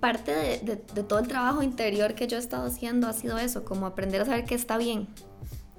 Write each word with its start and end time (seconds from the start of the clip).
parte 0.00 0.60
de, 0.62 0.76
todo 0.76 1.18
el 1.18 1.28
trabajo 1.28 1.62
interior 1.62 2.14
que 2.14 2.26
yo 2.26 2.36
he 2.36 2.40
estado 2.40 2.66
haciendo 2.66 3.08
ha 3.08 3.12
sido 3.12 3.38
eso, 3.38 3.64
como 3.64 3.86
aprender 3.86 4.22
a 4.22 4.24
saber 4.24 4.44
que 4.44 4.54
está 4.54 4.78
bien. 4.78 5.08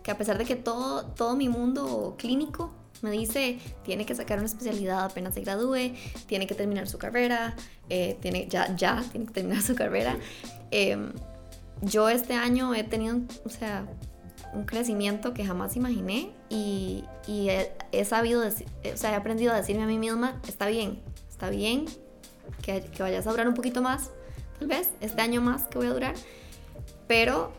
Que 0.03 0.11
a 0.11 0.17
pesar 0.17 0.37
de 0.37 0.45
que 0.45 0.55
todo, 0.55 1.05
todo 1.05 1.35
mi 1.35 1.49
mundo 1.49 2.15
clínico 2.17 2.71
me 3.01 3.11
dice, 3.11 3.59
tiene 3.83 4.05
que 4.05 4.13
sacar 4.13 4.39
una 4.39 4.47
especialidad 4.47 5.05
apenas 5.05 5.33
se 5.33 5.41
gradúe, 5.41 5.93
tiene 6.27 6.47
que 6.47 6.55
terminar 6.55 6.87
su 6.87 6.97
carrera, 6.97 7.55
eh, 7.89 8.17
tiene, 8.21 8.47
ya, 8.49 8.75
ya 8.75 9.03
tiene 9.11 9.25
que 9.25 9.33
terminar 9.33 9.61
su 9.61 9.75
carrera. 9.75 10.17
Em, 10.71 11.13
yo 11.81 12.09
este 12.09 12.33
año 12.33 12.75
he 12.75 12.83
tenido, 12.83 13.19
o 13.45 13.49
sea, 13.49 13.85
un 14.53 14.65
crecimiento 14.65 15.33
que 15.33 15.45
jamás 15.45 15.77
imaginé 15.77 16.31
y, 16.49 17.05
y 17.25 17.49
he, 17.91 18.05
sabido, 18.05 18.41
decir, 18.41 18.67
o 18.93 18.97
sea, 18.97 19.11
he 19.11 19.15
aprendido 19.15 19.53
a 19.53 19.55
decirme 19.55 19.83
a 19.83 19.87
mí 19.87 19.97
misma, 19.97 20.41
está 20.45 20.67
bien, 20.67 21.01
está 21.29 21.49
bien 21.49 21.85
que, 22.61 22.81
que 22.81 23.03
vayas 23.03 23.27
a 23.27 23.31
durar 23.31 23.47
un 23.47 23.53
poquito 23.53 23.81
más, 23.81 24.11
tal 24.57 24.67
vez, 24.67 24.89
este 25.01 25.21
año 25.21 25.41
más 25.41 25.63
que 25.67 25.77
voy 25.77 25.87
a 25.87 25.93
durar, 25.93 26.15
pero 27.07 27.51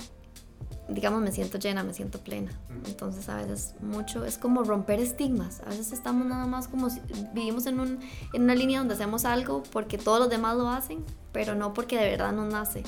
digamos, 0.91 1.23
me 1.23 1.33
siento 1.33 1.59
llena, 1.59 1.83
me 1.83 1.95
siento 1.95 2.21
plena. 2.21 2.51
Entonces 2.87 3.29
a 3.29 3.37
veces 3.37 3.75
mucho 3.81 4.25
es 4.25 4.39
como 4.39 4.65
romper 4.65 5.01
estigmas. 5.01 5.61
A 5.61 5.71
veces 5.71 5.93
estamos 5.93 6.27
nada 6.27 6.47
más 6.47 6.69
como 6.69 6.91
si 6.91 7.01
vivimos 7.33 7.67
en, 7.67 7.81
un, 7.81 8.01
en 8.33 8.43
una 8.43 8.55
línea 8.55 8.81
donde 8.81 8.95
hacemos 8.95 9.25
algo 9.25 9.63
porque 9.73 9.99
todos 9.99 10.19
los 10.19 10.31
demás 10.31 10.57
lo 10.57 10.69
hacen, 10.69 11.05
pero 11.33 11.55
no 11.55 11.73
porque 11.73 11.99
de 11.99 12.11
verdad 12.11 12.33
nos 12.33 12.53
nace. 12.53 12.83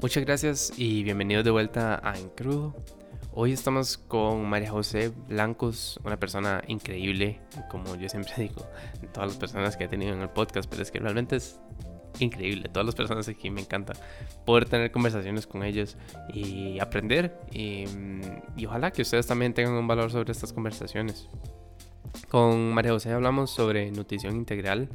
Muchas 0.00 0.24
gracias 0.24 0.72
y 0.76 1.02
bienvenidos 1.02 1.44
de 1.44 1.50
vuelta 1.50 2.00
a 2.02 2.18
En 2.18 2.28
Crudo. 2.30 2.74
Hoy 3.36 3.50
estamos 3.50 3.98
con 3.98 4.48
María 4.48 4.70
José 4.70 5.10
Blancos, 5.26 5.98
una 6.04 6.16
persona 6.16 6.62
increíble, 6.68 7.40
como 7.68 7.96
yo 7.96 8.08
siempre 8.08 8.32
digo, 8.38 8.64
todas 9.12 9.30
las 9.30 9.36
personas 9.36 9.76
que 9.76 9.84
he 9.84 9.88
tenido 9.88 10.14
en 10.14 10.20
el 10.20 10.28
podcast, 10.28 10.70
pero 10.70 10.82
es 10.82 10.92
que 10.92 11.00
realmente 11.00 11.34
es 11.34 11.58
increíble. 12.20 12.68
Todas 12.68 12.86
las 12.86 12.94
personas 12.94 13.26
aquí 13.26 13.50
me 13.50 13.62
encanta 13.62 13.94
poder 14.46 14.66
tener 14.66 14.92
conversaciones 14.92 15.48
con 15.48 15.64
ellos 15.64 15.96
y 16.32 16.78
aprender. 16.78 17.36
Y, 17.50 17.86
ojalá 18.64 18.92
que 18.92 19.02
ustedes 19.02 19.26
también 19.26 19.52
tengan 19.52 19.74
un 19.74 19.88
valor 19.88 20.12
sobre 20.12 20.30
estas 20.30 20.52
conversaciones. 20.52 21.28
Con 22.30 22.72
María 22.72 22.92
José 22.92 23.10
hablamos 23.10 23.50
sobre 23.50 23.90
nutrición 23.90 24.36
integral. 24.36 24.90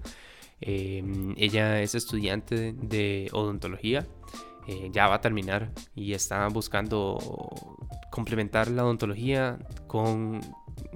Eh, 0.62 1.04
ella 1.36 1.82
es 1.82 1.94
estudiante 1.94 2.72
de 2.72 3.28
odontología. 3.34 4.08
Eh, 4.66 4.92
ya 4.94 5.10
va 5.10 5.16
a 5.16 5.22
terminar 5.22 5.72
y 5.94 6.14
está 6.14 6.48
buscando 6.48 7.18
complementar 8.10 8.70
la 8.70 8.84
odontología 8.84 9.60
con, 9.88 10.42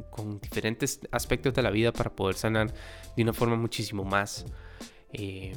con 0.10 0.40
diferentes 0.40 1.00
aspectos 1.12 1.54
de 1.54 1.62
la 1.62 1.72
vida 1.72 1.92
para 1.92 2.10
poder 2.16 2.36
sanar 2.36 2.74
de 3.16 3.24
una 3.24 3.34
forma 3.34 3.56
muchísimo 3.56 4.04
más 4.04 4.46
eh, 5.12 5.54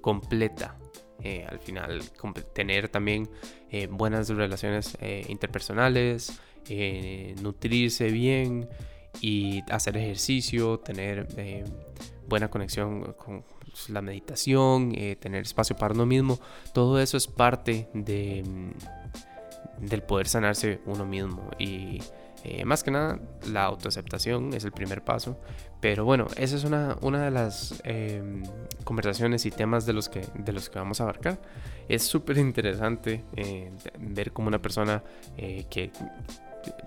completa. 0.00 0.76
Eh, 1.22 1.46
al 1.48 1.58
final, 1.58 2.02
tener 2.54 2.90
también 2.90 3.30
eh, 3.70 3.86
buenas 3.86 4.28
relaciones 4.28 4.96
interpersonales, 5.28 6.38
nutrirse 7.40 8.10
bien 8.10 8.68
y 9.22 9.62
hacer 9.70 9.96
ejercicio, 9.96 10.80
tener 10.80 11.26
buena 12.28 12.50
conexión 12.50 13.14
con 13.14 13.42
la 13.88 14.02
meditación, 14.02 14.92
tener 15.18 15.42
espacio 15.42 15.76
para 15.76 15.94
uno 15.94 16.04
mismo, 16.04 16.38
todo 16.74 17.00
eso 17.00 17.16
es 17.16 17.26
parte 17.26 17.88
de, 17.94 18.42
mm, 18.42 19.03
del 19.80 20.02
poder 20.02 20.28
sanarse 20.28 20.80
uno 20.86 21.04
mismo 21.04 21.50
y 21.58 22.00
eh, 22.44 22.66
más 22.66 22.84
que 22.84 22.90
nada, 22.90 23.18
la 23.50 23.64
autoaceptación 23.64 24.52
es 24.52 24.64
el 24.64 24.72
primer 24.72 25.02
paso. 25.02 25.40
Pero 25.80 26.04
bueno, 26.04 26.26
esa 26.36 26.56
es 26.56 26.64
una, 26.64 26.96
una 27.00 27.24
de 27.24 27.30
las 27.30 27.80
em, 27.84 28.42
conversaciones 28.84 29.46
y 29.46 29.50
temas 29.50 29.86
de 29.86 29.94
los 29.94 30.10
que, 30.10 30.22
de 30.34 30.52
los 30.52 30.68
que 30.68 30.78
vamos 30.78 31.00
a 31.00 31.04
abarcar. 31.04 31.38
Es 31.88 32.02
súper 32.02 32.36
interesante 32.36 33.24
eh, 33.36 33.70
ver 33.98 34.32
como 34.32 34.48
una 34.48 34.60
persona 34.60 35.02
eh, 35.38 35.64
que, 35.70 35.90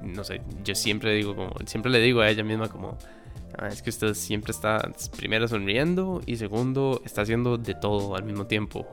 no 0.02 0.24
sé, 0.24 0.42
yo 0.64 0.76
siempre 0.76 1.14
digo, 1.16 1.36
como, 1.36 1.54
siempre 1.66 1.92
le 1.92 2.00
digo 2.02 2.22
a 2.22 2.30
ella 2.30 2.44
misma 2.44 2.70
como, 2.70 2.96
ah, 3.58 3.68
es 3.68 3.82
que 3.82 3.90
usted 3.90 4.14
siempre 4.14 4.52
está, 4.52 4.92
primero 5.18 5.48
sonriendo 5.48 6.22
y 6.28 6.36
segundo, 6.36 7.02
está 7.04 7.24
haciendo 7.24 7.58
de 7.58 7.74
todo 7.74 8.16
al 8.16 8.24
mismo 8.24 8.46
tiempo. 8.46 8.88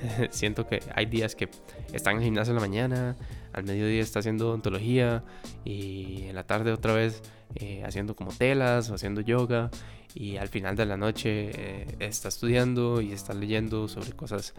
siento 0.30 0.66
que 0.66 0.82
hay 0.94 1.06
días 1.06 1.34
que 1.34 1.48
están 1.92 2.14
en 2.14 2.18
el 2.18 2.24
gimnasio 2.24 2.52
en 2.52 2.56
la 2.56 2.60
mañana, 2.60 3.16
al 3.52 3.64
mediodía 3.64 4.00
está 4.00 4.20
haciendo 4.20 4.52
ontología 4.52 5.24
y 5.64 6.24
en 6.24 6.34
la 6.34 6.44
tarde 6.44 6.72
otra 6.72 6.92
vez 6.92 7.22
eh, 7.54 7.82
haciendo 7.84 8.14
como 8.14 8.32
telas 8.32 8.90
o 8.90 8.94
haciendo 8.94 9.20
yoga 9.20 9.70
y 10.14 10.36
al 10.36 10.48
final 10.48 10.76
de 10.76 10.86
la 10.86 10.96
noche 10.96 11.50
eh, 11.54 11.96
está 12.00 12.28
estudiando 12.28 13.00
y 13.00 13.12
está 13.12 13.34
leyendo 13.34 13.88
sobre 13.88 14.12
cosas 14.12 14.54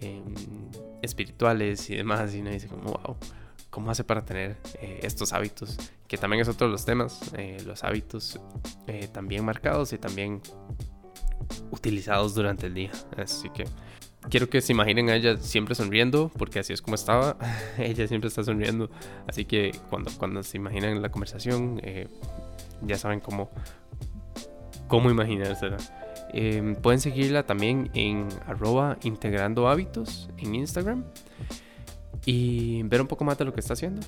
em, 0.00 0.34
espirituales 1.02 1.88
y 1.90 1.96
demás 1.96 2.34
y 2.34 2.40
uno 2.40 2.50
dice 2.50 2.68
como 2.68 2.92
wow 2.92 3.16
cómo 3.70 3.90
hace 3.90 4.04
para 4.04 4.24
tener 4.24 4.56
eh, 4.80 5.00
estos 5.02 5.32
hábitos 5.32 5.76
que 6.08 6.16
también 6.16 6.42
es 6.42 6.48
otro 6.48 6.66
de 6.66 6.72
los 6.72 6.84
temas 6.84 7.20
los 7.64 7.84
hábitos 7.84 8.40
también 9.12 9.44
marcados 9.44 9.92
y 9.92 9.98
también 9.98 10.42
utilizados 11.70 12.34
durante 12.34 12.66
el 12.66 12.74
día. 12.74 12.92
Así 13.16 13.48
que 13.50 13.64
quiero 14.28 14.50
que 14.50 14.60
se 14.60 14.72
imaginen 14.72 15.08
a 15.08 15.16
ella 15.16 15.36
siempre 15.38 15.74
sonriendo, 15.74 16.30
porque 16.36 16.58
así 16.58 16.72
es 16.72 16.82
como 16.82 16.94
estaba. 16.94 17.36
ella 17.78 18.06
siempre 18.06 18.28
está 18.28 18.44
sonriendo. 18.44 18.90
Así 19.26 19.44
que 19.44 19.72
cuando, 19.88 20.10
cuando 20.18 20.42
se 20.42 20.56
imaginen 20.56 21.00
la 21.00 21.10
conversación, 21.10 21.80
eh, 21.82 22.08
ya 22.82 22.96
saben 22.98 23.20
cómo, 23.20 23.50
cómo 24.88 25.10
imaginársela. 25.10 25.78
Em, 26.32 26.76
pueden 26.76 27.00
seguirla 27.00 27.44
también 27.44 27.90
en 27.94 28.28
arroba 28.46 28.98
integrando 29.02 29.68
hábitos 29.68 30.28
en 30.38 30.54
Instagram 30.54 31.04
y 32.24 32.82
ver 32.84 33.00
un 33.00 33.08
poco 33.08 33.24
más 33.24 33.36
de 33.38 33.44
lo 33.44 33.52
que 33.52 33.60
está 33.60 33.72
haciendo. 33.72 34.02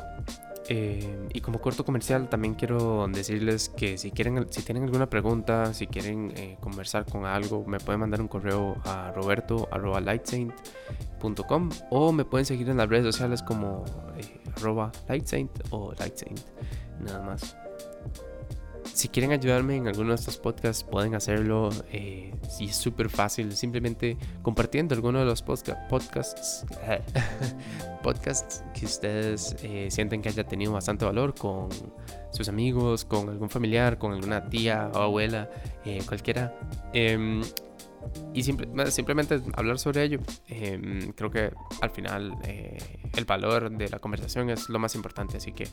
Eh, 0.75 1.29
y 1.35 1.43
como 1.43 1.61
corto 1.61 1.85
comercial 1.85 2.31
también 2.31 2.55
quiero 2.55 3.07
decirles 3.07 3.69
que 3.69 3.99
si 3.99 4.11
quieren, 4.11 4.51
si 4.51 4.63
tienen 4.63 4.85
alguna 4.85 5.11
pregunta, 5.11 5.75
si 5.75 5.87
quieren 5.87 6.33
eh, 6.35 6.57
conversar 6.61 7.05
con 7.05 7.27
algo, 7.27 7.63
me 7.67 7.79
pueden 7.79 8.01
mandar 8.01 8.23
un 8.23 8.29
correo 8.29 8.79
a 8.85 9.13
roberto.lightsaint.com 9.13 11.71
o 11.91 12.13
me 12.13 12.25
pueden 12.25 12.47
seguir 12.47 12.71
en 12.71 12.79
las 12.79 12.89
redes 12.89 13.05
sociales 13.05 13.43
como 13.43 13.85
eh, 14.17 14.41
arroba 14.57 14.91
lightsaint 15.09 15.51
o 15.69 15.93
lightsaint, 15.93 16.41
nada 17.01 17.21
más. 17.21 17.55
Si 18.95 19.09
quieren 19.09 19.33
ayudarme 19.33 19.77
en 19.77 19.89
alguno 19.89 20.11
de 20.11 20.17
estos 20.17 20.37
podcasts, 20.37 20.85
pueden 20.85 21.15
hacerlo. 21.15 21.71
Eh, 21.91 22.35
si 22.49 22.67
es 22.67 22.77
súper 22.77 23.09
fácil, 23.09 23.53
simplemente 23.57 24.19
compartiendo 24.43 24.95
alguno 24.95 25.19
de 25.19 25.25
los 25.25 25.43
podcasts, 25.43 26.67
podcasts 28.03 28.63
que 28.79 28.85
ustedes 28.85 29.57
eh, 29.63 29.89
sienten 29.91 30.21
que 30.21 30.29
haya 30.29 30.45
tenido 30.45 30.73
bastante 30.73 31.07
valor 31.07 31.35
con 31.35 31.71
sus 32.33 32.49
amigos, 32.51 33.07
con 33.07 33.31
algún 33.31 33.49
familiar, 33.49 33.99
con 33.99 34.13
alguna 34.13 34.49
tía 34.51 34.91
o 34.95 34.99
abuela, 34.99 35.49
eh, 35.87 36.03
cualquiera. 36.07 36.55
Em, 36.93 37.43
y 38.35 38.43
simplemente 38.43 39.41
hablar 39.55 39.79
sobre 39.79 40.03
ello. 40.03 40.21
Em, 40.49 41.13
creo 41.13 41.31
que 41.31 41.51
al 41.81 41.91
final 41.91 42.37
el 42.43 43.25
valor 43.25 43.71
de 43.71 43.89
la 43.89 44.01
conversación 44.01 44.51
es 44.51 44.69
lo 44.69 44.79
más 44.79 44.95
importante. 44.95 45.39
Así 45.39 45.53
que 45.53 45.67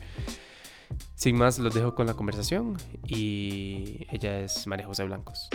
sin 1.14 1.36
más, 1.36 1.58
los 1.58 1.74
dejo 1.74 1.94
con 1.94 2.06
la 2.06 2.14
conversación 2.14 2.76
y 3.06 4.06
ella 4.10 4.40
es 4.40 4.66
María 4.66 4.86
José 4.86 5.04
Blancos. 5.04 5.48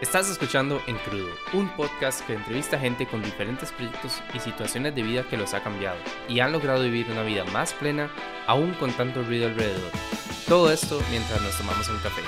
Estás 0.00 0.30
escuchando 0.30 0.80
En 0.86 0.96
Crudo, 0.98 1.26
un 1.54 1.68
podcast 1.70 2.24
que 2.24 2.34
entrevista 2.34 2.76
a 2.76 2.80
gente 2.80 3.06
con 3.06 3.20
diferentes 3.20 3.72
proyectos 3.72 4.22
y 4.32 4.38
situaciones 4.38 4.94
de 4.94 5.02
vida 5.02 5.28
que 5.28 5.36
los 5.36 5.54
ha 5.54 5.62
cambiado 5.62 5.98
y 6.28 6.38
han 6.38 6.52
logrado 6.52 6.84
vivir 6.84 7.10
una 7.10 7.24
vida 7.24 7.44
más 7.46 7.72
plena, 7.72 8.08
aún 8.46 8.74
con 8.74 8.92
tanto 8.92 9.24
ruido 9.24 9.48
alrededor. 9.48 9.90
Todo 10.46 10.70
esto 10.70 11.00
mientras 11.10 11.42
nos 11.42 11.58
tomamos 11.58 11.88
un 11.88 11.98
café. 11.98 12.22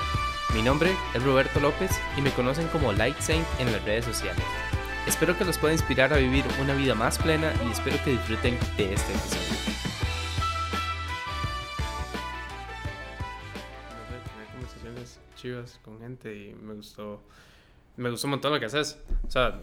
Mi 0.53 0.61
nombre 0.61 0.91
es 1.13 1.23
Roberto 1.23 1.61
López 1.61 1.91
y 2.17 2.21
me 2.21 2.31
conocen 2.31 2.67
como 2.67 2.91
Light 2.91 3.19
Saint 3.19 3.47
en 3.59 3.71
las 3.71 3.81
redes 3.85 4.03
sociales. 4.03 4.43
Espero 5.07 5.37
que 5.37 5.45
los 5.45 5.57
pueda 5.57 5.73
inspirar 5.73 6.13
a 6.13 6.17
vivir 6.17 6.43
una 6.61 6.73
vida 6.73 6.93
más 6.93 7.17
plena 7.17 7.53
y 7.65 7.71
espero 7.71 7.97
que 8.03 8.11
disfruten 8.11 8.57
de 8.75 8.93
este 8.93 9.13
episodio. 9.13 9.90
Chivas 15.41 15.79
con 15.83 15.99
gente 15.99 16.35
y 16.35 16.53
me 16.53 16.73
gustó, 16.75 17.21
me 17.97 18.09
gustó 18.09 18.27
un 18.27 18.31
montón 18.31 18.53
lo 18.53 18.59
que 18.59 18.65
haces. 18.65 18.99
O 19.27 19.31
sea, 19.31 19.59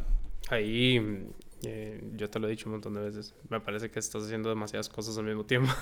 ahí 0.51 1.27
eh, 1.63 2.03
yo 2.17 2.29
te 2.29 2.39
lo 2.39 2.49
he 2.49 2.51
dicho 2.51 2.67
un 2.67 2.73
montón 2.73 2.95
de 2.95 3.01
veces. 3.01 3.35
Me 3.49 3.61
parece 3.61 3.91
que 3.91 3.99
estás 3.99 4.25
haciendo 4.25 4.49
demasiadas 4.49 4.89
cosas 4.89 5.17
al 5.19 5.25
mismo 5.25 5.45
tiempo. 5.45 5.73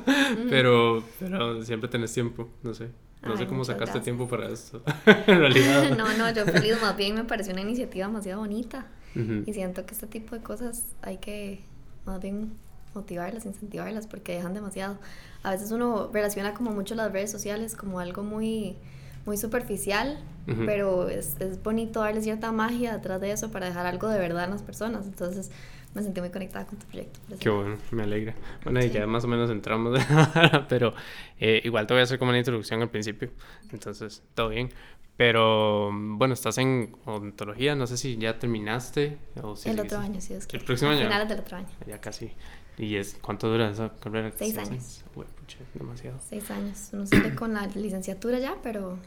pero, 0.50 1.02
pero 1.18 1.62
siempre 1.64 1.88
tenés 1.88 2.12
tiempo, 2.12 2.48
no 2.62 2.74
sé. 2.74 2.90
No 3.22 3.36
sé 3.36 3.46
cómo 3.46 3.64
sacaste 3.64 4.00
tiempo 4.00 4.26
para 4.26 4.48
esto, 4.48 4.82
en 5.06 5.38
realidad. 5.38 5.90
no, 5.96 6.12
no, 6.16 6.34
yo 6.34 6.44
feliz, 6.44 6.80
más 6.82 6.96
bien 6.96 7.14
me 7.14 7.22
pareció 7.22 7.52
una 7.52 7.62
iniciativa 7.62 8.06
demasiado 8.06 8.40
bonita. 8.40 8.86
Y 9.14 9.52
siento 9.52 9.84
que 9.84 9.92
este 9.92 10.06
tipo 10.06 10.34
de 10.34 10.42
cosas 10.42 10.86
hay 11.02 11.18
que 11.18 11.60
más 12.06 12.20
bien 12.20 12.54
motivarlas, 12.94 13.44
incentivarlas, 13.44 14.06
porque 14.06 14.32
dejan 14.32 14.54
demasiado. 14.54 14.98
A 15.42 15.50
veces 15.50 15.70
uno 15.70 16.10
relaciona 16.10 16.54
como 16.54 16.70
mucho 16.70 16.94
las 16.94 17.12
redes 17.12 17.30
sociales 17.30 17.76
como 17.76 18.00
algo 18.00 18.22
muy 18.22 18.78
muy 19.24 19.36
superficial, 19.36 20.18
pero 20.66 21.08
es, 21.08 21.36
es, 21.40 21.62
bonito 21.62 22.00
darle 22.00 22.20
cierta 22.20 22.50
magia 22.50 22.96
detrás 22.96 23.20
de 23.20 23.30
eso 23.30 23.50
para 23.50 23.66
dejar 23.66 23.86
algo 23.86 24.08
de 24.08 24.18
verdad 24.18 24.44
en 24.44 24.50
las 24.50 24.62
personas. 24.62 25.06
Entonces 25.06 25.50
me 25.94 26.02
sentí 26.02 26.20
muy 26.20 26.30
conectada 26.30 26.66
con 26.66 26.78
tu 26.78 26.86
proyecto. 26.86 27.20
Qué 27.38 27.50
bueno, 27.50 27.76
me 27.90 28.02
alegra. 28.02 28.34
Bueno, 28.64 28.82
y 28.82 28.90
ya 28.90 29.06
más 29.06 29.24
o 29.24 29.28
menos 29.28 29.50
entramos, 29.50 29.98
pero 30.68 30.94
eh, 31.38 31.60
igual 31.64 31.86
te 31.86 31.94
voy 31.94 32.00
a 32.00 32.04
hacer 32.04 32.18
como 32.18 32.30
una 32.30 32.38
introducción 32.38 32.82
al 32.82 32.90
principio, 32.90 33.30
entonces 33.70 34.22
todo 34.34 34.48
bien. 34.48 34.70
Pero 35.16 35.90
bueno, 35.92 36.34
estás 36.34 36.56
en 36.58 36.96
odontología, 37.04 37.74
no 37.74 37.86
sé 37.86 37.98
si 37.98 38.16
ya 38.16 38.38
terminaste 38.38 39.18
o 39.42 39.54
si 39.54 39.68
El 39.68 39.78
otro 39.78 39.98
año, 39.98 40.20
sí, 40.20 40.32
es 40.34 40.46
que. 40.46 40.56
El 40.56 40.64
próximo 40.64 40.90
año. 40.90 41.02
Finales 41.02 41.28
del 41.28 41.40
otro 41.40 41.58
año. 41.58 41.68
Ya 41.86 42.00
casi. 42.00 42.32
¿Y 42.78 42.96
es 42.96 43.18
cuánto 43.20 43.50
dura 43.50 43.70
esa 43.70 43.90
carrera? 44.00 44.32
Seis, 44.34 44.56
años. 44.56 45.04
Uy, 45.14 45.26
pucha, 45.38 45.58
demasiado. 45.74 46.18
Seis 46.26 46.50
años. 46.50 46.88
No 46.92 47.06
sé 47.06 47.34
con 47.34 47.52
la 47.52 47.66
licenciatura 47.66 48.38
ya, 48.38 48.56
pero, 48.62 48.98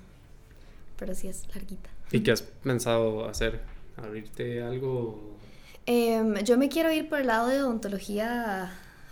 pero 0.97 1.15
sí 1.15 1.27
es 1.27 1.47
larguita. 1.53 1.89
¿Y 2.11 2.21
qué 2.21 2.31
has 2.31 2.41
pensado 2.41 3.27
hacer? 3.27 3.61
¿Abrirte 3.97 4.61
algo? 4.61 5.37
Em, 5.85 6.35
yo 6.43 6.57
me 6.57 6.69
quiero 6.69 6.91
ir 6.91 7.09
por 7.09 7.19
el 7.19 7.27
lado 7.27 7.47
de 7.47 7.61
odontología 7.61 8.71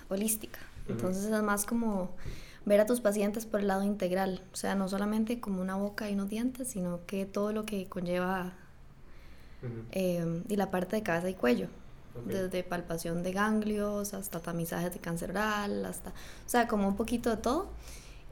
holística. 0.09 0.59
Entonces 0.87 1.25
es 1.25 1.43
más 1.43 1.65
como 1.65 2.11
ver 2.65 2.79
a 2.79 2.85
tus 2.85 3.01
pacientes 3.01 3.45
por 3.45 3.59
el 3.59 3.67
lado 3.67 3.83
integral. 3.83 4.41
O 4.51 4.55
sea, 4.55 4.75
no 4.75 4.87
solamente 4.87 5.39
como 5.39 5.61
una 5.61 5.75
boca 5.75 6.09
y 6.09 6.13
unos 6.13 6.29
dientes, 6.29 6.69
sino 6.69 7.05
que 7.05 7.25
todo 7.25 7.53
lo 7.53 7.65
que 7.65 7.87
conlleva 7.87 8.53
em, 9.91 10.43
y 10.49 10.55
la 10.55 10.71
parte 10.71 10.95
de 10.95 11.03
cabeza 11.03 11.29
y 11.29 11.35
cuello. 11.35 11.67
Desde 12.27 12.63
palpación 12.63 13.23
de 13.23 13.31
ganglios 13.31 14.13
hasta 14.13 14.39
tamizajes 14.39 14.93
de 14.93 14.99
cáncer 14.99 15.31
oral, 15.31 15.83
hasta, 15.83 16.11
o 16.11 16.49
sea, 16.49 16.67
como 16.67 16.87
un 16.87 16.95
poquito 16.95 17.31
de 17.31 17.37
todo. 17.37 17.71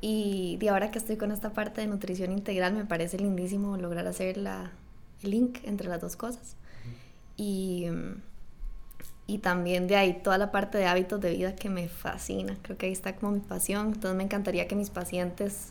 Y 0.02 0.58
de 0.58 0.70
ahora 0.70 0.90
que 0.90 0.98
estoy 0.98 1.16
con 1.16 1.32
esta 1.32 1.54
parte 1.54 1.82
de 1.82 1.88
nutrición 1.88 2.32
integral, 2.32 2.74
me 2.74 2.86
parece 2.86 3.20
lindísimo 3.20 3.78
lograr 3.78 4.08
hacer 4.08 4.38
la, 4.38 4.72
el 5.22 5.30
link 5.30 5.60
entre 5.64 5.88
las 5.88 6.02
dos 6.02 6.16
cosas. 6.16 6.56
Y, 7.38 7.86
y 9.28 9.38
también 9.38 9.88
de 9.88 9.96
ahí 9.96 10.22
toda 10.24 10.40
la 10.40 10.52
parte 10.52 10.80
de 10.80 10.88
hábitos 10.88 11.22
de 11.22 11.32
vida 11.32 11.56
que 11.56 11.70
me 11.70 11.88
fascina. 11.88 12.58
Creo 12.64 12.78
que 12.78 12.88
ahí 12.88 12.92
está 12.92 13.16
como 13.16 13.32
mi 13.34 13.42
pasión. 13.42 13.88
Entonces 13.94 14.16
me 14.16 14.24
encantaría 14.24 14.68
que 14.68 14.76
mis 14.76 14.90
pacientes 14.90 15.70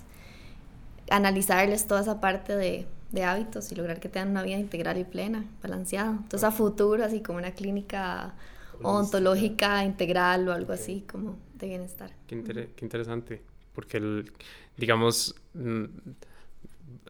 analizarles 1.11 1.89
toda 1.89 2.03
esa 2.03 2.21
parte 2.21 2.57
de, 2.57 2.87
de 3.11 3.25
hábitos 3.25 3.73
y 3.73 3.75
lograr 3.75 3.99
que 3.99 4.09
tengan 4.09 4.31
una 4.31 4.45
vida 4.45 4.59
integral 4.59 4.97
y 4.99 5.05
plena, 5.05 5.45
balanceada. 5.61 6.13
Entonces 6.13 6.45
a 6.45 6.53
futuro, 6.53 7.05
así 7.05 7.21
como 7.21 7.39
una 7.39 7.51
clínica 7.51 8.35
ontológica 8.83 9.85
integral 9.85 10.49
o 10.49 10.53
algo 10.53 10.73
así, 10.73 11.05
como 11.11 11.37
de 11.55 11.67
bienestar. 11.67 12.13
Qué, 12.27 12.43
qué 12.77 12.85
interesante, 12.85 13.43
porque 13.75 13.99
el, 13.99 14.33
digamos, 14.77 15.35
mm, 15.55 15.85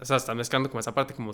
o 0.01 0.05
sea, 0.05 0.17
está 0.17 0.35
mezclando 0.35 0.69
como 0.71 0.81
esa 0.81 0.95
parte 0.95 1.15
como, 1.15 1.33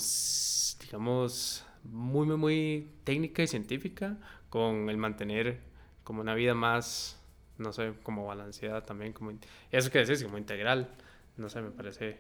digamos, 0.81 1.65
muy, 1.85 2.27
muy, 2.27 2.37
muy 2.37 2.89
técnica 3.05 3.43
y 3.43 3.47
científica 3.47 4.19
con 4.51 4.89
el 4.91 4.97
mantener 4.97 5.61
como 6.05 6.21
una 6.21 6.35
vida 6.35 6.55
más, 6.55 7.21
no 7.59 7.73
sé, 7.73 7.95
como 8.03 8.27
balanceada 8.27 8.85
también, 8.85 9.13
como, 9.13 9.33
eso 9.71 9.91
que 9.91 9.99
decís, 9.99 10.23
como 10.23 10.39
integral, 10.39 10.89
no 11.37 11.49
sé, 11.49 11.63
me 11.63 11.71
parece 11.71 12.19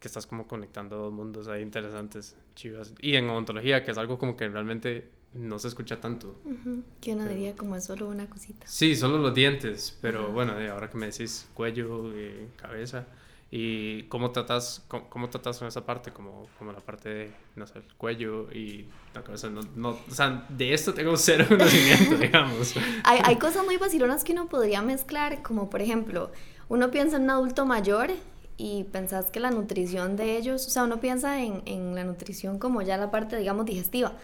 que 0.00 0.06
estás 0.06 0.26
como 0.26 0.46
conectando 0.46 0.96
dos 0.96 1.12
mundos 1.12 1.48
ahí 1.48 1.62
interesantes, 1.62 2.36
chivas. 2.54 2.94
Y 3.00 3.16
en 3.16 3.28
odontología, 3.28 3.84
que 3.84 3.90
es 3.90 3.98
algo 3.98 4.18
como 4.18 4.36
que 4.36 4.48
realmente 4.48 5.10
no 5.34 5.58
se 5.58 5.68
escucha 5.68 6.00
tanto. 6.00 6.36
Que 7.00 7.14
uno 7.14 7.26
diría 7.26 7.54
como 7.54 7.76
es 7.76 7.84
solo 7.84 8.08
una 8.08 8.28
cosita. 8.28 8.66
Sí, 8.66 8.96
solo 8.96 9.18
los 9.18 9.34
dientes, 9.34 9.96
pero 10.00 10.32
bueno, 10.32 10.54
ahora 10.72 10.90
que 10.90 10.96
me 10.96 11.06
decís 11.06 11.48
cuello, 11.54 12.16
y 12.18 12.48
cabeza, 12.56 13.06
y 13.50 14.02
cómo 14.04 14.30
tratas, 14.30 14.84
cómo, 14.88 15.30
tratas 15.30 15.58
con 15.58 15.68
esa 15.68 15.84
parte, 15.84 16.12
como, 16.12 16.46
como 16.58 16.72
la 16.72 16.80
parte 16.80 17.08
de, 17.08 17.30
no 17.56 17.66
sé, 17.66 17.78
el 17.78 17.94
cuello 17.96 18.50
y 18.52 18.86
la 19.14 19.22
cabeza, 19.22 19.48
no, 19.48 19.60
no, 19.74 19.90
o 19.90 20.14
sea, 20.14 20.46
de 20.50 20.74
esto 20.74 20.92
tengo 20.92 21.16
cero 21.16 21.46
conocimiento, 21.48 22.16
digamos. 22.20 22.74
hay, 23.04 23.20
hay 23.24 23.36
cosas 23.36 23.64
muy 23.64 23.78
vacilonas 23.78 24.24
que 24.24 24.32
uno 24.32 24.48
podría 24.48 24.82
mezclar, 24.82 25.42
como 25.42 25.70
por 25.70 25.80
ejemplo, 25.80 26.30
uno 26.68 26.90
piensa 26.90 27.16
en 27.16 27.22
un 27.22 27.30
adulto 27.30 27.64
mayor 27.64 28.10
y 28.60 28.82
pensás 28.84 29.26
que 29.26 29.38
la 29.38 29.52
nutrición 29.52 30.16
de 30.16 30.36
ellos, 30.36 30.66
o 30.66 30.70
sea, 30.70 30.82
uno 30.82 31.00
piensa 31.00 31.40
en, 31.40 31.62
en 31.64 31.94
la 31.94 32.02
nutrición 32.02 32.58
como 32.58 32.82
ya 32.82 32.96
la 32.96 33.08
parte, 33.08 33.36
digamos, 33.36 33.64
digestiva, 33.64 34.14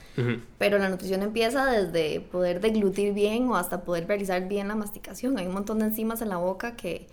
pero 0.59 0.77
la 0.79 0.89
nutrición 0.89 1.23
empieza 1.23 1.67
desde 1.67 2.21
poder 2.21 2.61
deglutir 2.61 3.15
bien 3.15 3.49
o 3.49 3.57
hasta 3.57 3.85
poder 3.85 4.09
realizar 4.09 4.49
bien 4.49 4.67
la 4.67 4.75
masticación. 4.75 5.39
Hay 5.39 5.47
un 5.47 5.55
montón 5.55 5.79
de 5.79 5.85
enzimas 5.85 6.21
en 6.21 6.31
la 6.31 6.37
boca 6.37 6.75
que, 6.75 7.07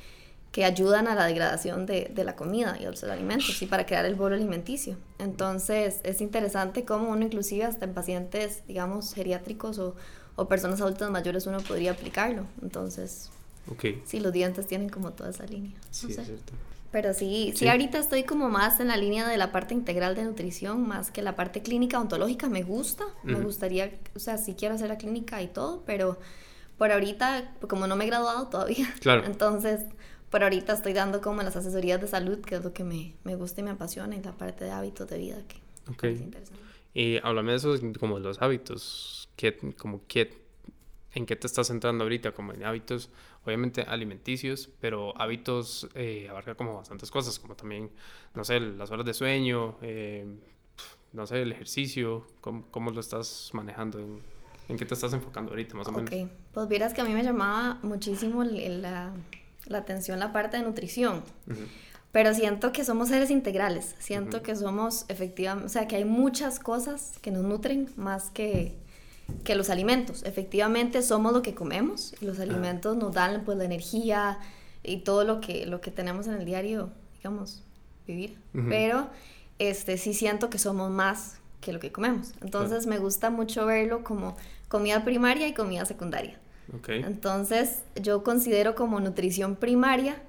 que 0.52 0.66
ayudan 0.66 1.08
a 1.08 1.14
la 1.14 1.28
degradación 1.28 1.86
de, 1.86 2.12
de, 2.12 2.24
la 2.24 2.36
comida 2.36 2.76
y 2.80 2.86
de 2.86 2.90
los 2.90 3.04
alimentos 3.04 3.62
y 3.62 3.68
para 3.68 3.86
crear 3.86 4.06
el 4.06 4.16
bolo 4.16 4.36
alimenticio. 4.36 4.98
Entonces, 5.20 6.02
es 6.04 6.22
interesante 6.22 6.86
cómo 6.86 7.12
uno 7.12 7.24
inclusive 7.24 7.66
hasta 7.66 7.86
en 7.86 7.94
pacientes, 7.94 8.64
digamos, 8.68 9.14
geriátricos 9.14 9.78
o, 9.78 9.96
o 10.36 10.48
personas 10.48 10.82
adultas 10.82 11.12
mayores 11.12 11.46
uno 11.46 11.60
podría 11.60 11.92
aplicarlo. 11.92 12.48
Entonces, 12.64 13.30
okay. 13.72 14.02
sí, 14.06 14.20
los 14.20 14.34
dientes 14.34 14.66
tienen 14.66 14.90
como 14.90 15.12
toda 15.12 15.30
esa 15.30 15.46
línea. 15.46 15.74
sí, 15.92 16.08
es 16.10 16.16
cierto. 16.16 16.54
Pero 16.92 17.14
sí, 17.14 17.54
sí, 17.56 17.68
ahorita 17.68 18.00
estoy 18.00 18.24
como 18.24 18.50
más 18.50 18.80
en 18.82 18.90
la 18.90 18.98
línea 18.98 19.28
de 19.28 19.38
la 19.38 19.52
parte 19.52 19.74
integral 19.74 20.14
de 20.14 20.26
nutrición, 20.26 20.86
más 20.88 21.10
que 21.10 21.22
la 21.22 21.36
parte 21.36 21.62
clínica 21.62 22.00
ontológica. 22.00 22.50
Me 22.50 22.64
gusta, 22.64 23.06
me 23.24 23.40
gustaría, 23.40 23.98
o 24.14 24.20
sea, 24.20 24.38
sí 24.38 24.56
quiero 24.56 24.76
hacer 24.76 24.90
la 24.90 24.98
clínica 24.98 25.42
y 25.42 25.48
todo, 25.48 25.84
pero 25.86 26.20
por 26.78 26.92
ahorita, 26.92 27.56
como 27.70 27.88
no 27.88 27.96
me 27.96 28.04
he 28.04 28.08
graduado 28.08 28.48
todavía, 28.48 28.94
claro. 29.00 29.24
entonces 29.26 29.82
por 30.30 30.44
ahorita 30.44 30.74
estoy 30.74 30.94
dando 30.94 31.22
como 31.22 31.44
las 31.44 31.56
asesorías 31.56 32.00
de 32.02 32.08
salud, 32.08 32.40
que 32.40 32.56
es 32.56 32.64
lo 32.64 32.74
que 32.74 32.84
me, 32.84 33.14
me 33.24 33.36
gusta 33.36 33.62
y 33.62 33.64
me 33.66 33.72
apasiona, 33.72 34.16
y 34.16 34.22
la 34.22 34.32
parte 34.32 34.64
de 34.64 34.72
hábitos 34.72 35.08
de 35.10 35.18
vida, 35.18 35.38
que 35.48 36.10
es 36.10 36.22
interesante. 36.22 36.64
Y 36.94 37.18
háblame 37.18 37.52
de 37.52 37.58
eso, 37.58 37.76
como 38.00 38.18
los 38.18 38.42
hábitos, 38.42 39.30
¿qué, 39.36 39.58
como 39.78 40.02
qué, 40.08 40.42
¿en 41.14 41.26
qué 41.26 41.36
te 41.36 41.48
estás 41.48 41.68
centrando 41.68 42.04
ahorita? 42.04 42.32
Como 42.32 42.54
en 42.54 42.64
hábitos 42.64 43.10
obviamente 43.46 43.82
alimenticios, 43.82 44.70
pero 44.80 45.20
hábitos 45.20 45.90
eh, 45.96 46.28
abarca 46.30 46.56
como 46.56 46.76
bastantes 46.76 47.10
cosas, 47.10 47.40
como 47.40 47.56
también, 47.56 47.92
no 48.36 48.44
sé, 48.44 48.60
las 48.60 48.92
horas 48.92 49.06
de 49.06 49.14
sueño, 49.14 49.78
eh, 49.82 50.26
no 51.14 51.26
sé, 51.26 51.42
el 51.42 51.52
ejercicio, 51.52 52.28
¿cómo, 52.40 52.66
cómo 52.72 52.92
lo 52.92 53.00
estás 53.00 53.50
manejando? 53.54 54.00
En, 54.00 54.20
en, 54.70 54.78
qué 54.78 54.86
te 54.86 54.94
estás 54.94 55.14
enfocando 55.14 55.52
ahorita, 55.52 55.76
más 55.76 55.88
o 55.88 55.92
menos? 55.92 56.12
Ok, 56.12 56.32
pues 56.54 56.68
vieras 56.68 56.94
que 56.94 57.02
a 57.02 57.04
mí 57.04 57.14
me 57.14 57.24
llamaba 57.24 57.80
muchísimo 57.82 58.44
la, 58.44 59.14
la 59.66 59.78
atención 59.78 60.20
la 60.20 60.32
parte 60.32 60.58
de 60.58 60.64
nutrición. 60.64 61.24
Pero 62.12 62.34
siento 62.34 62.74
que 62.74 62.84
somos 62.84 63.08
seres 63.08 63.32
integrales, 63.32 63.96
siento 64.00 64.44
que 64.44 64.56
somos 64.56 65.06
efectivamente, 65.08 65.66
o 65.66 65.70
sea, 65.70 65.88
que 65.88 65.96
hay 65.96 66.06
muchas 66.06 66.60
cosas 66.60 67.18
que 67.22 67.32
nos 67.32 67.44
nutren 67.44 67.90
más 67.96 68.30
que, 68.30 68.78
que 69.44 69.56
los 69.56 69.70
alimentos. 69.70 70.24
Efectivamente 70.24 71.02
somos 71.02 71.34
lo 71.34 71.42
que 71.42 71.54
comemos 71.54 72.14
y 72.22 72.26
los 72.26 72.40
alimentos 72.40 72.98
nos 72.98 73.14
dan 73.14 73.44
pues 73.44 73.58
la 73.58 73.66
energía 73.66 74.40
y 74.84 74.98
todo 74.98 75.24
lo 75.24 75.42
que, 75.42 75.66
lo 75.66 75.82
que 75.82 75.92
tenemos 75.92 76.28
en 76.28 76.34
el 76.34 76.46
diario, 76.46 76.92
digamos, 77.16 77.64
vivir. 78.08 78.38
Pero 78.70 79.10
este, 79.60 79.98
sí 79.98 80.14
siento 80.14 80.50
que 80.50 80.58
somos 80.58 80.90
más 80.90 81.38
que 81.62 81.72
lo 81.74 81.80
que 81.80 81.92
comemos. 81.92 82.34
Entonces 82.42 82.88
me 82.88 82.98
gusta 82.98 83.30
mucho 83.30 83.66
verlo 83.66 84.04
como 84.04 84.36
comida 84.68 85.04
primaria 85.04 85.48
y 85.48 85.54
comida 85.54 85.86
secundaria. 85.86 86.40
Entonces 86.88 87.84
yo 88.02 88.24
considero 88.24 88.76
como 88.76 89.00
nutrición 89.00 89.56
primaria 89.56 90.22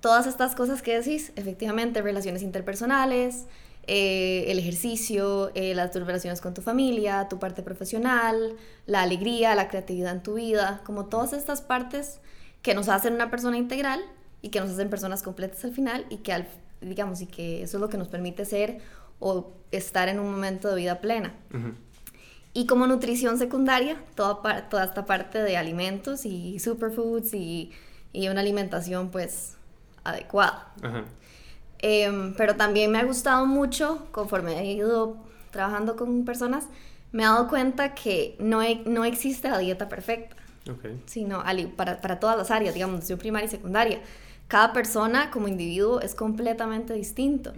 todas 0.00 0.26
estas 0.26 0.54
cosas 0.54 0.82
que 0.82 0.98
decís, 0.98 1.32
efectivamente, 1.34 2.02
relaciones 2.02 2.42
interpersonales, 2.42 3.46
eh, 3.86 4.44
el 4.48 4.58
ejercicio, 4.58 5.50
eh, 5.54 5.74
las 5.74 5.94
relaciones 5.94 6.40
con 6.40 6.54
tu 6.54 6.62
familia, 6.62 7.28
tu 7.28 7.38
parte 7.38 7.62
profesional, 7.62 8.56
la 8.86 9.02
alegría, 9.02 9.54
la 9.54 9.68
creatividad 9.68 10.12
en 10.12 10.22
tu 10.22 10.34
vida, 10.34 10.82
como 10.84 11.06
todas 11.06 11.32
estas 11.32 11.60
partes 11.60 12.20
que 12.62 12.74
nos 12.74 12.88
hacen 12.88 13.14
una 13.14 13.30
persona 13.30 13.56
integral 13.56 14.00
y 14.42 14.48
que 14.48 14.60
nos 14.60 14.70
hacen 14.70 14.90
personas 14.90 15.22
completas 15.22 15.64
al 15.64 15.72
final 15.72 16.06
y 16.10 16.18
que, 16.18 16.32
al, 16.32 16.48
digamos, 16.80 17.20
y 17.20 17.26
que 17.26 17.62
eso 17.62 17.76
es 17.76 17.80
lo 17.80 17.88
que 17.88 17.98
nos 17.98 18.08
permite 18.08 18.44
ser 18.44 18.78
o 19.20 19.52
estar 19.70 20.08
en 20.08 20.18
un 20.18 20.30
momento 20.30 20.68
de 20.68 20.76
vida 20.76 21.00
plena. 21.00 21.34
Y 22.52 22.66
como 22.66 22.86
nutrición 22.86 23.38
secundaria, 23.38 24.02
toda, 24.14 24.68
toda 24.68 24.84
esta 24.84 25.06
parte 25.06 25.42
de 25.42 25.56
alimentos 25.56 26.24
y 26.24 26.58
superfoods 26.58 27.34
y, 27.34 27.72
y 28.12 28.28
una 28.28 28.40
alimentación 28.40 29.10
pues 29.10 29.56
adecuada. 30.04 30.72
Em, 31.86 32.32
pero 32.32 32.56
también 32.56 32.90
me 32.90 32.98
ha 32.98 33.04
gustado 33.04 33.44
mucho, 33.44 34.06
conforme 34.10 34.58
he 34.58 34.72
ido 34.72 35.18
trabajando 35.50 35.96
con 35.96 36.24
personas, 36.24 36.64
me 37.12 37.24
he 37.24 37.26
dado 37.26 37.46
cuenta 37.46 37.94
que 37.94 38.36
no, 38.38 38.62
no 38.86 39.04
existe 39.04 39.50
la 39.50 39.58
dieta 39.58 39.86
perfecta, 39.86 40.34
sino 41.04 41.44
para, 41.76 42.00
para, 42.00 42.18
todas 42.18 42.38
las 42.38 42.50
áreas, 42.50 42.72
digamos, 42.72 42.94
nutrición 42.94 43.18
primaria 43.18 43.48
y 43.48 43.50
secundaria. 43.50 44.00
Cada 44.48 44.72
persona 44.72 45.30
como 45.30 45.46
individuo 45.46 46.00
es 46.00 46.14
completamente 46.14 46.94
distinto. 46.94 47.52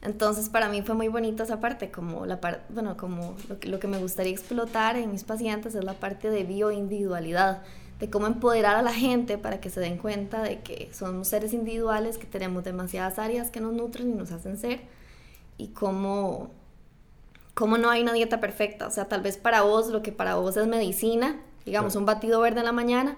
Entonces 0.00 0.48
para 0.48 0.68
mí 0.68 0.82
fue 0.82 0.94
muy 0.94 1.08
bonita 1.08 1.42
esa 1.42 1.58
parte, 1.58 1.90
como 1.90 2.24
la 2.24 2.40
parte, 2.40 2.62
bueno, 2.72 2.96
como 2.96 3.36
lo 3.48 3.58
que, 3.58 3.68
lo 3.68 3.80
que 3.80 3.88
me 3.88 3.98
gustaría 3.98 4.30
explotar 4.30 4.96
en 4.96 5.10
mis 5.10 5.24
pacientes 5.24 5.74
es 5.74 5.82
la 5.82 5.94
parte 5.94 6.30
de 6.30 6.44
bioindividualidad, 6.44 7.62
de 8.02 8.10
cómo 8.10 8.26
empoderar 8.26 8.74
a 8.74 8.82
la 8.82 8.92
gente 8.92 9.38
para 9.38 9.60
que 9.60 9.70
se 9.70 9.78
den 9.78 9.96
cuenta 9.96 10.42
de 10.42 10.58
que 10.58 10.90
somos 10.92 11.28
seres 11.28 11.52
individuales, 11.52 12.18
que 12.18 12.26
tenemos 12.26 12.64
demasiadas 12.64 13.20
áreas 13.20 13.52
que 13.52 13.60
nos 13.60 13.74
nutren 13.74 14.10
y 14.10 14.14
nos 14.14 14.32
hacen 14.32 14.56
ser, 14.58 14.80
y 15.56 15.68
cómo, 15.68 16.50
cómo 17.54 17.78
no 17.78 17.90
hay 17.90 18.02
una 18.02 18.12
dieta 18.12 18.40
perfecta. 18.40 18.88
O 18.88 18.90
sea, 18.90 19.04
tal 19.04 19.22
vez 19.22 19.36
para 19.36 19.62
vos 19.62 19.86
lo 19.86 20.02
que 20.02 20.10
para 20.10 20.34
vos 20.34 20.56
es 20.56 20.66
medicina, 20.66 21.40
digamos, 21.64 21.94
un 21.94 22.04
batido 22.04 22.40
verde 22.40 22.58
en 22.58 22.66
la 22.66 22.72
mañana, 22.72 23.16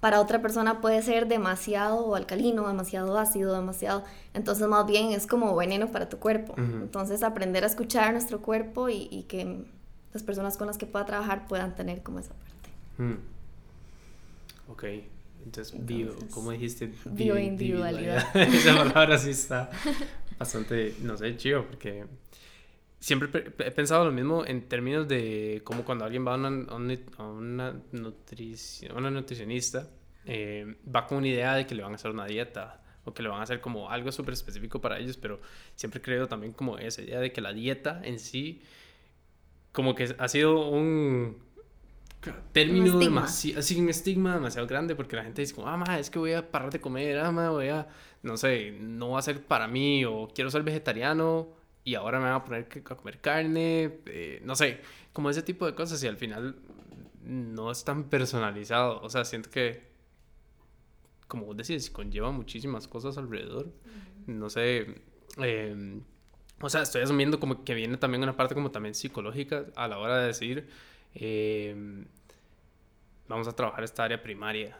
para 0.00 0.20
otra 0.20 0.42
persona 0.42 0.80
puede 0.80 1.00
ser 1.02 1.28
demasiado 1.28 2.16
alcalino, 2.16 2.66
demasiado 2.66 3.16
ácido, 3.16 3.54
demasiado... 3.54 4.02
Entonces 4.34 4.66
más 4.66 4.84
bien 4.84 5.12
es 5.12 5.28
como 5.28 5.54
veneno 5.54 5.92
para 5.92 6.08
tu 6.08 6.18
cuerpo. 6.18 6.54
Entonces 6.56 7.22
aprender 7.22 7.62
a 7.62 7.68
escuchar 7.68 8.10
nuestro 8.10 8.42
cuerpo 8.42 8.88
y, 8.88 9.06
y, 9.12 9.22
que 9.28 9.64
las 10.12 10.24
personas 10.24 10.56
con 10.56 10.66
las 10.66 10.76
que 10.76 10.86
pueda 10.86 11.06
trabajar 11.06 11.46
puedan 11.46 11.76
tener 11.76 12.02
como 12.02 12.18
esa 12.18 12.34
parte. 12.34 12.70
Mm. 12.98 13.33
Ok, 14.68 14.84
entonces, 15.44 15.74
bio, 15.84 16.16
¿cómo 16.30 16.52
dijiste? 16.52 16.92
Bioindividualidad. 17.04 18.34
Esa 18.36 18.76
palabra 18.92 19.18
sí 19.18 19.30
está 19.30 19.70
bastante, 20.38 20.94
no 21.02 21.16
sé, 21.16 21.36
chido, 21.36 21.66
porque 21.66 22.06
siempre 22.98 23.28
he 23.58 23.70
pensado 23.70 24.04
lo 24.04 24.12
mismo 24.12 24.44
en 24.46 24.68
términos 24.68 25.06
de 25.06 25.60
como 25.64 25.84
cuando 25.84 26.04
alguien 26.04 26.26
va 26.26 26.34
a 26.34 26.36
una, 26.36 26.64
a 27.18 27.24
una, 27.24 27.74
nutricionista, 27.92 29.90
eh, 30.24 30.76
va 30.94 31.06
con 31.06 31.18
una 31.18 31.28
idea 31.28 31.54
de 31.54 31.66
que 31.66 31.74
le 31.74 31.82
van 31.82 31.92
a 31.92 31.96
hacer 31.96 32.10
una 32.10 32.26
dieta 32.26 32.80
o 33.04 33.12
que 33.12 33.22
le 33.22 33.28
van 33.28 33.40
a 33.40 33.42
hacer 33.42 33.60
como 33.60 33.90
algo 33.90 34.10
súper 34.10 34.32
específico 34.32 34.80
para 34.80 34.98
ellos, 34.98 35.18
pero 35.18 35.40
siempre 35.74 36.00
creo 36.00 36.26
también 36.26 36.54
como 36.54 36.78
esa 36.78 37.02
idea 37.02 37.20
de 37.20 37.32
que 37.32 37.42
la 37.42 37.52
dieta 37.52 38.00
en 38.02 38.18
sí 38.18 38.62
como 39.72 39.94
que 39.94 40.14
ha 40.16 40.28
sido 40.28 40.70
un 40.70 41.36
término 42.52 42.98
demasiado, 42.98 43.60
así 43.60 43.78
un 43.80 43.88
estigma 43.88 44.34
demasiado 44.34 44.66
grande 44.66 44.94
porque 44.94 45.16
la 45.16 45.24
gente 45.24 45.42
dice 45.42 45.54
como, 45.54 45.68
ah, 45.68 45.98
es 45.98 46.10
que 46.10 46.18
voy 46.18 46.32
a 46.32 46.50
parar 46.50 46.70
de 46.70 46.80
comer, 46.80 47.18
ah, 47.18 47.30
voy 47.50 47.68
a, 47.68 47.88
no 48.22 48.36
sé, 48.36 48.76
no 48.80 49.10
va 49.10 49.18
a 49.18 49.22
ser 49.22 49.44
para 49.44 49.68
mí 49.68 50.04
o 50.04 50.28
quiero 50.34 50.50
ser 50.50 50.62
vegetariano 50.62 51.48
y 51.84 51.94
ahora 51.94 52.18
me 52.18 52.26
voy 52.26 52.36
a 52.36 52.44
poner 52.44 52.68
a 52.84 52.94
comer 52.96 53.20
carne, 53.20 53.98
eh, 54.06 54.40
no 54.44 54.56
sé, 54.56 54.80
como 55.12 55.30
ese 55.30 55.42
tipo 55.42 55.66
de 55.66 55.74
cosas 55.74 56.02
y 56.02 56.06
al 56.06 56.16
final 56.16 56.56
no 57.22 57.70
es 57.70 57.84
tan 57.84 58.04
personalizado, 58.04 59.00
o 59.02 59.10
sea, 59.10 59.24
siento 59.24 59.50
que, 59.50 59.82
como 61.28 61.46
vos 61.46 61.56
decís, 61.56 61.90
conlleva 61.90 62.30
muchísimas 62.30 62.88
cosas 62.88 63.18
alrededor, 63.18 63.72
no 64.26 64.48
sé, 64.50 65.02
em, 65.38 66.02
o 66.60 66.70
sea, 66.70 66.82
estoy 66.82 67.02
asumiendo 67.02 67.40
como 67.40 67.64
que 67.64 67.74
viene 67.74 67.96
también 67.96 68.22
una 68.22 68.36
parte 68.36 68.54
como 68.54 68.70
también 68.70 68.94
psicológica 68.94 69.66
a 69.76 69.88
la 69.88 69.98
hora 69.98 70.18
de 70.18 70.28
decir 70.28 70.68
Em, 71.14 72.06
vamos 73.28 73.46
a 73.48 73.52
trabajar 73.52 73.84
esta 73.84 74.04
área 74.04 74.22
primaria, 74.22 74.76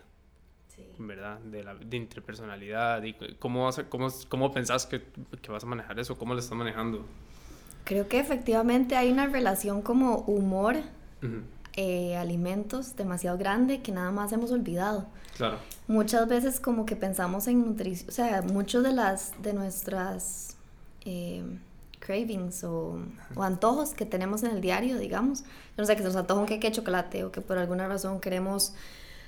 ¿verdad? 0.99 1.39
De, 1.39 1.63
la, 1.63 1.75
de 1.75 1.97
interpersonalidad 1.97 3.03
y 3.05 3.15
cómo, 3.39 3.65
vas 3.65 3.81
cómo, 3.89 4.09
cómo 4.29 4.53
pensás 4.53 4.87
que, 4.87 5.03
que, 5.41 5.53
vas 5.53 5.63
a 5.63 5.67
manejar 5.67 5.99
eso, 5.99 6.19
cómo 6.19 6.35
lo 6.35 6.41
estás 6.41 6.57
manejando. 6.57 7.05
Creo 7.85 8.09
que 8.09 8.19
efectivamente 8.19 8.97
hay 8.97 9.13
una 9.13 9.27
relación 9.27 9.83
como 9.83 10.19
humor, 10.21 10.77
eh, 11.77 12.17
alimentos 12.17 12.97
demasiado 12.97 13.39
grande 13.39 13.83
que 13.83 13.93
nada 13.93 14.11
más 14.11 14.33
hemos 14.33 14.51
olvidado. 14.51 15.07
Claro. 15.37 15.59
Muchas 15.87 16.29
veces 16.29 16.61
como 16.61 16.87
que 16.87 16.97
pensamos 16.97 17.47
en 17.47 17.65
nutrición, 17.65 18.09
o 18.09 18.13
sea, 18.13 18.43
muchos 18.43 18.83
de 18.83 18.93
las 18.93 19.41
de 19.43 19.53
nuestras 19.53 20.57
eh, 21.05 21.43
cravings 22.05 22.63
o, 22.65 22.99
antojos 23.37 23.95
que 23.95 24.05
tenemos 24.05 24.43
en 24.43 24.51
el 24.53 24.61
diario, 24.61 24.99
digamos. 24.99 25.45
no 25.77 25.85
sé, 25.85 25.97
que 25.97 26.03
se 26.03 26.09
nos 26.09 26.17
antoja 26.17 26.41
un 26.41 26.47
queque 26.47 26.69
de 26.69 26.77
chocolate 26.77 27.25
o 27.25 27.33
que 27.33 27.41
por 27.41 27.59
alguna 27.59 27.89
razón 27.89 28.21
queremos, 28.21 28.75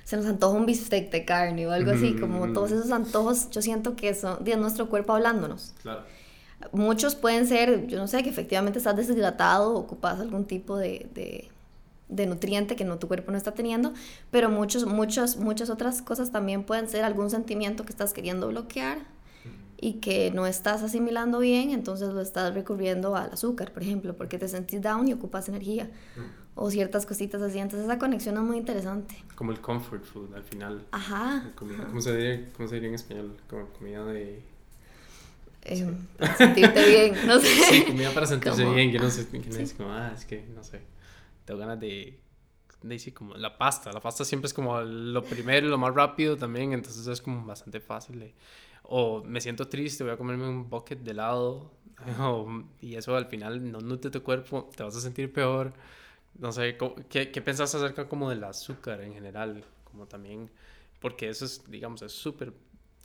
se 0.03 0.15
nos 0.15 0.25
antoja 0.25 0.55
un 0.55 0.65
bistec 0.65 1.11
de 1.11 1.25
carne 1.25 1.67
o 1.67 1.71
algo 1.71 1.91
así, 1.91 2.15
como 2.15 2.53
todos 2.53 2.71
esos 2.71 2.91
antojos, 2.91 3.49
yo 3.49 3.61
siento 3.61 3.95
que 3.95 4.13
son 4.13 4.43
de 4.43 4.55
nuestro 4.55 4.89
cuerpo 4.89 5.13
hablándonos. 5.13 5.73
Claro. 5.81 6.03
Muchos 6.71 7.15
pueden 7.15 7.47
ser, 7.47 7.87
yo 7.87 7.97
no 7.97 8.07
sé, 8.07 8.23
que 8.23 8.29
efectivamente 8.29 8.79
estás 8.79 8.95
deshidratado 8.95 9.73
o 9.73 9.79
ocupas 9.79 10.19
algún 10.19 10.45
tipo 10.45 10.77
de, 10.77 11.07
de, 11.13 11.49
de, 12.09 12.25
nutriente 12.25 12.75
que 12.75 12.83
no, 12.83 12.97
tu 12.97 13.07
cuerpo 13.07 13.31
no 13.31 13.37
está 13.37 13.53
teniendo, 13.53 13.93
pero 14.31 14.49
muchos, 14.49 14.85
muchos, 14.85 15.37
muchas 15.37 15.69
otras 15.69 16.01
cosas 16.01 16.31
también 16.31 16.63
pueden 16.63 16.89
ser 16.89 17.03
algún 17.03 17.29
sentimiento 17.29 17.83
que 17.83 17.91
estás 17.91 18.13
queriendo 18.13 18.47
bloquear 18.47 19.16
y 19.79 19.93
que 19.93 20.31
no 20.31 20.47
estás 20.47 20.81
asimilando 20.81 21.39
bien, 21.39 21.69
entonces 21.69 22.09
lo 22.09 22.21
estás 22.21 22.53
recurriendo 22.53 23.15
al 23.15 23.31
azúcar, 23.31 23.71
por 23.71 23.83
ejemplo, 23.83 24.15
porque 24.15 24.39
te 24.39 24.47
sentís 24.47 24.81
down 24.81 25.07
y 25.07 25.13
ocupas 25.13 25.47
energía. 25.49 25.85
Mm. 26.15 26.47
O 26.59 26.71
ciertas 26.71 27.05
cositas 27.05 27.39
así. 27.39 27.59
Entonces 27.59 27.85
esa 27.85 27.99
conexión 27.99 28.35
es 28.35 28.41
muy 28.41 28.57
interesante. 28.57 29.15
Como 29.35 29.51
el 29.51 29.61
comfort 29.61 30.03
food 30.03 30.33
al 30.33 30.43
final. 30.43 30.83
Ajá. 30.91 31.51
¿cómo, 31.55 32.01
se 32.01 32.17
diría, 32.17 32.49
¿Cómo 32.57 32.67
se 32.67 32.75
diría 32.75 32.89
en 32.89 32.95
español? 32.95 33.37
Como 33.47 33.67
comida 33.67 34.03
de... 34.05 34.41
Eh, 35.61 35.95
para 36.17 36.35
sentirte 36.35 36.85
bien, 36.87 37.27
no 37.27 37.39
sé. 37.39 37.47
Sí, 37.47 37.83
comida 37.83 38.11
para 38.11 38.25
sentirse 38.25 38.65
bien, 38.65 38.91
que 38.91 38.97
no 38.97 39.09
sé, 39.11 39.27
que 39.27 39.37
no 39.37 39.55
es 39.57 39.73
como, 39.73 39.91
ah, 39.91 40.13
es 40.15 40.25
que, 40.25 40.45
no 40.55 40.63
sé, 40.63 40.81
tengo 41.45 41.59
ganas 41.59 41.79
de, 41.79 42.17
decir 42.81 43.13
como 43.13 43.35
la 43.35 43.57
pasta, 43.57 43.91
la 43.91 43.99
pasta 43.99 44.23
siempre 44.23 44.47
es 44.47 44.53
como 44.53 44.79
lo 44.81 45.23
primero, 45.23 45.67
lo 45.67 45.77
más 45.77 45.93
rápido 45.93 46.37
también, 46.37 46.71
entonces 46.71 47.05
es 47.05 47.21
como 47.21 47.45
bastante 47.45 47.81
fácil 47.81 48.19
de, 48.19 48.33
o 48.87 49.23
me 49.23 49.41
siento 49.41 49.67
triste, 49.67 50.03
voy 50.03 50.13
a 50.13 50.17
comerme 50.17 50.47
un 50.47 50.69
bucket 50.69 50.99
de 50.99 51.11
helado, 51.11 51.71
y 52.81 52.95
eso 52.95 53.15
al 53.15 53.25
final 53.27 53.71
no 53.71 53.79
nutre 53.79 54.11
tu 54.11 54.23
cuerpo, 54.23 54.69
te 54.75 54.83
vas 54.83 54.95
a 54.95 55.01
sentir 55.01 55.31
peor. 55.31 55.73
No 56.39 56.51
sé, 56.51 56.77
¿qué, 57.09 57.31
qué 57.31 57.41
pensás 57.41 57.73
acerca 57.73 58.07
como 58.07 58.29
del 58.29 58.43
azúcar 58.43 59.01
en 59.01 59.13
general? 59.13 59.63
Como 59.83 60.05
también, 60.05 60.51
porque 61.01 61.29
eso 61.29 61.45
es, 61.45 61.63
digamos, 61.69 62.01
es 62.03 62.11
súper, 62.11 62.53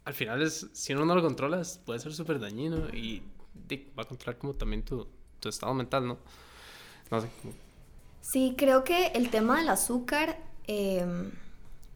al 0.04 0.14
final 0.14 0.42
es, 0.42 0.68
si 0.72 0.92
uno 0.92 1.06
no 1.06 1.14
lo 1.14 1.22
controla, 1.22 1.62
puede 1.84 1.98
ser 1.98 2.12
súper 2.12 2.38
dañino 2.38 2.88
y 2.92 3.22
va 3.98 4.02
a 4.02 4.06
controlar 4.06 4.38
como 4.38 4.54
también 4.54 4.82
tu, 4.84 5.06
tu 5.40 5.48
estado 5.48 5.72
mental, 5.74 6.06
¿no? 6.06 6.18
No 7.10 7.20
sé. 7.20 7.28
Sí, 8.20 8.54
creo 8.56 8.84
que 8.84 9.08
el 9.08 9.30
tema 9.30 9.58
del 9.58 9.68
azúcar, 9.68 10.38
em, 10.66 11.30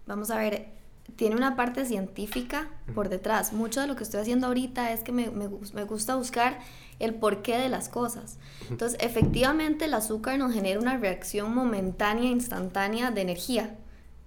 vamos 0.06 0.30
a 0.30 0.38
ver, 0.38 0.68
tiene 1.14 1.36
una 1.36 1.54
parte 1.54 1.84
científica 1.84 2.68
por 2.94 3.08
detrás. 3.08 3.52
Mucho 3.52 3.80
de 3.80 3.86
lo 3.86 3.96
que 3.96 4.02
estoy 4.02 4.20
haciendo 4.20 4.48
ahorita 4.48 4.92
es 4.92 5.00
que 5.00 5.12
me, 5.12 5.30
me, 5.30 5.48
me, 5.48 5.84
gusta 5.84 6.16
buscar 6.16 6.58
el 6.98 7.14
porqué 7.14 7.56
de 7.58 7.68
las 7.68 7.88
cosas. 7.88 8.38
Entonces, 8.70 8.98
efectivamente, 9.00 9.84
el 9.84 9.94
azúcar 9.94 10.38
nos 10.38 10.52
genera 10.52 10.80
una 10.80 10.96
reacción 10.96 11.54
momentánea, 11.54 12.30
instantánea 12.30 13.10
de 13.10 13.20
energía 13.20 13.76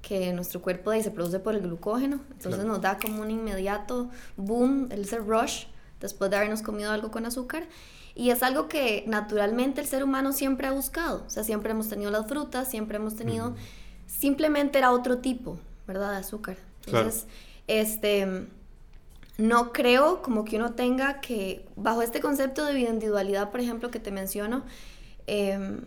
que 0.02 0.32
nuestro 0.34 0.62
cuerpo 0.62 0.92
se 0.94 1.12
produce 1.12 1.40
por 1.40 1.56
el 1.56 1.62
glucógeno. 1.62 2.22
Entonces 2.32 2.64
nos 2.64 2.82
da 2.82 2.98
como 2.98 3.22
un 3.22 3.32
inmediato 3.32 4.10
boom, 4.38 4.90
el 4.92 5.08
rush, 5.10 5.66
después 6.00 6.32
de 6.32 6.38
habernos 6.38 6.62
comido 6.62 6.92
algo 6.92 7.12
con 7.12 7.26
azúcar. 7.26 7.68
Y 8.16 8.32
es 8.32 8.44
algo 8.44 8.68
que 8.68 9.04
naturalmente 9.08 9.82
el 9.82 9.88
ser 9.88 10.04
humano 10.04 10.34
siempre 10.34 10.68
ha 10.68 10.72
buscado. 10.72 11.24
O 11.28 11.30
sea, 11.30 11.44
siempre 11.44 11.72
hemos 11.72 11.90
tenido 11.90 12.12
las 12.12 12.28
frutas, 12.28 12.70
siempre 12.70 12.98
hemos 12.98 13.16
tenido... 13.16 13.56
Simplemente 14.08 14.80
era 14.80 14.92
otro 14.92 15.20
tipo, 15.20 15.60
¿verdad? 15.86 16.12
De 16.12 16.18
azúcar. 16.18 16.58
Entonces, 16.98 17.28
este, 17.68 18.48
no 19.38 19.72
creo 19.72 20.22
como 20.22 20.44
que 20.44 20.58
uno 20.58 20.74
tenga 20.74 21.22
que, 21.22 21.66
bajo 21.76 22.02
este 22.02 22.20
concepto 22.20 22.66
de 22.66 22.80
individualidad, 22.80 23.52
por 23.52 23.62
ejemplo, 23.62 23.90
que 23.90 24.00
te 24.00 24.12
menciono, 24.12 24.64
em, 25.28 25.82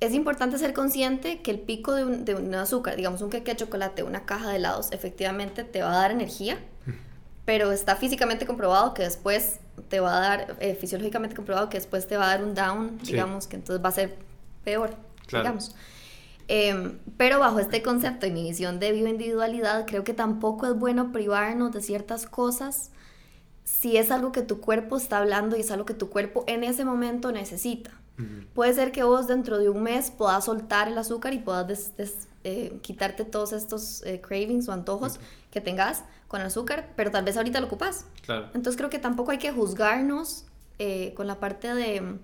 es 0.00 0.12
importante 0.12 0.58
ser 0.58 0.74
consciente 0.74 1.40
que 1.40 1.50
el 1.50 1.60
pico 1.60 1.94
de 1.94 2.34
un, 2.34 2.54
azúcar, 2.54 2.96
digamos 2.96 3.22
un 3.22 3.30
queque 3.30 3.52
de 3.52 3.56
chocolate, 3.56 4.02
una 4.02 4.26
caja 4.26 4.50
de 4.50 4.56
helados, 4.56 4.92
efectivamente 4.92 5.64
te 5.64 5.82
va 5.82 5.92
a 5.92 5.96
dar 5.96 6.10
energía, 6.10 6.58
pero 7.46 7.72
está 7.72 7.96
físicamente 7.96 8.46
comprobado 8.46 8.92
que 8.92 9.02
después 9.02 9.60
te 9.88 10.00
va 10.00 10.16
a 10.16 10.20
dar, 10.20 10.56
eh, 10.60 10.74
fisiológicamente 10.74 11.34
comprobado 11.34 11.68
que 11.68 11.78
después 11.78 12.06
te 12.06 12.16
va 12.16 12.26
a 12.26 12.28
dar 12.28 12.44
un 12.44 12.54
down, 12.54 12.98
digamos, 12.98 13.46
que 13.46 13.56
entonces 13.56 13.82
va 13.84 13.88
a 13.88 13.92
ser 13.92 14.16
peor, 14.62 14.94
digamos. 15.30 15.74
Em, 16.48 16.98
pero 17.16 17.38
bajo 17.38 17.58
este 17.58 17.82
concepto 17.82 18.26
y 18.26 18.30
mi 18.30 18.42
visión 18.42 18.78
de 18.78 18.92
bioindividualidad, 18.92 19.86
creo 19.86 20.04
que 20.04 20.12
tampoco 20.12 20.66
es 20.66 20.74
bueno 20.78 21.12
privarnos 21.12 21.72
de 21.72 21.80
ciertas 21.80 22.26
cosas 22.26 22.90
si 23.64 23.96
es 23.96 24.10
algo 24.10 24.30
que 24.30 24.42
tu 24.42 24.60
cuerpo 24.60 24.96
está 24.96 25.18
hablando 25.18 25.56
y 25.56 25.60
es 25.60 25.70
algo 25.70 25.86
que 25.86 25.94
tu 25.94 26.10
cuerpo 26.10 26.44
en 26.46 26.64
ese 26.64 26.84
momento 26.84 27.32
necesita. 27.32 27.90
Puede 28.54 28.72
ser 28.74 28.92
que 28.92 29.02
vos 29.02 29.26
dentro 29.26 29.58
de 29.58 29.68
un 29.68 29.82
mes 29.82 30.12
puedas 30.12 30.44
soltar 30.44 30.86
el 30.86 30.96
azúcar 30.96 31.34
y 31.34 31.40
puedas 31.40 31.92
eh, 32.44 32.78
quitarte 32.80 33.24
todos 33.24 33.52
estos 33.52 34.04
eh, 34.06 34.20
cravings 34.20 34.68
o 34.68 34.72
antojos 34.72 35.18
que 35.50 35.60
tengas 35.60 36.04
con 36.28 36.40
el 36.40 36.46
azúcar, 36.46 36.92
pero 36.94 37.10
tal 37.10 37.24
vez 37.24 37.36
ahorita 37.36 37.60
lo 37.60 37.66
ocupas. 37.66 38.06
Entonces 38.28 38.76
creo 38.76 38.88
que 38.88 39.00
tampoco 39.00 39.32
hay 39.32 39.38
que 39.38 39.50
juzgarnos 39.50 40.44
eh, 40.78 41.12
con 41.16 41.26
la 41.26 41.40
parte 41.40 41.74
de 41.74 42.18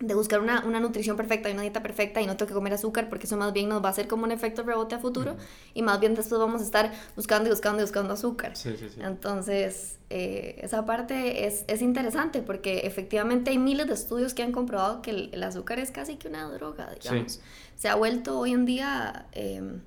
de 0.00 0.14
buscar 0.14 0.40
una, 0.40 0.64
una, 0.64 0.80
nutrición 0.80 1.16
perfecta 1.16 1.48
y 1.48 1.52
una 1.52 1.62
dieta 1.62 1.82
perfecta 1.82 2.20
y 2.20 2.26
no 2.26 2.36
tengo 2.36 2.48
que 2.48 2.54
comer 2.54 2.72
azúcar 2.72 3.08
porque 3.08 3.26
eso 3.26 3.36
más 3.36 3.52
bien 3.52 3.68
nos 3.68 3.82
va 3.82 3.88
a 3.88 3.90
hacer 3.90 4.06
como 4.06 4.24
un 4.24 4.32
efecto 4.32 4.62
rebote 4.62 4.94
a 4.94 4.98
futuro 4.98 5.36
y 5.74 5.82
más 5.82 5.98
bien 5.98 6.14
después 6.14 6.38
vamos 6.38 6.60
a 6.60 6.64
estar 6.64 6.92
buscando 7.16 7.48
y 7.48 7.50
buscando 7.50 7.80
y 7.80 7.84
buscando 7.84 8.14
azúcar. 8.14 8.56
Sí, 8.56 8.76
sí, 8.78 8.88
sí. 8.88 9.00
Entonces, 9.02 9.98
eh, 10.10 10.60
esa 10.62 10.86
parte 10.86 11.46
es, 11.46 11.64
es, 11.66 11.82
interesante 11.82 12.42
porque 12.42 12.80
efectivamente 12.80 13.50
hay 13.50 13.58
miles 13.58 13.88
de 13.88 13.94
estudios 13.94 14.34
que 14.34 14.42
han 14.42 14.52
comprobado 14.52 15.02
que 15.02 15.10
el, 15.32 15.42
azúcar 15.42 15.78
es 15.80 15.90
casi 15.90 16.16
que 16.16 16.28
una 16.28 16.48
droga, 16.48 16.90
digamos. 16.94 17.40
Se 17.76 17.88
ha 17.88 17.94
vuelto 17.94 18.38
hoy 18.38 18.52
en 18.52 18.64
día... 18.64 19.26
Em, 19.32 19.80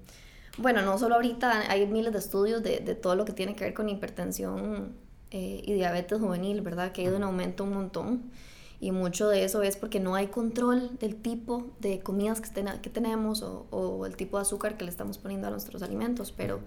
bueno, 0.57 0.81
no 0.81 0.97
solo 0.97 1.15
ahorita, 1.15 1.71
hay 1.71 1.87
miles 1.87 2.11
de 2.11 2.19
estudios 2.19 2.61
de, 2.61 2.79
de 2.79 2.93
todo 2.93 3.15
lo 3.15 3.23
que 3.23 3.31
tiene 3.31 3.55
que 3.55 3.63
ver 3.63 3.73
con 3.73 3.87
hipertensión 3.87 4.93
eh, 5.31 5.61
y 5.65 5.73
diabetes 5.73 6.19
juvenil, 6.19 6.59
¿verdad? 6.59 6.91
Que 6.91 7.01
ha 7.01 7.03
ido 7.05 7.15
en 7.15 7.23
aumento 7.23 7.63
un 7.63 7.73
montón. 7.73 8.31
Y 8.81 8.91
mucho 8.91 9.29
de 9.29 9.43
eso 9.43 9.61
es 9.61 9.77
porque 9.77 9.99
no 9.99 10.15
hay 10.15 10.27
control 10.27 10.97
del 10.97 11.15
tipo 11.15 11.69
de 11.79 11.99
comidas 11.99 12.41
que, 12.41 12.49
que 12.81 12.89
tenemos 12.89 13.43
o, 13.43 13.67
o, 13.69 14.07
el 14.07 14.15
tipo 14.15 14.37
de 14.37 14.41
azúcar 14.41 14.75
que 14.75 14.83
le 14.83 14.89
estamos 14.89 15.19
poniendo 15.19 15.47
a 15.47 15.51
nuestros 15.51 15.83
alimentos. 15.83 16.31
Pero 16.31 16.61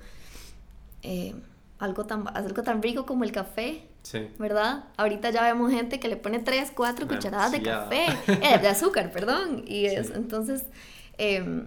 eh, 1.02 1.34
algo, 1.80 2.06
tan, 2.06 2.24
algo 2.32 2.62
tan 2.62 2.80
rico 2.82 3.04
como 3.04 3.24
el 3.24 3.32
café, 3.32 3.88
sí. 4.04 4.28
¿verdad? 4.38 4.84
Ahorita 4.96 5.30
ya 5.30 5.42
vemos 5.42 5.72
gente 5.72 5.98
que 5.98 6.06
le 6.06 6.16
pone 6.16 6.38
3, 6.38 6.70
4 6.72 7.08
cucharadas 7.08 7.50
de 7.50 7.62
café, 7.62 8.06
eh, 8.28 8.60
de 8.60 8.68
azúcar, 8.68 9.10
perdón. 9.10 9.64
Y 9.66 9.86
es, 9.86 10.10
entonces, 10.10 10.66
eh, 11.18 11.66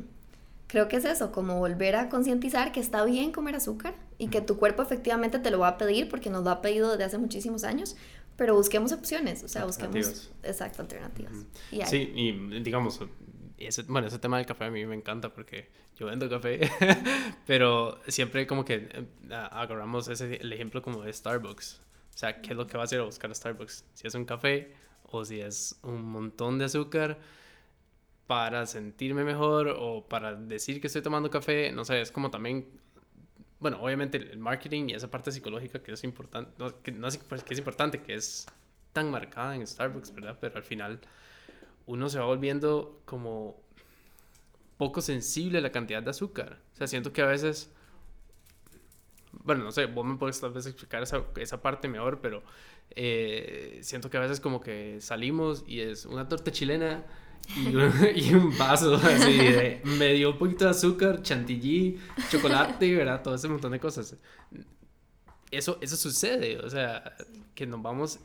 creo 0.67 0.87
que 0.87 0.97
es 0.97 1.03
eso, 1.03 1.31
como 1.31 1.59
volver 1.59 1.95
a 1.95 2.09
concientizar 2.09 2.71
que 2.71 2.79
está 2.79 3.03
bien 3.03 3.31
comer 3.31 3.55
azúcar 3.55 3.95
y 4.17 4.27
que 4.27 4.41
tu 4.41 4.57
cuerpo 4.57 4.81
efectivamente 4.81 5.39
te 5.39 5.51
lo 5.51 5.59
va 5.59 5.69
a 5.69 5.77
pedir 5.77 6.09
porque 6.09 6.29
nos 6.29 6.43
lo 6.43 6.51
ha 6.51 6.61
pedido 6.61 6.91
desde 6.91 7.05
hace 7.05 7.17
muchísimos 7.17 7.63
años, 7.63 7.95
pero 8.37 8.55
busquemos 8.55 8.91
opciones, 8.91 9.43
o 9.43 9.47
sea, 9.47 9.65
busquemos, 9.65 10.31
exacto, 10.43 10.83
alternativas. 10.83 11.33
sí, 11.87 12.11
y 12.15 12.31
digamos, 12.61 13.01
ese, 13.57 13.83
bueno, 13.83 14.07
ese 14.07 14.19
tema 14.19 14.37
del 14.37 14.45
café 14.45 14.65
a 14.65 14.69
mí 14.69 14.85
me 14.85 14.95
encanta 14.95 15.33
porque 15.33 15.69
yo 15.97 16.05
vendo 16.05 16.29
café, 16.29 16.69
pero 17.47 17.99
siempre 18.07 18.45
como 18.45 18.63
que 18.63 18.89
eh, 18.91 19.05
agarramos 19.33 20.07
ese, 20.07 20.35
el 20.35 20.53
ejemplo 20.53 20.81
como 20.81 21.01
de 21.01 21.11
Starbucks. 21.11 21.81
O 22.13 22.17
sea, 22.17 22.41
¿qué 22.41 22.51
es 22.51 22.57
lo 22.57 22.67
que 22.67 22.77
va 22.77 22.83
a 22.83 22.85
hacer 22.85 22.99
a 22.99 23.03
buscar 23.03 23.29
a 23.31 23.35
Starbucks? 23.35 23.85
Si 23.93 24.07
es 24.07 24.13
un 24.13 24.25
café 24.25 24.73
o 25.03 25.25
si 25.25 25.41
es 25.41 25.79
un 25.83 26.03
montón 26.03 26.59
de 26.59 26.65
azúcar 26.65 27.17
para 28.27 28.65
sentirme 28.65 29.23
mejor 29.23 29.75
o 29.79 30.07
para 30.07 30.35
decir 30.35 30.81
que 30.81 30.87
estoy 30.87 31.01
tomando 31.01 31.29
café, 31.31 31.71
no 31.71 31.85
sé, 31.85 32.01
es 32.01 32.11
como 32.11 32.29
también 32.29 32.67
bueno, 33.59 33.81
obviamente 33.81 34.17
el 34.17 34.39
marketing 34.39 34.89
y 34.89 34.93
esa 34.93 35.09
parte 35.09 35.31
psicológica 35.31 35.81
que 35.81 35.91
es 35.91 36.03
importante, 36.03 36.51
que, 36.83 36.91
no 36.91 37.07
es, 37.07 37.17
pues, 37.17 37.43
es 37.49 37.57
importante, 37.57 38.01
que 38.01 38.13
es 38.13 38.45
tan 38.93 39.09
marcada 39.11 39.55
en 39.55 39.65
Starbucks, 39.65 40.13
¿verdad? 40.13 40.37
Pero 40.39 40.57
al 40.57 40.63
final 40.63 40.99
uno 41.87 42.09
se 42.09 42.19
va 42.19 42.25
volviendo 42.25 43.01
como 43.05 43.59
poco 44.77 45.01
sensible 45.01 45.57
a 45.57 45.61
la 45.61 45.71
cantidad 45.71 46.03
de 46.03 46.09
azúcar. 46.11 46.59
O 46.73 46.77
sea, 46.77 46.87
siento 46.87 47.11
que 47.11 47.21
a 47.21 47.25
veces, 47.25 47.71
bueno, 49.31 49.63
no 49.63 49.71
sé, 49.71 49.87
vos 49.87 50.05
me 50.05 50.17
puedes 50.17 50.39
tal 50.39 50.51
vez 50.51 50.67
explicar 50.67 51.01
esa, 51.01 51.23
esa 51.37 51.61
parte 51.61 51.87
mejor, 51.87 52.21
pero 52.21 52.43
eh, 52.91 53.79
siento 53.81 54.09
que 54.09 54.17
a 54.17 54.19
veces 54.19 54.39
como 54.39 54.61
que 54.61 55.01
salimos 55.01 55.63
y 55.67 55.81
es 55.81 56.05
una 56.05 56.27
torta 56.27 56.51
chilena 56.51 57.05
y 58.15 58.33
un, 58.33 58.57
vaso 58.57 58.95
así 58.95 59.37
de 59.37 59.81
medio 59.83 60.31
un 60.31 60.37
poquito 60.37 60.65
de 60.65 60.71
azúcar, 60.71 61.21
chantilly, 61.21 61.99
chocolate, 62.29 62.95
¿verdad? 62.95 63.21
Todo 63.21 63.35
ese 63.35 63.47
montón 63.47 63.71
de 63.71 63.79
cosas. 63.79 64.15
Eso, 65.49 65.77
eso 65.81 65.95
sucede, 65.95 66.59
o 66.59 66.69
sea, 66.69 67.15
que 67.55 67.65
nos 67.65 67.81
vamos 67.81 68.19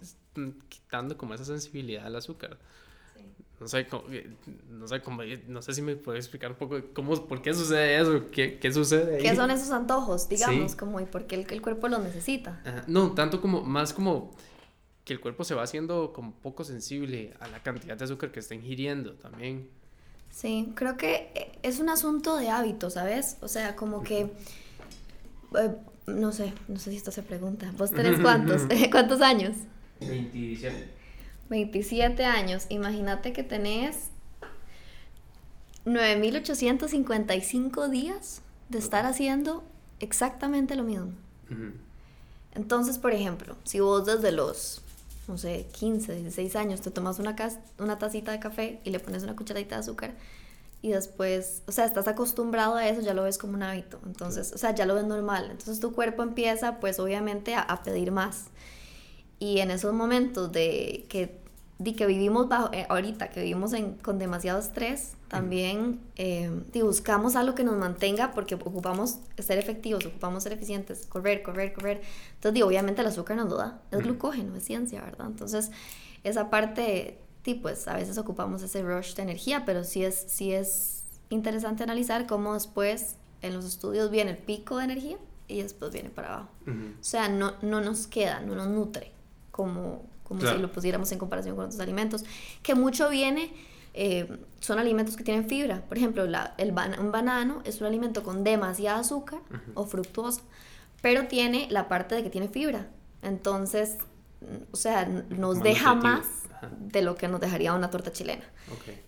quitando 0.68 1.16
como 1.16 1.34
esa 1.34 1.44
sensibilidad 1.44 2.06
al 2.06 2.16
azúcar. 2.16 2.58
No 3.60 3.68
sé, 3.68 3.86
cómo, 3.86 4.02
no, 4.70 4.88
sé 4.88 5.00
cómo, 5.02 5.22
no 5.46 5.62
sé 5.62 5.72
si 5.72 5.82
me 5.82 5.94
puedes 5.94 6.24
explicar 6.24 6.50
un 6.50 6.56
poco 6.56 6.80
cómo, 6.92 7.14
por 7.28 7.42
qué 7.42 7.54
sucede 7.54 8.00
eso, 8.00 8.28
qué, 8.32 8.58
qué 8.58 8.72
sucede. 8.72 9.18
¿Qué 9.18 9.36
son 9.36 9.52
esos 9.52 9.70
antojos, 9.70 10.28
digamos, 10.28 10.74
como 10.74 10.98
y 10.98 11.04
por 11.04 11.28
qué 11.28 11.36
el, 11.36 11.46
el 11.48 11.62
cuerpo 11.62 11.86
los 11.86 12.00
necesita? 12.00 12.60
No, 12.88 13.12
tanto 13.12 13.40
como, 13.40 13.62
más 13.62 13.92
como 13.92 14.32
que 15.04 15.12
el 15.12 15.20
cuerpo 15.20 15.44
se 15.44 15.54
va 15.54 15.62
haciendo 15.62 16.12
como 16.12 16.32
poco 16.32 16.64
sensible 16.64 17.34
a 17.40 17.48
la 17.48 17.62
cantidad 17.62 17.96
de 17.96 18.04
azúcar 18.04 18.30
que 18.30 18.40
está 18.40 18.54
ingiriendo 18.54 19.14
también. 19.14 19.68
Sí, 20.30 20.72
creo 20.74 20.96
que 20.96 21.52
es 21.62 21.80
un 21.80 21.88
asunto 21.88 22.36
de 22.36 22.48
hábito, 22.48 22.88
¿sabes? 22.88 23.36
O 23.40 23.48
sea, 23.48 23.76
como 23.76 24.02
que, 24.02 24.30
eh, 25.58 25.74
no 26.06 26.32
sé, 26.32 26.54
no 26.68 26.78
sé 26.78 26.90
si 26.90 26.96
esto 26.96 27.10
se 27.10 27.22
pregunta. 27.22 27.72
¿Vos 27.76 27.90
tenés 27.90 28.20
cuántos? 28.20 28.62
¿Cuántos 28.90 29.20
años? 29.20 29.56
27. 30.00 30.88
27 31.50 32.24
años. 32.24 32.66
Imagínate 32.70 33.32
que 33.32 33.42
tenés 33.42 34.08
9.855 35.84 37.88
días 37.88 38.42
de 38.68 38.78
estar 38.78 39.04
haciendo 39.04 39.64
exactamente 40.00 40.76
lo 40.76 40.84
mismo. 40.84 41.12
Entonces, 42.54 42.98
por 42.98 43.12
ejemplo, 43.12 43.56
si 43.64 43.80
vos 43.80 44.06
desde 44.06 44.32
los 44.32 44.80
no 45.28 45.38
sé, 45.38 45.66
15, 45.72 46.14
16 46.16 46.56
años, 46.56 46.80
te 46.80 46.90
tomas 46.90 47.18
una, 47.18 47.36
una 47.78 47.98
tacita 47.98 48.32
de 48.32 48.40
café 48.40 48.80
y 48.84 48.90
le 48.90 49.00
pones 49.00 49.22
una 49.22 49.36
cucharadita 49.36 49.76
de 49.76 49.80
azúcar 49.80 50.14
y 50.82 50.90
después, 50.90 51.62
o 51.66 51.72
sea, 51.72 51.84
estás 51.84 52.08
acostumbrado 52.08 52.74
a 52.74 52.88
eso, 52.88 53.00
ya 53.00 53.14
lo 53.14 53.22
ves 53.22 53.38
como 53.38 53.54
un 53.54 53.62
hábito, 53.62 54.00
entonces, 54.04 54.52
o 54.52 54.58
sea, 54.58 54.74
ya 54.74 54.84
lo 54.84 54.96
ves 54.96 55.04
normal, 55.04 55.48
entonces 55.50 55.78
tu 55.78 55.92
cuerpo 55.92 56.24
empieza 56.24 56.80
pues 56.80 56.98
obviamente 56.98 57.54
a, 57.54 57.60
a 57.60 57.84
pedir 57.84 58.10
más. 58.10 58.46
Y 59.38 59.58
en 59.60 59.70
esos 59.70 59.92
momentos 59.92 60.52
de 60.52 61.06
que 61.08 61.40
di 61.78 61.94
que 61.94 62.06
vivimos 62.06 62.48
bajo, 62.48 62.70
eh, 62.72 62.86
ahorita 62.88 63.30
que 63.30 63.40
vivimos 63.42 63.72
en, 63.72 63.94
con 63.94 64.18
demasiado 64.18 64.58
estrés, 64.58 65.12
también 65.32 65.98
eh, 66.16 66.50
buscamos 66.74 67.36
algo 67.36 67.54
que 67.54 67.64
nos 67.64 67.78
mantenga 67.78 68.32
porque 68.32 68.54
ocupamos 68.54 69.20
ser 69.38 69.56
efectivos, 69.56 70.04
ocupamos 70.04 70.42
ser 70.42 70.52
eficientes, 70.52 71.06
correr, 71.06 71.42
correr, 71.42 71.72
correr. 71.72 72.02
Entonces, 72.34 72.52
digo, 72.52 72.66
obviamente 72.66 73.00
el 73.00 73.06
azúcar 73.06 73.38
nos 73.38 73.48
lo 73.48 73.56
da, 73.56 73.80
es 73.90 74.00
glucógeno, 74.00 74.54
es 74.56 74.64
ciencia, 74.64 75.00
¿verdad? 75.00 75.28
Entonces, 75.28 75.70
esa 76.22 76.50
parte, 76.50 77.18
sí, 77.46 77.54
pues 77.54 77.88
a 77.88 77.96
veces 77.96 78.18
ocupamos 78.18 78.62
ese 78.62 78.82
rush 78.82 79.14
de 79.14 79.22
energía, 79.22 79.64
pero 79.64 79.84
sí 79.84 80.04
es, 80.04 80.22
sí 80.28 80.52
es 80.52 81.04
interesante 81.30 81.82
analizar 81.82 82.26
cómo 82.26 82.52
después 82.52 83.16
en 83.40 83.54
los 83.54 83.64
estudios 83.64 84.10
viene 84.10 84.32
el 84.32 84.36
pico 84.36 84.76
de 84.76 84.84
energía 84.84 85.16
y 85.48 85.62
después 85.62 85.94
viene 85.94 86.10
para 86.10 86.28
abajo. 86.28 86.50
O 86.66 87.02
sea, 87.02 87.30
no, 87.30 87.54
no 87.62 87.80
nos 87.80 88.06
queda, 88.06 88.40
no 88.40 88.54
nos 88.54 88.68
nutre 88.68 89.12
como 89.50 90.12
como 90.24 90.40
si 90.50 90.58
lo 90.58 90.72
pusiéramos 90.72 91.12
en 91.12 91.18
comparación 91.18 91.56
con 91.56 91.66
otros 91.66 91.80
alimentos, 91.80 92.24
que 92.62 92.74
mucho 92.74 93.10
viene, 93.10 93.52
eh, 93.94 94.38
son 94.60 94.78
alimentos 94.78 95.16
que 95.16 95.24
tienen 95.24 95.48
fibra. 95.48 95.82
Por 95.82 95.96
ejemplo, 95.98 96.26
la, 96.26 96.54
el 96.58 96.74
un 97.00 97.12
banano 97.12 97.62
es 97.64 97.80
un 97.80 97.86
alimento 97.86 98.22
con 98.22 98.44
demasiada 98.44 99.00
azúcar 99.00 99.40
o 99.74 99.84
fructuosa, 99.84 100.42
pero 101.00 101.26
tiene 101.26 101.66
la 101.70 101.88
parte 101.88 102.14
de 102.14 102.22
que 102.22 102.30
tiene 102.30 102.48
fibra. 102.48 102.86
Entonces, 103.22 103.98
o 104.72 104.76
sea, 104.76 105.06
nos 105.06 105.62
deja 105.62 105.94
más 105.94 106.26
de 106.78 107.02
lo 107.02 107.16
que 107.16 107.28
nos 107.28 107.40
dejaría 107.40 107.74
una 107.74 107.90
torta 107.90 108.12
chilena. 108.12 108.44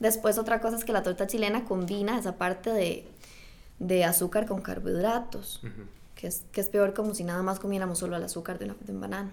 Después 0.01 0.39
otra 0.39 0.61
cosa 0.61 0.77
es 0.77 0.85
que 0.85 0.93
la 0.93 1.03
torta 1.03 1.27
chilena 1.27 1.65
combina 1.65 2.19
esa 2.19 2.37
parte 2.37 2.71
de, 2.71 3.09
de 3.79 4.05
azúcar 4.05 4.47
con 4.47 4.61
carbohidratos, 4.61 5.63
que, 6.15 6.27
es, 6.27 6.45
que 6.53 6.61
es 6.61 6.69
peor 6.69 6.95
como 6.95 7.15
si 7.15 7.25
nada 7.25 7.43
más 7.43 7.59
comiéramos 7.59 7.99
solo 7.99 8.17
el 8.17 8.25
azúcar 8.25 8.59
de, 8.59 8.75
de 8.79 8.93
un 8.93 9.01
banano 9.01 9.31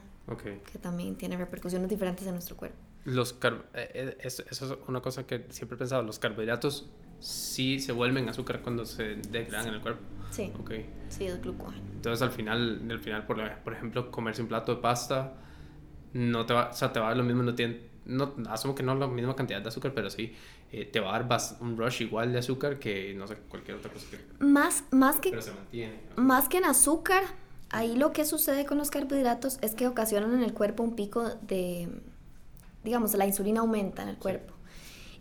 que 0.72 0.80
también 0.80 1.16
tiene 1.16 1.36
repercusiones 1.36 1.90
diferentes 1.90 2.26
en 2.26 2.34
nuestro 2.34 2.56
cuerpo. 2.56 2.78
Los 3.04 3.34
car 3.34 3.66
eh, 3.74 3.90
eh, 3.94 4.18
eso, 4.22 4.44
es 4.50 4.62
una 4.88 5.02
cosa 5.02 5.26
que 5.26 5.46
siempre 5.50 5.76
he 5.76 5.80
pensado, 5.80 6.04
los 6.04 6.20
carbohidratos 6.20 6.90
sí 7.20 7.80
se 7.80 7.92
vuelven 7.92 8.30
azúcar 8.30 8.62
cuando 8.62 8.86
se 8.86 9.16
degradan 9.16 9.70
en 9.70 9.74
el 9.76 9.82
cuerpo. 9.82 10.02
Sí. 10.30 10.52
Okay. 10.62 10.90
Sí, 11.10 11.26
es 11.26 11.42
glucógeno. 11.42 11.84
Entonces 11.94 12.22
al 12.22 12.32
final, 12.32 12.82
al 12.90 13.00
final 13.00 13.26
por, 13.26 13.38
por 13.64 13.74
ejemplo, 13.74 14.12
comerse 14.12 14.42
un 14.42 14.48
plato 14.48 14.76
de 14.76 14.82
pasta 14.82 15.34
no 16.14 16.46
te 16.46 16.54
va, 16.54 16.70
o 16.70 16.74
sea, 16.74 16.92
te 16.92 17.00
va 17.00 17.08
a 17.08 17.10
dar 17.10 17.18
lo 17.18 17.24
mismo, 17.24 17.44
no 17.44 17.56
tiene, 17.56 17.82
no, 18.06 18.36
asumo 18.50 18.76
que 18.76 18.84
no 18.84 18.96
la 18.96 19.08
misma 19.08 19.36
cantidad 19.36 19.62
de 19.62 19.68
azúcar, 19.70 19.94
pero 19.94 20.10
sí 20.10 20.34
eh, 20.72 20.86
te 20.86 21.00
va 21.00 21.16
a 21.16 21.24
dar 21.24 21.40
un 21.60 21.78
rush 21.78 22.02
igual 22.02 22.32
de 22.32 22.40
azúcar 22.40 22.80
que, 22.80 23.14
no 23.14 23.28
sé, 23.28 23.38
cualquier 23.48 23.78
otra 23.78 23.92
cosa 23.92 24.06
que... 24.10 24.44
Más, 24.44 24.84
más 24.92 25.20
que... 25.20 25.30
Pero 25.30 25.42
se 25.42 25.54
mantiene. 25.54 26.00
Más 26.18 26.50
que 26.50 26.58
en 26.58 26.66
azúcar, 26.66 27.24
Ahí 27.74 27.96
lo 27.96 28.12
que 28.12 28.26
sucede 28.26 28.66
con 28.66 28.78
los 28.78 28.92
carbohidratos 28.92 29.58
es 29.62 29.76
que 29.76 29.88
ocasionan 29.88 30.34
en 30.34 30.44
el 30.44 30.54
cuerpo 30.54 30.84
un 30.84 30.94
pico 30.94 31.24
de, 31.42 31.88
digamos, 32.84 33.14
la 33.16 33.26
insulina 33.26 33.62
aumenta 33.62 34.04
en 34.04 34.10
el 34.10 34.18
cuerpo. 34.18 34.54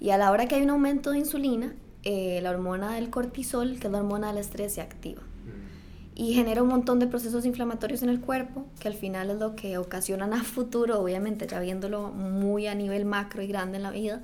Y 0.00 0.10
a 0.10 0.18
la 0.18 0.30
hora 0.30 0.46
que 0.46 0.54
hay 0.54 0.62
un 0.62 0.70
aumento 0.70 1.10
de 1.10 1.18
insulina, 1.18 1.74
eh, 2.02 2.40
la 2.42 2.50
hormona 2.50 2.94
del 2.94 3.10
cortisol, 3.10 3.78
que 3.78 3.86
es 3.88 3.92
la 3.92 3.98
hormona 3.98 4.28
del 4.28 4.38
estrés, 4.38 4.74
se 4.74 4.80
activa. 4.80 5.20
Mm. 5.20 6.20
Y 6.20 6.34
genera 6.34 6.62
un 6.62 6.68
montón 6.68 6.98
de 6.98 7.06
procesos 7.06 7.44
inflamatorios 7.44 8.02
en 8.02 8.08
el 8.08 8.20
cuerpo, 8.20 8.66
que 8.78 8.88
al 8.88 8.94
final 8.94 9.30
es 9.30 9.38
lo 9.38 9.54
que 9.54 9.76
ocasionan 9.76 10.32
a 10.32 10.42
futuro, 10.42 11.00
obviamente 11.00 11.46
ya 11.46 11.60
viéndolo 11.60 12.10
muy 12.10 12.66
a 12.66 12.74
nivel 12.74 13.04
macro 13.04 13.42
y 13.42 13.46
grande 13.46 13.76
en 13.76 13.82
la 13.82 13.90
vida, 13.90 14.22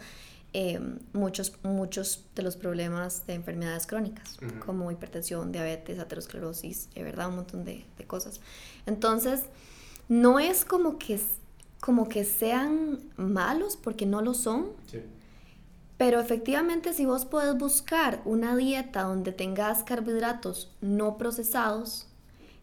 eh, 0.58 0.80
muchos, 1.12 1.52
muchos 1.64 2.24
de 2.34 2.42
los 2.42 2.56
problemas 2.56 3.26
de 3.26 3.34
enfermedades 3.34 3.86
crónicas, 3.86 4.38
como 4.64 4.90
hipertensión, 4.90 5.52
diabetes, 5.52 5.98
aterosclerosis, 5.98 6.88
de 6.94 7.02
verdad, 7.02 7.28
un 7.28 7.36
montón 7.36 7.66
de, 7.66 7.84
de, 7.98 8.04
cosas. 8.06 8.40
Entonces, 8.86 9.42
no 10.08 10.38
es 10.38 10.64
como 10.64 10.96
que, 10.96 11.20
como 11.80 12.08
que 12.08 12.24
sean 12.24 12.98
malos, 13.16 13.76
porque 13.76 14.06
no 14.06 14.22
lo 14.22 14.34
son, 14.34 14.66
pero 15.96 16.20
efectivamente 16.20 16.92
si 16.92 17.06
vos 17.06 17.24
podés 17.24 17.56
buscar 17.56 18.20
una 18.24 18.56
dieta 18.56 19.02
donde 19.02 19.32
tengas 19.32 19.84
carbohidratos 19.84 20.70
no 20.80 21.16
procesados, 21.16 22.08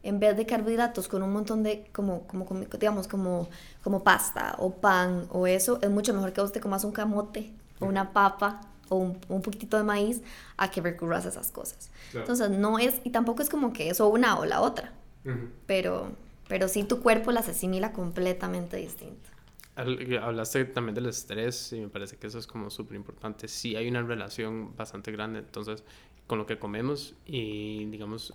en 0.04 0.20
vez 0.20 0.36
de 0.36 0.46
carbohidratos 0.46 1.08
con 1.08 1.24
un 1.24 1.32
montón 1.32 1.64
de, 1.64 1.90
como, 1.94 2.28
como, 2.28 2.46
digamos, 2.80 3.08
como, 3.08 3.48
como 3.84 4.04
pasta 4.04 4.56
o 4.60 4.72
pan 4.74 5.28
o 5.32 5.48
eso, 5.48 5.80
es 5.82 5.90
mucho 5.90 6.14
mejor 6.14 6.34
que 6.34 6.42
vos 6.42 6.52
te 6.52 6.60
comas 6.60 6.84
un 6.84 6.92
camote 6.92 7.54
una 7.80 8.14
papa 8.14 8.62
o 8.90 8.96
un, 8.98 9.18
un 9.30 9.42
poquitito 9.42 9.78
de 9.78 9.84
maíz 9.84 10.22
a 10.58 10.70
que 10.70 10.82
recurras 10.82 11.26
a 11.26 11.30
esas 11.30 11.52
cosas. 11.52 11.90
Entonces, 12.14 12.50
no 12.50 12.80
es, 12.80 13.02
y 13.04 13.10
tampoco 13.10 13.42
es 13.42 13.50
como 13.50 13.74
que 13.74 13.90
eso 13.90 14.08
una 14.08 14.38
o 14.40 14.46
la 14.46 14.62
otra, 14.62 14.92
pero, 15.66 16.12
pero 16.48 16.68
sí 16.68 16.84
tu 16.84 17.02
cuerpo 17.02 17.32
las 17.32 17.50
asimila 17.50 17.92
completamente 17.92 18.78
distinto. 18.78 19.30
Hablaste 19.76 20.66
también 20.66 20.94
del 20.94 21.08
estrés 21.08 21.74
y 21.74 21.82
me 21.82 21.88
parece 21.88 22.18
que 22.18 22.28
eso 22.28 22.38
es 22.38 22.46
como 22.46 22.70
súper 22.70 22.96
importante. 22.96 23.48
Sí 23.48 23.76
hay 23.76 23.88
una 23.88 24.04
relación 24.04 24.76
bastante 24.76 25.12
grande 25.12 25.40
entonces 25.40 25.84
con 26.28 26.38
lo 26.38 26.46
que 26.46 26.60
comemos 26.60 27.16
y 27.26 27.86
digamos 27.86 28.34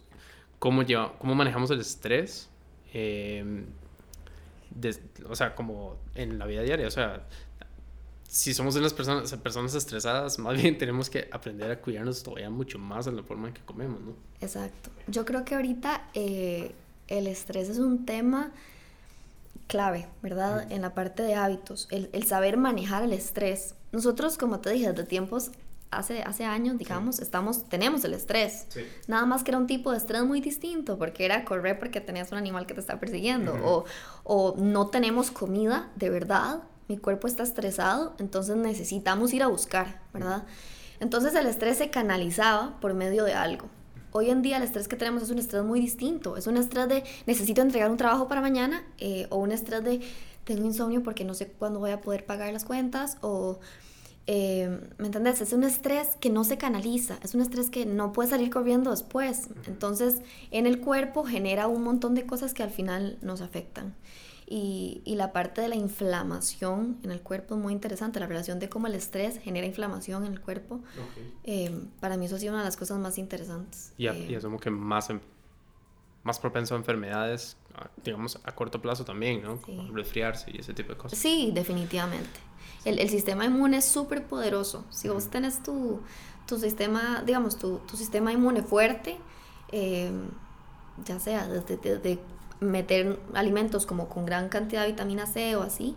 cómo, 0.59 0.83
lleva, 0.83 1.17
cómo 1.19 1.35
manejamos 1.35 1.71
el 1.71 1.81
estrés. 1.81 2.51
Eh, 2.93 3.65
o 5.29 5.35
sea, 5.37 5.55
como 5.55 5.97
en 6.15 6.39
la 6.39 6.47
vida 6.47 6.63
diaria, 6.63 6.87
o 6.87 6.91
sea, 6.91 7.27
si 8.29 8.53
somos 8.53 8.77
unas 8.77 8.93
personas, 8.93 9.33
personas 9.37 9.75
estresadas, 9.75 10.39
más 10.39 10.61
bien 10.61 10.77
tenemos 10.79 11.09
que 11.09 11.29
aprender 11.33 11.71
a 11.71 11.81
cuidarnos 11.81 12.23
todavía 12.23 12.51
mucho 12.51 12.79
más 12.79 13.07
en 13.07 13.17
la 13.17 13.23
forma 13.23 13.49
en 13.49 13.55
que 13.55 13.63
comemos, 13.63 14.01
¿no? 14.01 14.15
Exacto. 14.41 14.91
Yo 15.07 15.25
creo 15.25 15.45
que 15.45 15.55
ahorita 15.55 16.11
eh, 16.15 16.73
el 17.09 17.27
estrés 17.27 17.69
es 17.69 17.79
un 17.79 18.07
tema 18.07 18.53
clave, 19.67 20.09
¿verdad? 20.23 20.71
En 20.71 20.83
la 20.83 20.95
parte 20.95 21.23
de 21.23 21.35
hábitos, 21.35 21.89
el, 21.91 22.09
el, 22.13 22.25
saber 22.25 22.57
manejar 22.57 23.03
el 23.03 23.13
estrés. 23.13 23.75
Nosotros, 23.93 24.39
como 24.39 24.61
te 24.61 24.71
dije, 24.71 24.91
desde 24.91 25.05
tiempos 25.05 25.51
hace, 25.91 26.23
hace 26.23 26.45
años, 26.45 26.79
digamos, 26.79 27.21
estamos, 27.21 27.69
tenemos 27.69 28.05
el 28.05 28.15
estrés. 28.15 28.67
Nada 29.07 29.27
más 29.27 29.43
que 29.43 29.51
era 29.51 29.59
un 29.59 29.67
tipo 29.67 29.91
de 29.93 29.99
estrés 29.99 30.23
muy 30.25 30.41
distinto, 30.41 30.99
porque 30.99 31.25
era 31.25 31.45
correr 31.45 31.79
porque 31.79 32.01
tenías 32.01 32.33
un 32.33 32.39
animal 32.39 32.67
que 32.67 32.75
te 32.75 32.81
está 32.81 32.99
persiguiendo, 33.01 33.55
o, 33.65 33.85
o 34.25 34.55
no 34.59 34.89
tenemos 34.89 35.31
comida 35.31 35.91
de 35.97 36.11
verdad, 36.11 36.63
mi 36.89 36.97
cuerpo 36.97 37.27
está 37.27 37.43
estresado, 37.43 38.15
entonces 38.19 38.57
necesitamos 38.57 39.33
ir 39.35 39.43
a 39.43 39.49
buscar, 39.49 40.01
¿verdad? 40.13 40.45
Entonces 41.01 41.35
el 41.35 41.47
estrés 41.47 41.79
se 41.79 41.91
canalizaba 41.91 42.81
por 42.81 42.95
medio 42.95 43.25
de 43.25 43.35
algo. 43.35 43.69
Hoy 44.13 44.31
en 44.31 44.43
día 44.43 44.57
el 44.57 44.63
estrés 44.63 44.89
que 44.89 44.97
tenemos 44.97 45.23
es 45.23 45.31
un 45.31 45.39
estrés 45.39 45.65
muy 45.65 45.81
distinto. 45.81 46.37
Es 46.37 46.47
un 46.47 46.57
estrés 46.57 46.89
de 46.89 47.05
necesito 47.27 47.63
entregar 47.63 47.91
un 47.91 47.97
trabajo 47.97 48.29
para 48.29 48.41
mañana 48.41 48.85
eh, 48.99 49.27
o 49.31 49.37
un 49.37 49.53
estrés 49.53 49.85
de 49.85 50.01
tengo 50.45 50.65
insomnio 50.65 51.03
porque 51.03 51.25
no 51.25 51.35
sé 51.35 51.49
cuándo 51.49 51.79
voy 51.79 51.91
a 51.91 52.01
poder 52.01 52.25
pagar 52.25 52.53
las 52.53 52.65
cuentas 52.65 53.19
o 53.21 53.61
eh, 54.27 54.81
¿me 54.99 55.07
entendés? 55.07 55.41
Es 55.41 55.55
un 55.55 55.65
estrés 55.65 56.17
que 56.21 56.29
no 56.29 56.45
se 56.45 56.59
canaliza, 56.59 57.19
es 57.23 57.35
un 57.35 57.41
estrés 57.41 57.71
que 57.71 57.87
no 57.87 58.13
puede 58.13 58.29
salir 58.29 58.51
corriendo 58.51 58.91
después. 58.91 59.49
Entonces, 59.67 60.21
en 60.51 60.67
el 60.67 60.81
cuerpo 60.81 61.25
genera 61.25 61.67
un 61.67 61.83
montón 61.83 62.15
de 62.15 62.27
cosas 62.27 62.53
que 62.53 62.63
al 62.63 62.71
final 62.71 63.19
nos 63.23 63.41
afectan. 63.41 63.95
Y, 64.51 65.03
y, 65.05 65.17
la 65.17 65.33
parte 65.33 65.61
de 65.61 65.69
la 65.69 65.75
inflamación 65.75 66.99
en 67.03 67.11
el 67.11 67.21
cuerpo 67.21 67.55
es 67.55 67.61
muy 67.61 67.73
interesante, 67.75 68.19
la 68.19 68.27
relación 68.27 68.59
de 68.59 68.71
cómo 68.71 68.87
el 68.87 68.95
estrés 68.95 69.39
genera 69.39 69.67
inflamación 69.67 70.25
en 70.25 70.33
el 70.33 70.41
cuerpo. 70.41 70.81
Eh, 71.45 71.87
para 72.01 72.17
mí 72.17 72.25
eso 72.25 72.37
ha 72.37 72.39
sido 72.39 72.53
una 72.53 72.63
de 72.63 72.65
las 72.65 72.79
cosas 72.79 72.99
más 72.99 73.19
interesantes. 73.19 73.93
Y, 73.99 74.07
eh, 74.07 74.27
y 74.31 74.35
asumo 74.35 74.59
que 74.59 74.71
más, 74.71 75.09
más 76.23 76.39
propenso 76.39 76.75
a 76.75 76.79
enfermedades, 76.79 77.59
digamos, 78.03 78.41
a 78.43 78.55
corto 78.55 78.81
plazo 78.81 79.05
también, 79.05 79.43
¿no? 79.43 79.61
Como 79.61 79.93
resfriarse 79.95 80.51
y 80.51 80.61
ese 80.61 80.73
tipo 80.73 80.93
de 80.93 80.99
cosas. 80.99 81.19
Sí, 81.19 81.51
definitivamente 81.53 82.49
el, 82.85 82.99
el 82.99 83.09
sistema 83.09 83.45
inmune 83.45 83.79
es 83.79 83.85
súper 83.85 84.27
poderoso. 84.27 84.85
Si 84.91 85.09
vos 85.09 85.29
tenés 85.29 85.63
tu, 85.63 86.01
tu 86.47 86.59
sistema, 86.59 87.23
digamos, 87.25 87.59
tu, 87.59 87.79
tu, 87.79 87.97
sistema 87.97 88.33
inmune 88.33 88.63
fuerte, 88.63 89.17
eh, 89.73 90.11
ya 91.05 91.19
sea 91.21 91.47
desde, 91.49 92.19
meter 92.61 93.19
alimentos 93.35 93.87
como 93.87 94.09
con 94.09 94.27
gran 94.27 94.49
cantidad 94.49 94.83
de 94.83 94.89
vitamina 94.89 95.27
C 95.27 95.57
o 95.57 95.63
así, 95.63 95.97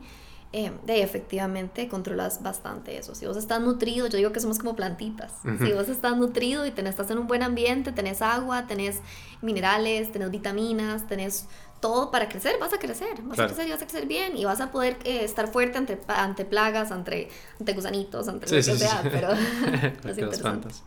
eh, 0.54 0.72
de 0.86 1.02
efectivamente 1.02 1.88
controlas 1.88 2.44
bastante 2.44 2.98
eso. 2.98 3.16
Si 3.16 3.26
vos 3.26 3.38
estás 3.38 3.62
nutrido, 3.62 4.08
yo 4.08 4.18
digo 4.18 4.34
que 4.34 4.42
somos 4.42 4.60
como 4.60 4.76
plantitas. 4.76 5.34
Si 5.60 5.72
vos 5.72 5.88
estás 5.88 6.18
nutrido 6.18 6.66
y 6.66 6.72
tenés, 6.72 6.92
estás 6.92 7.10
en 7.10 7.20
un 7.20 7.28
buen 7.28 7.42
ambiente, 7.42 7.94
tenés 7.94 8.22
agua, 8.22 8.68
tenés 8.68 9.00
minerales, 9.42 10.12
tenés 10.12 10.30
vitaminas, 10.30 11.08
tenés 11.08 11.48
todo 11.80 12.12
para 12.12 12.28
crecer, 12.28 12.58
vas 12.60 12.74
a 12.74 12.80
crecer, 12.80 13.22
vas 13.24 13.40
a 13.40 13.48
crecer 13.48 13.68
y 13.68 13.72
vas 13.72 13.82
a 13.82 13.86
crecer 13.86 14.08
bien 14.08 14.38
y 14.38 14.44
vas 14.44 14.60
a 14.60 14.72
poder 14.72 14.98
eh, 15.06 15.24
estar 15.24 15.48
fuerte 15.48 15.78
ante, 15.78 15.98
ante 16.08 16.44
plagas, 16.44 16.92
ante, 16.92 17.30
ante 17.60 17.74
gusanitos, 17.74 18.28
ante 18.28 18.46
lo 18.46 18.52
que 18.52 18.62
sea, 18.62 19.02
pero 19.04 19.30
es 20.32 20.84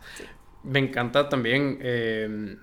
Me 0.63 0.79
encanta 0.79 1.27
también, 1.27 1.79
eh, 1.81 2.57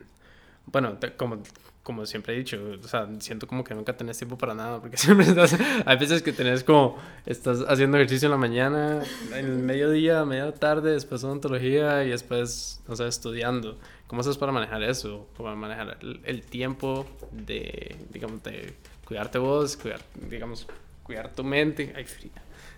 bueno, 0.66 0.98
como, 1.16 1.42
como 1.83 2.07
siempre 2.07 2.35
he 2.35 2.38
dicho, 2.38 2.59
o 2.83 2.87
sea, 2.87 3.09
siento 3.18 3.47
como 3.49 3.64
que 3.64 3.75
nunca 3.75 3.97
tenés 3.97 4.16
tiempo 4.16 4.38
para 4.38 4.55
nada, 4.55 4.81
porque 4.81 4.97
siempre 4.99 5.27
estás, 5.27 5.57
hay 5.85 5.97
veces 5.97 6.23
que 6.23 6.33
tenés 6.33 6.62
como, 6.62 6.97
estás 7.27 7.64
haciendo 7.66 7.97
ejercicio 7.97 8.27
en 8.27 8.33
la 8.33 8.38
mañana, 8.38 9.03
en 9.31 9.47
el 9.47 9.59
mediodía, 9.59 10.25
media 10.25 10.53
tarde, 10.53 10.92
después 10.92 11.25
odontología 11.25 12.05
y 12.05 12.11
después, 12.11 12.81
no 12.87 12.95
sé, 12.95 13.09
estudiando. 13.09 13.79
¿Cómo 14.07 14.21
haces 14.21 14.37
para 14.37 14.53
manejar 14.53 14.83
eso? 14.83 15.27
Para 15.37 15.55
manejar 15.55 15.99
el, 16.03 16.42
tiempo 16.42 17.07
de, 17.33 17.97
digamos, 18.11 18.42
de 18.42 18.75
cuidarte 19.05 19.38
vos, 19.38 19.77
cuidar, 19.77 20.01
digamos, 20.29 20.68
cuidar 21.03 21.33
tu 21.35 21.42
mente, 21.42 21.92
ay, 21.97 22.05
fría, 22.05 22.31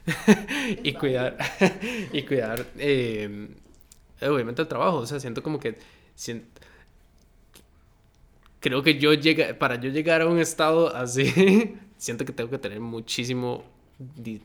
y 0.82 0.92
cuidar, 0.94 1.36
y 2.12 2.22
cuidar, 2.22 2.64
eh, 2.78 3.48
obviamente 4.22 4.62
el 4.62 4.68
trabajo, 4.68 4.98
o 4.98 5.06
sea, 5.06 5.20
siento 5.20 5.42
como 5.42 5.60
que, 5.60 5.76
siento, 6.14 6.46
creo 8.64 8.82
que 8.82 8.98
yo 8.98 9.12
llega, 9.12 9.58
para 9.58 9.74
yo 9.74 9.90
llegar 9.90 10.22
a 10.22 10.26
un 10.26 10.38
estado 10.38 10.96
así, 10.96 11.76
siento 11.98 12.24
que 12.24 12.32
tengo 12.32 12.48
que 12.48 12.56
tener 12.56 12.80
muchísimo 12.80 13.62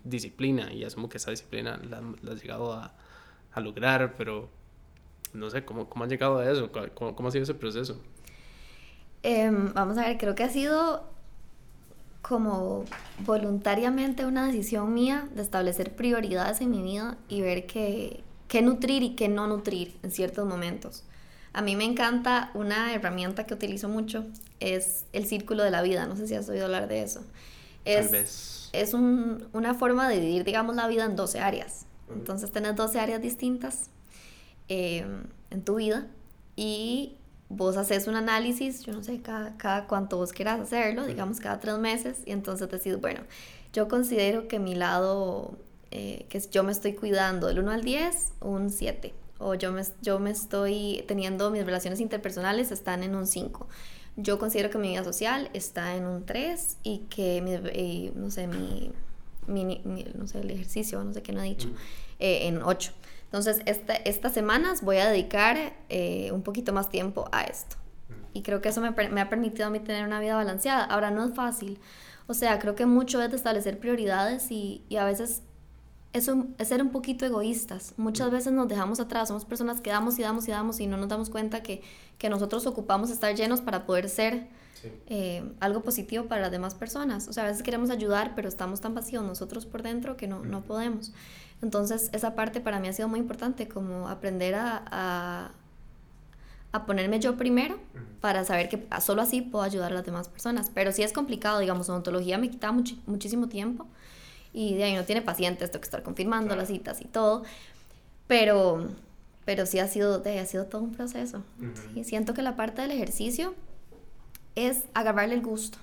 disciplina 0.04 0.74
y 0.74 0.84
asumo 0.84 1.08
que 1.08 1.16
esa 1.16 1.32
disciplina 1.32 1.80
la, 1.90 2.02
la 2.22 2.34
has 2.34 2.42
llegado 2.42 2.74
a, 2.74 2.94
lograr, 3.62 4.16
pero 4.18 4.50
no 5.34 5.50
sé, 5.50 5.64
¿cómo, 5.66 5.90
cómo 5.90 6.04
has 6.04 6.10
llegado 6.10 6.40
a 6.40 6.50
eso? 6.50 6.70
¿Cómo, 6.94 7.16
cómo 7.16 7.30
ha 7.30 7.32
sido 7.32 7.44
ese 7.44 7.54
proceso? 7.54 8.02
Em, 9.24 9.74
vamos 9.74 9.98
a 9.98 10.08
ver, 10.08 10.18
creo 10.18 10.36
que 10.36 10.44
ha 10.44 10.50
sido 10.50 11.04
como 12.22 12.84
voluntariamente 13.26 14.26
una 14.26 14.48
decisión 14.48 14.94
mía 14.94 15.30
de 15.34 15.42
establecer 15.42 15.96
prioridades 15.96 16.60
en 16.62 16.72
mi 16.72 16.82
vida 16.82 17.18
y 17.28 17.42
ver 17.42 17.66
qué, 17.66 18.22
qué 18.50 18.62
nutrir 18.62 19.02
y 19.02 19.16
qué 19.16 19.30
no 19.30 19.48
nutrir 19.48 19.98
en 20.04 20.12
ciertos 20.12 20.46
momentos. 20.46 21.04
A 21.60 21.62
mí 21.62 21.76
me 21.76 21.84
encanta 21.84 22.52
una 22.54 22.94
herramienta 22.94 23.46
que 23.46 23.54
utilizo 23.54 23.90
mucho, 23.90 24.26
es 24.60 25.06
el 25.14 25.26
círculo 25.26 25.64
de 25.64 25.72
la 25.72 25.82
vida, 25.82 26.06
no 26.06 26.16
sé 26.16 26.28
si 26.28 26.36
has 26.36 26.48
oído 26.50 26.66
hablar 26.66 26.88
de 26.88 27.04
eso. 27.04 27.22
Es, 27.86 28.06
Tal 28.06 28.22
vez. 28.22 28.70
es 28.74 28.94
un, 28.94 29.48
una 29.54 29.74
forma 29.74 30.08
de 30.08 30.20
dividir, 30.20 30.44
digamos, 30.44 30.76
la 30.76 30.88
vida 30.88 31.06
en 31.06 31.16
12 31.16 31.40
áreas. 31.40 31.86
Entonces 32.12 32.52
tenés 32.52 32.76
12 32.76 33.00
áreas 33.00 33.22
distintas 33.22 33.90
Em, 34.70 35.24
en 35.50 35.64
tu 35.64 35.76
vida 35.76 36.06
y 36.56 37.18
vos 37.50 37.76
haces 37.76 38.08
un 38.08 38.16
análisis, 38.16 38.84
yo 38.84 38.94
no 38.94 39.02
sé, 39.02 39.20
cada, 39.20 39.58
cada 39.58 39.88
cuánto 39.88 40.18
vos 40.18 40.32
quieras 40.32 40.60
hacerlo, 40.60 41.08
digamos 41.08 41.40
cada 41.40 41.60
tres 41.60 41.80
meses, 41.80 42.20
y 42.28 42.32
entonces 42.34 42.70
decís, 42.70 43.02
bueno, 43.02 43.22
yo 43.74 43.88
considero 43.88 44.48
que 44.48 44.60
mi 44.60 44.76
lado, 44.76 45.58
eh, 45.90 46.28
que 46.30 46.40
yo 46.52 46.64
me 46.64 46.72
estoy 46.72 46.94
cuidando 46.94 47.48
del 47.48 47.58
1 47.58 47.72
al 47.72 47.84
10, 47.84 48.34
un 48.42 48.70
7, 48.70 49.12
o 49.40 49.56
yo 49.56 49.72
me, 49.72 49.82
yo 50.02 50.20
me 50.20 50.32
estoy 50.32 51.04
teniendo, 51.08 51.50
mis 51.50 51.66
relaciones 51.66 52.00
interpersonales 52.00 52.72
están 52.72 53.04
en 53.04 53.16
un 53.16 53.26
5. 53.26 53.68
Yo 54.18 54.38
considero 54.38 54.70
que 54.70 54.78
mi 54.78 54.90
vida 54.90 55.04
social 55.04 55.50
está 55.54 55.96
en 55.96 56.06
un 56.06 56.26
3 56.26 56.78
y 56.84 57.00
que, 57.10 57.42
mi, 57.42 58.12
no 58.16 58.30
sé, 58.30 58.48
mi, 58.48 58.92
mi, 59.48 59.82
no 60.14 60.28
sé, 60.28 60.42
el 60.42 60.52
ejercicio, 60.52 61.04
no 61.04 61.14
sé 61.14 61.22
qué 61.22 61.32
no 61.32 61.42
he 61.42 61.46
dicho, 61.46 61.70
eh, 62.20 62.48
en 62.48 62.62
8. 62.62 62.92
Entonces, 63.26 63.62
esta, 63.66 63.94
estas 63.96 64.34
semanas 64.34 64.82
voy 64.82 64.98
a 64.98 65.10
dedicar 65.10 65.74
eh, 65.88 66.32
un 66.32 66.42
poquito 66.42 66.74
más 66.74 66.90
tiempo 66.90 67.30
a 67.32 67.44
esto. 67.44 67.78
Y 68.34 68.42
creo 68.42 68.62
que 68.62 68.70
eso 68.70 68.82
me, 68.82 68.92
me, 68.92 69.22
ha 69.22 69.30
permitido 69.30 69.68
a 69.68 69.70
mí 69.70 69.80
tener 69.80 70.06
una 70.06 70.20
vida 70.20 70.36
balanceada. 70.36 70.84
Ahora, 70.84 71.12
no 71.12 71.26
es 71.26 71.34
fácil. 71.34 71.80
O 72.28 72.34
sea, 72.34 72.60
creo 72.60 72.76
que 72.76 72.86
mucho 72.86 73.22
es 73.22 73.30
de 73.30 73.36
establecer 73.36 73.80
prioridades 73.80 74.52
y, 74.52 74.84
y 74.90 74.98
a 74.98 75.06
veces 75.06 75.44
es, 76.14 76.30
es, 76.58 76.68
ser 76.68 76.82
un 76.82 76.90
poquito 76.90 77.26
egoístas. 77.26 77.94
Muchas 77.98 78.32
veces 78.32 78.52
nos 78.54 78.68
dejamos 78.68 79.00
atrás. 79.00 79.28
Somos 79.28 79.46
personas 79.46 79.82
que 79.82 79.90
damos 79.90 80.18
y 80.20 80.24
damos 80.24 80.48
y 80.48 80.52
damos 80.52 80.80
y 80.80 80.88
no 80.88 80.98
nos 80.98 81.08
damos 81.08 81.30
cuenta 81.30 81.62
que, 81.62 81.82
que 82.18 82.30
nosotros 82.30 82.66
ocupamos 82.66 83.10
estar 83.12 83.36
llenos 83.36 83.62
para 83.62 83.86
poder 83.86 84.10
ser 84.10 84.48
eh, 85.08 85.44
algo 85.60 85.82
positivo 85.82 86.26
para 86.26 86.42
las 86.42 86.52
demás 86.52 86.74
personas. 86.74 87.28
O 87.28 87.34
sea, 87.34 87.44
a 87.44 87.48
veces 87.48 87.64
queremos 87.64 87.90
ayudar, 87.90 88.34
pero 88.36 88.48
estamos 88.48 88.82
tan 88.82 88.96
vacíos 88.96 89.24
nosotros 89.24 89.66
por 89.66 89.84
dentro 89.84 90.18
que 90.18 90.28
no, 90.28 90.44
no 90.44 90.62
podemos. 90.62 91.14
Entonces, 91.62 92.10
esa 92.14 92.36
parte 92.36 92.62
para 92.62 92.80
mí 92.80 92.88
ha 92.88 92.94
sido 92.94 93.08
muy 93.08 93.20
importante, 93.20 93.68
como 93.68 94.08
aprender 94.08 94.56
a, 94.56 95.52
a, 96.72 96.86
ponerme 96.86 97.20
yo 97.20 97.36
primero 97.36 97.78
para 98.22 98.46
saber 98.46 98.70
que 98.70 98.88
solo 99.02 99.22
así 99.22 99.42
puedo 99.42 99.64
ayudar 99.64 99.92
a 99.92 99.96
las 99.96 100.06
demás 100.06 100.30
personas. 100.30 100.72
Pero 100.74 100.92
sí 100.92 101.04
es 101.04 101.12
complicado, 101.12 101.60
digamos, 101.60 101.90
odontología 101.90 102.38
me 102.38 102.50
quita 102.50 102.72
muchísimo 102.72 103.50
tiempo 103.50 103.86
y 104.54 104.76
de 104.76 104.84
ahí 104.84 104.96
no 104.96 105.06
tiene 105.06 105.22
pacientes, 105.22 105.72
tengo 105.72 105.82
que 105.82 105.86
estar 105.86 106.04
confirmando 106.04 106.56
las 106.56 106.68
citas 106.68 107.02
y 107.02 107.06
todo. 107.06 107.44
Pero, 108.28 108.88
pero 109.46 109.66
sí 109.66 109.80
ha 109.80 109.88
sido, 109.88 110.24
ha 110.24 110.46
sido 110.46 110.66
todo 110.66 110.82
un 110.82 110.92
proceso. 110.92 111.44
siento 112.04 112.34
que 112.34 112.42
la 112.42 112.56
parte 112.56 112.82
del 112.82 112.92
ejercicio 112.92 113.56
es 114.56 114.84
agarrarle 114.94 115.36
el 115.36 115.42
gusto. 115.42 115.78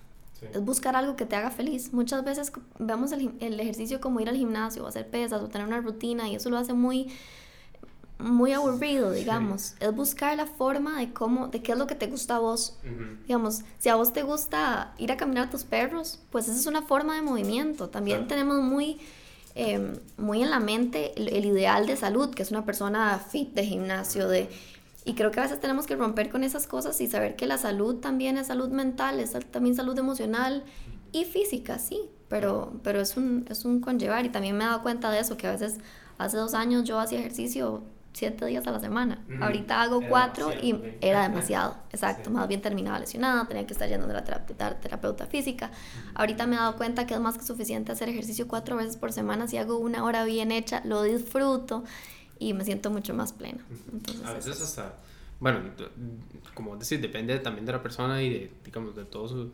Es 0.52 0.60
buscar 0.62 0.94
algo 0.96 1.16
que 1.16 1.24
te 1.24 1.34
haga 1.34 1.50
feliz. 1.50 1.92
Muchas 1.92 2.22
veces 2.22 2.52
vemos 2.78 3.10
el, 3.12 3.32
el, 3.40 3.58
ejercicio 3.58 4.00
como 4.00 4.20
ir 4.20 4.28
al 4.28 4.36
gimnasio 4.36 4.84
o 4.84 4.86
hacer 4.86 5.08
pesas 5.08 5.40
o 5.40 5.48
tener 5.48 5.66
una 5.66 5.80
rutina 5.80 6.28
y 6.28 6.34
eso 6.34 6.50
lo 6.50 6.58
hace 6.58 6.74
muy, 6.74 7.08
muy 8.18 8.52
aburrido, 8.52 9.10
digamos. 9.12 9.74
Es 9.80 9.94
buscar 9.94 10.36
la 10.36 10.46
forma 10.46 10.98
de 10.98 11.12
cómo, 11.12 11.48
de 11.48 11.62
qué 11.62 11.72
es 11.72 11.78
lo 11.78 11.86
que 11.86 11.94
te 11.94 12.06
gusta 12.06 12.36
a 12.36 12.38
vos. 12.38 12.78
Digamos, 13.26 13.62
si 13.78 13.88
a 13.88 13.96
vos 13.96 14.12
te 14.12 14.22
gusta 14.22 14.94
ir 14.98 15.12
a 15.12 15.16
caminar 15.16 15.48
a 15.48 15.50
tus 15.50 15.64
perros, 15.64 16.20
pues 16.30 16.48
esa 16.48 16.58
es 16.58 16.66
una 16.66 16.82
forma 16.82 17.14
de 17.14 17.22
movimiento. 17.22 17.88
También 17.90 18.26
tenemos 18.26 18.60
muy, 18.62 18.98
em, 19.54 19.98
muy 20.16 20.42
en 20.42 20.50
la 20.50 20.60
mente 20.60 21.12
el, 21.16 21.44
ideal 21.44 21.86
de 21.86 21.96
salud, 21.96 22.34
que 22.34 22.42
es 22.42 22.50
una 22.50 22.64
persona 22.64 23.18
fit 23.18 23.52
de 23.52 23.64
gimnasio, 23.66 24.28
de... 24.28 24.48
Y 25.04 25.14
creo 25.14 25.30
que 25.30 25.38
a 25.38 25.44
veces 25.44 25.60
tenemos 25.60 25.86
que 25.86 25.94
romper 25.94 26.30
con 26.30 26.42
esas 26.42 26.66
cosas 26.66 27.00
y 27.00 27.06
saber 27.06 27.36
que 27.36 27.46
la 27.46 27.58
salud 27.58 27.96
también 27.96 28.38
es 28.38 28.48
salud 28.48 28.70
mental, 28.70 29.20
es 29.20 29.36
también 29.52 29.76
salud 29.76 29.96
emocional 29.96 30.64
y 31.12 31.24
física, 31.26 31.78
sí, 31.78 32.10
pero, 32.28 32.72
pero 32.82 33.00
es, 33.00 33.16
un, 33.16 33.46
es 33.48 33.64
un 33.64 33.80
conllevar 33.80 34.26
y 34.26 34.30
también 34.30 34.56
me 34.56 34.64
he 34.64 34.66
dado 34.66 34.82
cuenta 34.82 35.12
de 35.12 35.20
eso, 35.20 35.36
que 35.36 35.46
a 35.46 35.52
veces 35.52 35.76
hace 36.18 36.36
dos 36.36 36.54
años 36.54 36.82
yo 36.82 36.98
hacía 36.98 37.20
ejercicio 37.20 37.84
siete 38.16 38.46
días 38.46 38.66
a 38.66 38.70
la 38.70 38.80
semana. 38.80 39.22
Ahorita 39.42 39.82
hago 39.82 40.00
cuatro 40.08 40.50
y 40.50 40.74
era 41.02 41.22
demasiado. 41.28 41.76
Exacto, 41.90 42.30
más 42.30 42.48
bien 42.48 42.62
terminaba 42.62 42.98
lesionada, 42.98 43.46
tenía 43.46 43.66
que 43.66 43.74
estar 43.74 43.86
yendo 43.90 44.06
a 44.06 44.12
la 44.14 44.24
terapeuta, 44.80 45.26
física. 45.26 45.70
Ahorita 46.14 46.46
me 46.46 46.56
he 46.56 46.58
dado 46.58 46.76
cuenta 46.76 47.06
que 47.06 47.12
es 47.12 47.20
más 47.20 47.36
que 47.36 47.44
suficiente 47.44 47.92
hacer 47.92 48.08
ejercicio 48.08 48.48
cuatro 48.48 48.76
veces 48.76 48.96
por 48.96 49.12
semana. 49.12 49.48
Si 49.48 49.58
hago 49.58 49.76
una 49.76 50.02
hora 50.02 50.24
bien 50.24 50.50
hecha, 50.50 50.80
lo 50.86 51.02
disfruto 51.02 51.84
y 52.38 52.54
me 52.54 52.64
siento 52.64 52.88
mucho 52.88 53.12
más 53.12 53.34
plena. 53.34 53.62
a 54.24 54.32
veces 54.32 54.62
hasta, 54.62 54.94
bueno, 55.38 55.60
como 56.54 56.74
decir, 56.78 57.02
depende 57.02 57.38
también 57.40 57.66
de 57.66 57.72
la 57.72 57.82
persona 57.82 58.22
y 58.22 58.30
de, 58.30 58.52
digamos, 58.64 58.96
de 58.96 59.04
todo 59.04 59.28
su 59.28 59.52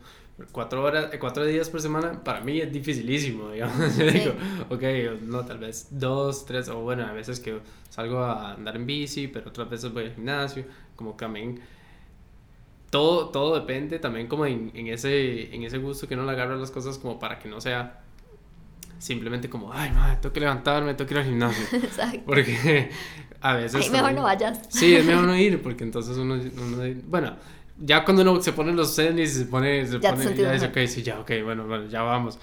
cuatro 0.51 0.83
horas, 0.83 1.13
eh, 1.13 1.19
cuatro 1.19 1.45
días 1.45 1.69
por 1.69 1.81
semana, 1.81 2.23
para 2.23 2.41
mí 2.41 2.59
es 2.59 2.71
dificilísimo, 2.71 3.49
digamos. 3.51 3.97
Yo 3.97 4.05
digo, 4.05 4.33
ok, 4.69 5.21
no, 5.21 5.45
tal 5.45 5.59
vez 5.59 5.87
dos, 5.91 6.45
tres, 6.45 6.69
o 6.69 6.81
bueno, 6.81 7.05
a 7.05 7.11
veces 7.11 7.39
que 7.39 7.59
salgo 7.89 8.19
a 8.19 8.53
andar 8.53 8.75
en 8.75 8.85
bici, 8.85 9.27
pero 9.27 9.49
otras 9.49 9.69
veces 9.69 9.93
voy 9.93 10.05
al 10.05 10.15
gimnasio, 10.15 10.65
como 10.95 11.15
que 11.15 11.25
también 11.25 11.59
todo, 12.89 13.29
todo 13.29 13.55
depende 13.55 13.97
también 13.97 14.27
como 14.27 14.45
en, 14.45 14.71
en, 14.75 14.87
ese, 14.87 15.53
en 15.53 15.63
ese 15.63 15.79
gusto 15.79 16.07
que 16.07 16.13
uno 16.13 16.25
le 16.25 16.31
agarra 16.31 16.55
las 16.55 16.69
cosas 16.69 16.99
como 16.99 17.17
para 17.17 17.39
que 17.39 17.49
no 17.49 17.59
sea 17.59 18.03
simplemente 19.03 19.49
como, 19.49 19.73
ay, 19.73 19.91
madre, 19.91 20.17
tengo 20.21 20.31
que 20.31 20.39
levantarme, 20.39 20.93
tengo 20.93 21.07
que 21.07 21.13
ir 21.13 21.19
al 21.19 21.25
gimnasio. 21.25 21.65
Exacto. 21.77 22.21
Porque 22.25 22.89
a 23.41 23.53
veces... 23.55 23.83
Ay, 23.83 23.89
mejor 23.89 24.13
no 24.13 24.23
vayas. 24.23 24.61
Sí, 24.69 24.95
es 24.95 25.03
mejor 25.05 25.25
no 25.25 25.35
ir, 25.35 25.61
porque 25.61 25.83
entonces 25.83 26.15
uno, 26.17 26.35
uno 26.35 27.01
bueno, 27.07 27.35
ya 27.77 28.03
cuando 28.05 28.21
uno 28.21 28.41
se 28.41 28.53
pone 28.53 28.71
los 28.73 28.95
tenis, 28.95 29.33
se 29.33 29.45
pone, 29.45 29.85
se 29.85 29.99
ya 29.99 30.11
pone, 30.11 30.35
ya 30.35 30.51
dice, 30.51 30.67
ok, 30.67 30.77
sí, 30.87 31.03
ya, 31.03 31.19
ok, 31.19 31.31
bueno, 31.43 31.65
bueno, 31.67 31.87
ya 31.87 32.01
vamos. 32.03 32.37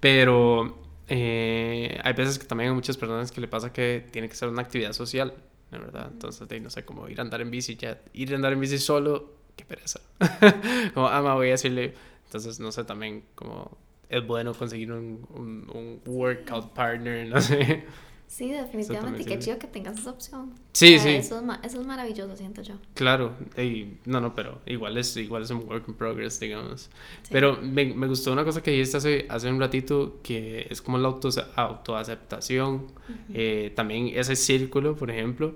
Pero 0.00 0.78
eh, 1.08 2.00
hay 2.02 2.12
veces 2.12 2.38
que 2.38 2.46
también 2.46 2.70
hay 2.70 2.74
muchas 2.74 2.96
personas 2.96 3.30
que 3.30 3.40
le 3.40 3.48
pasa 3.48 3.72
que 3.72 4.06
tiene 4.10 4.28
que 4.28 4.34
ser 4.34 4.48
una 4.48 4.62
actividad 4.62 4.92
social, 4.92 5.34
la 5.70 5.78
verdad. 5.78 6.08
Entonces, 6.12 6.62
no 6.62 6.70
sé, 6.70 6.84
como 6.84 7.08
ir 7.08 7.18
a 7.20 7.22
andar 7.22 7.40
en 7.40 7.50
bici, 7.50 7.76
ya, 7.76 8.00
ir 8.12 8.32
a 8.32 8.36
andar 8.36 8.52
en 8.52 8.60
bici 8.60 8.78
solo, 8.78 9.32
qué 9.56 9.64
pereza. 9.64 10.00
como, 10.94 11.08
ama, 11.08 11.32
ah, 11.32 11.34
voy 11.34 11.48
a 11.48 11.52
decirle, 11.52 11.94
entonces, 12.26 12.60
no 12.60 12.72
sé, 12.72 12.84
también 12.84 13.24
como 13.34 13.76
es 14.08 14.26
bueno 14.26 14.52
conseguir 14.52 14.92
un, 14.92 15.26
un, 15.30 15.70
un 15.72 16.02
workout 16.06 16.72
partner, 16.74 17.26
no 17.28 17.40
sé. 17.40 17.84
Sí, 18.32 18.50
definitivamente. 18.50 19.20
Y 19.20 19.24
qué 19.26 19.38
chido 19.38 19.58
que 19.58 19.66
tengas 19.66 19.98
esa 19.98 20.08
opción. 20.08 20.54
Sí, 20.72 20.98
sí. 20.98 21.10
Eso 21.10 21.38
es, 21.38 21.58
eso 21.64 21.80
es, 21.82 21.86
maravilloso, 21.86 22.34
siento 22.34 22.62
yo. 22.62 22.76
Claro. 22.94 23.34
Y, 23.58 23.98
no, 24.06 24.22
no, 24.22 24.34
pero 24.34 24.62
igual 24.64 24.96
es, 24.96 25.14
igual 25.18 25.42
es 25.42 25.50
un 25.50 25.68
work 25.68 25.84
in 25.86 25.92
progress, 25.92 26.40
digamos. 26.40 26.88
Pero 27.30 27.60
me, 27.60 27.92
me, 27.92 28.06
gustó 28.06 28.32
una 28.32 28.42
cosa 28.42 28.62
que 28.62 28.70
dijiste 28.70 28.96
hace, 28.96 29.26
hace 29.28 29.50
un 29.50 29.60
ratito, 29.60 30.18
que 30.22 30.66
es 30.70 30.80
como 30.80 30.96
la 30.96 31.08
auto, 31.08 31.28
autoaceptación. 31.56 32.86
eh, 33.34 33.70
también 33.76 34.08
ese 34.14 34.34
círculo, 34.34 34.96
por 34.96 35.10
ejemplo, 35.10 35.54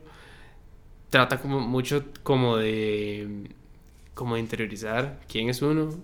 trata 1.09 1.41
como 1.41 1.61
mucho 1.61 2.05
como 2.23 2.59
de, 2.59 3.55
como 4.13 4.35
de 4.35 4.43
interiorizar 4.43 5.21
quién 5.29 5.49
es 5.49 5.63
uno, 5.63 5.95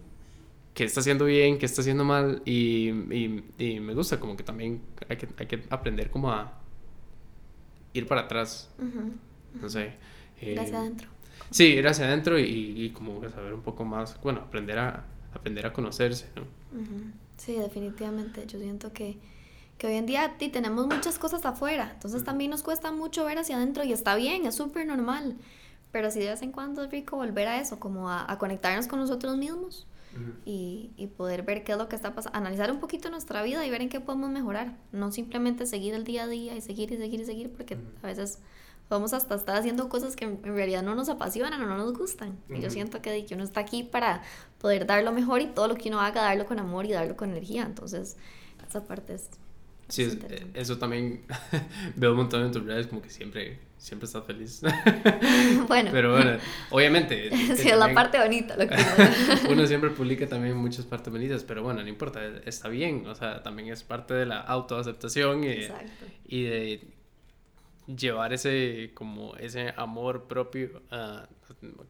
qué 0.72 0.84
está 0.84 1.00
haciendo 1.00 1.26
bien, 1.26 1.58
qué 1.58 1.66
está 1.66 1.82
haciendo 1.82 2.04
mal. 2.06 2.40
Y, 2.46 2.88
y, 2.88 3.44
y 3.58 3.80
me 3.80 3.92
gusta 3.92 4.18
como 4.18 4.38
que 4.38 4.42
también 4.42 4.80
hay 5.10 5.18
que, 5.18 5.28
hay 5.36 5.46
que 5.46 5.64
aprender 5.68 6.08
como 6.08 6.30
a 6.30 6.61
ir 7.92 8.06
para 8.06 8.22
atrás. 8.22 8.68
No 9.60 9.68
sé. 9.68 9.94
ir 10.40 10.58
hacia 10.58 10.74
eh, 10.74 10.80
adentro. 10.80 11.08
Sí, 11.50 11.64
ir 11.64 11.86
hacia 11.86 12.06
adentro 12.06 12.38
y, 12.38 12.44
y, 12.44 12.90
como 12.90 13.20
saber 13.28 13.52
un 13.52 13.62
poco 13.62 13.84
más, 13.84 14.18
bueno, 14.22 14.40
aprender 14.40 14.78
a, 14.78 15.04
aprender 15.34 15.66
a 15.66 15.72
conocerse, 15.72 16.28
¿no? 16.36 16.42
Sí, 17.36 17.54
definitivamente. 17.54 18.46
Yo 18.46 18.58
siento 18.58 18.92
que, 18.92 19.18
que 19.78 19.86
hoy 19.86 19.94
en 19.94 20.06
día 20.06 20.36
ti 20.38 20.48
tenemos 20.48 20.86
muchas 20.86 21.18
cosas 21.18 21.44
afuera, 21.44 21.90
entonces 21.94 22.24
también 22.24 22.50
nos 22.50 22.62
cuesta 22.62 22.92
mucho 22.92 23.24
ver 23.24 23.38
hacia 23.38 23.56
adentro 23.56 23.84
y 23.84 23.92
está 23.92 24.14
bien, 24.14 24.46
es 24.46 24.54
súper 24.54 24.86
normal. 24.86 25.36
Pero 25.90 26.10
sí 26.10 26.20
de 26.20 26.30
vez 26.30 26.40
en 26.40 26.52
cuando 26.52 26.84
es 26.84 26.90
rico 26.90 27.16
volver 27.16 27.48
a 27.48 27.60
eso, 27.60 27.78
como 27.78 28.08
a, 28.08 28.30
a 28.30 28.38
conectarnos 28.38 28.86
con 28.86 28.98
nosotros 28.98 29.36
mismos 29.36 29.86
y, 30.44 30.90
y, 30.96 31.06
poder 31.06 31.42
ver 31.42 31.64
qué 31.64 31.72
es 31.72 31.78
lo 31.78 31.88
que 31.88 31.96
está 31.96 32.14
pasando, 32.14 32.36
analizar 32.38 32.70
un 32.70 32.80
poquito 32.80 33.10
nuestra 33.10 33.42
vida 33.42 33.64
y 33.64 33.70
ver 33.70 33.80
en 33.80 33.88
qué 33.88 34.00
podemos 34.00 34.30
mejorar, 34.30 34.76
no 34.92 35.10
simplemente 35.12 35.66
seguir 35.66 35.94
el 35.94 36.04
día 36.04 36.24
a 36.24 36.26
día 36.26 36.54
y 36.54 36.60
seguir 36.60 36.92
y 36.92 36.96
seguir 36.96 37.20
y 37.20 37.24
seguir, 37.24 37.50
porque 37.50 37.78
a 38.02 38.06
veces 38.06 38.38
vamos 38.92 39.14
hasta 39.14 39.34
estar 39.34 39.56
haciendo 39.56 39.88
cosas 39.88 40.16
que 40.16 40.26
en 40.26 40.42
realidad 40.42 40.82
no 40.82 40.94
nos 40.94 41.08
apasionan 41.08 41.62
o 41.62 41.66
no 41.66 41.78
nos 41.78 41.96
gustan. 41.96 42.38
Y 42.50 42.60
yo 42.60 42.70
siento 42.70 43.00
que, 43.00 43.24
que 43.24 43.34
uno 43.34 43.44
está 43.44 43.60
aquí 43.60 43.82
para 43.82 44.22
poder 44.58 44.86
dar 44.86 45.02
lo 45.02 45.12
mejor 45.12 45.40
y 45.40 45.46
todo 45.46 45.68
lo 45.68 45.76
que 45.76 45.88
uno 45.88 46.00
haga, 46.00 46.22
darlo 46.22 46.46
con 46.46 46.58
amor 46.58 46.84
y 46.84 46.92
darlo 46.92 47.16
con 47.16 47.30
energía. 47.30 47.62
Entonces, 47.62 48.16
esa 48.68 48.84
parte 48.84 49.14
es... 49.14 49.30
Sí, 49.92 50.08
eso 50.54 50.78
también 50.78 51.22
veo 51.96 52.12
un 52.12 52.16
montón 52.16 52.46
en 52.46 52.50
tus 52.50 52.64
redes 52.64 52.86
como 52.86 53.02
que 53.02 53.10
siempre 53.10 53.58
siempre 53.76 54.06
estás 54.06 54.24
feliz. 54.24 54.62
Bueno. 55.68 55.90
Pero 55.92 56.12
bueno, 56.12 56.38
obviamente. 56.70 57.28
Sí, 57.56 57.68
es 57.68 57.76
la 57.76 57.92
parte 57.92 58.18
bonita. 58.18 58.56
Lo 58.56 58.66
que 58.66 58.76
uno 59.50 59.66
siempre 59.66 59.90
publica 59.90 60.26
también 60.26 60.56
muchas 60.56 60.86
partes 60.86 61.12
bonitas, 61.12 61.44
pero 61.44 61.62
bueno, 61.62 61.82
no 61.82 61.88
importa, 61.88 62.24
está 62.46 62.68
bien. 62.68 63.06
O 63.06 63.14
sea, 63.14 63.42
también 63.42 63.68
es 63.68 63.82
parte 63.82 64.14
de 64.14 64.24
la 64.24 64.40
autoaceptación 64.40 65.44
y, 65.44 65.68
y 66.24 66.44
de 66.44 66.80
llevar 67.86 68.32
ese, 68.32 68.92
como 68.94 69.36
ese 69.36 69.74
amor 69.76 70.26
propio 70.26 70.80
a, 70.90 71.28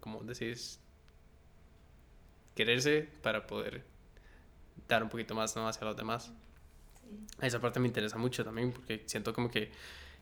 como 0.01 0.25
decís, 0.25 0.81
quererse 2.57 3.09
para 3.23 3.47
poder 3.47 3.85
dar 4.89 5.05
un 5.05 5.09
poquito 5.09 5.37
más 5.37 5.55
¿no? 5.55 5.69
hacia 5.69 5.87
los 5.87 5.97
demás. 5.97 6.33
Esa 7.41 7.61
parte 7.61 7.81
me 7.81 7.89
interesa 7.89 8.19
mucho 8.19 8.45
también 8.45 8.73
porque 8.73 9.03
siento 9.07 9.33
como 9.33 9.51
que... 9.51 9.71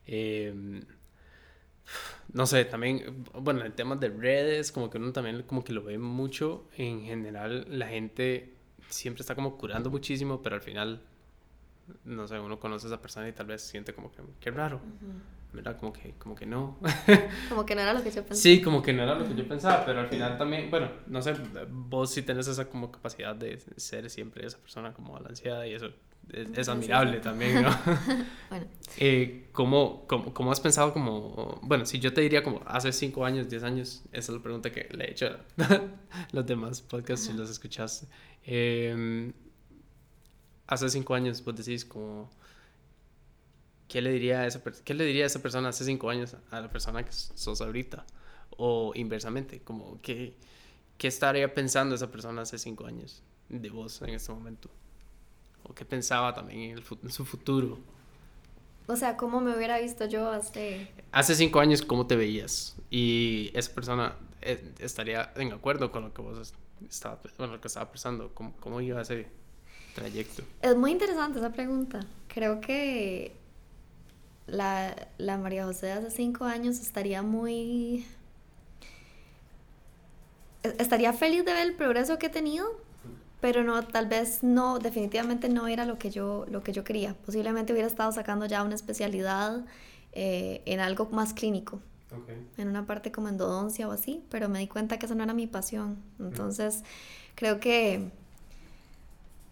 Eh, 0.06 0.82
no 2.32 2.46
sé, 2.46 2.64
también, 2.64 3.24
bueno, 3.34 3.64
en 3.64 3.72
temas 3.72 3.98
de 3.98 4.08
redes, 4.08 4.70
como 4.70 4.90
que 4.90 4.98
uno 4.98 5.12
también 5.12 5.42
como 5.42 5.64
que 5.64 5.72
lo 5.72 5.82
ve 5.82 5.98
mucho, 5.98 6.68
en 6.76 7.02
general 7.02 7.66
la 7.68 7.88
gente 7.88 8.54
siempre 8.88 9.22
está 9.22 9.34
como 9.34 9.56
curando 9.56 9.90
muchísimo, 9.90 10.40
pero 10.40 10.56
al 10.56 10.62
final, 10.62 11.02
no 12.04 12.28
sé, 12.28 12.38
uno 12.38 12.58
conoce 12.60 12.86
a 12.86 12.90
esa 12.90 13.00
persona 13.00 13.28
y 13.28 13.32
tal 13.32 13.46
vez 13.46 13.62
siente 13.62 13.92
como 13.92 14.12
que, 14.12 14.22
qué 14.38 14.50
raro, 14.50 14.80
¿verdad? 15.52 15.76
Como 15.78 15.92
que, 15.92 16.14
como 16.18 16.36
que 16.36 16.46
no. 16.46 16.78
como 17.48 17.66
que 17.66 17.74
no 17.74 17.80
era 17.80 17.94
lo 17.94 18.02
que 18.02 18.10
yo 18.10 18.22
pensaba. 18.22 18.36
Sí, 18.40 18.62
como 18.62 18.80
que 18.80 18.92
no 18.92 19.02
era 19.02 19.16
lo 19.16 19.26
que 19.26 19.34
yo 19.34 19.48
pensaba, 19.48 19.84
pero 19.84 20.00
al 20.00 20.08
final 20.08 20.38
también, 20.38 20.70
bueno, 20.70 20.88
no 21.08 21.20
sé, 21.22 21.34
vos 21.68 22.12
sí 22.12 22.22
tenés 22.22 22.46
esa 22.46 22.68
como 22.68 22.92
capacidad 22.92 23.34
de 23.34 23.58
ser 23.76 24.08
siempre 24.08 24.46
esa 24.46 24.58
persona 24.58 24.92
como 24.92 25.14
balanceada 25.14 25.66
y 25.66 25.74
eso 25.74 25.90
es, 26.32 26.68
admirable 26.68 27.20
también, 27.20 27.62
¿no? 27.62 27.70
bueno. 28.50 28.66
Eh, 28.96 29.48
¿cómo, 29.52 30.04
cómo, 30.08 30.34
cómo, 30.34 30.50
has 30.50 30.58
pensado 30.58 30.92
como, 30.92 31.60
bueno, 31.62 31.86
si 31.86 32.00
yo 32.00 32.12
te 32.12 32.22
diría 32.22 32.42
como 32.42 32.60
hace 32.66 32.92
5 32.92 33.24
años, 33.24 33.48
10 33.48 33.62
años, 33.62 34.02
esa 34.10 34.32
es 34.32 34.36
la 34.36 34.42
pregunta 34.42 34.72
que 34.72 34.88
le 34.90 35.04
he 35.04 35.10
hecho 35.12 35.26
a 35.26 35.38
los 36.32 36.44
demás 36.44 36.82
podcasts 36.82 37.26
si 37.26 37.32
los 37.32 37.48
escuchaste. 37.48 38.08
Eh, 38.44 39.32
hace 40.66 40.88
5 40.88 41.14
años 41.14 41.44
vos 41.44 41.54
decís 41.54 41.84
como, 41.84 42.30
¿qué 43.86 44.00
le 44.00 44.12
diría 44.12 44.40
a 44.40 44.46
esa, 44.46 44.60
qué 44.84 44.94
le 44.94 45.04
diría 45.04 45.24
a 45.24 45.26
esa 45.26 45.40
persona 45.40 45.68
hace 45.68 45.84
5 45.84 46.10
años 46.10 46.36
a 46.50 46.60
la 46.60 46.70
persona 46.70 47.04
que 47.04 47.12
sos 47.12 47.60
ahorita? 47.60 48.06
O 48.56 48.92
inversamente, 48.94 49.60
como, 49.62 50.00
¿qué, 50.02 50.36
qué 50.98 51.08
estaría 51.08 51.54
pensando 51.54 51.94
esa 51.94 52.10
persona 52.10 52.42
hace 52.42 52.58
5 52.58 52.86
años 52.86 53.22
de 53.48 53.70
vos 53.70 54.02
en 54.02 54.10
este 54.10 54.32
momento? 54.32 54.70
O 55.70 55.74
qué 55.74 55.84
pensaba 55.84 56.34
también 56.34 56.78
en, 56.78 57.10
su 57.10 57.24
futuro. 57.24 57.78
O 58.86 58.96
sea, 58.96 59.16
¿cómo 59.16 59.40
me 59.40 59.56
hubiera 59.56 59.78
visto 59.78 60.04
yo 60.06 60.28
hace... 60.28 60.90
Hace 61.12 61.36
cinco 61.36 61.60
años, 61.60 61.82
¿cómo 61.82 62.08
te 62.08 62.16
veías? 62.16 62.76
Y 62.90 63.52
esa 63.54 63.72
persona 63.72 64.16
eh, 64.42 64.72
estaría 64.80 65.32
en 65.36 65.52
acuerdo 65.52 65.92
con 65.92 66.02
lo 66.02 66.12
que 66.12 66.22
vos 66.22 66.52
estaba, 66.88 67.20
bueno, 67.38 67.54
lo 67.54 67.60
que 67.60 67.68
estaba 67.68 67.88
pensando, 67.90 68.34
¿cómo, 68.34 68.52
cómo 68.58 68.80
iba 68.80 69.00
ese 69.00 69.28
trayecto? 69.94 70.42
Es 70.60 70.76
muy 70.76 70.90
interesante 70.90 71.38
esa 71.38 71.52
pregunta. 71.52 72.00
Creo 72.26 72.60
que 72.60 73.32
la, 74.48 75.08
la 75.18 75.38
María 75.38 75.66
José 75.66 75.86
de 75.86 75.92
hace 75.92 76.10
cinco 76.10 76.44
años 76.44 76.80
estaría 76.80 77.22
muy... 77.22 78.06
Estaría 80.62 81.12
feliz 81.12 81.44
de 81.44 81.52
ver 81.52 81.66
el 81.68 81.74
progreso 81.74 82.18
que 82.18 82.26
he 82.26 82.30
tenido, 82.30 82.66
pero 83.40 83.64
no, 83.64 83.82
tal 83.82 84.06
vez 84.06 84.42
no, 84.42 84.78
definitivamente 84.78 85.48
no 85.48 85.66
era 85.66 85.86
lo 85.86 85.98
que 85.98 86.10
yo, 86.10 86.46
lo 86.50 86.62
que 86.62 86.72
yo 86.72 86.84
quería. 86.84 87.14
Posiblemente 87.24 87.72
hubiera 87.72 87.88
estado 87.88 88.12
sacando 88.12 88.46
ya 88.46 88.62
una 88.62 88.74
especialidad 88.74 89.64
eh, 90.12 90.62
en 90.66 90.80
algo 90.80 91.08
más 91.10 91.32
clínico, 91.32 91.80
en 92.58 92.68
una 92.68 92.86
parte 92.86 93.12
como 93.12 93.28
endodoncia 93.28 93.88
o 93.88 93.92
así, 93.92 94.22
pero 94.30 94.48
me 94.48 94.58
di 94.58 94.66
cuenta 94.66 94.98
que 94.98 95.06
esa 95.06 95.14
no 95.14 95.22
era 95.22 95.32
mi 95.32 95.46
pasión. 95.46 95.96
Entonces, 96.18 96.82
creo 97.34 97.60
que 97.60 98.10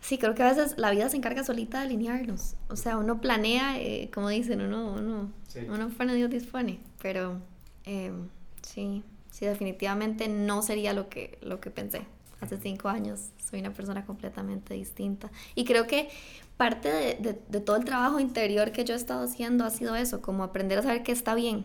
sí, 0.01 0.19
creo 0.19 0.35
que 0.35 0.43
a 0.43 0.49
veces 0.49 0.75
la 0.77 0.91
vida 0.91 1.09
se 1.09 1.17
encarga 1.17 1.45
solita 1.45 1.79
de 1.79 1.87
alinearnos. 1.87 2.57
O 2.69 2.77
sea, 2.77 2.99
uno 2.99 3.21
planea, 3.21 3.81
eh, 3.81 4.11
como 4.13 4.29
dicen, 4.29 4.61
uno, 4.61 4.95
uno, 4.95 5.31
uno 5.69 5.89
pone, 5.91 6.15
Dios 6.15 6.31
dispone, 6.31 6.81
pero 7.01 7.41
em, 7.85 8.29
sí, 8.63 9.03
sí, 9.31 9.47
definitivamente 9.47 10.29
no 10.29 10.63
sería 10.63 10.93
lo 10.93 11.09
que, 11.09 11.39
lo 11.41 11.61
que 11.61 11.71
pensé. 11.71 12.03
Hace 12.41 12.57
cinco 12.59 12.89
años 12.89 13.31
soy 13.49 13.61
una 13.61 13.73
persona 13.73 14.07
completamente 14.07 14.75
distinta. 14.75 15.31
Y 15.55 15.65
creo 15.65 15.87
que 15.87 16.09
parte 16.57 16.89
de, 16.89 17.41
de, 17.49 17.61
todo 17.61 17.77
el 17.77 17.85
trabajo 17.85 18.21
interior 18.21 18.73
que 18.73 18.85
yo 18.85 18.95
he 18.95 18.97
estado 18.97 19.25
haciendo 19.25 19.65
ha 19.65 19.71
sido 19.71 19.97
eso, 19.97 20.23
como 20.23 20.45
aprender 20.45 20.79
a 20.79 20.83
saber 20.83 21.03
que 21.03 21.13
está 21.13 21.35
bien. 21.35 21.65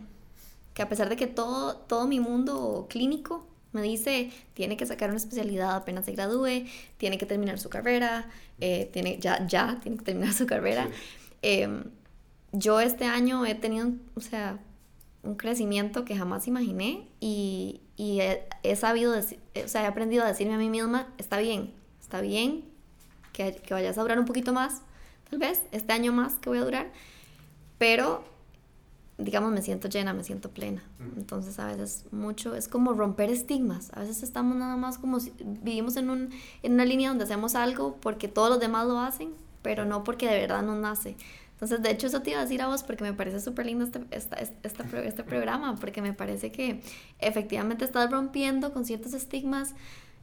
Que 0.73 0.81
a 0.81 0.89
pesar 0.89 1.09
de 1.09 1.15
que 1.15 1.27
todo, 1.27 1.75
todo 1.75 2.07
mi 2.07 2.19
mundo 2.19 2.87
clínico 2.89 3.45
me 3.73 3.81
dice, 3.81 4.31
tiene 4.53 4.77
que 4.77 4.85
sacar 4.85 5.09
una 5.09 5.17
especialidad 5.17 5.75
apenas 5.75 6.05
se 6.05 6.13
gradúe, 6.13 6.65
tiene 6.97 7.17
que 7.17 7.25
terminar 7.25 7.59
su 7.59 7.69
carrera, 7.69 8.29
eh, 8.59 8.89
tiene, 8.93 9.17
ya, 9.19 9.45
ya 9.47 9.79
tiene 9.81 9.97
que 9.97 10.03
terminar 10.03 10.33
su 10.33 10.45
carrera. 10.45 10.87
Em, 11.41 11.83
yo 12.51 12.79
este 12.79 13.05
año 13.05 13.45
he 13.45 13.55
tenido, 13.55 13.91
o 14.15 14.21
sea, 14.21 14.59
un 15.23 15.35
crecimiento 15.35 16.05
que 16.05 16.15
jamás 16.15 16.47
imaginé 16.47 17.07
y, 17.19 17.81
y 17.95 18.19
he, 18.21 18.75
sabido, 18.75 19.15
o 19.17 19.67
sea, 19.67 19.83
he 19.83 19.85
aprendido 19.85 20.23
a 20.23 20.27
decirme 20.27 20.55
a 20.55 20.57
mí 20.57 20.69
misma, 20.69 21.07
está 21.17 21.37
bien, 21.37 21.73
está 22.01 22.21
bien 22.21 22.65
que, 23.31 23.55
que 23.55 23.73
vayas 23.73 23.97
a 23.97 24.01
durar 24.01 24.19
un 24.19 24.25
poquito 24.25 24.53
más, 24.53 24.81
tal 25.29 25.39
vez, 25.39 25.61
este 25.71 25.93
año 25.93 26.11
más 26.11 26.35
que 26.35 26.49
voy 26.49 26.59
a 26.59 26.65
durar, 26.65 26.91
pero 27.77 28.23
digamos, 29.17 29.51
me 29.51 29.61
siento 29.61 29.87
llena, 29.87 30.13
me 30.13 30.23
siento 30.23 30.49
plena. 30.49 30.83
Entonces, 31.17 31.59
a 31.59 31.67
veces 31.67 32.05
mucho 32.11 32.55
es 32.55 32.67
como 32.67 32.93
romper 32.93 33.29
estigmas. 33.29 33.91
A 33.93 34.01
veces 34.01 34.23
estamos 34.23 34.57
nada 34.57 34.75
más 34.75 34.97
como 34.97 35.19
si 35.19 35.33
vivimos 35.39 35.97
en, 35.97 36.09
un, 36.09 36.29
en 36.63 36.73
una 36.73 36.85
línea 36.85 37.09
donde 37.09 37.23
hacemos 37.23 37.55
algo 37.55 37.97
porque 38.01 38.27
todos 38.27 38.49
los 38.49 38.59
demás 38.59 38.87
lo 38.87 38.99
hacen, 38.99 39.33
pero 39.61 39.85
no 39.85 40.03
porque 40.03 40.27
de 40.27 40.39
verdad 40.39 40.63
nos 40.63 40.77
nace. 40.77 41.15
Entonces, 41.63 41.81
de 41.81 41.91
hecho, 41.91 42.07
eso 42.07 42.21
te 42.21 42.31
iba 42.31 42.39
a 42.39 42.43
decir 42.43 42.61
a 42.61 42.67
vos 42.67 42.83
porque 42.83 43.05
me 43.05 43.13
parece 43.13 43.39
súper 43.39 43.67
lindo 43.67 43.85
este, 43.85 44.01
este, 44.11 44.83
este, 45.07 45.23
programa, 45.23 45.77
porque 45.77 46.01
me 46.01 46.11
parece 46.11 46.51
que 46.51 46.81
efectivamente 47.19 47.85
estás 47.85 48.11
rompiendo 48.11 48.73
con 48.73 48.83
ciertos 48.83 49.13
estigmas 49.13 49.73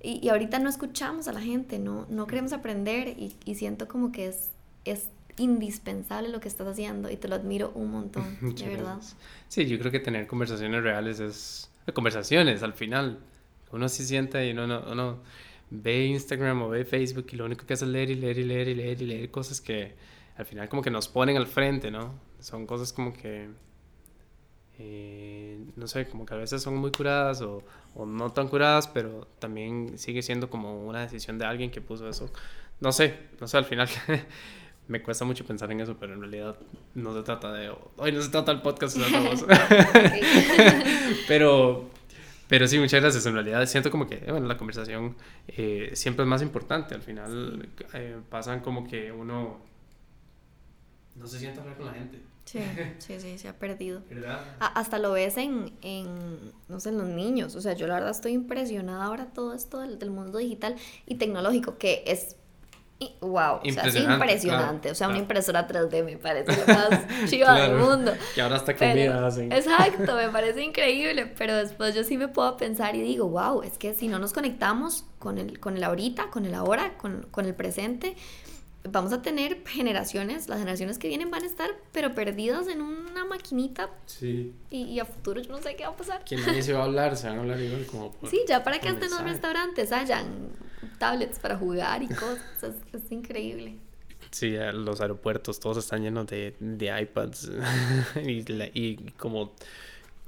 y, 0.02 0.20
y 0.22 0.28
ahorita 0.28 0.58
no 0.58 0.68
escuchamos 0.68 1.28
a 1.28 1.32
la 1.32 1.40
gente, 1.40 1.78
no, 1.78 2.06
no 2.10 2.26
queremos 2.26 2.52
aprender 2.52 3.08
y, 3.08 3.34
y 3.46 3.54
siento 3.54 3.88
como 3.88 4.12
que 4.12 4.26
es, 4.26 4.50
es 4.84 5.08
indispensable 5.38 6.28
lo 6.28 6.40
que 6.40 6.48
estás 6.48 6.66
haciendo 6.66 7.10
y 7.10 7.16
te 7.16 7.26
lo 7.26 7.36
admiro 7.36 7.72
un 7.74 7.90
montón, 7.90 8.36
de 8.42 8.68
verdad. 8.68 8.98
Sí, 9.48 9.66
yo 9.66 9.78
creo 9.78 9.90
que 9.90 10.00
tener 10.00 10.26
conversaciones 10.26 10.82
reales 10.82 11.20
es 11.20 11.70
conversaciones 11.94 12.62
al 12.62 12.74
final. 12.74 13.18
Uno 13.72 13.88
se 13.88 14.04
sienta 14.04 14.44
y 14.44 14.50
uno, 14.50 14.84
uno 14.92 15.20
ve 15.70 16.04
Instagram 16.04 16.60
o 16.60 16.68
ve 16.68 16.84
Facebook 16.84 17.28
y 17.32 17.36
lo 17.36 17.46
único 17.46 17.64
que 17.64 17.72
hace 17.72 17.86
es 17.86 17.90
leer 17.90 18.10
y 18.10 18.16
leer 18.16 18.38
y 18.38 18.44
leer 18.44 18.68
y 18.68 18.74
leer 18.74 19.00
y 19.00 19.06
leer 19.06 19.30
cosas 19.30 19.62
que 19.62 19.94
al 20.40 20.46
final 20.46 20.68
como 20.68 20.82
que 20.82 20.90
nos 20.90 21.06
ponen 21.06 21.36
al 21.36 21.46
frente, 21.46 21.90
¿no? 21.90 22.14
Son 22.40 22.66
cosas 22.66 22.94
como 22.94 23.12
que, 23.12 23.50
eh, 24.78 25.62
no 25.76 25.86
sé, 25.86 26.08
como 26.08 26.24
que 26.24 26.32
a 26.32 26.38
veces 26.38 26.62
son 26.62 26.76
muy 26.76 26.90
curadas 26.90 27.42
o, 27.42 27.62
o 27.94 28.06
no 28.06 28.32
tan 28.32 28.48
curadas, 28.48 28.88
pero 28.88 29.28
también 29.38 29.98
sigue 29.98 30.22
siendo 30.22 30.48
como 30.48 30.86
una 30.86 31.02
decisión 31.02 31.38
de 31.38 31.44
alguien 31.44 31.70
que 31.70 31.82
puso 31.82 32.08
eso. 32.08 32.32
No 32.80 32.90
sé, 32.90 33.18
no 33.38 33.46
sé, 33.46 33.58
al 33.58 33.66
final 33.66 33.86
me 34.88 35.02
cuesta 35.02 35.26
mucho 35.26 35.44
pensar 35.44 35.70
en 35.72 35.80
eso, 35.80 35.96
pero 36.00 36.14
en 36.14 36.20
realidad 36.20 36.56
no 36.94 37.14
se 37.14 37.22
trata 37.22 37.52
de... 37.52 37.70
Hoy 37.98 38.10
no 38.10 38.22
se 38.22 38.30
trata 38.30 38.50
el 38.50 38.62
podcast, 38.62 38.96
se 38.96 39.02
pero, 41.28 41.90
pero 42.48 42.66
sí, 42.66 42.78
muchas 42.78 43.02
gracias. 43.02 43.26
En 43.26 43.34
realidad 43.34 43.66
siento 43.66 43.90
como 43.90 44.08
que, 44.08 44.24
bueno, 44.30 44.46
la 44.46 44.56
conversación 44.56 45.16
eh, 45.48 45.90
siempre 45.92 46.24
es 46.24 46.28
más 46.30 46.40
importante. 46.40 46.94
Al 46.94 47.02
final 47.02 47.68
eh, 47.92 48.16
pasan 48.30 48.60
como 48.60 48.88
que 48.88 49.12
uno 49.12 49.68
no 51.20 51.26
se 51.26 51.38
siente 51.38 51.60
hablar 51.60 51.76
con 51.76 51.86
la 51.86 51.92
gente. 51.92 52.18
Sí, 52.46 52.60
sí, 52.98 53.20
sí, 53.20 53.38
se 53.38 53.48
ha 53.48 53.56
perdido. 53.56 54.02
¿Verdad? 54.08 54.40
hasta 54.58 54.98
lo 54.98 55.12
ves 55.12 55.36
en, 55.36 55.72
en, 55.82 56.52
no 56.68 56.80
sé, 56.80 56.88
en 56.88 56.98
los 56.98 57.06
niños. 57.06 57.54
O 57.54 57.60
sea, 57.60 57.74
yo 57.74 57.86
la 57.86 57.94
verdad 57.94 58.10
estoy 58.10 58.32
impresionada 58.32 59.04
ahora 59.04 59.26
todo 59.26 59.54
esto 59.54 59.78
del, 59.78 59.98
del 59.98 60.10
mundo 60.10 60.38
digital 60.38 60.74
y 61.06 61.16
tecnológico, 61.16 61.78
que 61.78 62.02
es 62.06 62.36
wow, 63.20 63.60
o 63.64 63.72
sea, 63.72 63.84
es 63.84 63.96
impresionante. 63.96 64.90
o 64.90 64.94
sea, 64.94 65.08
una 65.08 65.18
impresora 65.18 65.66
3D 65.66 66.04
me 66.04 66.16
parece 66.18 66.52
lo 66.52 66.74
más 66.74 66.88
chiva 67.30 67.58
del 67.58 67.76
mundo. 67.76 68.12
Que 68.34 68.42
ahora 68.42 68.56
hasta 68.56 68.74
comida 68.76 69.26
hacen. 69.26 69.52
Exacto, 69.52 70.16
me 70.16 70.28
parece 70.32 70.62
increíble, 70.62 71.32
pero 71.38 71.56
después 71.56 71.94
yo 71.94 72.04
sí 72.04 72.18
me 72.18 72.28
puedo 72.28 72.56
pensar 72.56 72.94
y 72.96 73.00
digo, 73.00 73.28
wow, 73.28 73.62
es 73.62 73.78
que 73.78 73.94
si 73.94 74.08
no 74.08 74.18
nos 74.18 74.32
conectamos 74.32 75.04
con 75.18 75.38
el, 75.38 75.60
con 75.60 75.76
el 75.76 75.84
ahorita, 75.84 76.30
con 76.30 76.44
el 76.44 76.54
ahora, 76.54 76.98
con, 76.98 77.26
con 77.30 77.46
el 77.46 77.54
presente, 77.54 78.16
vamos 78.84 79.12
a 79.12 79.22
tener 79.22 79.62
generaciones, 79.66 80.48
las 80.48 80.58
generaciones 80.58 80.98
que 80.98 81.08
vienen 81.08 81.30
van 81.30 81.42
a 81.42 81.46
estar, 81.46 81.70
pero 81.92 82.14
perdidas 82.14 82.66
en 82.68 82.80
una 82.80 83.24
maquinita. 83.24 83.90
Sí. 84.06 84.54
Y, 84.70 84.98
a 84.98 85.04
futuro 85.04 85.40
yo 85.40 85.50
no 85.50 85.60
sé 85.60 85.76
qué 85.76 85.84
va 85.84 85.90
a 85.90 85.96
pasar. 85.96 86.24
Que 86.24 86.36
nadie 86.36 86.62
se 86.62 86.72
va 86.72 86.80
a 86.80 86.84
hablar, 86.84 87.16
se 87.16 87.28
van 87.28 87.38
a 87.38 87.40
hablar 87.40 87.60
igual 87.60 87.86
como 87.86 88.14
Sí, 88.28 88.40
ya 88.48 88.62
para 88.62 88.78
que 88.78 88.88
hasta 88.88 89.06
en 89.06 89.12
los 89.12 89.22
restaurantes 89.22 89.92
hayan 89.92 90.50
tablets 90.98 91.38
para 91.38 91.56
jugar 91.56 92.02
y 92.02 92.08
cosas, 92.08 92.74
es, 92.92 93.12
increíble. 93.12 93.76
Sí, 94.30 94.54
los 94.72 95.00
aeropuertos 95.00 95.58
todos 95.60 95.78
están 95.78 96.02
llenos 96.02 96.26
de, 96.26 96.54
de 96.60 97.02
iPads 97.02 97.50
y, 98.24 98.96
como 99.18 99.52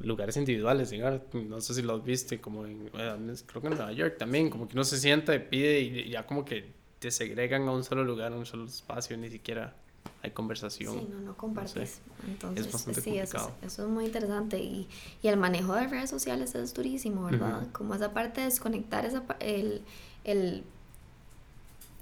lugares 0.01 0.37
individuales, 0.37 0.93
no 1.33 1.61
sé 1.61 1.75
si 1.75 1.83
los 1.83 2.05
viste, 2.05 2.41
como 2.41 2.67
en, 2.67 2.89
creo 2.89 3.63
que 3.63 3.69
en 3.69 3.75
Nueva 3.75 3.93
York 3.93 4.17
también, 4.19 4.51
como 4.51 4.67
que 4.67 4.75
uno 4.75 4.83
se 4.83 4.99
sienta 4.99 5.35
y 5.35 5.39
pide 5.39 5.81
y 5.81 6.11
ya 6.11 6.27
como 6.27 6.45
que 6.45 6.82
te 7.03 7.11
segregan 7.11 7.69
a 7.69 7.73
un 7.73 7.83
solo 7.83 8.05
lugar, 8.05 8.33
a 8.33 8.37
un 8.37 8.47
solo 8.47 8.65
espacio, 8.65 9.17
ni 9.17 9.29
siquiera 9.29 9.75
hay 10.23 10.31
conversación. 10.31 11.01
Sí, 11.01 11.09
no, 11.11 11.19
no 11.19 11.37
compartes. 11.37 12.01
Entonces, 12.29 13.03
sí, 13.03 13.19
Eso, 13.19 13.53
es, 13.61 13.79
muy 13.81 14.05
interesante. 14.05 14.61
Y, 14.61 14.89
y, 15.21 15.27
el 15.27 15.37
manejo 15.37 15.75
de 15.75 15.89
redes 15.89 16.09
sociales 16.09 16.55
es 16.55 16.73
durísimo, 16.75 17.25
¿verdad? 17.25 17.67
Como 17.73 17.97
esa 17.97 18.13
parte 18.13 18.41
de 18.41 18.47
desconectar 18.47 19.05
esa, 19.05 19.25
el, 19.41 19.83
el, 20.23 20.63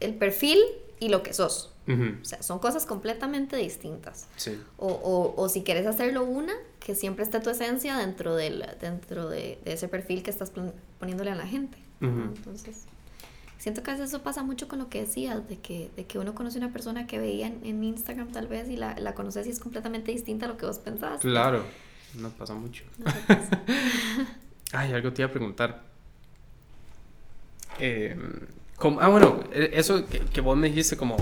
el 0.01 0.15
perfil 0.17 0.59
y 0.99 1.09
lo 1.09 1.23
que 1.23 1.33
sos. 1.33 1.73
O 1.89 2.25
sea, 2.25 2.43
son 2.43 2.59
cosas 2.61 2.85
completamente 2.85 3.57
distintas. 3.57 4.29
Sí. 4.37 4.61
O, 4.77 4.87
o, 4.87 5.35
o, 5.43 5.49
si 5.49 5.63
quieres 5.63 5.87
hacerlo 5.87 6.25
una, 6.25 6.53
que 6.79 6.95
siempre 6.95 7.25
esté 7.25 7.41
tu 7.41 7.49
esencia 7.49 7.97
dentro, 7.97 8.37
del, 8.37 8.65
dentro 8.81 9.29
de, 9.29 9.59
de 9.65 9.73
ese 9.73 9.89
perfil 9.89 10.23
que 10.23 10.31
estás 10.31 10.53
poniéndole 11.01 11.31
a 11.31 11.35
la 11.35 11.47
gente. 11.47 11.79
Entonces 12.01 12.87
siento 13.61 13.83
que 13.83 13.91
a 13.91 13.95
veces 13.95 14.09
eso 14.09 14.23
pasa 14.23 14.43
mucho 14.43 14.69
con 14.69 14.79
lo 14.79 14.89
que 14.89 15.03
decías, 15.03 15.47
de 15.47 15.59
que, 15.59 15.91
de 15.95 16.07
que 16.07 16.19
uno 16.19 16.35
conoce 16.35 16.59
a 16.59 16.63
una 16.63 16.73
persona 16.73 17.07
que 17.07 17.19
veía 17.19 17.47
en, 17.47 17.85
Instagram 17.85 18.33
tal 18.33 18.47
vez 18.47 18.71
y 18.71 18.77
la, 18.77 18.99
la 18.99 19.15
conoces 19.15 19.47
y 19.47 19.51
es 19.51 19.61
completamente 19.61 20.11
distinta 20.11 20.47
a 20.47 20.49
lo 20.49 20.57
que 20.57 20.65
vos 20.65 20.79
pensás. 20.79 21.21
Claro, 21.21 21.63
no 22.15 22.31
pasa 22.31 22.55
mucho. 22.55 22.85
Ay, 24.73 24.93
algo 24.93 25.13
te 25.13 25.21
iba 25.21 25.29
a 25.29 25.33
preguntar. 25.33 25.83
Eh, 27.79 28.17
ah, 28.99 29.09
bueno, 29.09 29.45
e, 29.53 29.73
eso 29.75 30.07
que, 30.07 30.41
vos 30.41 30.57
me 30.57 30.69
dijiste 30.69 30.97
como, 30.97 31.19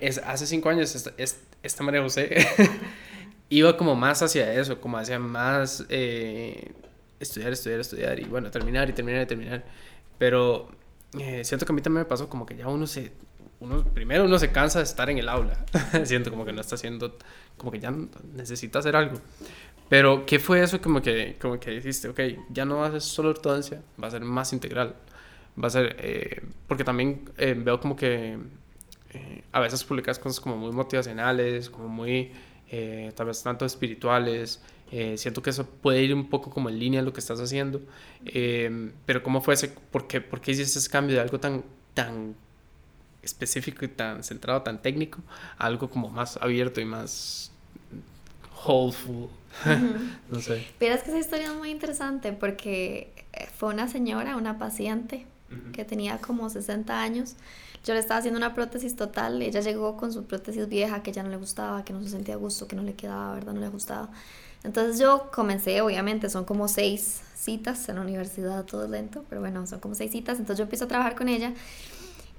es, 0.00 0.18
hace 0.18 0.46
cinco 0.46 0.68
años 0.68 0.94
esta, 0.94 1.12
esta 1.62 1.82
María 1.82 2.00
José 2.00 2.46
iba 3.48 3.76
como 3.76 3.96
más 3.96 4.22
hacia 4.22 4.54
eso, 4.54 4.80
como 4.80 4.98
hacia 4.98 5.18
más 5.18 5.84
eh, 5.88 6.70
estudiar, 7.18 7.52
estudiar, 7.52 7.80
estudiar 7.80 8.20
y 8.20 8.24
bueno, 8.24 8.52
terminar 8.52 8.88
y 8.88 8.92
terminar 8.92 9.22
y 9.22 9.26
terminar. 9.26 9.64
Pero 10.16 10.70
eh, 11.18 11.44
siento 11.44 11.66
que 11.66 11.72
a 11.72 11.74
mí 11.74 11.82
también 11.82 12.02
me 12.02 12.08
pasó 12.08 12.28
como 12.28 12.46
que 12.46 12.56
ya 12.56 12.68
uno 12.68 12.86
se, 12.86 13.12
uno, 13.58 13.84
primero 13.84 14.24
uno 14.24 14.38
se 14.38 14.52
cansa 14.52 14.78
de 14.78 14.84
estar 14.84 15.10
en 15.10 15.18
el 15.18 15.28
aula, 15.28 15.64
siento 16.04 16.30
como 16.30 16.44
que 16.44 16.52
no 16.52 16.60
está 16.60 16.76
haciendo, 16.76 17.16
como 17.56 17.72
que 17.72 17.80
ya 17.80 17.92
necesita 18.34 18.78
hacer 18.78 18.96
algo. 18.96 19.18
Pero, 19.88 20.24
¿qué 20.24 20.38
fue 20.38 20.62
eso 20.62 20.80
como 20.80 21.02
que, 21.02 21.36
como 21.40 21.58
que 21.58 21.72
dijiste, 21.72 22.08
ok, 22.08 22.20
ya 22.50 22.64
no 22.64 22.78
va 22.78 22.86
a 22.86 22.90
ser 22.92 23.00
solo 23.00 23.30
ortodoncia, 23.30 23.82
va 24.02 24.06
a 24.06 24.10
ser 24.12 24.22
más 24.22 24.52
integral? 24.52 24.94
Va 25.62 25.66
a 25.66 25.70
ser, 25.70 25.96
eh, 25.98 26.42
porque 26.68 26.84
también 26.84 27.28
eh, 27.38 27.54
veo 27.58 27.80
como 27.80 27.96
que 27.96 28.38
a 29.50 29.58
veces 29.58 29.82
publicas 29.82 30.20
cosas 30.20 30.38
como 30.38 30.56
muy 30.56 30.70
motivacionales, 30.70 31.68
como 31.68 31.88
muy, 31.88 32.30
tal 33.16 33.26
vez 33.26 33.42
tanto 33.42 33.64
espirituales, 33.64 34.62
eh, 34.92 35.16
siento 35.18 35.42
que 35.42 35.50
eso 35.50 35.66
puede 35.66 36.02
ir 36.02 36.12
un 36.14 36.28
poco 36.28 36.50
como 36.50 36.68
en 36.68 36.78
línea 36.78 37.00
a 37.00 37.02
lo 37.02 37.12
que 37.12 37.20
estás 37.20 37.40
haciendo. 37.40 37.80
Eh, 38.24 38.92
pero 39.06 39.22
¿cómo 39.22 39.40
fue 39.40 39.54
ese? 39.54 39.68
¿Por 39.68 40.06
qué, 40.06 40.20
por 40.20 40.40
qué 40.40 40.52
hiciste 40.52 40.78
ese 40.78 40.90
cambio 40.90 41.16
de 41.16 41.22
algo 41.22 41.38
tan, 41.38 41.64
tan 41.94 42.34
específico 43.22 43.84
y 43.84 43.88
tan 43.88 44.24
centrado, 44.24 44.62
tan 44.62 44.82
técnico, 44.82 45.20
a 45.58 45.66
algo 45.66 45.90
como 45.90 46.08
más 46.08 46.36
abierto 46.38 46.80
y 46.80 46.84
más 46.84 47.52
wholeful? 48.66 49.28
no 50.30 50.40
sé. 50.40 50.66
Pero 50.78 50.94
es 50.94 51.02
que 51.02 51.10
esa 51.10 51.18
historia 51.18 51.46
es 51.46 51.54
muy 51.54 51.70
interesante 51.70 52.32
porque 52.32 53.12
eh, 53.32 53.48
fue 53.56 53.72
una 53.72 53.88
señora, 53.88 54.36
una 54.36 54.58
paciente 54.58 55.26
que 55.72 55.84
tenía 55.84 56.18
como 56.18 56.48
60 56.48 57.00
años. 57.00 57.34
Yo 57.84 57.94
le 57.94 58.00
estaba 58.00 58.18
haciendo 58.18 58.38
una 58.38 58.54
prótesis 58.54 58.94
total. 58.94 59.42
Ella 59.42 59.60
llegó 59.60 59.96
con 59.96 60.12
su 60.12 60.24
prótesis 60.24 60.68
vieja 60.68 61.02
que 61.02 61.10
ya 61.10 61.24
no 61.24 61.28
le 61.28 61.36
gustaba, 61.36 61.84
que 61.84 61.92
no 61.92 62.02
se 62.02 62.10
sentía 62.10 62.34
a 62.34 62.36
gusto, 62.36 62.68
que 62.68 62.76
no 62.76 62.82
le 62.82 62.94
quedaba, 62.94 63.34
¿verdad? 63.34 63.54
No 63.54 63.60
le 63.60 63.68
gustaba. 63.68 64.10
Entonces 64.64 64.98
yo 64.98 65.30
comencé, 65.32 65.80
obviamente, 65.80 66.28
son 66.28 66.44
como 66.44 66.68
seis 66.68 67.22
citas 67.34 67.88
en 67.88 67.96
la 67.96 68.02
universidad, 68.02 68.64
todo 68.64 68.86
lento, 68.86 69.24
pero 69.28 69.40
bueno, 69.40 69.66
son 69.66 69.80
como 69.80 69.94
seis 69.94 70.12
citas, 70.12 70.38
entonces 70.38 70.58
yo 70.58 70.64
empiezo 70.64 70.84
a 70.84 70.88
trabajar 70.88 71.16
con 71.16 71.28
ella 71.28 71.54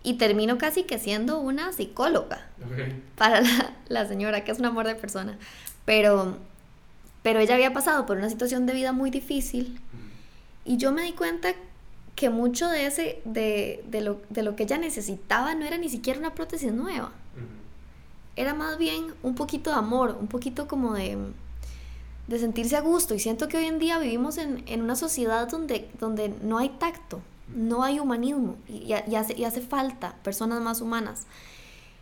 y 0.04 0.16
termino 0.16 0.58
casi 0.58 0.84
que 0.84 1.00
siendo 1.00 1.40
una 1.40 1.74
psicóloga 1.74 2.48
para 3.16 3.42
la, 3.42 3.76
la, 3.88 4.08
señora, 4.08 4.44
que 4.44 4.52
es 4.52 4.60
un 4.60 4.66
amor 4.66 4.86
de 4.88 4.96
persona. 4.96 5.38
Pero, 5.86 6.38
pero 7.24 7.40
ella 7.40 7.56
había 7.56 7.74
pasado 7.74 8.06
por 8.06 8.18
una 8.18 8.30
situación 8.30 8.66
de 8.66 8.74
vida 8.74 8.92
muy 8.92 9.10
difícil 9.10 9.80
y 10.66 10.78
yo 10.78 10.92
me 10.92 11.04
di 11.04 11.14
cuenta 11.14 11.54
que 12.16 12.30
mucho 12.30 12.70
de, 12.70 12.86
ese, 12.86 13.22
de, 13.26 13.84
de, 13.88 14.02
lo, 14.02 14.22
de 14.30 14.44
lo 14.44 14.56
que 14.56 14.64
ella 14.64 14.78
necesitaba 14.78 15.56
no 15.56 15.66
era 15.66 15.78
ni 15.78 15.90
siquiera 15.90 16.20
una 16.20 16.36
prótesis 16.36 16.72
nueva. 16.72 17.12
Era 18.36 18.54
más 18.54 18.78
bien 18.78 19.14
un 19.24 19.36
poquito 19.36 19.72
de 19.72 19.78
amor, 19.78 20.18
un 20.20 20.28
poquito 20.28 20.68
como 20.68 20.94
de, 20.94 21.18
de 22.32 22.40
sentirse 22.40 22.76
a 22.76 22.82
gusto. 22.82 23.14
Y 23.14 23.20
siento 23.20 23.48
que 23.48 23.58
hoy 23.58 23.66
en 23.66 23.80
día 23.80 24.00
vivimos 24.00 24.38
en, 24.38 24.64
en 24.68 24.82
una 24.82 24.96
sociedad 24.96 25.48
donde, 25.48 25.90
donde 26.00 26.30
no 26.42 26.58
hay 26.58 26.70
tacto, 26.70 27.22
no 27.56 27.84
hay 27.84 28.00
humanismo 28.00 28.56
y, 28.68 28.94
y, 28.94 29.16
hace, 29.16 29.38
y 29.38 29.44
hace 29.44 29.62
falta 29.62 30.16
personas 30.24 30.62
más 30.62 30.82
humanas. 30.82 31.28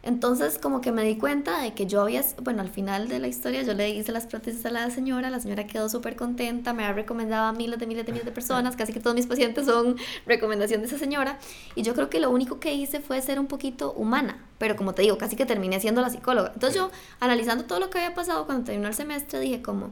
Entonces 0.02 0.58
como 0.58 0.80
que 0.80 0.94
me 0.94 1.04
di 1.04 1.18
cuenta 1.18 1.62
de 1.62 1.74
que 1.74 1.86
yo 1.86 2.02
había, 2.02 2.24
bueno, 2.42 2.62
al 2.62 2.70
final 2.70 3.10
de 3.10 3.20
la 3.20 3.28
historia 3.28 3.64
yo 3.64 3.74
le 3.74 3.90
hice 3.90 4.14
las 4.14 4.28
prótesis 4.28 4.66
a 4.66 4.72
la 4.72 4.90
señora, 4.92 5.30
la 5.30 5.42
señora 5.42 5.68
quedó 5.68 5.90
súper 5.90 6.16
contenta, 6.16 6.72
me 6.72 6.86
ha 6.86 6.94
recomendado 6.94 7.48
a 7.48 7.52
miles 7.52 7.80
de 7.80 7.86
miles 7.86 8.06
de 8.06 8.14
miles 8.14 8.26
de 8.26 8.32
personas, 8.32 8.78
casi 8.78 8.94
que 8.94 9.02
todos 9.02 9.14
mis 9.14 9.28
pacientes 9.28 9.66
son 9.66 9.98
recomendación 10.26 10.80
de 10.80 10.88
esa 10.88 10.98
señora, 10.98 11.38
y 11.76 11.82
yo 11.82 11.94
creo 11.96 12.10
que 12.10 12.22
lo 12.22 12.30
único 12.30 12.62
que 12.62 12.74
hice 12.74 13.02
fue 13.02 13.22
ser 13.22 13.42
un 13.42 13.48
poquito 13.48 13.92
humana, 13.92 14.42
pero 14.58 14.78
como 14.78 14.94
te 14.94 15.02
digo, 15.02 15.18
casi 15.18 15.36
que 15.36 15.46
terminé 15.46 15.82
siendo 15.82 16.02
la 16.02 16.10
psicóloga. 16.10 16.52
Entonces 16.54 16.78
yo, 16.78 16.92
analizando 17.20 17.66
todo 17.66 17.82
lo 17.82 17.90
que 17.90 17.98
había 17.98 18.16
pasado 18.16 18.46
cuando 18.46 18.64
terminó 18.64 18.88
el 18.88 18.94
semestre, 18.94 19.42
dije 19.42 19.62
como, 19.62 19.92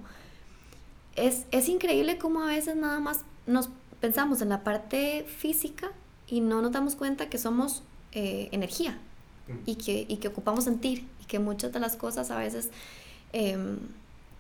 es, 1.18 1.46
es 1.52 1.68
increíble 1.68 2.18
cómo 2.18 2.44
a 2.44 2.48
veces 2.48 2.76
nada 2.76 3.00
más 3.00 3.22
nos 3.46 3.70
pensamos 4.00 4.42
en 4.42 4.50
la 4.50 4.64
parte 4.64 5.26
física 5.26 5.92
y 6.28 6.40
no 6.42 6.62
nos 6.62 6.72
damos 6.72 6.96
cuenta 6.96 7.30
que 7.30 7.38
somos 7.38 7.84
eh, 8.14 8.50
energía 8.52 8.98
y 9.66 9.76
que, 9.76 10.06
y 10.08 10.18
que 10.18 10.28
ocupamos 10.28 10.66
sentir 10.66 11.08
y 11.22 11.26
que 11.26 11.40
muchas 11.40 11.74
de 11.74 11.80
las 11.80 11.96
cosas 11.96 12.32
a 12.32 12.38
veces 12.38 12.70
em, 13.34 13.80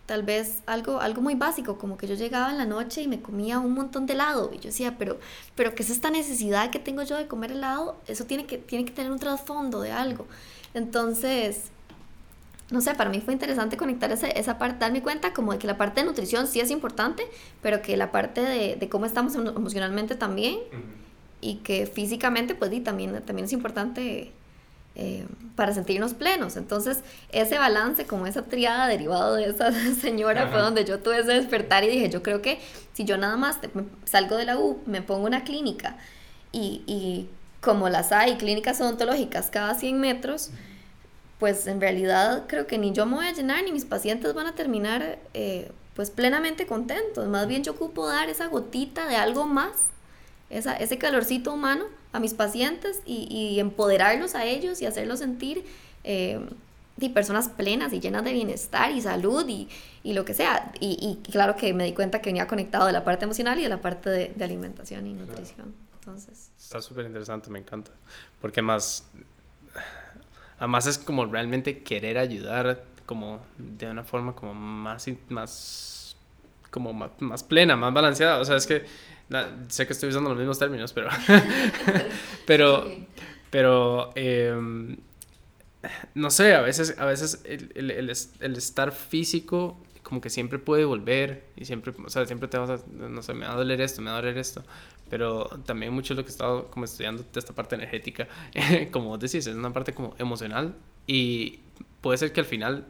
tal 0.05 0.23
vez 0.23 0.59
algo, 0.67 0.99
algo 0.99 1.21
muy 1.21 1.35
básico, 1.35 1.77
como 1.77 1.97
que 1.97 2.07
yo 2.07 2.15
llegaba 2.15 2.51
en 2.51 2.57
la 2.57 2.65
noche 2.65 3.01
y 3.01 3.07
me 3.07 3.21
comía 3.21 3.59
un 3.59 3.73
montón 3.73 4.05
de 4.05 4.13
helado 4.13 4.51
y 4.53 4.57
yo 4.57 4.65
decía, 4.65 4.95
pero, 4.97 5.19
pero 5.55 5.75
¿qué 5.75 5.83
es 5.83 5.89
esta 5.89 6.09
necesidad 6.09 6.69
que 6.69 6.79
tengo 6.79 7.03
yo 7.03 7.17
de 7.17 7.27
comer 7.27 7.51
helado? 7.51 7.97
Eso 8.07 8.25
tiene 8.25 8.45
que, 8.45 8.57
tiene 8.57 8.85
que 8.85 8.91
tener 8.91 9.11
un 9.11 9.19
trasfondo 9.19 9.81
de 9.81 9.91
algo. 9.91 10.27
Entonces, 10.73 11.63
no 12.69 12.81
sé, 12.81 12.93
para 12.95 13.09
mí 13.09 13.21
fue 13.21 13.33
interesante 13.33 13.77
conectar 13.77 14.11
esa, 14.11 14.27
esa 14.27 14.57
parte, 14.57 14.79
darme 14.79 15.01
cuenta 15.01 15.33
como 15.33 15.53
de 15.53 15.59
que 15.59 15.67
la 15.67 15.77
parte 15.77 16.01
de 16.01 16.07
nutrición 16.07 16.47
sí 16.47 16.59
es 16.59 16.69
importante, 16.69 17.23
pero 17.61 17.81
que 17.81 17.95
la 17.95 18.11
parte 18.11 18.41
de, 18.41 18.75
de 18.75 18.89
cómo 18.89 19.05
estamos 19.05 19.35
emocionalmente 19.35 20.15
también 20.15 20.59
y 21.39 21.55
que 21.57 21.85
físicamente 21.85 22.55
pues 22.55 22.73
y 22.73 22.81
también, 22.81 23.21
también 23.23 23.45
es 23.45 23.53
importante 23.53 24.31
eh, 24.95 25.25
para 25.55 25.73
sentirnos 25.73 26.13
plenos. 26.13 26.57
Entonces, 26.57 27.03
ese 27.31 27.59
balance, 27.59 28.05
como 28.05 28.25
esa 28.25 28.41
triada 28.43 28.87
derivado 28.87 29.35
de 29.35 29.45
esa 29.45 29.71
señora, 30.01 30.47
fue 30.47 30.59
donde 30.59 30.85
yo 30.85 30.99
tuve 30.99 31.19
ese 31.19 31.33
despertar 31.33 31.83
y 31.83 31.87
dije, 31.87 32.09
yo 32.09 32.23
creo 32.23 32.41
que 32.41 32.59
si 32.93 33.05
yo 33.05 33.17
nada 33.17 33.37
más 33.37 33.59
salgo 34.05 34.35
de 34.35 34.45
la 34.45 34.57
U, 34.57 34.81
me 34.87 35.01
pongo 35.01 35.25
una 35.25 35.43
clínica 35.43 35.97
y, 36.51 36.81
y 36.87 37.29
como 37.61 37.89
las 37.89 38.11
hay, 38.11 38.37
clínicas 38.37 38.81
odontológicas 38.81 39.51
cada 39.51 39.75
100 39.75 39.99
metros, 39.99 40.49
pues 41.39 41.67
en 41.67 41.79
realidad 41.79 42.45
creo 42.47 42.67
que 42.67 42.77
ni 42.77 42.91
yo 42.91 43.05
me 43.05 43.15
voy 43.15 43.27
a 43.27 43.33
llenar 43.33 43.63
ni 43.63 43.71
mis 43.71 43.85
pacientes 43.85 44.33
van 44.33 44.47
a 44.47 44.55
terminar 44.55 45.19
eh, 45.33 45.71
pues 45.95 46.09
plenamente 46.09 46.65
contentos. 46.65 47.27
Más 47.27 47.47
bien 47.47 47.63
yo 47.63 47.73
ocupo 47.73 48.07
dar 48.07 48.29
esa 48.29 48.47
gotita 48.47 49.07
de 49.07 49.15
algo 49.15 49.45
más, 49.45 49.71
esa, 50.49 50.75
ese 50.77 50.97
calorcito 50.97 51.53
humano 51.53 51.85
a 52.13 52.19
mis 52.19 52.33
pacientes 52.33 53.01
y, 53.05 53.27
y 53.29 53.59
empoderarlos 53.59 54.35
a 54.35 54.45
ellos 54.45 54.81
y 54.81 54.85
hacerlos 54.85 55.19
sentir 55.19 55.65
eh, 56.03 56.39
personas 57.13 57.49
plenas 57.49 57.93
y 57.93 57.99
llenas 57.99 58.23
de 58.23 58.33
bienestar 58.33 58.91
y 58.91 59.01
salud 59.01 59.47
y, 59.47 59.69
y 60.03 60.13
lo 60.13 60.25
que 60.25 60.33
sea. 60.33 60.71
Y, 60.79 60.97
y, 60.99 61.29
claro 61.31 61.55
que 61.55 61.73
me 61.73 61.83
di 61.83 61.93
cuenta 61.93 62.21
que 62.21 62.29
venía 62.29 62.47
conectado 62.47 62.87
de 62.87 62.93
la 62.93 63.03
parte 63.03 63.25
emocional 63.25 63.59
y 63.59 63.63
de 63.63 63.69
la 63.69 63.81
parte 63.81 64.09
de, 64.09 64.33
de 64.35 64.43
alimentación 64.43 65.05
y 65.05 65.13
nutrición. 65.13 65.75
Entonces... 65.99 66.49
Está 66.57 66.81
súper 66.81 67.05
interesante, 67.05 67.49
me 67.49 67.59
encanta. 67.59 67.91
Porque 68.41 68.61
más, 68.61 69.05
además 70.57 70.87
es 70.87 70.97
como 70.97 71.25
realmente 71.25 71.83
querer 71.83 72.17
ayudar 72.17 72.83
como 73.05 73.39
de 73.57 73.89
una 73.89 74.03
forma 74.03 74.35
como 74.35 74.53
más, 74.53 75.07
más, 75.29 76.17
como 76.69 76.93
más, 76.93 77.11
más 77.19 77.43
plena, 77.43 77.75
más 77.75 77.93
balanceada. 77.93 78.39
O 78.39 78.45
sea, 78.45 78.57
es 78.57 78.67
que 78.67 78.85
sé 79.69 79.87
que 79.87 79.93
estoy 79.93 80.09
usando 80.09 80.29
los 80.29 80.37
mismos 80.37 80.59
términos, 80.59 80.93
pero. 80.93 81.09
pero. 82.45 82.85
Pero. 83.49 84.11
Em, 84.15 84.97
no 86.15 86.29
sé, 86.29 86.53
a 86.53 86.61
veces, 86.61 86.95
a 86.97 87.05
veces 87.05 87.41
el, 87.45 87.71
el, 87.75 88.11
el, 88.39 88.57
estar 88.57 88.91
físico 88.91 89.77
como 90.03 90.21
que 90.21 90.29
siempre 90.29 90.59
puede 90.59 90.85
volver 90.85 91.45
y 91.55 91.65
siempre, 91.65 91.93
o 92.03 92.09
sea, 92.09 92.25
siempre 92.25 92.47
te 92.47 92.57
vas 92.57 92.69
a, 92.69 92.83
no 92.91 93.21
sé, 93.21 93.33
me 93.33 93.45
va 93.45 93.53
a 93.53 93.55
doler 93.55 93.79
esto, 93.79 94.01
me 94.01 94.09
va 94.09 94.17
a 94.17 94.21
doler 94.21 94.37
esto, 94.37 94.63
pero 95.09 95.45
también 95.65 95.93
mucho 95.93 96.13
lo 96.13 96.23
que 96.23 96.29
he 96.29 96.31
estado 96.31 96.69
como 96.71 96.85
estudiando 96.85 97.23
de 97.23 97.39
esta 97.39 97.53
parte 97.53 97.75
energética, 97.75 98.27
como 98.91 99.09
vos 99.09 99.19
decís, 99.19 99.47
es 99.47 99.55
una 99.55 99.73
parte 99.73 99.93
como 99.93 100.15
emocional 100.17 100.75
y 101.05 101.59
puede 102.01 102.17
ser 102.17 102.31
que 102.33 102.41
al 102.41 102.45
final, 102.45 102.85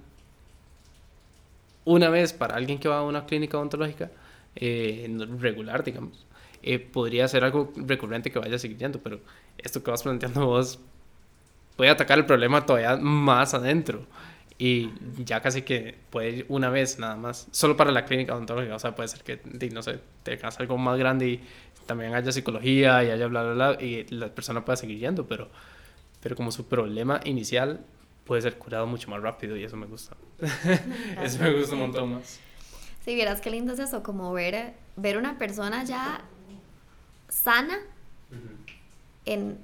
una 1.86 2.10
vez 2.10 2.34
para 2.34 2.56
alguien 2.56 2.80
que 2.80 2.90
va 2.90 3.00
a 3.00 3.04
una 3.04 3.26
clínica 3.26 3.58
odontológica, 3.58 4.12
eh, 4.56 5.08
regular, 5.40 5.84
digamos, 5.84 6.26
eh, 6.64 6.80
podría 6.80 7.28
ser 7.28 7.44
algo 7.44 7.72
recurrente 7.76 8.32
que 8.32 8.40
vaya 8.40 8.58
yendo, 8.58 9.00
pero 9.00 9.20
esto 9.58 9.84
que 9.84 9.92
vas 9.92 10.04
planteando 10.04 10.46
vos 10.46 10.80
puede 11.76 11.92
atacar 11.92 12.18
el 12.18 12.26
problema 12.26 12.66
todavía 12.66 12.98
más 12.98 13.54
adentro. 13.54 14.06
Y 14.60 14.90
ya 15.24 15.40
casi 15.42 15.62
que 15.62 15.96
puede 16.10 16.30
ir 16.30 16.46
una 16.50 16.70
vez 16.70 16.98
nada 16.98 17.16
más, 17.16 17.48
solo 17.52 17.78
para 17.78 17.92
la 17.92 18.06
clínica 18.06 18.34
odontológica. 18.34 18.76
O 18.76 18.80
sea, 18.80 18.96
puede 18.96 19.08
ser 19.08 19.22
que, 19.24 19.40
no 19.70 19.84
sé, 19.84 20.00
tengas 20.24 20.60
algo 20.60 20.80
más 20.80 20.98
grande 20.98 21.28
y 21.28 21.44
también 21.88 22.14
haya 22.14 22.32
psicología 22.32 23.04
y 23.04 23.10
haya 23.10 23.28
bla, 23.28 23.44
bla, 23.44 23.54
bla, 23.54 23.84
y 23.84 24.06
la 24.10 24.28
persona 24.30 24.64
pueda 24.64 24.76
seguir 24.76 25.00
yendo, 25.00 25.26
pero, 25.26 25.50
pero 26.22 26.36
como 26.36 26.52
su 26.52 26.68
problema 26.68 27.20
inicial 27.24 27.80
puede 28.26 28.42
ser 28.42 28.58
curado 28.58 28.86
mucho 28.86 29.10
más 29.10 29.22
rápido 29.22 29.58
y 29.58 29.64
eso 29.64 29.78
me 29.78 29.88
gusta. 29.88 30.16
eso 31.24 31.42
me 31.42 31.58
gusta 31.58 31.74
un 31.74 31.82
montón 31.82 32.14
más. 32.14 32.40
Si 33.04 33.16
vieras 33.16 33.42
qué 33.42 33.50
lindo 33.50 33.74
es 33.74 33.80
eso, 33.80 34.04
como 34.04 34.34
ver, 34.34 34.74
ver 34.98 35.18
una 35.18 35.38
persona 35.38 35.86
ya 35.86 36.22
sana 37.30 37.78
en, 39.26 39.58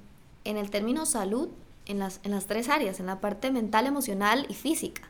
en, 0.45 0.57
el 0.57 0.69
término 0.69 1.05
salud 1.05 1.49
en 1.85 1.99
las, 1.99 2.21
en 2.23 2.31
las 2.31 2.47
tres 2.47 2.69
áreas, 2.69 2.99
en 3.01 3.05
la 3.05 3.19
parte 3.19 3.51
mental, 3.51 3.85
emocional 3.85 4.45
y 4.49 4.53
física. 4.53 5.03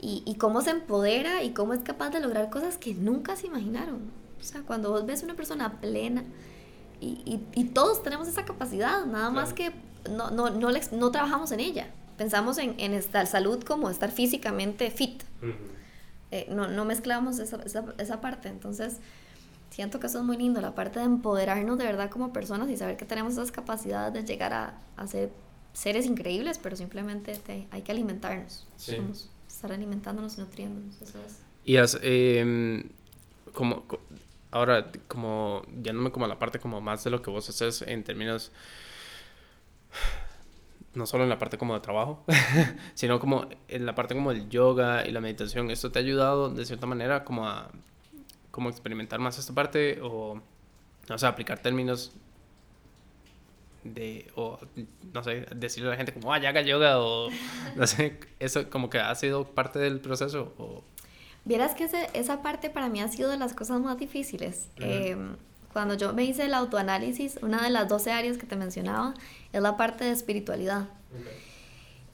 y, 0.00 0.22
y, 0.24 0.36
cómo 0.36 0.62
se 0.62 0.70
empodera 0.70 1.42
y 1.42 1.52
cómo 1.52 1.74
es 1.74 1.82
capaz 1.82 2.10
de 2.10 2.20
lograr 2.20 2.50
cosas 2.50 2.78
que 2.78 2.94
nunca 2.94 3.36
se 3.36 3.48
imaginaron. 3.48 4.10
O 4.40 4.44
sea, 4.44 4.62
cuando 4.62 4.90
vos 4.90 5.06
ves 5.06 5.22
una 5.22 5.34
persona 5.34 5.80
plena, 5.80 6.24
y, 7.00 7.40
y, 7.54 7.64
todos 7.64 8.02
tenemos 8.02 8.26
esa 8.26 8.44
capacidad, 8.44 9.06
nada 9.06 9.30
más 9.30 9.52
que 9.52 9.70
no, 10.10 10.30
no, 10.30 10.50
no, 10.50 10.70
no, 10.70 11.10
trabajamos 11.12 11.52
en 11.52 11.60
ella. 11.60 11.86
Pensamos 12.16 12.58
en, 12.58 12.74
en 12.78 12.92
estar 12.92 13.28
salud 13.28 13.62
como 13.62 13.88
estar 13.88 14.10
físicamente 14.10 14.90
fit. 14.90 15.22
Eh, 16.32 16.48
no, 16.50 16.66
no 16.66 16.84
mezclamos 16.84 17.38
esa, 17.38 17.62
esa, 17.62 17.84
esa 17.98 18.20
parte. 18.20 18.48
Entonces, 18.48 18.98
siento 19.70 20.00
que 20.00 20.08
eso 20.08 20.18
es 20.18 20.24
muy 20.24 20.36
lindo, 20.36 20.60
la 20.60 20.74
parte 20.74 20.98
de 20.98 21.04
empoderarnos 21.04 21.78
de 21.78 21.84
verdad 21.84 22.10
como 22.10 22.32
personas 22.32 22.68
y 22.68 22.76
saber 22.76 22.96
que 22.96 23.04
tenemos 23.04 23.34
esas 23.34 23.52
capacidades 23.52 24.12
de 24.12 24.24
llegar 24.24 24.52
a, 24.52 24.78
a 24.96 25.06
ser 25.06 25.30
seres 25.72 26.06
increíbles, 26.06 26.58
pero 26.58 26.74
simplemente 26.74 27.40
hay 27.70 27.82
que 27.82 27.92
alimentarnos. 27.92 28.66
Sí. 28.76 28.96
estar 29.46 29.70
alimentándonos 29.70 30.36
y 30.36 30.40
nutriéndonos. 30.40 31.00
Eso 31.00 31.18
es. 31.24 31.38
Y 31.64 31.76
as, 31.76 31.96
eh, 32.02 32.84
como, 33.52 33.84
ahora, 34.50 34.90
como 35.08 35.62
yéndome 35.82 36.10
como 36.10 36.24
a 36.24 36.28
la 36.28 36.38
parte 36.38 36.58
como 36.58 36.80
más 36.80 37.04
de 37.04 37.10
lo 37.10 37.22
que 37.22 37.30
vos 37.30 37.48
haces 37.48 37.82
en 37.82 38.04
términos 38.04 38.52
no 40.94 41.06
solo 41.06 41.22
en 41.22 41.30
la 41.30 41.38
parte 41.38 41.58
como 41.58 41.74
de 41.74 41.80
trabajo, 41.80 42.24
sino 42.94 43.20
como 43.20 43.48
en 43.68 43.86
la 43.86 43.94
parte 43.94 44.14
como 44.14 44.32
del 44.32 44.48
yoga 44.48 45.06
y 45.06 45.12
la 45.12 45.20
meditación. 45.20 45.70
¿Esto 45.70 45.92
te 45.92 45.98
ha 45.98 46.02
ayudado 46.02 46.50
de 46.50 46.64
cierta 46.64 46.86
manera 46.86 47.24
como 47.24 47.46
a 47.46 47.70
como 48.50 48.70
experimentar 48.70 49.20
más 49.20 49.38
esta 49.38 49.54
parte 49.54 50.00
o, 50.02 50.40
o 51.08 51.18
sea, 51.18 51.28
aplicar 51.28 51.60
términos 51.60 52.12
de, 53.84 54.30
o 54.34 54.58
no 55.12 55.22
sé, 55.22 55.46
decirle 55.54 55.88
a 55.88 55.92
la 55.92 55.96
gente 55.96 56.12
como, 56.12 56.32
ah, 56.32 56.38
ya 56.38 56.48
haga 56.48 56.62
yoga 56.62 56.98
o, 56.98 57.28
no 57.76 57.86
sé, 57.86 58.18
eso 58.40 58.68
como 58.68 58.90
que 58.90 58.98
ha 58.98 59.14
sido 59.14 59.44
parte 59.44 59.78
del 59.78 60.00
proceso 60.00 60.54
o... 60.58 60.82
Vieras 61.48 61.74
que 61.74 61.84
ese, 61.84 62.10
esa 62.12 62.42
parte 62.42 62.68
para 62.68 62.90
mí 62.90 63.00
ha 63.00 63.08
sido 63.08 63.30
de 63.30 63.38
las 63.38 63.54
cosas 63.54 63.80
más 63.80 63.98
difíciles. 63.98 64.68
eh, 64.76 65.16
cuando 65.72 65.94
yo 65.94 66.12
me 66.12 66.24
hice 66.24 66.44
el 66.44 66.54
autoanálisis, 66.54 67.38
una 67.40 67.62
de 67.62 67.70
las 67.70 67.88
12 67.88 68.10
áreas 68.10 68.36
que 68.36 68.46
te 68.46 68.56
mencionaba 68.56 69.14
es 69.52 69.62
la 69.62 69.76
parte 69.76 70.04
de 70.04 70.10
espiritualidad. 70.12 70.88
Okay. 71.18 71.32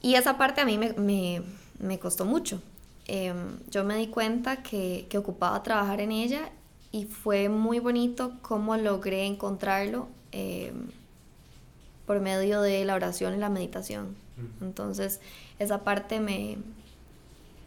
Y 0.01 0.15
esa 0.15 0.37
parte 0.37 0.61
a 0.61 0.65
mí 0.65 0.77
me, 0.77 0.93
me, 0.93 1.41
me 1.79 1.99
costó 1.99 2.25
mucho 2.25 2.61
em, 3.07 3.57
yo 3.69 3.83
me 3.83 3.97
di 3.97 4.07
cuenta 4.07 4.63
que, 4.63 5.07
que 5.09 5.17
ocupaba 5.17 5.61
trabajar 5.63 5.99
en 5.99 6.11
ella 6.11 6.49
y 6.91 7.05
fue 7.05 7.49
muy 7.49 7.79
bonito 7.79 8.33
cómo 8.41 8.77
logré 8.77 9.25
encontrarlo 9.25 10.07
em, 10.31 10.87
por 12.05 12.21
medio 12.21 12.61
de 12.61 12.85
la 12.85 12.95
oración 12.95 13.33
y 13.33 13.37
la 13.37 13.49
meditación. 13.49 14.15
Entonces, 14.61 15.19
esa 15.59 15.83
parte 15.83 16.19
me... 16.19 16.57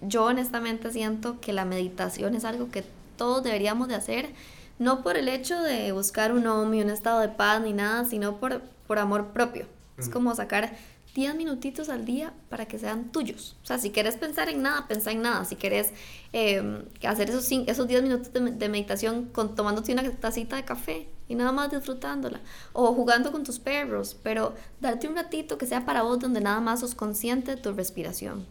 Yo 0.00 0.24
honestamente 0.24 0.92
siento 0.92 1.40
que 1.40 1.52
la 1.52 1.64
meditación 1.64 2.34
es 2.34 2.44
algo 2.44 2.70
que 2.70 2.84
todos 3.16 3.42
deberíamos 3.42 3.88
de 3.88 3.96
hacer, 3.96 4.30
no 4.78 5.02
por 5.02 5.16
el 5.16 5.28
hecho 5.28 5.60
de 5.60 5.90
buscar 5.92 6.32
un 6.32 6.46
hombre, 6.46 6.82
un 6.82 6.90
estado 6.90 7.20
de 7.20 7.28
paz 7.28 7.60
ni 7.62 7.72
nada, 7.72 8.04
sino 8.04 8.38
por, 8.38 8.62
por 8.86 8.98
amor 8.98 9.28
propio. 9.28 9.66
Es 9.98 10.08
como 10.08 10.32
sacar 10.32 10.76
10 11.14 11.34
minutitos 11.34 11.88
al 11.88 12.04
día 12.04 12.32
para 12.48 12.66
que 12.66 12.78
sean 12.78 13.10
tuyos. 13.10 13.56
O 13.64 13.66
sea, 13.66 13.78
si 13.78 13.90
quieres 13.90 14.16
pensar 14.16 14.48
en 14.48 14.62
nada, 14.62 14.86
pensá 14.86 15.10
en 15.10 15.22
nada. 15.22 15.44
Si 15.44 15.56
quieres 15.56 15.92
em, 16.32 16.84
hacer 17.02 17.30
esos, 17.30 17.50
esos 17.50 17.88
10 17.88 18.02
minutos 18.04 18.32
de, 18.32 18.68
meditación 18.68 19.24
con, 19.26 19.56
tomándote 19.56 19.92
una 19.92 20.08
tacita 20.12 20.54
de 20.54 20.64
café 20.64 21.08
y 21.26 21.34
nada 21.34 21.50
más 21.50 21.72
disfrutándola. 21.72 22.40
O 22.72 22.94
jugando 22.94 23.32
con 23.32 23.42
tus 23.42 23.58
perros, 23.58 24.16
pero 24.22 24.54
darte 24.80 25.08
un 25.08 25.16
ratito 25.16 25.58
que 25.58 25.66
sea 25.66 25.84
para 25.84 26.02
vos 26.02 26.20
donde 26.20 26.40
nada 26.40 26.60
más 26.60 26.78
sos 26.78 26.94
consciente 26.94 27.56
de 27.56 27.60
tu 27.60 27.72
respiración. 27.72 28.46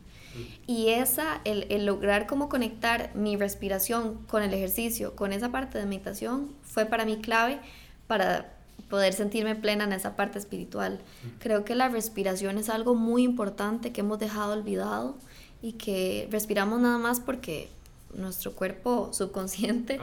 Y 0.66 0.90
esa, 0.90 1.42
el, 1.46 1.66
el 1.70 1.86
lograr 1.86 2.28
como 2.28 2.50
conectar 2.50 3.12
mi 3.16 3.36
respiración 3.36 4.16
con 4.28 4.44
el 4.44 4.54
ejercicio, 4.54 5.16
con 5.16 5.34
esa 5.34 5.52
parte 5.52 5.78
de 5.78 5.86
meditación, 5.86 6.54
fue 6.64 6.86
para 6.86 7.06
mí 7.06 7.18
clave 7.18 7.60
para 8.08 8.58
poder 8.90 9.14
sentirme 9.14 9.56
plena 9.56 9.84
en 9.84 9.94
esa 9.94 10.16
parte 10.16 10.40
espiritual. 10.40 11.00
Creo 11.40 11.66
que 11.66 11.76
la 11.76 11.90
respiración 11.90 12.58
es 12.58 12.70
algo 12.70 12.96
muy 12.96 13.24
importante 13.24 13.92
que 13.92 14.02
hemos 14.02 14.20
dejado 14.20 14.54
olvidado 14.54 15.18
y 15.62 15.74
que 15.74 16.28
respiramos 16.32 16.80
nada 16.80 16.98
más 16.98 17.20
porque 17.20 17.70
nuestro 18.14 18.54
cuerpo 18.54 19.10
subconsciente 19.14 20.00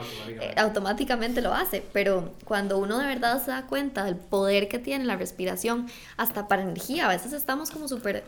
automáticamente. 0.57 1.41
lo 1.41 1.53
hace, 1.53 1.83
pero 1.93 2.33
cuando 2.45 2.77
uno 2.77 2.99
de 2.99 3.07
verdad 3.07 3.43
se 3.43 3.51
da 3.51 3.65
cuenta 3.65 4.05
del 4.05 4.15
poder 4.15 4.67
que 4.67 4.79
tiene 4.79 5.05
la 5.05 5.15
respiración, 5.15 5.87
hasta 6.17 6.47
para 6.47 6.61
energía, 6.61 7.05
a 7.05 7.09
veces 7.09 7.33
estamos 7.33 7.71
como 7.71 7.87
súper, 7.87 8.23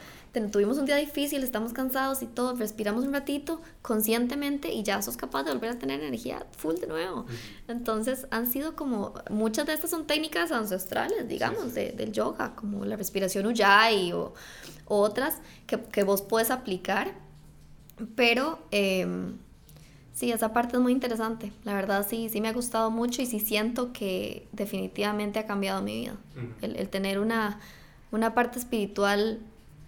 tuvimos 0.52 0.78
un 0.78 0.86
día 0.86 0.96
difícil, 0.98 1.44
estamos 1.44 1.74
cansados 1.74 2.22
y 2.22 2.28
todo, 2.28 2.56
respiramos 2.56 3.06
un 3.06 3.14
ratito 3.14 3.62
conscientemente 3.82 4.72
y 4.72 4.84
ya 4.84 5.02
sos 5.02 5.18
capaz 5.18 5.44
de 5.44 5.52
volver 5.52 5.72
a 5.72 5.80
tener 5.80 6.02
energía 6.02 6.46
full 6.58 6.76
de 6.76 6.88
nuevo. 6.88 7.26
Entonces 7.68 8.28
han 8.32 8.48
sido 8.48 8.76
como, 8.76 9.14
muchas 9.30 9.66
de 9.66 9.74
estas 9.74 9.90
son 9.90 10.06
técnicas 10.08 10.52
ancestrales, 10.52 11.28
digamos, 11.28 11.74
del 11.74 12.12
yoga, 12.12 12.56
como 12.56 12.86
la 12.86 12.96
respiración 12.96 13.46
ujjayi 13.46 14.14
o, 14.14 14.34
otras 14.86 15.38
que, 15.66 15.82
que, 15.82 16.04
vos 16.04 16.22
puedes 16.22 16.52
aplicar, 16.52 17.14
pero... 18.16 18.60
Eh, 18.72 19.06
Sí, 20.18 20.32
esa 20.32 20.52
parte 20.52 20.78
es 20.78 20.82
muy 20.82 20.94
interesante. 20.94 21.52
La 21.64 21.76
verdad 21.76 22.04
sí, 22.10 22.28
sí 22.30 22.42
me 22.42 22.48
ha 22.48 22.54
gustado 22.54 22.90
mucho 22.90 23.22
y 23.22 23.28
sí 23.28 23.40
siento 23.40 23.94
que 23.94 24.48
definitivamente 24.52 25.38
ha 25.38 25.46
cambiado 25.46 25.84
mi 25.84 25.94
vida. 25.94 26.16
el, 26.64 26.90
tener 26.90 27.20
una, 27.20 27.60
una 28.12 28.34
parte 28.34 28.58
espiritual 28.58 29.40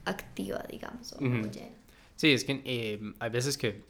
activa, 0.10 0.64
digamos. 0.70 1.16
Sí, 2.16 2.34
es 2.34 2.44
que 2.44 2.62
eh, 2.66 3.14
hay 3.20 3.30
veces 3.30 3.58
que 3.58 3.84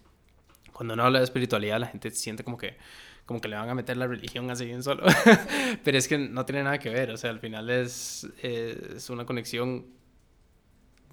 cuando 0.74 0.94
uno 0.94 1.04
habla 1.04 1.20
de 1.20 1.26
espiritualidad 1.26 1.80
la 1.80 1.88
gente 1.88 2.12
siente 2.12 2.44
como 2.44 2.58
que 2.58 2.78
como 3.26 3.42
que 3.42 3.48
le 3.48 3.58
van 3.58 3.70
a 3.70 3.76
meter 3.76 3.96
la 3.96 4.08
religión 4.08 4.50
así 4.50 4.66
bien 4.66 4.82
solo. 4.82 5.04
Pero 5.84 5.98
es 5.98 6.08
que 6.08 6.18
no 6.18 6.46
tiene 6.46 6.64
nada 6.64 6.80
que 6.80 6.90
ver. 6.90 7.12
O 7.12 7.18
sea, 7.18 7.30
al 7.30 7.40
final 7.40 7.70
es, 7.70 8.28
es 8.42 9.08
una 9.12 9.24
conexión 9.24 9.86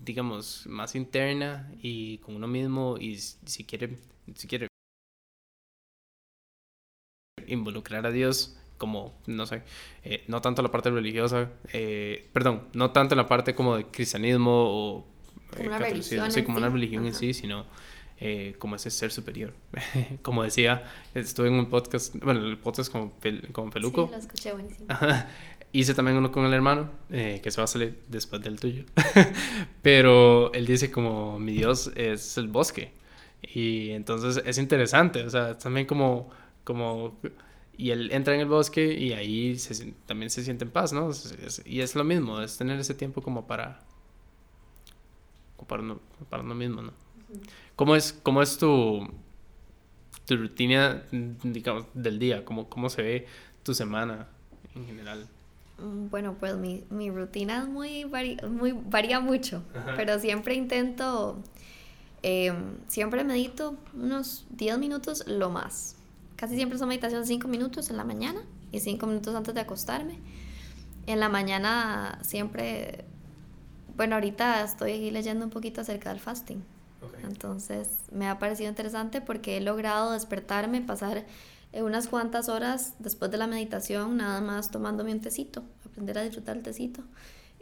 digamos, 0.00 0.66
más 0.66 0.94
interna 0.94 1.72
y 1.80 2.18
con 2.18 2.36
uno 2.36 2.46
mismo 2.46 2.96
y 2.98 3.18
si 3.18 3.64
quiere, 3.64 3.98
si 4.34 4.46
quiere 4.46 4.68
involucrar 7.46 8.06
a 8.06 8.10
Dios 8.10 8.58
como, 8.78 9.14
no 9.26 9.46
sé, 9.46 9.62
eh, 10.04 10.24
no 10.28 10.40
tanto 10.40 10.62
la 10.62 10.70
parte 10.70 10.90
religiosa, 10.90 11.50
eh, 11.72 12.28
perdón, 12.32 12.62
no 12.74 12.90
tanto 12.90 13.14
la 13.14 13.26
parte 13.26 13.54
como 13.54 13.76
de 13.76 13.86
cristianismo 13.86 14.52
o 14.52 15.06
eh, 15.58 15.68
como 15.68 16.30
sí, 16.30 16.42
como 16.42 16.58
una 16.58 16.68
religión 16.68 17.06
en 17.06 17.14
sí, 17.14 17.34
sino 17.34 17.66
como 18.58 18.76
ese 18.76 18.90
ser 18.90 19.10
superior. 19.10 19.52
como 20.22 20.42
decía, 20.42 20.84
estuve 21.14 21.48
en 21.48 21.54
un 21.54 21.66
podcast, 21.68 22.16
bueno, 22.16 22.40
el 22.40 22.58
podcast 22.58 22.90
con, 22.90 23.12
con 23.52 23.72
Feluco. 23.72 24.06
Sí, 24.06 24.12
lo 24.12 24.18
escuché 24.18 24.52
buenísimo. 24.52 24.86
Hice 25.72 25.94
también 25.94 26.16
uno 26.16 26.32
con 26.32 26.46
el 26.46 26.54
hermano, 26.54 26.90
que 27.08 27.50
se 27.50 27.60
va 27.60 27.64
a 27.64 27.68
salir 27.68 28.02
después 28.08 28.40
del 28.40 28.58
tuyo. 28.58 28.84
Pero 29.82 30.52
él 30.54 30.64
dice 30.64 30.90
como 30.90 31.38
mi 31.38 31.52
Dios 31.52 31.90
es 31.94 32.38
el 32.38 32.48
bosque. 32.48 32.92
Y 33.42 33.90
entonces 33.90 34.42
es 34.46 34.56
interesante, 34.58 35.22
o 35.22 35.30
sea, 35.30 35.58
también 35.58 35.86
como 35.86 36.30
como 36.66 37.16
y 37.78 37.90
él 37.90 38.10
entra 38.12 38.34
en 38.34 38.40
el 38.40 38.46
bosque 38.46 38.94
y 38.94 39.12
ahí 39.12 39.56
también 40.06 40.30
se 40.30 40.42
siente 40.42 40.64
en 40.64 40.70
paz, 40.70 40.92
¿no? 40.92 41.10
y 41.64 41.80
es 41.80 41.94
lo 41.94 42.04
mismo, 42.04 42.40
es 42.40 42.56
tener 42.56 42.78
ese 42.78 42.94
tiempo 42.94 43.22
como 43.22 43.46
para 43.46 43.86
para 45.66 45.82
uno, 45.82 46.00
para 46.28 46.42
uno 46.42 46.54
mismo, 46.54 46.82
¿no? 46.82 46.92
¿Cómo 47.74 47.96
es, 47.96 48.12
cómo 48.22 48.42
es 48.42 48.56
tu, 48.56 49.06
tu 50.26 50.36
rutina, 50.36 51.02
digamos, 51.10 51.86
del 51.94 52.18
día? 52.18 52.44
¿Cómo, 52.44 52.68
¿Cómo 52.68 52.88
se 52.88 53.02
ve 53.02 53.26
tu 53.62 53.74
semana 53.74 54.28
en 54.74 54.86
general? 54.86 55.26
Mm, 55.78 56.08
bueno, 56.08 56.36
pues 56.38 56.56
mi, 56.56 56.84
mi 56.90 57.10
rutina 57.10 57.58
es 57.58 57.68
muy, 57.68 58.06
muy 58.48 58.72
varía 58.72 59.20
mucho, 59.20 59.62
pero 59.96 60.18
siempre 60.18 60.54
intento, 60.54 61.42
eh, 62.22 62.54
siempre 62.86 63.24
medito 63.24 63.76
unos 63.94 64.46
10 64.50 64.78
minutos 64.78 65.24
lo 65.26 65.50
más. 65.50 65.95
Casi 66.36 66.54
siempre 66.54 66.78
son 66.78 66.88
meditación 66.88 67.26
5 67.26 67.48
minutos 67.48 67.90
en 67.90 67.96
la 67.96 68.04
mañana 68.04 68.42
y 68.70 68.80
5 68.80 69.06
minutos 69.06 69.34
antes 69.34 69.54
de 69.54 69.60
acostarme. 69.60 70.18
En 71.06 71.20
la 71.20 71.28
mañana 71.28 72.18
siempre, 72.22 73.04
bueno, 73.96 74.16
ahorita 74.16 74.62
estoy 74.62 75.10
leyendo 75.10 75.44
un 75.44 75.50
poquito 75.50 75.80
acerca 75.80 76.10
del 76.10 76.20
fasting. 76.20 76.62
Entonces 77.24 77.88
me 78.10 78.28
ha 78.28 78.38
parecido 78.38 78.68
interesante 78.68 79.20
porque 79.20 79.56
he 79.56 79.60
logrado 79.60 80.12
despertarme, 80.12 80.80
pasar 80.80 81.24
unas 81.72 82.08
cuantas 82.08 82.48
horas 82.48 82.94
después 82.98 83.30
de 83.30 83.38
la 83.38 83.46
meditación 83.46 84.16
nada 84.16 84.40
más 84.40 84.70
tomándome 84.70 85.12
un 85.12 85.20
tecito, 85.20 85.62
aprender 85.84 86.18
a 86.18 86.22
disfrutar 86.22 86.56
el 86.56 86.62
tecito, 86.62 87.02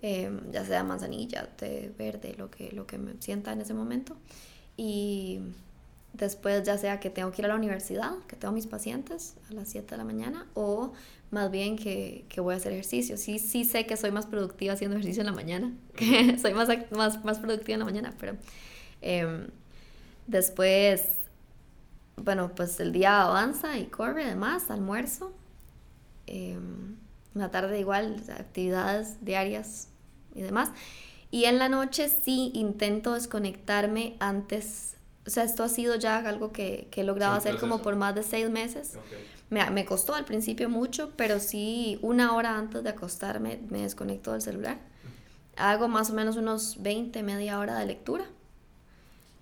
eh, 0.03 0.31
ya 0.53 0.64
sea 0.64 0.85
manzanilla, 0.85 1.49
té 1.57 1.93
verde, 1.99 2.35
lo 2.37 2.51
que, 2.51 2.70
lo 2.72 2.87
que 2.87 2.99
me 2.99 3.14
sienta 3.20 3.53
en 3.53 3.61
ese 3.61 3.75
momento. 3.75 4.16
Y 4.77 5.41
después 6.15 6.62
ya 6.62 6.79
sea 6.79 7.01
que 7.01 7.11
tengo 7.11 7.31
que 7.33 7.43
ir 7.43 7.47
a 7.47 7.49
la 7.49 7.57
universidad, 7.57 8.12
que 8.29 8.37
tengo 8.37 8.55
mis 8.55 8.67
pacientes 8.67 9.35
a 9.51 9.53
las 9.53 9.69
7 9.69 9.91
de 9.91 9.97
la 9.97 10.05
mañana, 10.05 10.47
o 10.55 10.93
más 11.31 11.51
bien 11.51 11.77
que, 11.77 12.25
que, 12.29 12.41
voy 12.41 12.55
a 12.55 12.57
hacer 12.57 12.73
ejercicio. 12.73 13.17
Sí, 13.17 13.39
sí 13.39 13.65
sé 13.65 13.85
que 13.87 13.97
soy 13.97 14.12
más 14.12 14.27
productiva 14.27 14.75
haciendo 14.75 14.97
ejercicio 14.97 15.21
en 15.23 15.27
la 15.27 15.33
mañana, 15.33 15.73
soy 16.41 16.55
más, 16.55 16.69
más, 16.93 17.25
más 17.25 17.39
productiva 17.41 17.75
en 17.75 17.81
la 17.81 17.85
mañana, 17.85 18.15
pero 18.19 18.37
em, 19.03 19.49
después, 20.27 21.03
bueno, 22.17 22.53
pues 22.55 22.79
el 22.81 22.93
día 22.93 23.23
avanza 23.23 23.77
y 23.77 23.87
corre 23.87 24.25
además, 24.25 24.71
almuerzo. 24.71 25.33
Eh, 26.27 26.59
la 27.35 27.51
tarde 27.51 27.81
igual, 27.81 28.23
actividades 28.39 29.25
diarias 29.25 29.89
y 30.35 30.43
demás. 30.43 30.71
Y 31.33 31.47
en 31.47 31.59
la 31.59 31.69
noche 31.69 32.09
sí 32.09 32.53
intento 32.55 33.15
desconectarme 33.15 34.17
antes 34.21 34.95
o 35.27 35.31
sea, 35.31 35.45
esto 35.45 35.62
ha 35.62 35.68
sido 35.68 35.97
ya 35.97 36.18
algo 36.18 36.53
que, 36.53 36.89
que 36.91 37.01
he 37.01 37.05
logrado 37.05 37.35
hacer 37.35 37.59
como 37.59 37.81
por 37.81 37.97
más 37.97 38.14
de 38.14 38.22
seis 38.22 38.51
meses. 38.51 38.93
Me, 39.49 39.68
me, 39.70 39.85
costó 39.85 40.14
al 40.14 40.25
principio 40.25 40.68
mucho, 40.68 41.12
pero 41.16 41.41
sí 41.41 41.99
una 42.03 42.35
hora 42.35 42.59
antes 42.59 42.83
de 42.83 42.91
acostarme 42.91 43.61
me 43.70 43.83
desconecto 43.83 44.33
del 44.33 44.43
celular. 44.43 44.79
Hago 45.57 45.89
más 45.89 46.11
o 46.11 46.14
menos 46.14 46.37
unos 46.37 46.83
20, 46.83 47.22
media 47.22 47.59
hora 47.59 47.79
de 47.79 47.87
lectura. 47.87 48.25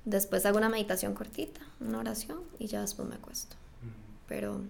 Después 0.04 0.44
hago 0.46 0.58
una 0.58 0.68
meditación 0.68 1.14
cortita, 1.14 1.60
una 1.80 1.98
oración 1.98 2.40
y 2.58 2.66
ya 2.66 2.80
después 2.80 3.08
me 3.08 3.16
acuesto. 3.16 3.56
Pero 4.28 4.60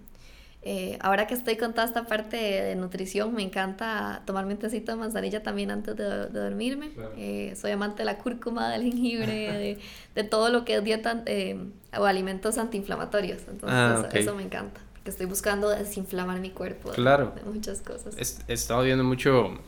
eh, 0.65 0.97
ahora 1.01 1.27
que 1.27 1.33
estoy 1.33 1.57
con 1.57 1.73
toda 1.73 1.85
esta 1.85 2.05
parte 2.05 2.37
de, 2.37 2.75
nutrición, 2.75 3.35
me 3.35 3.43
encanta 3.43 4.21
tomarme 4.25 4.53
un 4.53 4.59
tecito 4.59 4.93
de 4.93 4.97
manzanilla 4.97 5.43
también 5.43 5.71
antes 5.71 5.95
de, 5.97 6.27
dormirme. 6.27 6.91
Eh, 7.17 7.53
soy 7.59 7.71
amante 7.71 7.99
de 7.99 8.05
la 8.05 8.17
cúrcuma, 8.17 8.69
del 8.69 8.83
jengibre, 8.83 9.77
de, 10.15 10.23
todo 10.23 10.49
lo 10.49 10.63
que 10.63 10.75
es 10.75 10.83
dieta 10.83 11.21
eh, 11.25 11.57
o 11.97 12.05
alimentos 12.05 12.57
antiinflamatorios. 12.57 13.41
Entonces, 13.49 13.69
ah, 13.77 14.07
eso, 14.13 14.35
me 14.35 14.43
encanta. 14.43 14.79
Porque 14.93 15.09
estoy 15.09 15.25
buscando 15.25 15.67
desinflamar 15.69 16.39
mi 16.39 16.51
cuerpo 16.51 16.91
claro. 16.91 17.33
de, 17.35 17.43
muchas 17.43 17.81
cosas. 17.81 18.15
He, 18.47 18.53
estado 18.53 18.83
viendo 18.83 19.03
mucho 19.03 19.59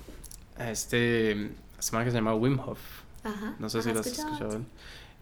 a 0.58 0.72
este 0.72 1.52
semana 1.78 2.06
que 2.06 2.12
se 2.12 2.18
llama 2.18 2.36
Wim 2.36 2.58
Hof. 2.58 2.80
No 3.60 3.70
sé 3.70 3.82
si 3.82 3.92
lo 3.92 4.00
has 4.00 4.08
escuchado. 4.08 4.62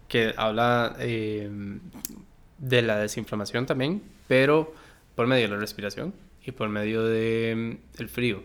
Que 0.06 0.34
habla 0.36 0.94
de 0.98 2.82
la 2.82 2.98
desinflamación 2.98 3.66
también, 3.66 4.02
pero 4.28 4.83
por 5.14 5.26
medio 5.26 5.48
de 5.48 5.54
la 5.54 5.60
respiración 5.60 6.14
y 6.44 6.52
por 6.52 6.68
medio 6.68 7.04
de 7.04 7.54
mm, 7.56 8.00
el 8.00 8.08
frío. 8.08 8.42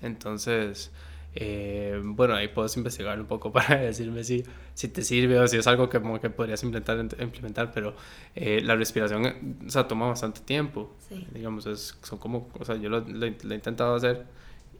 Entonces, 0.00 0.90
Eh, 1.34 1.98
bueno, 2.04 2.34
ahí 2.34 2.48
puedes 2.48 2.76
investigar 2.76 3.18
un 3.18 3.26
poco 3.26 3.50
para 3.56 3.80
decirme 3.80 4.22
si, 4.24 4.44
si 4.74 4.88
te 4.88 5.02
sirve 5.02 5.38
o 5.38 5.48
si 5.48 5.56
es 5.56 5.66
algo 5.66 5.88
que, 5.88 6.00
como 6.00 6.20
que 6.20 6.28
podrías 6.30 6.62
implementar, 6.62 6.98
implementar 7.22 7.72
pero 7.72 7.94
eh, 8.34 8.60
la 8.62 8.76
respiración, 8.76 9.60
o 9.66 9.70
sea, 9.70 9.88
toma 9.88 10.06
bastante 10.08 10.40
tiempo. 10.40 10.94
Sí. 11.08 11.26
Digamos, 11.32 11.66
es, 11.66 11.98
son 12.02 12.18
como, 12.18 12.50
o 12.58 12.64
sea, 12.64 12.76
yo 12.76 12.90
lo, 12.90 13.00
lo, 13.00 13.26
he 13.26 13.54
intentado 13.54 13.94
hacer 13.94 14.26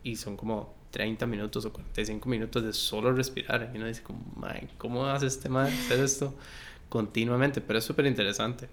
y 0.02 0.16
son 0.16 0.36
como 0.36 0.74
30 0.90 1.26
minutos 1.26 1.64
o 1.64 1.72
45 1.72 2.28
minutos 2.28 2.62
de 2.62 2.72
solo 2.72 3.12
respirar. 3.12 3.70
Y 3.72 3.78
uno 3.78 3.86
dice, 3.86 4.02
como, 4.02 4.22
¿cómo 4.76 5.06
hace 5.06 5.26
este 5.26 5.48
man 5.48 5.66
hacer 5.66 6.00
esto 6.00 6.34
continuamente? 6.90 7.62
Pero 7.62 7.78
es 7.78 7.84
súper 7.84 8.04
interesante. 8.06 8.68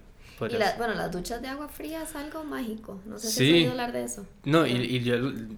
Y 0.48 0.78
bueno, 0.78 0.94
las 0.94 1.10
duchas 1.10 1.42
de 1.42 1.48
agua 1.48 1.68
fría 1.68 2.02
es 2.02 2.14
algo 2.16 2.44
mágico. 2.44 3.00
No 3.04 3.18
sé 3.18 3.28
si 3.30 3.48
has 3.48 3.54
oído 3.54 3.70
hablar 3.72 3.92
de 3.92 4.04
eso. 4.04 4.26
No, 4.44 4.66
y, 4.66 4.72
y, 4.72 5.02
yo 5.02 5.16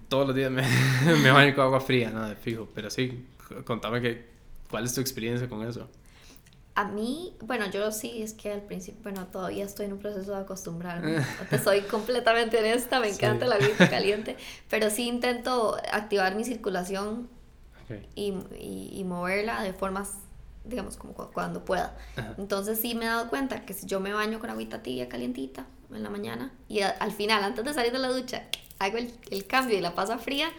todos 0.09 0.27
los 0.27 0.35
días 0.35 0.51
me, 0.51 0.63
me 1.23 1.31
baño 1.31 1.55
con 1.55 1.65
agua 1.65 1.79
fría, 1.79 2.09
nada 2.09 2.29
de 2.29 2.35
fijo. 2.35 2.67
Pero 2.73 2.89
sí, 2.89 3.25
contame 3.65 4.01
que, 4.01 4.25
cuál 4.69 4.85
es 4.85 4.93
tu 4.93 5.01
experiencia 5.01 5.47
con 5.47 5.67
eso. 5.67 5.89
A 6.75 6.85
mí, 6.85 7.35
bueno, 7.41 7.69
yo 7.69 7.91
sí, 7.91 8.23
es 8.23 8.33
que 8.33 8.51
al 8.51 8.61
principio, 8.61 8.99
bueno, 9.03 9.27
todavía 9.27 9.63
estoy 9.63 9.85
en 9.85 9.93
un 9.93 9.99
proceso 9.99 10.31
de 10.31 10.37
acostumbrarme. 10.37 11.23
Te 11.49 11.59
soy 11.59 11.81
completamente 11.81 12.57
honesta, 12.57 12.99
me 12.99 13.09
encanta 13.09 13.45
la 13.45 13.55
agua 13.55 13.87
caliente, 13.89 14.37
pero 14.71 14.89
sí 14.89 15.07
intento 15.07 15.77
activar 15.91 16.35
mi 16.35 16.43
circulación 16.43 17.29
y, 18.15 18.33
y, 18.59 18.91
y, 18.93 19.03
moverla 19.03 19.61
de 19.61 19.73
formas 19.73 20.13
digamos, 20.65 20.97
como 20.97 21.13
cuando 21.13 21.65
pueda. 21.65 21.97
Entonces 22.37 22.79
sí 22.79 22.95
me 22.95 23.05
he 23.05 23.07
dado 23.07 23.29
cuenta 23.29 23.65
que 23.65 23.73
si 23.73 23.85
yo 23.85 23.99
me 23.99 24.13
baño 24.13 24.39
con 24.39 24.49
agüita 24.49 24.81
tibia, 24.81 25.09
calientita, 25.09 25.65
en 25.91 26.01
la 26.01 26.09
mañana, 26.09 26.51
y 26.67 26.81
al 26.81 27.11
final, 27.11 27.43
antes 27.43 27.63
de 27.63 27.73
salir 27.73 27.91
de 27.91 27.99
la 27.99 28.09
ducha, 28.09 28.47
hago 28.79 28.97
el, 28.97 29.13
el 29.29 29.45
cambio 29.45 29.77
y 29.77 29.81
la 29.81 29.93
paso 29.93 30.17
fría, 30.17 30.49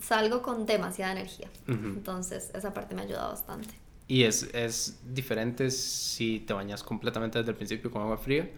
salgo 0.00 0.42
con 0.42 0.66
demasiada 0.66 1.12
energía. 1.12 1.48
Entonces 1.66 2.50
esa 2.54 2.72
parte 2.72 2.94
me 2.94 3.02
ha 3.02 3.04
ayudado 3.04 3.30
bastante. 3.30 3.74
¿Y 4.08 4.24
es, 4.24 4.42
es 4.54 4.98
diferente 5.14 5.70
si 5.70 6.40
te 6.40 6.52
bañas 6.52 6.82
completamente 6.82 7.38
desde 7.38 7.52
el 7.52 7.56
principio 7.56 7.90
con 7.90 8.02
agua 8.02 8.16
fría 8.16 8.50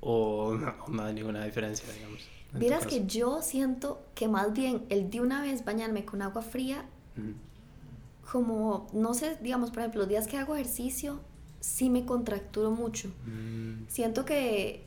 o 0.00 0.54
no, 0.88 1.02
hay 1.02 1.14
ninguna 1.14 1.44
diferencia, 1.44 1.92
digamos? 1.92 2.20
Vieras 2.52 2.86
que 2.86 3.06
yo 3.06 3.42
siento 3.42 4.02
que 4.14 4.26
más 4.26 4.52
bien 4.52 4.84
el 4.88 5.08
de 5.10 5.20
una 5.20 5.42
vez 5.42 5.64
bañarme 5.64 6.04
con 6.04 6.22
agua 6.22 6.42
fría 6.42 6.84
como, 8.30 8.86
no 8.92 9.12
sé, 9.14 9.36
digamos, 9.40 9.70
por 9.70 9.80
ejemplo, 9.80 10.00
los 10.00 10.08
días 10.08 10.28
que 10.28 10.38
hago 10.38 10.54
ejercicio, 10.54 11.20
sí 11.58 11.90
me 11.90 12.04
contracturo 12.04 12.70
mucho. 12.70 13.08
Mm. 13.26 13.88
Siento 13.88 14.24
que, 14.24 14.84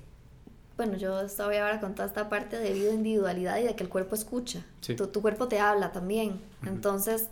bueno, 0.77 0.95
yo 0.95 1.19
estoy 1.21 1.57
ahora 1.57 1.81
con 1.81 1.93
toda 1.93 2.07
esta 2.07 2.29
parte 2.29 2.57
de 2.57 2.71
vida 2.71 2.93
individualidad 2.93 3.59
y 3.59 3.63
de 3.63 3.75
que 3.75 3.83
el 3.83 3.89
cuerpo 3.89 4.15
escucha. 4.15 4.65
Tu, 4.81 5.21
cuerpo 5.21 5.49
te 5.49 5.59
habla 5.59 5.91
también. 5.91 6.39
Entonces, 6.65 7.27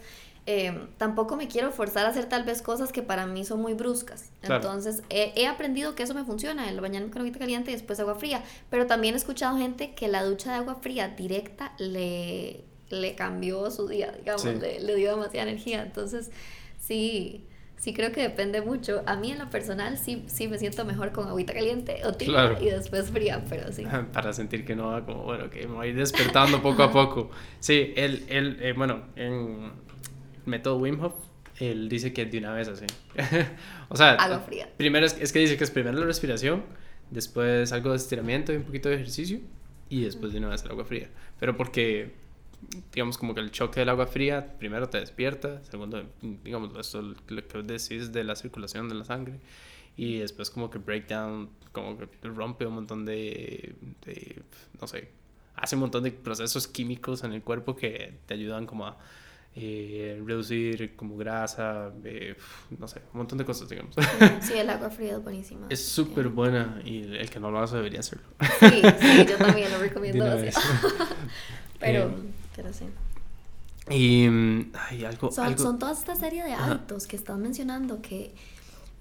em, 0.45 0.89
tampoco 0.97 1.37
me 1.37 1.47
quiero 1.47 1.71
forzar 1.71 2.05
a 2.05 2.09
hacer 2.09 2.27
tal 2.27 2.43
vez 2.43 2.61
cosas 2.61 2.91
que 2.91 3.01
para 3.01 3.25
mí 3.25 3.45
son 3.45 3.61
muy 3.61 3.73
bruscas. 3.73 4.31
Entonces, 4.41 5.03
he, 5.09 5.31
he, 5.37 5.47
aprendido 5.47 5.95
que 5.95 6.03
eso 6.03 6.13
me 6.13 6.25
funciona, 6.25 6.69
el 6.69 6.81
bañarme 6.81 7.09
con 7.09 7.21
agua 7.21 7.39
caliente 7.39 7.71
y 7.71 7.73
después 7.73 8.01
agua 8.01 8.15
fría. 8.15 8.43
Pero 8.69 8.85
también 8.85 9.13
he 9.13 9.17
escuchado 9.17 9.57
gente 9.57 9.95
que 9.95 10.09
la 10.09 10.25
ducha 10.25 10.51
de 10.51 10.57
agua 10.57 10.75
fría 10.75 11.07
directa 11.07 11.73
le 11.77 12.65
le 12.91 13.15
cambió 13.15 13.69
su 13.71 13.87
día, 13.87 14.11
digamos, 14.17 14.45
le, 14.45 14.95
dio 14.95 15.11
demasiada 15.11 15.49
energía. 15.49 15.83
Entonces, 15.83 16.31
sí, 16.79 17.45
sí 17.77 17.93
creo 17.93 18.11
que 18.11 18.21
depende 18.21 18.61
mucho. 18.61 19.03
A 19.05 19.15
mí 19.15 19.31
en 19.31 19.39
lo 19.39 19.49
personal 19.49 19.97
sí, 19.97 20.23
sí 20.27 20.47
me 20.47 20.57
siento 20.57 20.85
mejor 20.85 21.11
con 21.11 21.27
agüita 21.27 21.53
caliente 21.53 22.01
o 22.05 22.13
tibia 22.13 22.57
y 22.61 22.65
después 22.69 23.09
fría, 23.11 23.43
pero 23.49 23.71
sí. 23.71 23.85
Para 24.13 24.33
sentir 24.33 24.65
que 24.65 24.75
no 24.75 24.87
va 24.87 25.05
como, 25.05 25.23
bueno, 25.23 25.49
que 25.49 25.67
me 25.67 25.75
voy 25.75 25.93
despertando 25.93 26.61
poco 26.61 26.83
a 26.83 26.91
poco. 26.91 27.31
Sí, 27.59 27.93
él, 27.95 28.25
él 28.29 28.57
eh, 28.61 28.73
bueno, 28.73 29.03
en 29.15 29.71
método 30.45 30.77
Wim 30.77 31.01
Hof, 31.01 31.13
él 31.59 31.89
dice 31.89 32.13
que 32.13 32.25
de 32.25 32.37
una 32.37 32.53
vez 32.53 32.67
así. 32.67 32.85
o 33.89 33.95
sea, 33.95 34.13
agua 34.13 34.39
fría. 34.39 34.69
Primero 34.77 35.05
es, 35.05 35.17
es, 35.19 35.31
que 35.31 35.39
dice 35.39 35.57
que 35.57 35.63
es 35.63 35.71
primero 35.71 35.99
la 35.99 36.05
respiración, 36.05 36.63
después 37.09 37.71
algo 37.71 37.91
de 37.91 37.97
estiramiento 37.97 38.53
y 38.53 38.57
un 38.57 38.63
poquito 38.63 38.89
de 38.89 38.95
ejercicio 38.95 39.39
y 39.91 40.03
después 40.03 40.31
de 40.31 40.39
una 40.39 40.47
vez 40.47 40.63
el 40.63 40.71
agua 40.71 40.85
fría. 40.85 41.09
Pero 41.39 41.57
porque 41.57 42.13
digamos, 42.93 43.17
como 43.17 43.33
que 43.33 43.41
el 43.41 43.51
choque 43.51 43.79
del 43.79 43.89
agua 43.89 44.07
fría, 44.07 44.57
primero 44.57 44.89
te 44.89 44.99
despierta, 44.99 45.63
segundo, 45.63 46.03
digamos, 46.21 46.77
esto 46.77 47.01
lo 47.01 47.47
que 47.47 47.63
decís 47.63 48.11
de 48.11 48.23
la 48.23 48.35
circulación 48.35 48.89
de 48.89 48.95
la 48.95 49.05
sangre, 49.05 49.39
y 49.97 50.19
después 50.19 50.49
como 50.49 50.69
que 50.69 50.77
breakdown, 50.77 51.49
como 51.71 51.97
que 51.97 52.07
rompe 52.23 52.65
un 52.65 52.75
montón 52.75 53.05
de, 53.05 53.75
de, 54.05 54.41
no 54.79 54.87
sé, 54.87 55.09
hace 55.55 55.75
un 55.75 55.81
montón 55.81 56.03
de 56.03 56.11
procesos 56.11 56.67
químicos 56.67 57.23
en 57.23 57.33
el 57.33 57.41
cuerpo 57.41 57.75
que 57.75 58.19
te 58.25 58.33
ayudan 58.33 58.65
como 58.65 58.87
a 58.87 58.97
eh, 59.53 60.21
reducir 60.25 60.95
como 60.95 61.17
grasa, 61.17 61.91
eh, 62.05 62.35
no 62.79 62.87
sé, 62.87 63.01
un 63.11 63.17
montón 63.17 63.37
de 63.37 63.43
cosas, 63.43 63.67
digamos. 63.67 63.95
Sí, 64.41 64.53
el 64.53 64.69
agua 64.69 64.89
fría 64.89 65.17
es 65.17 65.23
buenísima. 65.23 65.67
Es 65.69 65.85
súper 65.85 66.29
buena 66.29 66.81
y 66.85 67.01
el 67.01 67.29
que 67.29 67.39
no 67.39 67.51
lo 67.51 67.59
hace 67.59 67.75
debería 67.75 67.99
hacerlo. 67.99 68.27
Sí, 68.59 68.81
sí, 68.99 69.25
yo 69.27 69.37
también 69.37 69.69
lo 69.71 69.79
recomiendo. 69.79 70.25
Pero... 71.79 72.09
Eh, 72.09 72.40
pero 72.55 72.73
sí. 72.73 72.85
Y 73.89 74.27
mm, 74.27 74.71
hay 74.73 75.05
algo 75.05 75.31
son, 75.31 75.57
son 75.57 75.79
toda 75.79 75.93
esta 75.93 76.15
serie 76.15 76.43
de 76.43 76.53
hábitos 76.53 77.07
que 77.07 77.15
estás 77.15 77.37
mencionando 77.37 78.01
que 78.01 78.33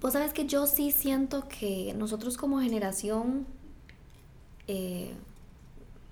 vos 0.00 0.14
sabes 0.14 0.32
que 0.32 0.46
yo 0.46 0.66
sí 0.66 0.90
siento 0.90 1.46
que 1.48 1.94
nosotros 1.94 2.38
como 2.38 2.60
generación 2.60 3.46
eh, 4.66 5.12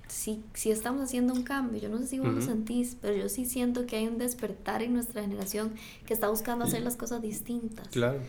sí, 0.09 0.43
sí, 0.55 0.71
estamos 0.71 1.03
haciendo 1.03 1.33
un 1.33 1.43
cambio. 1.43 1.81
Yo 1.81 1.89
no 1.89 1.99
sé 1.99 2.07
si 2.07 2.19
vos 2.19 2.33
lo 2.33 2.43
sentís, 2.43 2.97
pero 3.01 3.17
yo 3.17 3.29
sí 3.29 3.45
siento 3.47 3.87
que 3.87 3.97
hay 3.97 4.09
un 4.09 4.19
despertar 4.19 4.83
en 4.83 4.95
nuestra 4.95 5.23
generación 5.23 5.75
que 6.07 6.15
está 6.15 6.29
buscando 6.29 6.65
hacer 6.65 6.83
las 6.83 6.97
cosas 6.97 7.23
distintas. 7.23 7.89
Claro. 7.89 8.21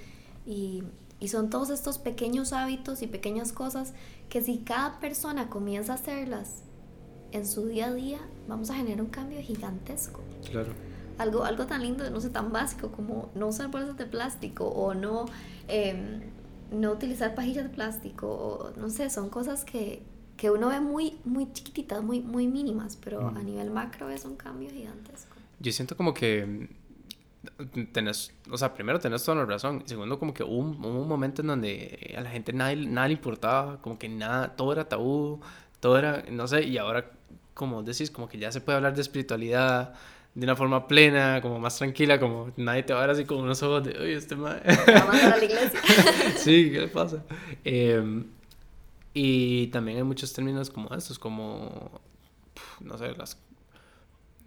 Y, 0.46 0.84
y 1.20 1.30
son 1.30 1.50
todos 1.50 1.70
estos 1.70 1.98
pequeños 1.98 2.54
hábitos 2.54 3.02
y 3.02 3.08
pequeñas 3.08 3.52
cosas 3.52 3.94
que 4.30 4.42
si 4.42 4.60
cada 4.60 5.00
persona 5.00 5.50
comienza 5.50 5.94
a 5.94 5.96
hacerlas 5.96 6.64
en 7.32 7.46
su 7.46 7.68
día 7.68 7.88
a 7.88 7.94
día 7.94 8.20
vamos 8.48 8.70
a 8.70 8.76
generar 8.76 9.02
un 9.02 9.10
cambio 9.10 9.42
gigantesco. 9.42 10.22
Claro. 10.50 10.72
Algo, 11.18 11.44
algo 11.44 11.66
tan 11.66 11.82
lindo, 11.82 12.10
no 12.10 12.22
sé, 12.22 12.30
tan 12.30 12.52
básico 12.52 12.92
como 12.92 13.30
no 13.36 13.48
usar 13.48 13.70
bolsas 13.70 13.98
de 13.98 14.06
plástico 14.06 14.66
o 14.66 14.94
no, 14.94 15.26
em, 15.68 16.22
no 16.72 16.92
utilizar 16.92 17.36
pajillas 17.36 17.66
de 17.66 17.70
plástico, 17.70 18.28
o 18.28 18.80
no 18.80 18.90
sé, 18.90 19.10
son 19.10 19.30
cosas 19.30 19.66
que, 19.66 20.02
que 20.38 20.50
uno 20.50 20.70
ve 20.70 20.80
muy, 20.80 21.18
muy 21.26 21.52
chiquititas, 21.52 22.02
muy, 22.02 22.22
muy 22.22 22.48
mínimas, 22.48 22.96
pero 22.96 23.28
a 23.28 23.44
nivel 23.44 23.70
macro 23.70 24.10
es 24.10 24.24
un 24.24 24.38
cambio 24.38 24.70
gigantesco. 24.70 25.36
Yo 25.60 25.72
siento 25.74 25.98
como 25.98 26.14
que 26.14 26.70
tenés, 27.92 28.34
o 28.50 28.58
sea, 28.58 28.74
primero 28.74 29.00
tenés 29.00 29.24
toda 29.24 29.40
la 29.40 29.46
razón, 29.46 29.84
segundo 29.86 30.20
como 30.20 30.34
que 30.34 30.44
hubo 30.44 30.58
un, 30.58 30.86
un, 30.86 31.08
momento 31.08 31.42
en 31.42 31.48
donde 31.48 32.16
a 32.18 32.22
la 32.22 32.30
gente 32.30 32.54
nada, 32.54 32.74
nada 32.76 33.08
le 33.08 33.14
importaba, 33.14 33.82
como 33.82 33.98
que 34.00 34.08
nada, 34.08 34.56
todo 34.56 34.72
era 34.72 34.88
tabú, 34.88 35.42
todo 35.80 35.98
era, 35.98 36.24
no 36.30 36.48
sé, 36.48 36.64
y 36.64 36.78
ahora 36.78 37.12
como 37.60 37.84
decís, 37.84 38.10
como 38.10 38.30
que 38.30 38.38
ya 38.38 38.54
se 38.54 38.62
puede 38.62 38.78
hablar 38.78 38.96
de 38.96 39.02
espiritualidad 39.02 39.94
de 40.34 40.46
una 40.46 40.56
forma 40.56 40.88
plena, 40.88 41.42
como 41.42 41.60
más 41.60 41.78
tranquila, 41.78 42.18
como 42.18 42.54
nadie 42.56 42.84
te 42.84 42.94
va 42.94 43.00
a 43.00 43.02
ver 43.02 43.10
así 43.12 43.26
con 43.26 43.40
unos 43.40 43.62
ojos 43.64 43.84
de, 43.84 44.00
oye, 44.00 44.14
este 44.14 44.38
madre. 44.38 44.62
Vamos 44.88 45.22
a 45.22 45.38
la 45.38 45.44
iglesia. 45.44 45.82
sí, 46.38 46.70
¿qué 46.72 46.80
le 46.80 46.88
pasa? 46.88 47.22
Em, 47.66 48.28
y 49.14 49.68
también 49.68 49.98
hay 49.98 50.04
muchos 50.04 50.32
términos 50.32 50.70
como 50.70 50.96
estos, 50.96 51.20
como, 51.20 52.00
no 52.80 52.98
sé, 52.98 53.12
las, 53.18 53.38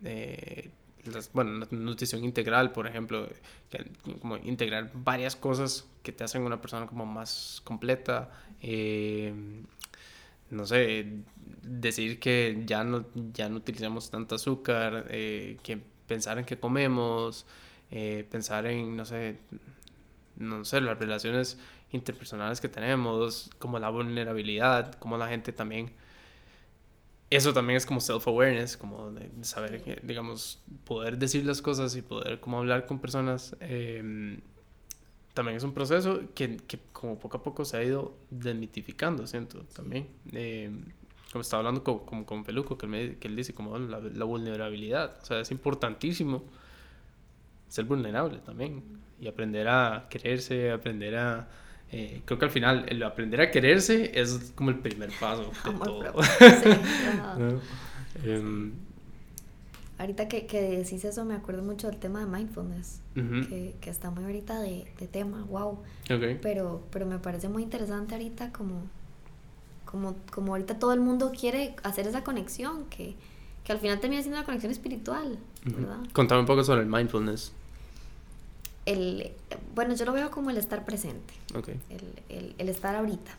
eh, 0.04 0.70
las, 1.04 1.30
bueno, 1.34 1.66
nutrición 1.70 2.24
integral, 2.24 2.72
por 2.72 2.86
ejemplo, 2.86 3.28
que, 3.68 3.84
como 4.20 4.38
integrar 4.38 4.90
varias 4.94 5.36
cosas 5.36 5.86
que 6.02 6.12
te 6.12 6.24
hacen 6.24 6.42
una 6.44 6.62
persona 6.62 6.86
como 6.86 7.04
más 7.04 7.60
completa. 7.62 8.30
Eh, 8.62 9.34
no 10.52 10.66
sé, 10.66 11.06
decir 11.62 12.20
que 12.20 12.62
ya 12.66 12.84
no, 12.84 13.06
ya 13.32 13.48
no 13.48 13.56
utilizamos 13.56 14.10
tanto 14.10 14.34
azúcar, 14.34 15.06
eh, 15.10 15.58
que 15.62 15.80
pensar 16.06 16.38
en 16.38 16.44
qué 16.44 16.58
comemos, 16.58 17.46
eh, 17.90 18.26
pensar 18.30 18.66
en, 18.66 18.94
no 18.96 19.04
sé, 19.06 19.38
no 20.36 20.64
sé, 20.64 20.80
las 20.82 20.98
relaciones 20.98 21.58
interpersonales 21.90 22.60
que 22.60 22.68
tenemos, 22.68 23.50
como 23.58 23.78
la 23.78 23.88
vulnerabilidad, 23.88 24.94
como 24.94 25.16
la 25.18 25.28
gente 25.28 25.52
también... 25.52 25.92
Eso 27.30 27.54
también 27.54 27.78
es 27.78 27.86
como 27.86 28.00
self-awareness, 28.00 28.76
como 28.76 29.10
de 29.10 29.30
saber, 29.40 30.02
digamos, 30.02 30.62
poder 30.84 31.16
decir 31.16 31.46
las 31.46 31.62
cosas 31.62 31.96
y 31.96 32.02
poder 32.02 32.40
como 32.40 32.58
hablar 32.58 32.84
con 32.84 33.00
personas. 33.00 33.56
Eh, 33.60 34.38
también 35.34 35.56
es 35.56 35.64
un 35.64 35.72
proceso 35.72 36.20
que, 36.34 36.58
que, 36.58 36.78
como 36.92 37.18
poco 37.18 37.38
a 37.38 37.42
poco 37.42 37.64
se 37.64 37.76
ha 37.76 37.84
ido 37.84 38.14
desmitificando, 38.30 39.26
siento, 39.26 39.64
también. 39.74 40.08
Eh, 40.32 40.70
como 41.32 41.40
estaba 41.40 41.60
hablando 41.60 41.82
con, 41.82 42.00
como 42.00 42.26
con 42.26 42.44
Peluco, 42.44 42.76
que 42.76 42.86
él, 42.86 42.92
me, 42.92 43.16
que 43.16 43.28
él 43.28 43.36
dice 43.36 43.54
como 43.54 43.78
la, 43.78 44.00
la, 44.00 44.24
vulnerabilidad, 44.24 45.16
o 45.22 45.24
sea, 45.24 45.40
es 45.40 45.50
importantísimo 45.50 46.44
ser 47.68 47.86
vulnerable 47.86 48.38
también 48.38 48.82
y 49.18 49.28
aprender 49.28 49.68
a 49.68 50.06
quererse, 50.10 50.70
aprender 50.70 51.16
a... 51.16 51.48
Eh, 51.90 52.22
creo 52.24 52.38
que 52.38 52.44
al 52.46 52.50
final 52.50 52.86
el 52.88 53.02
aprender 53.02 53.40
a 53.40 53.50
quererse 53.50 54.18
es 54.18 54.52
como 54.54 54.70
el 54.70 54.78
primer 54.78 55.10
paso 55.18 55.50
de 55.64 55.72
todo. 55.84 56.22
Sí, 56.22 56.70
ahorita 59.98 60.28
que, 60.28 60.46
que 60.46 60.60
decís 60.62 61.04
eso 61.04 61.24
me 61.24 61.34
acuerdo 61.34 61.62
mucho 61.62 61.88
del 61.88 61.98
tema 61.98 62.20
de 62.20 62.26
mindfulness, 62.26 63.00
que, 63.14 63.74
que 63.80 63.90
está 63.90 64.10
muy 64.10 64.24
ahorita 64.24 64.60
de, 64.60 64.86
de 64.98 65.06
tema, 65.06 65.44
wow. 65.44 65.78
Ok. 66.10 66.38
Pero, 66.42 66.82
pero 66.90 67.06
me 67.06 67.18
parece 67.18 67.48
muy 67.48 67.62
interesante 67.62 68.14
ahorita 68.14 68.52
como, 68.52 68.82
como, 69.84 70.16
como 70.32 70.52
ahorita 70.52 70.78
todo 70.78 70.92
el 70.92 71.00
mundo 71.00 71.32
quiere 71.38 71.76
hacer 71.82 72.06
esa 72.06 72.24
conexión, 72.24 72.84
que, 72.86 73.14
que 73.64 73.72
al 73.72 73.78
final 73.78 74.00
termina 74.00 74.22
siendo 74.22 74.38
una 74.38 74.44
conexión 74.46 74.72
espiritual. 74.72 75.38
¿verdad? 75.64 75.98
Contame 76.12 76.40
un 76.40 76.46
poco 76.46 76.64
sobre 76.64 76.80
el 76.80 76.88
mindfulness. 76.88 77.52
El, 78.84 79.30
bueno, 79.76 79.94
yo 79.94 80.04
lo 80.04 80.12
veo 80.12 80.30
como 80.32 80.50
el 80.50 80.56
estar 80.56 80.84
presente, 80.84 81.32
Ok. 81.54 81.68
el, 81.68 81.78
el, 82.28 82.54
el 82.58 82.68
estar 82.68 82.96
ahorita. 82.96 83.30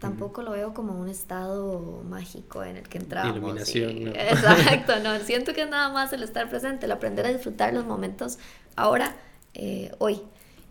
Tampoco 0.00 0.42
lo 0.42 0.52
veo 0.52 0.72
como 0.74 0.98
un 0.98 1.08
estado 1.08 2.02
mágico 2.08 2.64
en 2.64 2.76
el 2.78 2.88
que 2.88 2.98
entramos. 2.98 3.36
Iluminación, 3.36 3.96
y- 3.98 4.04
¿no? 4.06 4.10
Exacto, 4.14 4.98
no. 5.00 5.18
Siento 5.20 5.52
que 5.52 5.62
es 5.62 5.68
nada 5.70 5.90
más 5.90 6.12
el 6.12 6.22
estar 6.22 6.48
presente, 6.48 6.86
el 6.86 6.92
aprender 6.92 7.26
a 7.26 7.28
disfrutar 7.28 7.72
los 7.74 7.84
momentos 7.84 8.38
ahora, 8.76 9.14
eh, 9.54 9.92
hoy. 9.98 10.22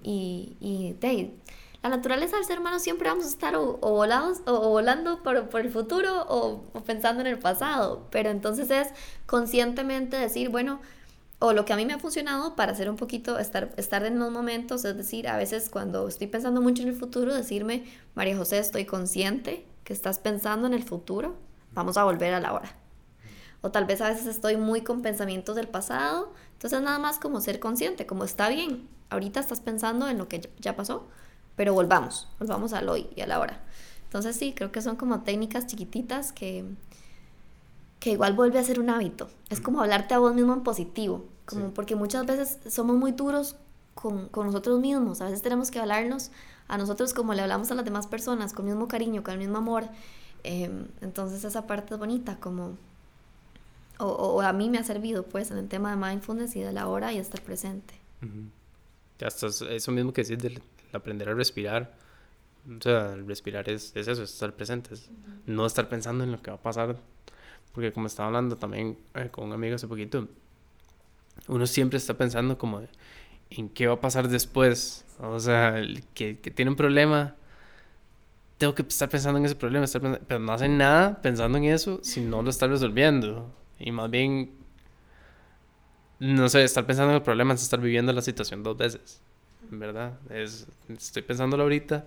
Y, 0.01 0.57
y 0.59 0.93
de 0.99 1.33
la 1.83 1.89
naturaleza 1.89 2.37
del 2.37 2.45
ser 2.45 2.59
humano 2.59 2.79
siempre 2.79 3.07
vamos 3.07 3.25
a 3.25 3.29
estar 3.29 3.55
o, 3.55 3.77
o 3.81 3.91
volados, 3.91 4.39
o, 4.47 4.51
o 4.53 4.69
volando 4.69 5.21
por, 5.23 5.47
por 5.49 5.61
el 5.61 5.69
futuro 5.71 6.23
o, 6.27 6.63
o 6.73 6.83
pensando 6.83 7.21
en 7.21 7.27
el 7.27 7.37
pasado. 7.37 8.07
Pero 8.09 8.29
entonces 8.31 8.71
es 8.71 8.87
conscientemente 9.27 10.17
decir, 10.17 10.49
bueno, 10.49 10.79
o 11.39 11.53
lo 11.53 11.65
que 11.65 11.73
a 11.73 11.77
mí 11.77 11.85
me 11.85 11.93
ha 11.93 11.99
funcionado 11.99 12.55
para 12.55 12.73
hacer 12.73 12.89
un 12.89 12.97
poquito, 12.97 13.39
estar, 13.39 13.71
estar 13.77 14.05
en 14.05 14.19
los 14.19 14.31
momentos, 14.31 14.83
es 14.85 14.97
decir, 14.97 15.27
a 15.27 15.37
veces 15.37 15.69
cuando 15.69 16.07
estoy 16.07 16.27
pensando 16.27 16.61
mucho 16.61 16.83
en 16.83 16.89
el 16.89 16.95
futuro, 16.95 17.33
decirme, 17.33 17.85
María 18.15 18.35
José, 18.37 18.59
estoy 18.59 18.85
consciente 18.85 19.65
que 19.85 19.93
estás 19.93 20.19
pensando 20.19 20.67
en 20.67 20.73
el 20.73 20.83
futuro, 20.83 21.35
vamos 21.73 21.97
a 21.97 22.03
volver 22.03 22.33
a 22.33 22.39
la 22.41 22.53
hora. 22.53 22.75
O 23.61 23.71
tal 23.71 23.85
vez 23.85 24.01
a 24.01 24.09
veces 24.09 24.25
estoy 24.27 24.57
muy 24.57 24.81
con 24.81 25.01
pensamientos 25.01 25.55
del 25.55 25.67
pasado, 25.67 26.33
entonces 26.53 26.81
nada 26.81 26.99
más 26.99 27.19
como 27.19 27.41
ser 27.41 27.59
consciente, 27.59 28.05
como 28.05 28.23
está 28.23 28.49
bien, 28.49 28.87
ahorita 29.09 29.39
estás 29.39 29.59
pensando 29.61 30.07
en 30.07 30.17
lo 30.17 30.27
que 30.29 30.49
ya- 30.59 30.75
pasó, 30.75 31.07
pero 31.55 31.73
volvamos, 31.73 32.27
volvamos 32.39 32.73
al 32.73 32.87
hoy 32.89 33.09
y 33.15 33.21
a 33.21 33.27
la 33.27 33.39
hora. 33.39 33.61
Entonces 34.05 34.35
sí, 34.35 34.53
creo 34.55 34.71
que 34.71 34.81
son 34.81 34.95
como 34.95 35.21
técnicas 35.23 35.67
chiquititas 35.67 36.31
que, 36.31 36.65
que 37.99 38.11
igual 38.11 38.33
vuelve 38.33 38.59
a 38.59 38.63
ser 38.63 38.79
un 38.79 38.89
hábito. 38.89 39.29
Es 39.49 39.59
como 39.61 39.81
hablarte 39.81 40.13
a 40.13 40.19
vos 40.19 40.33
mismo 40.33 40.53
en 40.53 40.63
positivo, 40.63 41.25
como 41.45 41.67
Sí. 41.67 41.71
porque 41.75 41.95
muchas 41.95 42.25
veces 42.25 42.59
somos 42.73 42.95
muy 42.95 43.11
duros 43.11 43.55
con, 43.95 44.29
con 44.29 44.45
nosotros 44.47 44.79
mismos. 44.79 45.19
A 45.21 45.25
veces 45.25 45.41
tenemos 45.41 45.69
que 45.71 45.79
hablarnos 45.79 46.31
a 46.67 46.77
nosotros 46.77 47.13
como 47.13 47.33
le 47.33 47.41
hablamos 47.41 47.71
a 47.71 47.75
las 47.75 47.83
demás 47.83 48.07
personas, 48.07 48.53
con 48.53 48.67
el 48.67 48.73
mismo 48.75 48.87
cariño, 48.87 49.23
con 49.23 49.33
el 49.33 49.39
mismo 49.39 49.57
amor. 49.57 49.85
Em, 50.43 50.85
entonces 51.01 51.43
esa 51.43 51.67
parte 51.67 51.93
es 51.95 51.99
bonita, 51.99 52.37
como... 52.39 52.77
O, 53.97 54.05
o- 54.07 54.41
a 54.41 54.53
mí 54.53 54.69
me 54.69 54.77
ha 54.77 54.83
servido, 54.83 55.23
pues, 55.23 55.51
en 55.51 55.57
el 55.57 55.67
tema 55.67 55.89
de 55.89 55.97
mindfulness 55.97 56.55
y 56.55 56.61
de 56.61 56.71
la 56.71 56.87
hora 56.87 57.11
y 57.11 57.17
estar 57.17 57.41
presente. 57.41 57.95
Ujú. 58.21 58.43
Ya 59.19 59.27
estás, 59.27 59.61
eso 59.61 59.91
mismo 59.91 60.13
que 60.13 60.23
decís 60.23 60.41
del 60.41 60.61
aprender 60.93 61.27
a 61.27 61.33
respirar. 61.33 61.93
O 62.69 62.81
sea, 62.81 63.13
el 63.13 63.27
respirar 63.27 63.67
es, 63.69 63.91
es 63.95 64.07
eso, 64.07 64.23
es 64.23 64.31
estar 64.31 64.53
presente, 64.53 64.93
es 64.93 65.09
no 65.45 65.65
estar 65.65 65.89
pensando 65.89 66.23
en 66.23 66.31
lo 66.31 66.41
que 66.41 66.51
va 66.51 66.55
a 66.57 66.61
pasar. 66.61 66.95
Porque 67.73 67.91
como 67.93 68.07
estaba 68.07 68.27
hablando 68.27 68.57
también 68.57 68.97
eh, 69.15 69.29
con 69.31 69.45
un 69.45 69.53
amigo 69.53 69.75
hace 69.75 69.87
poquito, 69.87 70.27
uno 71.47 71.65
siempre 71.67 71.97
está 71.97 72.15
pensando 72.15 72.57
como 72.57 72.81
en 73.49 73.69
qué 73.69 73.87
va 73.87 73.95
a 73.95 74.01
pasar 74.01 74.27
después. 74.29 75.05
O 75.19 75.39
sea, 75.39 75.75
que, 76.13 76.39
que 76.39 76.51
tiene 76.51 76.71
un 76.71 76.77
problema, 76.77 77.35
tengo 78.57 78.75
que 78.75 78.81
estar 78.81 79.09
pensando 79.09 79.39
en 79.39 79.45
ese 79.45 79.55
problema, 79.55 79.85
estar 79.85 80.01
pensando- 80.01 80.25
pero 80.27 80.39
no 80.39 80.51
hace 80.51 80.67
nada 80.67 81.21
pensando 81.21 81.57
en 81.57 81.65
eso 81.65 81.99
si 82.03 82.21
no 82.21 82.41
lo 82.41 82.49
está 82.49 82.67
resolviendo. 82.67 83.53
Y 83.79 83.91
más 83.91 84.09
bien 84.09 84.51
no 86.19 86.49
sé, 86.49 86.63
estar 86.63 86.85
pensando 86.85 87.11
en 87.11 87.17
el 87.17 87.21
problema 87.23 87.53
es 87.53 87.61
estar 87.63 87.79
viviendo 87.79 88.11
la 88.11 88.21
situación 88.21 88.63
dos 88.63 88.77
veces, 88.77 89.21
¿verdad? 89.71 90.13
Es, 90.29 90.67
estoy 90.89 91.21
pensándolo 91.21 91.63
ahorita, 91.63 92.05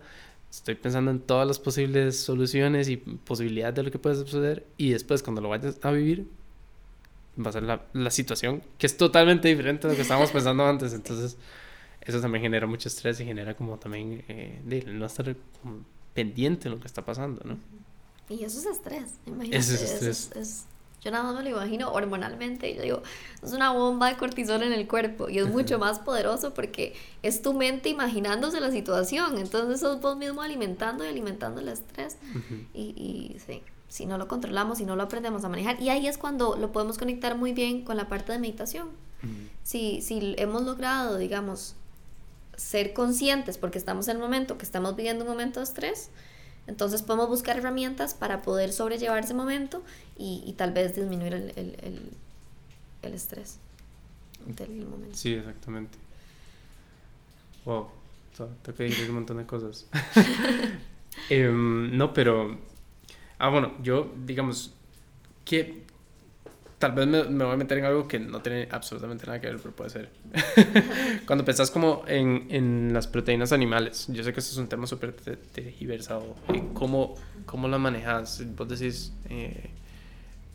estoy 0.53 0.75
pensando 0.77 1.11
en 1.11 1.19
todas 1.21 1.47
las 1.49 1.59
posibles 1.59 2.21
soluciones 2.21 2.89
y 2.89 2.97
posibilidades 2.99 3.75
de 3.75 3.83
lo 3.83 3.91
que 3.91 3.99
puede 3.99 4.17
suceder 4.17 4.65
y 4.77 4.91
después 4.91 5.23
cuando 5.23 5.41
lo 5.41 5.49
vayas 5.49 5.79
a 5.83 5.91
vivir 5.91 6.27
va 7.45 7.49
a 7.49 7.53
ser 7.53 7.63
la, 7.63 7.83
la 7.95 8.11
situación 8.11 8.63
que 8.79 8.87
es 8.87 8.97
totalmente 8.97 9.49
diferente 9.49 9.87
de 9.89 9.95
lo 9.95 9.97
que 9.97 10.03
estábamos 10.03 10.31
pensando 10.31 10.67
antes, 10.67 10.93
entonces 10.93 11.37
eso 12.03 12.21
también 12.21 12.43
genera 12.43 12.67
mucho 12.67 12.89
estrés 12.89 13.19
y 13.21 13.25
genera 13.25 13.55
como 13.57 13.79
también 13.79 14.23
eh, 14.29 14.61
de 14.65 14.85
no 14.93 15.07
estar 15.07 15.35
como 15.63 15.79
pendiente 16.15 16.65
de 16.69 16.75
lo 16.75 16.81
que 16.81 16.87
está 16.87 17.03
pasando, 17.05 17.43
¿no? 17.45 17.57
Y 18.29 18.45
eso 18.45 18.59
es 18.61 18.67
estrés, 18.67 19.15
imagínate. 19.27 19.57
Eso 19.59 19.75
es 19.75 19.83
eso 19.83 19.95
estrés. 19.95 20.31
es- 20.31 20.37
es- 20.37 20.65
yo 21.03 21.11
nada 21.11 21.25
más 21.25 21.35
me 21.35 21.43
lo 21.43 21.51
imagino 21.51 21.93
hormonalmente 21.93 22.71
y 22.71 22.77
yo 22.77 22.83
digo, 22.83 23.03
es 23.43 23.53
una 23.53 23.73
bomba 23.73 24.09
de 24.09 24.17
cortisol 24.17 24.63
en 24.63 24.73
el 24.73 24.87
cuerpo 24.87 25.29
y 25.29 25.39
es 25.39 25.49
mucho 25.49 25.79
más 25.79 25.99
poderoso 25.99 26.55
porque 26.55 26.95
es 27.23 27.43
tu 27.43 27.55
mente 27.55 27.89
imaginándose 27.89 28.61
la 28.61 28.71
situación, 28.71 29.39
entonces 29.39 29.81
sos 29.81 30.01
vos 30.01 30.17
mismo 30.17 30.43
alimentando 30.43 31.05
y 31.05 31.09
alimentando 31.09 31.61
el 31.61 31.69
estrés 31.69 32.19
y, 32.73 32.81
y 32.81 33.41
sí, 33.45 33.63
si 33.89 34.07
no 34.07 34.17
lo 34.17 34.29
controlamos, 34.29 34.79
si 34.79 34.87
no 34.87 34.97
lo 34.97 35.03
aprendemos 35.03 35.45
a 35.45 35.49
manejar 35.49 35.83
y 35.83 35.91
ahí 35.91 36.07
es 36.07 36.19
cuando 36.19 36.57
lo 36.57 36.73
podemos 36.73 36.99
conectar 36.99 37.37
muy 37.37 37.53
bien 37.53 37.83
con 37.83 37.97
la 37.97 38.09
parte 38.09 38.33
de 38.33 38.39
meditación. 38.39 38.89
Si, 39.63 40.03
si 40.03 40.35
hemos 40.39 40.63
logrado, 40.63 41.17
digamos, 41.17 41.77
ser 42.57 42.93
conscientes 42.93 43.59
porque 43.59 43.79
estamos 43.79 44.09
en 44.09 44.17
el 44.17 44.23
momento 44.23 44.59
que 44.59 44.65
estamos 44.65 44.97
viviendo 44.97 45.25
un 45.25 45.31
momento 45.31 45.61
de 45.61 45.65
estrés, 45.65 46.11
entonces 46.67 47.03
podemos 47.03 47.29
buscar 47.29 47.59
herramientas 47.59 48.15
para 48.15 48.43
poder 48.43 48.73
sobrellevar 48.73 49.25
ese 49.25 49.35
momento 49.35 49.83
y, 50.19 50.43
y 50.47 50.53
tal 50.55 50.73
vez 50.73 50.95
disminuir 50.95 51.35
el, 51.35 51.51
el, 51.57 51.77
el- 51.83 52.11
el 53.03 53.15
estrés 53.15 53.59
del 54.47 54.87
momento. 54.87 55.17
Sí, 55.17 55.35
exactamente. 55.35 55.99
Wow, 57.65 57.89
que 58.75 58.85
decir 58.85 59.09
un 59.09 59.17
montón 59.17 59.39
de 59.39 59.47
cosas. 59.47 59.87
Em, 61.29 61.97
no, 61.97 62.13
pero. 62.15 62.59
Ah, 63.39 63.49
bueno, 63.51 63.73
yo, 63.83 64.11
digamos, 64.25 64.73
que 65.45 65.85
tal 66.83 66.93
vez 66.93 67.07
me, 67.07 67.23
me 67.25 67.45
voy 67.45 67.55
a 67.55 67.57
meter 67.57 67.79
en 67.79 67.85
algo 67.85 68.09
que 68.09 68.19
no 68.19 68.43
tiene 68.43 68.67
absolutamente 68.71 69.25
nada 69.25 69.41
que 69.41 69.47
ver, 69.47 69.59
pero 69.59 69.75
puede 69.75 69.91
ser. 69.91 70.11
Cuando 71.27 71.45
pensás 71.45 71.71
como 71.71 72.03
en, 72.09 72.47
en 72.51 72.93
las 72.93 73.07
proteínas 73.07 73.53
animales, 73.53 74.07
yo 74.09 74.25
sé 74.25 74.33
que 74.33 74.41
eso 74.41 74.51
es 74.51 74.59
un 74.59 74.67
tema 74.67 74.87
súper 74.89 75.13
te- 75.13 75.37
tergiversado. 75.37 76.35
eh, 76.53 76.63
¿Cómo, 76.75 77.15
¿Cómo 77.47 77.69
la 77.69 77.79
manejas? 77.79 78.43
Vos 78.57 78.69
decís. 78.69 79.13
eh, 79.31 79.71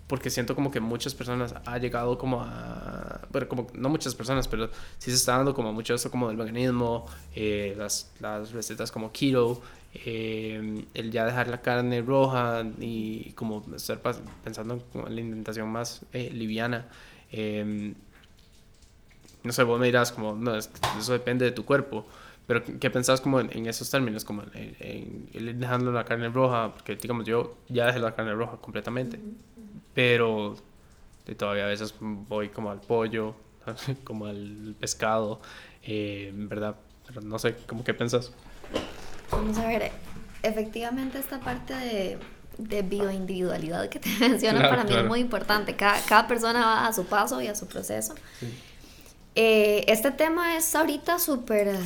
porque 0.08 0.30
siento 0.30 0.56
como 0.56 0.72
que 0.72 0.80
muchas 0.80 1.14
personas 1.14 1.54
ha 1.66 1.78
llegado 1.80 2.18
como 2.18 2.42
a 2.42 3.22
bueno 3.30 3.48
como 3.50 3.68
no 3.74 3.90
muchas 3.90 4.16
personas 4.16 4.48
pero 4.48 4.70
sí 5.00 5.12
se 5.12 5.18
está 5.18 5.36
dando 5.36 5.54
como 5.54 5.74
mucho 5.74 5.94
eso 5.96 6.10
como 6.10 6.30
del 6.30 6.38
veganismo 6.38 7.06
eh, 7.36 7.76
las, 7.78 8.10
las 8.22 8.52
recetas 8.54 8.90
como 8.90 9.12
keto 9.12 9.62
eh, 10.06 10.86
el 10.94 11.12
ya 11.12 11.26
dejar 11.26 11.48
la 11.48 11.62
carne 11.62 12.02
roja 12.02 12.64
y 12.80 13.32
como 13.34 13.66
estar 13.76 14.02
pensando 14.44 14.76
en 14.94 15.02
la 15.02 15.08
alimentación 15.08 15.70
más 15.70 16.06
eh, 16.14 16.30
liviana 16.32 16.88
eh, 17.32 17.94
no 19.44 19.52
sé 19.52 19.64
vos 19.64 19.80
me 19.80 19.88
dirás 19.88 20.12
como 20.12 20.36
no 20.36 20.56
eso 20.56 21.14
depende 21.14 21.46
de 21.46 21.52
tu 21.52 21.66
cuerpo 21.66 22.06
pero 22.48 22.64
¿qué 22.80 22.90
pensás 22.90 23.20
como 23.20 23.42
en, 23.42 23.50
en 23.56 23.68
esos 23.68 23.92
términos? 23.92 24.24
Como 24.24 24.44
en, 24.54 25.30
ir 25.34 25.56
dejando 25.56 25.92
la 25.92 26.06
carne 26.06 26.30
roja, 26.30 26.74
porque 26.74 26.96
digamos 26.96 27.26
yo 27.26 27.58
ya 27.68 27.86
dejé 27.88 28.00
la 28.00 28.16
carne 28.16 28.34
roja 28.34 28.56
completamente, 28.58 29.20
pero 29.94 30.56
de 31.26 31.36
todavía 31.36 31.66
a 31.66 31.68
veces 31.68 31.94
voy 32.00 32.48
como 32.48 32.72
al 32.72 32.80
pollo, 32.80 33.36
como 34.06 34.28
al 34.28 34.76
pescado, 34.80 35.42
eh, 35.84 36.32
¿verdad? 36.34 36.78
Pero 37.06 37.20
no 37.20 37.38
sé, 37.38 37.58
¿cómo 37.68 37.84
que 37.84 37.94
pensás? 37.94 38.32
Vamos 39.32 39.58
a 39.58 39.68
ver, 39.68 39.92
efectivamente 40.44 41.20
esta 41.20 41.40
parte 41.40 41.74
de, 41.74 42.18
de 42.58 42.82
bioindividualidad 42.82 43.90
que 43.90 44.00
te 44.00 44.10
menciono 44.20 44.60
Claro, 44.60 44.70
para 44.70 44.84
mí 44.84 44.90
claro. 44.90 45.04
es 45.04 45.08
muy 45.08 45.20
importante. 45.20 45.76
Cada, 45.76 46.00
cada 46.02 46.28
persona 46.28 46.60
va 46.66 46.88
a 46.88 46.94
su 46.94 47.06
paso 47.06 47.42
y 47.42 47.48
a 47.48 47.56
su 47.56 47.68
proceso. 47.68 48.16
Sí. 48.40 48.48
Eh, 49.36 49.86
este 49.88 50.10
tema 50.12 50.58
es 50.58 50.76
ahorita 50.76 51.20
súper 51.20 51.78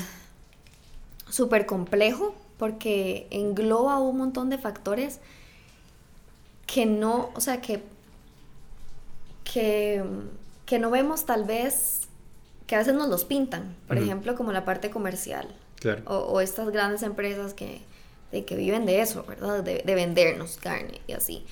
súper 1.31 1.65
complejo 1.65 2.35
porque 2.57 3.27
engloba 3.31 3.99
un 3.99 4.17
montón 4.17 4.49
de 4.49 4.57
factores 4.57 5.19
que 6.67 6.85
no, 6.85 7.31
o 7.33 7.41
sea, 7.41 7.59
que, 7.59 7.83
que, 9.43 10.03
que 10.65 10.79
no 10.79 10.91
vemos 10.91 11.25
tal 11.25 11.43
vez, 11.43 12.01
que 12.67 12.75
a 12.75 12.79
veces 12.79 12.93
nos 12.93 13.09
los 13.09 13.25
pintan, 13.25 13.75
por 13.87 13.97
ejemplo, 13.97 14.35
como 14.35 14.51
la 14.51 14.63
parte 14.63 14.89
comercial 14.91 15.47
O, 16.05 16.41
estas 16.41 16.69
grandes 16.69 17.03
empresas 17.03 17.53
que, 17.53 17.81
de 18.31 18.45
que 18.45 18.55
viven 18.55 18.85
de 18.85 19.01
eso, 19.01 19.23
¿verdad? 19.27 19.63
De, 19.63 19.81
de 19.85 19.95
vendernos 19.95 20.57
carne 20.57 21.01
y 21.07 21.13
así. 21.13 21.45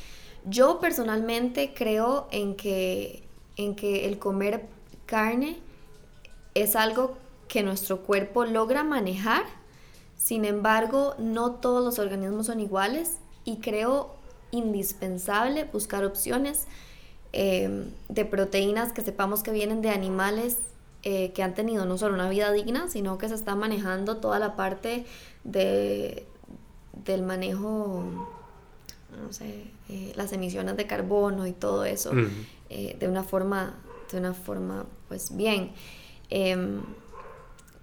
Yo 0.45 0.79
personalmente 0.79 1.73
creo 1.73 2.27
en 2.31 2.55
que, 2.55 3.23
en 3.57 3.75
que 3.75 4.07
el 4.07 4.19
comer 4.19 4.65
carne 5.05 5.57
es 6.53 6.75
algo 6.75 7.17
que 7.47 7.63
nuestro 7.63 8.01
cuerpo 8.01 8.45
logra 8.45 8.83
manejar, 8.83 9.43
sin 10.15 10.45
embargo, 10.45 11.15
no 11.17 11.53
todos 11.53 11.83
los 11.83 11.97
organismos 11.97 12.47
son 12.47 12.59
iguales 12.59 13.17
y 13.45 13.57
creo 13.57 14.15
indispensable 14.51 15.63
buscar 15.65 16.03
opciones 16.03 16.67
em, 17.31 17.85
de 18.09 18.25
proteínas 18.25 18.91
que 18.91 19.01
sepamos 19.01 19.43
que 19.43 19.51
vienen 19.51 19.81
de 19.81 19.89
animales 19.89 20.57
eh, 21.03 21.31
que 21.31 21.43
han 21.43 21.53
tenido 21.53 21.85
no 21.85 21.97
solo 21.97 22.15
una 22.15 22.29
vida 22.29 22.51
digna, 22.51 22.89
sino 22.89 23.17
que 23.17 23.29
se 23.29 23.35
está 23.35 23.55
manejando 23.55 24.17
toda 24.17 24.37
la 24.37 24.57
parte 24.57 25.05
de, 25.45 26.27
del 27.05 27.23
manejo, 27.23 28.03
no 29.17 29.31
sé, 29.31 29.71
eh, 29.87 30.11
las 30.17 30.33
emisiones 30.33 30.75
de 30.75 30.87
carbono 30.87 31.47
y 31.47 31.53
todo 31.53 31.85
eso, 31.85 32.11
eh, 32.69 32.97
de 32.99 33.07
una 33.07 33.23
forma, 33.23 33.75
de 34.11 34.17
una 34.17 34.33
forma, 34.33 34.87
pues 35.07 35.35
bien. 35.37 35.71
Em, 36.29 36.81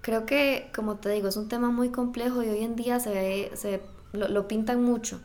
creo 0.01 0.27
que, 0.27 0.69
como 0.75 0.97
te 0.97 1.09
digo, 1.09 1.27
es 1.27 1.37
un 1.37 1.49
tema 1.49 1.71
muy 1.71 1.89
complejo 1.89 2.43
y 2.43 2.49
hoy 2.49 2.63
en 2.63 2.75
día 2.75 2.99
se, 2.99 3.09
ve, 3.09 3.51
se 3.55 3.81
lo, 4.13 4.47
pintan 4.47 4.83
mucho. 4.83 5.19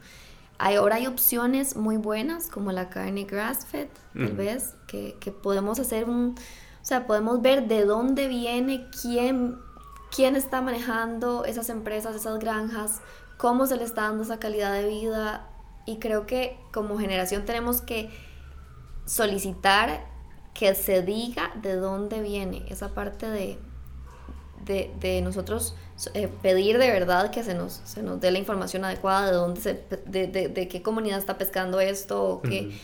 Ahora 0.59 0.97
hay 0.97 1.07
opciones 1.07 1.77
muy 1.77 1.99
buenas, 1.99 2.49
como 2.49 2.73
la 2.73 2.89
carne 2.89 3.25
grass-fed, 3.25 3.89
tal 4.15 4.33
vez, 4.33 4.77
que, 4.87 5.17
que 5.21 5.31
podemos 5.31 5.79
hacer 5.79 6.09
un... 6.09 6.37
O 6.83 6.85
sea, 6.85 7.07
podemos 7.07 7.41
ver 7.41 7.69
de 7.69 7.85
dónde 7.85 8.27
viene, 8.27 8.89
quién, 9.01 9.57
quién 10.15 10.35
está 10.35 10.61
manejando 10.61 11.45
esas 11.45 11.69
empresas, 11.69 12.17
esas 12.17 12.41
granjas, 12.41 13.01
cómo 13.37 13.67
se 13.67 13.77
le 13.77 13.85
está 13.85 14.03
dando 14.03 14.25
esa 14.25 14.41
calidad 14.41 14.73
de 14.73 14.89
vida. 14.89 15.49
Y 15.87 15.99
creo 15.99 16.27
que 16.27 16.59
como 16.73 16.99
generación 16.99 17.45
tenemos 17.45 17.81
que 17.81 18.11
solicitar 19.07 20.07
que 20.55 20.75
se 20.75 21.03
diga 21.03 21.53
de 21.63 21.77
dónde 21.77 22.21
viene 22.21 22.65
esa 22.69 22.89
parte 22.95 23.27
de, 23.27 23.59
de, 24.67 25.23
nosotros 25.23 25.75
eh, 26.15 26.29
pedir 26.43 26.79
de 26.79 26.91
verdad 26.91 27.31
que 27.31 27.43
se 27.43 27.55
nos, 27.55 27.81
se 27.85 28.03
nos 28.03 28.21
dé 28.21 28.31
la 28.31 28.39
información 28.39 28.85
adecuada 28.85 29.27
de 29.27 29.33
dónde 29.33 29.61
se, 29.61 29.85
de, 30.07 30.27
de 30.27 30.69
qué 30.69 30.83
comunidad 30.83 31.19
está 31.19 31.39
pescando 31.39 31.81
esto 31.81 32.25
o 32.25 32.43
qué. 32.43 32.77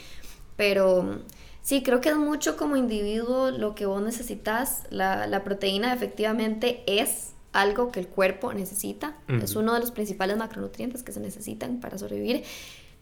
Pero 0.57 1.20
sí, 1.68 1.82
creo 1.82 2.00
que 2.00 2.08
es 2.08 2.16
mucho 2.16 2.56
como 2.56 2.76
individuo 2.76 3.50
lo 3.50 3.74
que 3.74 3.84
vos 3.84 4.00
necesitas. 4.00 4.84
La, 4.88 5.26
la 5.26 5.44
proteína 5.44 5.92
efectivamente 5.92 6.82
es 6.86 7.34
algo 7.52 7.92
que 7.92 8.00
el 8.00 8.08
cuerpo 8.08 8.54
necesita. 8.54 9.18
Es 9.42 9.54
uno 9.54 9.74
de 9.74 9.80
los 9.80 9.90
principales 9.90 10.38
macronutrientes 10.38 11.02
que 11.02 11.12
se 11.12 11.20
necesitan 11.20 11.78
para 11.78 11.98
sobrevivir. 11.98 12.44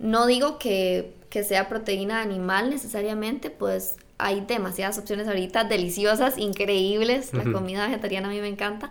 No 0.01 0.27
digo 0.27 0.59
que, 0.59 1.15
que 1.31 1.45
sea 1.45 1.69
proteína 1.69 2.21
animal 2.21 2.69
necesariamente, 2.69 3.51
pues 3.51 3.99
hay 4.19 4.41
demasiadas 4.41 4.99
opciones 4.99 5.29
ahorita 5.29 5.63
deliciosas, 5.63 6.37
increíbles. 6.37 7.35
La 7.35 7.45
comida 7.45 7.87
vegetariana 7.87 8.27
a 8.27 8.33
mí 8.33 8.41
me 8.41 8.49
encanta. 8.49 8.91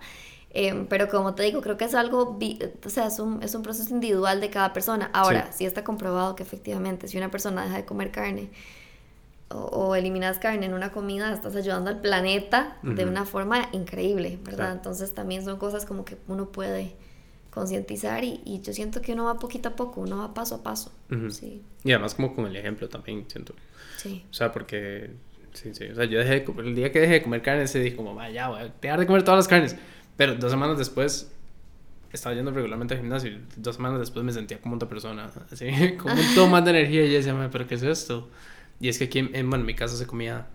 Em, 0.52 0.88
pero 0.88 1.10
como 1.10 1.36
te 1.36 1.44
digo, 1.44 1.60
creo 1.62 1.76
que 1.76 1.84
es 1.84 1.96
algo, 1.96 2.40
o 2.86 2.90
sea, 2.90 3.08
es 3.08 3.20
un, 3.20 3.44
es 3.44 3.54
un 3.56 3.62
proceso 3.62 3.94
individual 3.94 4.40
de 4.40 4.50
cada 4.50 4.72
persona. 4.72 5.10
Ahora, 5.12 5.50
sí. 5.52 5.66
está 5.66 5.84
comprobado 5.84 6.38
que 6.38 6.44
efectivamente 6.44 7.10
si 7.10 7.18
una 7.18 7.30
persona 7.30 7.64
deja 7.66 7.76
de 7.76 7.84
comer 7.84 8.12
carne 8.12 8.50
o, 9.50 9.96
eliminas 9.96 10.40
carne 10.40 10.66
en 10.66 10.74
una 10.74 10.92
comida, 10.92 11.34
estás 11.34 11.56
ayudando 11.56 11.90
al 11.90 12.02
planeta 12.02 12.78
de 12.82 13.06
una 13.06 13.26
forma 13.26 13.70
increíble, 13.72 14.40
¿verdad? 14.44 14.72
Entonces 14.74 15.14
también 15.14 15.44
son 15.44 15.58
cosas 15.58 15.86
como 15.86 16.04
que 16.04 16.18
uno 16.28 16.50
puede 16.50 16.96
concientizar 17.52 18.24
y, 18.24 18.42
y, 18.44 18.62
yo 18.62 18.74
siento 18.74 19.02
que 19.02 19.14
uno 19.14 19.26
va 19.26 19.40
poquito 19.40 19.70
a 19.70 19.76
poco, 19.76 20.02
uno 20.02 20.18
va 20.18 20.34
paso 20.34 20.56
a 20.56 20.64
paso. 20.64 20.92
sí. 21.30 21.62
Y 21.84 21.92
además 21.92 22.16
como 22.16 22.36
con 22.36 22.46
el 22.48 22.56
ejemplo 22.56 22.90
también, 22.90 23.26
siento. 23.28 23.56
Sí. 23.98 24.26
O 24.30 24.34
sea, 24.34 24.52
porque, 24.52 25.12
sí, 25.54 25.74
sí, 25.74 25.86
o 25.86 25.96
sea, 25.96 26.06
yo 26.06 26.20
dejé 26.20 26.42
de, 26.42 26.62
el 26.62 26.76
día 26.76 26.92
que 26.92 27.00
dejé 27.00 27.14
de 27.14 27.24
comer 27.24 27.42
carne, 27.42 27.68
se 27.68 27.80
dije 27.80 27.96
como, 27.96 28.14
vaya, 28.14 28.50
voy 28.50 28.60
a 28.60 28.74
dejar 28.82 29.00
de 29.00 29.08
comer 29.08 29.24
todas 29.24 29.38
las 29.38 29.48
carnes. 29.48 29.76
Pero 30.18 30.36
dos 30.36 30.52
semanas 30.52 30.78
después 30.78 31.32
estaba 32.12 32.36
yendo 32.36 32.52
regularmente 32.52 32.94
al 32.94 33.02
gimnasio 33.02 33.32
y 33.32 33.42
dos 33.56 33.76
semanas 33.76 34.00
después 34.00 34.26
me 34.26 34.32
sentía 34.32 34.60
como 34.60 34.76
otra 34.76 34.90
persona, 34.90 35.30
así, 35.52 35.70
como 35.98 36.14
un 36.14 36.52
más 36.52 36.66
de 36.66 36.72
energía 36.72 37.06
y 37.06 37.12
yo 37.12 37.18
decía, 37.18 37.50
pero 37.52 37.68
¿qué 37.68 37.76
es 37.76 37.84
esto? 37.84 38.30
Y 38.80 38.90
es 38.90 38.98
que 38.98 39.06
aquí, 39.06 39.20
en, 39.20 39.32
bueno, 39.50 39.64
en 39.64 39.66
mi 39.66 39.76
casa 39.76 39.96
se 39.96 40.06
comía 40.06 40.48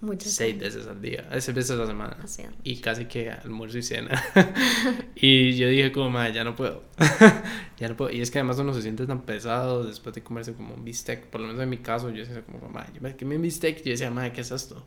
Muchas 0.00 0.32
seis 0.32 0.56
veces 0.58 0.86
al 0.86 1.02
día, 1.02 1.28
seis 1.40 1.54
veces 1.54 1.72
a 1.72 1.74
la 1.74 1.86
semana. 1.86 2.16
y 2.62 2.76
casi 2.76 3.06
que 3.06 3.30
almuerzo 3.30 3.78
y 3.78 3.82
cena. 3.82 4.22
y 5.16 5.56
yo 5.56 5.68
dije 5.68 5.90
como, 5.90 6.10
madre, 6.10 6.34
ya 6.34 6.44
no 6.44 6.54
puedo. 6.54 6.84
ya 7.78 7.88
no 7.88 7.96
puedo. 7.96 8.10
Y 8.12 8.20
es 8.20 8.30
que 8.30 8.38
además 8.38 8.58
uno 8.58 8.72
se 8.74 8.82
siente 8.82 9.06
tan 9.06 9.22
pesado 9.22 9.82
después 9.84 10.14
de 10.14 10.22
comerse 10.22 10.54
como 10.54 10.74
un 10.74 10.84
bistec. 10.84 11.26
Por 11.26 11.40
lo 11.40 11.48
menos 11.48 11.60
en 11.60 11.68
mi 11.68 11.78
caso, 11.78 12.10
yo 12.10 12.24
decía 12.24 12.42
como, 12.42 12.68
madre, 12.68 12.92
yo 12.94 13.00
me 13.00 13.16
quemé 13.16 13.36
un 13.36 13.42
bistec. 13.42 13.80
Y 13.80 13.84
yo 13.84 13.90
decía, 13.90 14.10
madre, 14.10 14.32
¿qué 14.32 14.42
es 14.42 14.52
esto? 14.52 14.84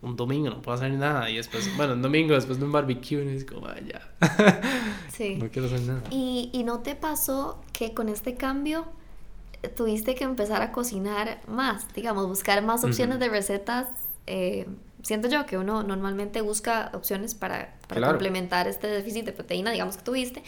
Un 0.00 0.16
domingo 0.16 0.48
no 0.48 0.62
puedo 0.62 0.78
hacer 0.78 0.92
nada. 0.92 1.28
Y 1.28 1.36
después, 1.36 1.68
bueno, 1.76 1.92
un 1.92 2.00
domingo 2.00 2.34
después 2.34 2.58
de 2.58 2.64
un 2.64 2.72
barbecue, 2.72 3.22
y 3.22 3.36
es 3.36 3.44
como, 3.44 3.62
madre, 3.62 3.84
ya. 3.92 4.62
sí. 5.12 5.34
No 5.38 5.50
quiero 5.50 5.66
hacer 5.68 5.82
nada. 5.82 6.02
¿Y, 6.10 6.48
¿Y 6.54 6.64
no 6.64 6.80
te 6.80 6.94
pasó 6.94 7.62
que 7.74 7.92
con 7.92 8.08
este 8.08 8.36
cambio 8.36 8.86
tuviste 9.68 10.14
que 10.14 10.24
empezar 10.24 10.62
a 10.62 10.72
cocinar 10.72 11.40
más? 11.46 11.92
Digamos, 11.94 12.26
buscar 12.26 12.62
más 12.62 12.84
opciones 12.84 13.18
de 13.18 13.28
recetas 13.28 13.86
eh, 14.26 14.66
siento 15.02 15.28
yo 15.28 15.46
que 15.46 15.58
uno 15.58 15.82
normalmente 15.82 16.40
busca 16.40 16.90
opciones 16.94 17.34
para, 17.34 17.74
para 17.88 18.08
complementar 18.08 18.68
este 18.68 18.86
déficit 18.86 19.24
de 19.24 19.32
proteína, 19.32 19.70
digamos 19.70 19.96
que 19.96 20.02
tuviste. 20.02 20.42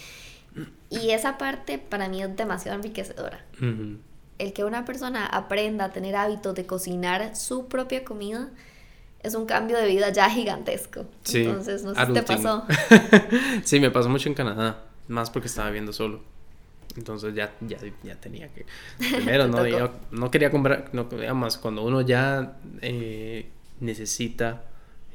Y 0.91 1.11
esa 1.11 1.39
parte 1.39 1.79
para 1.79 2.09
mí 2.09 2.23
es 2.23 2.37
demasiado 2.37 2.77
enriquecedora. 2.77 3.45
El 4.39 4.53
que 4.53 4.65
una 4.65 4.85
persona 4.85 5.27
aprenda 5.27 5.87
a 5.87 5.93
tener 5.93 6.17
hábitos 6.17 6.55
de 6.55 6.67
cocinar 6.67 7.35
su 7.37 7.69
propia 7.69 8.05
comida 8.05 8.51
es 9.23 9.35
un 9.35 9.47
cambio 9.47 9.79
de 9.79 9.87
vida 9.87 10.11
ya 10.11 10.29
gigantesco. 10.29 11.07
Sí, 11.23 11.45
Entonces, 11.45 11.85
no 11.85 11.95
sé 11.95 12.07
si 12.07 12.13
te 12.13 12.23
pasó. 12.23 12.65
sí, 13.65 13.81
me 13.81 13.91
pasó 13.91 14.09
mucho 14.09 14.29
en 14.29 14.35
Canadá, 14.35 14.85
más 15.09 15.31
porque 15.31 15.49
estaba 15.49 15.69
viviendo 15.69 15.93
solo. 15.93 16.23
Entonces 16.97 17.35
ya, 17.35 17.55
ya, 17.61 17.79
ya 18.03 18.15
tenía 18.17 18.49
que... 18.49 18.67
Primero, 18.99 19.49
no, 19.49 19.63
no 20.11 20.31
quería 20.31 20.51
comprar, 20.51 20.91
no, 20.93 21.05
digamos, 21.05 21.59
cuando 21.59 21.85
uno 21.85 22.01
ya... 22.01 22.59
Eh, 22.81 23.47
necesita 23.83 24.65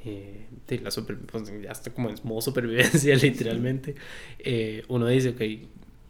eh, 0.06 0.46
de 0.68 0.80
la 0.80 0.92
super, 0.92 1.18
pues, 1.18 1.52
ya 1.62 1.72
está 1.72 1.92
como 1.92 2.10
en 2.10 2.16
modo 2.24 2.42
supervivencia 2.42 3.16
literalmente 3.22 3.96
eh, 4.40 4.84
uno 4.90 5.08
dice 5.08 5.30
ok 5.30 5.42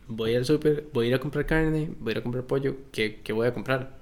voy 0.07 0.36
al 0.36 0.45
super 0.45 0.86
voy 0.91 1.05
a 1.05 1.09
ir 1.09 1.15
a 1.15 1.20
comprar 1.20 1.45
carne 1.45 1.89
voy 1.99 2.09
a 2.09 2.11
ir 2.13 2.18
a 2.18 2.24
comprar 2.24 2.45
pollo 2.45 2.76
¿qué, 2.91 3.22
qué 3.24 3.32
voy 3.32 3.47
a 3.47 3.53
comprar? 3.53 3.97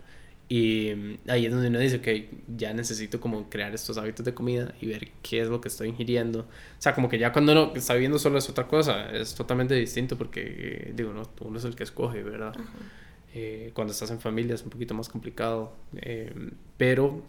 Y 0.47 1.17
ahí 1.27 1.45
es 1.45 1.51
donde 1.51 1.69
uno 1.69 1.79
dice 1.79 2.01
que 2.01 2.29
ya 2.55 2.73
necesito 2.73 3.19
como 3.19 3.49
crear 3.49 3.73
estos 3.73 3.97
hábitos 3.97 4.25
de 4.25 4.33
comida 4.33 4.75
y 4.79 4.87
ver 4.87 5.09
qué 5.23 5.41
es 5.41 5.47
lo 5.47 5.59
que 5.59 5.69
estoy 5.69 5.89
ingiriendo. 5.89 6.41
O 6.41 6.81
sea, 6.81 6.93
como 6.93 7.09
que 7.09 7.17
ya 7.17 7.31
cuando 7.31 7.51
uno 7.51 7.71
está 7.75 7.93
viviendo 7.93 8.19
solo 8.19 8.37
es 8.37 8.47
otra 8.49 8.67
cosa, 8.67 9.09
es 9.11 9.33
totalmente 9.33 9.73
distinto 9.73 10.17
porque, 10.17 10.91
digo, 10.95 11.13
no, 11.13 11.23
uno 11.41 11.57
es 11.57 11.65
el 11.65 11.75
que 11.75 11.83
escoge, 11.83 12.21
¿verdad? 12.21 12.55
Eh, 13.33 13.71
cuando 13.73 13.91
estás 13.91 14.11
en 14.11 14.19
familia 14.19 14.55
es 14.55 14.63
un 14.63 14.69
poquito 14.69 14.93
más 14.93 15.09
complicado, 15.09 15.75
pero 16.77 17.23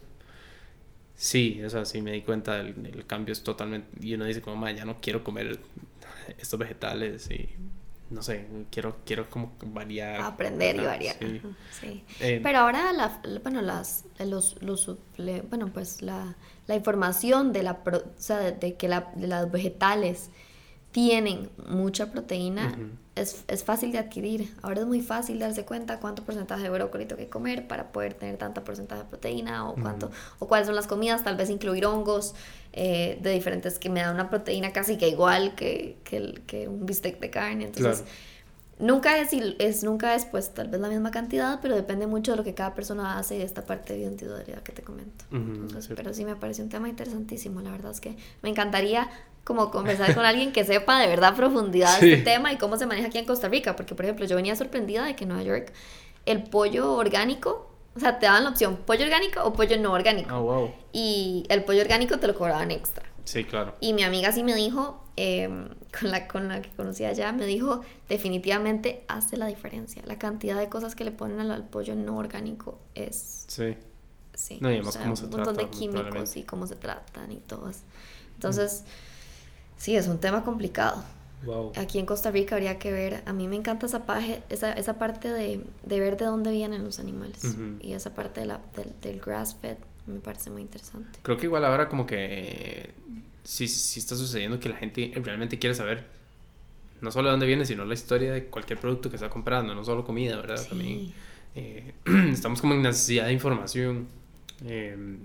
Sí, 1.16 1.62
o 1.64 1.70
sea, 1.70 1.86
sí 1.86 2.02
me 2.02 2.12
di 2.12 2.22
cuenta 2.22 2.62
del, 2.62 3.06
cambio 3.06 3.32
es 3.32 3.42
totalmente... 3.42 3.88
Y 4.06 4.14
uno 4.14 4.26
dice 4.26 4.42
como, 4.42 4.68
ya 4.68 4.84
no 4.84 5.00
quiero 5.00 5.24
comer 5.24 5.58
estos 6.38 6.58
vegetales 6.58 7.30
y 7.30 7.48
no 8.10 8.22
sé, 8.22 8.46
quiero, 8.70 8.96
quiero 9.04 9.28
como 9.28 9.52
variar. 9.66 10.20
Aprender 10.20 10.76
y 10.76 10.84
variar. 10.84 11.16
Sí. 11.80 12.04
Eh, 12.20 12.40
Pero 12.42 12.58
ahora, 12.58 12.92
la, 12.92 13.20
bueno, 13.42 13.62
las, 13.62 14.04
los, 14.18 14.62
los, 14.62 14.96
bueno, 15.50 15.70
pues 15.72 16.02
la, 16.02 16.36
la 16.66 16.76
información 16.76 17.52
de, 17.52 17.62
la, 17.64 17.72
o 17.84 18.00
sea, 18.16 18.52
de, 18.52 18.74
que 18.74 18.88
la, 18.88 19.12
de 19.16 19.26
las 19.26 19.50
vegetales 19.50 20.30
tienen 20.92 21.50
mucha 21.68 22.12
proteína, 22.12 22.78
es, 23.16 23.44
es, 23.48 23.64
fácil 23.64 23.92
de 23.92 23.98
adquirir. 23.98 24.54
Ahora 24.62 24.82
es 24.82 24.86
muy 24.86 25.00
fácil 25.00 25.38
darse 25.38 25.64
cuenta 25.64 25.98
cuánto 25.98 26.22
porcentaje 26.22 26.62
de 26.62 26.70
brócoli 26.70 27.06
tengo 27.06 27.18
que 27.18 27.28
comer 27.28 27.66
para 27.66 27.90
poder 27.90 28.14
tener 28.14 28.36
tanta 28.36 28.62
porcentaje 28.62 29.02
de 29.02 29.08
proteína 29.08 29.68
o 29.68 29.74
cuánto 29.74 30.10
o 30.38 30.46
cuáles 30.46 30.66
son 30.66 30.76
las 30.76 30.86
comidas, 30.86 31.24
tal 31.24 31.36
vez 31.36 31.50
incluir 31.50 31.86
hongos 31.86 32.34
eh, 32.72 33.18
de 33.22 33.30
diferentes 33.30 33.78
que 33.78 33.88
me 33.88 34.00
dan 34.00 34.14
una 34.14 34.28
proteína 34.28 34.72
casi 34.72 34.98
que 34.98 35.08
igual 35.08 35.54
que, 35.54 35.96
que, 36.04 36.40
que 36.46 36.68
un 36.68 36.84
bistec 36.86 37.18
de 37.18 37.30
carne. 37.30 37.64
Entonces, 37.64 38.04
nunca 38.78 39.18
es, 39.18 39.30
es, 39.32 39.82
nunca 39.82 40.14
es 40.14 40.26
pues 40.26 40.52
tal 40.52 40.68
vez 40.68 40.80
la 40.80 40.88
misma 40.88 41.10
cantidad, 41.10 41.60
pero 41.60 41.74
depende 41.74 42.06
mucho 42.06 42.32
de 42.32 42.36
lo 42.36 42.44
que 42.44 42.54
cada 42.54 42.74
persona 42.74 43.18
hace 43.18 43.36
y 43.36 43.38
de 43.38 43.44
esta 43.44 43.64
parte 43.64 43.94
de 43.94 44.00
identidad 44.00 44.44
que 44.44 44.72
te 44.72 44.82
comento. 44.82 45.24
pero 45.94 46.12
sí 46.12 46.24
me 46.24 46.36
parece 46.36 46.62
un 46.62 46.68
tema 46.68 46.88
interesantísimo, 46.88 47.60
la 47.60 47.70
verdad 47.70 47.92
es 47.92 48.00
que 48.00 48.16
me 48.42 48.50
encantaría 48.50 49.08
como 49.46 49.70
conversar 49.70 50.12
con 50.12 50.24
alguien 50.24 50.52
que 50.52 50.64
sepa 50.64 50.98
de 50.98 51.06
verdad 51.06 51.36
profundidad 51.36 52.00
de 52.00 52.14
este 52.14 52.24
tema 52.24 52.52
y 52.52 52.58
cómo 52.58 52.76
se 52.76 52.84
maneja 52.84 53.06
aquí 53.06 53.18
en 53.18 53.26
Costa 53.26 53.48
Rica, 53.48 53.76
porque 53.76 53.94
por 53.94 54.04
ejemplo 54.04 54.26
yo 54.26 54.34
venía 54.34 54.56
sorprendida 54.56 55.04
de 55.04 55.14
que 55.14 55.22
en 55.22 55.28
Nueva 55.28 55.44
York 55.44 55.72
el 56.26 56.42
pollo 56.42 56.94
orgánico, 56.94 57.70
o 57.94 58.00
sea, 58.00 58.18
te 58.18 58.26
daban 58.26 58.42
la 58.42 58.50
opción 58.50 58.76
pollo 58.78 59.04
orgánico 59.04 59.44
o 59.44 59.52
pollo 59.52 59.78
no 59.78 59.92
orgánico. 59.92 60.34
Oh, 60.34 60.42
wow. 60.42 60.74
Y 60.92 61.46
el 61.48 61.62
pollo 61.62 61.80
orgánico 61.80 62.18
te 62.18 62.26
lo 62.26 62.34
cobraban 62.34 62.72
extra. 62.72 63.06
Sí, 63.24 63.44
claro. 63.44 63.76
Y 63.78 63.92
mi 63.92 64.02
amiga 64.02 64.32
sí 64.32 64.42
me 64.42 64.52
dijo, 64.52 65.04
em, 65.14 65.68
con, 65.96 66.10
la, 66.10 66.26
con 66.26 66.48
la 66.48 66.60
que 66.60 66.70
conocía 66.70 67.10
allá, 67.10 67.30
me 67.30 67.46
dijo, 67.46 67.82
definitivamente 68.08 69.04
hace 69.06 69.36
la 69.36 69.46
diferencia. 69.46 70.02
La 70.06 70.18
cantidad 70.18 70.58
de 70.58 70.68
cosas 70.68 70.96
que 70.96 71.04
le 71.04 71.12
ponen 71.12 71.38
al, 71.52 71.62
pollo 71.68 71.94
no 71.94 72.16
orgánico 72.16 72.80
es... 72.96 73.44
Sí. 73.46 73.76
Sí. 74.34 74.58
No, 74.60 74.72
y 74.72 74.74
además 74.74 74.96
cómo 74.96 75.14
se 75.14 75.24
un 75.26 75.30
montón 75.30 75.56
de 75.56 75.70
químicos 75.70 76.36
y 76.36 76.42
cómo 76.42 76.66
se 76.66 76.74
tratan 76.74 77.30
y 77.30 77.36
todo. 77.36 77.70
Entonces... 78.34 78.82
Sí, 79.76 79.96
es 79.96 80.08
un 80.08 80.18
tema 80.18 80.44
complicado. 80.44 81.04
Wow. 81.44 81.72
Aquí 81.76 81.98
en 81.98 82.06
Costa 82.06 82.30
Rica 82.30 82.56
habría 82.56 82.78
que 82.78 82.90
ver, 82.92 83.22
a 83.26 83.32
mí 83.32 83.46
me 83.46 83.56
encanta 83.56 83.86
esa, 83.86 84.04
paje, 84.06 84.42
esa, 84.48 84.72
esa 84.72 84.98
parte 84.98 85.30
de, 85.30 85.60
de 85.84 86.00
ver 86.00 86.16
de 86.16 86.24
dónde 86.24 86.50
vienen 86.50 86.82
los 86.82 86.98
animales 86.98 87.56
y 87.80 87.92
esa 87.92 88.14
parte 88.14 88.40
de 88.40 88.46
la, 88.46 88.60
del, 88.74 88.92
del 89.02 89.20
grass 89.20 89.54
fed 89.60 89.76
me 90.06 90.18
parece 90.20 90.50
muy 90.50 90.62
interesante. 90.62 91.18
Creo 91.22 91.36
que 91.36 91.44
igual 91.46 91.64
ahora 91.64 91.88
como 91.88 92.06
que 92.06 92.90
sí, 93.44 93.68
sí 93.68 94.00
está 94.00 94.16
sucediendo 94.16 94.58
que 94.58 94.68
la 94.68 94.76
gente 94.76 95.12
realmente 95.22 95.58
quiere 95.58 95.74
saber 95.74 96.04
no 97.00 97.10
solo 97.12 97.28
de 97.28 97.32
dónde 97.32 97.46
viene, 97.46 97.64
sino 97.66 97.84
la 97.84 97.94
historia 97.94 98.32
de 98.32 98.46
cualquier 98.46 98.80
producto 98.80 99.10
que 99.10 99.16
está 99.16 99.28
comprando, 99.28 99.74
no 99.74 99.84
solo 99.84 100.04
comida, 100.04 100.36
¿verdad? 100.36 100.56
Sí. 100.56 100.68
También 100.68 101.12
eh, 101.54 101.92
estamos 102.32 102.60
como 102.60 102.74
en 102.74 102.82
necesidad 102.82 103.26
de 103.26 103.32
información. 103.34 104.08
eh, 104.64 105.18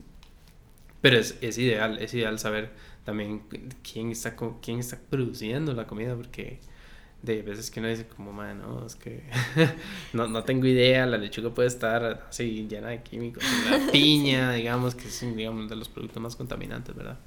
pero 1.02 1.18
es, 1.18 1.38
es 1.41 1.58
ideal, 1.58 1.97
es 1.97 2.14
ideal 2.14 2.38
saber 2.38 2.70
también 3.06 3.43
quién 3.84 4.12
está, 4.12 4.36
quién 4.62 4.80
está 4.80 4.99
produciendo 5.10 5.74
la 5.74 5.88
comida, 5.88 6.16
porque 6.16 6.60
de 7.22 7.41
veces 7.43 7.70
que 7.70 7.80
uno 7.80 7.89
dice 7.89 8.08
como, 8.08 8.32
man, 8.32 8.60
no, 8.62 8.86
es 8.86 8.95
que 8.95 9.24
no, 10.14 10.28
no 10.28 10.43
tengo 10.43 10.66
idea, 10.66 11.06
la 11.06 11.18
lechuga 11.18 11.52
puede 11.52 11.68
estar 11.68 12.26
así 12.30 12.68
llena 12.68 12.89
de 12.89 13.04
químicos, 13.04 13.43
la 13.70 13.80
piña, 13.91 14.54
digamos, 14.54 14.95
que 14.95 15.08
es 15.08 15.36
digamos, 15.36 15.70
de 15.70 15.76
los 15.76 15.89
productos 15.89 16.22
más 16.22 16.36
contaminantes, 16.36 16.95
¿verdad? 16.95 17.20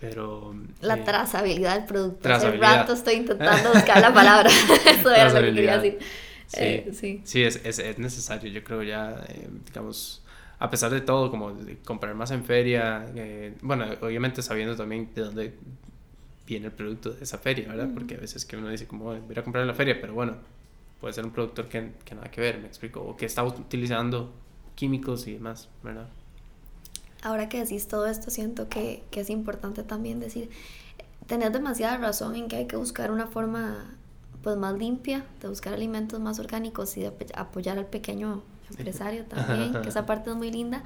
Pero... 0.00 0.54
La 0.80 0.96
eh, 0.96 1.02
trazabilidad 1.04 1.76
del 1.76 1.84
producto. 1.84 2.18
Hace 2.18 2.22
trazabilidad. 2.22 2.76
rato 2.80 2.92
estoy 2.92 3.14
intentando 3.14 3.72
buscar 3.72 4.00
la 4.00 4.12
palabra. 4.12 4.50
Eso 4.86 5.10
era 5.10 5.32
lo 5.32 5.40
que 5.40 5.54
quería 5.54 5.78
decir. 5.78 5.98
Sí, 6.46 6.58
Eh, 6.60 6.90
sí. 6.92 7.20
sí 7.24 7.42
es, 7.44 7.60
es, 7.64 7.78
es 7.78 7.98
necesario, 7.98 8.50
yo 8.50 8.62
creo 8.64 8.82
ya, 8.82 9.24
eh, 9.28 9.48
digamos, 9.64 10.21
a 10.62 10.70
pesar 10.70 10.92
de 10.92 11.00
todo, 11.00 11.28
como 11.28 11.52
de 11.52 11.76
comprar 11.78 12.14
más 12.14 12.30
en 12.30 12.44
feria, 12.44 13.10
eh, 13.16 13.52
bueno, 13.62 13.84
obviamente 14.00 14.42
sabiendo 14.42 14.76
también 14.76 15.10
de 15.12 15.22
dónde 15.22 15.54
viene 16.46 16.66
el 16.66 16.72
producto 16.72 17.10
de 17.10 17.24
esa 17.24 17.36
feria, 17.38 17.66
¿verdad? 17.66 17.88
Porque 17.92 18.14
a 18.14 18.18
veces 18.18 18.44
que 18.44 18.56
uno 18.56 18.68
dice 18.68 18.86
como, 18.86 19.10
"Ay, 19.10 19.20
voy 19.26 19.36
a 19.36 19.42
comprar 19.42 19.62
en 19.62 19.66
la 19.66 19.74
feria, 19.74 20.00
pero 20.00 20.14
bueno, 20.14 20.36
puede 21.00 21.14
ser 21.14 21.24
un 21.24 21.32
productor 21.32 21.68
que, 21.68 21.90
que 22.04 22.14
nada 22.14 22.30
que 22.30 22.40
ver, 22.40 22.60
me 22.60 22.68
explico, 22.68 23.00
o 23.00 23.16
que 23.16 23.26
está 23.26 23.42
utilizando 23.42 24.30
químicos 24.76 25.26
y 25.26 25.32
demás, 25.32 25.68
¿verdad? 25.82 26.06
Ahora 27.22 27.48
que 27.48 27.58
decís 27.58 27.88
todo 27.88 28.06
esto, 28.06 28.30
siento 28.30 28.68
que, 28.68 29.02
que 29.10 29.22
es 29.22 29.30
importante 29.30 29.82
también 29.82 30.20
decir, 30.20 30.48
tenés 31.26 31.52
demasiada 31.52 31.96
razón 31.98 32.36
en 32.36 32.46
que 32.46 32.54
hay 32.54 32.66
que 32.68 32.76
buscar 32.76 33.10
una 33.10 33.26
forma 33.26 33.96
pues 34.44 34.56
más 34.56 34.78
limpia 34.78 35.24
de 35.40 35.48
buscar 35.48 35.74
alimentos 35.74 36.20
más 36.20 36.38
orgánicos 36.38 36.96
y 36.96 37.00
de 37.00 37.12
apoyar 37.34 37.78
al 37.78 37.86
pequeño 37.86 38.44
empresario 38.72 39.24
también, 39.24 39.80
que 39.82 39.88
esa 39.88 40.06
parte 40.06 40.30
es 40.30 40.36
muy 40.36 40.50
linda. 40.50 40.82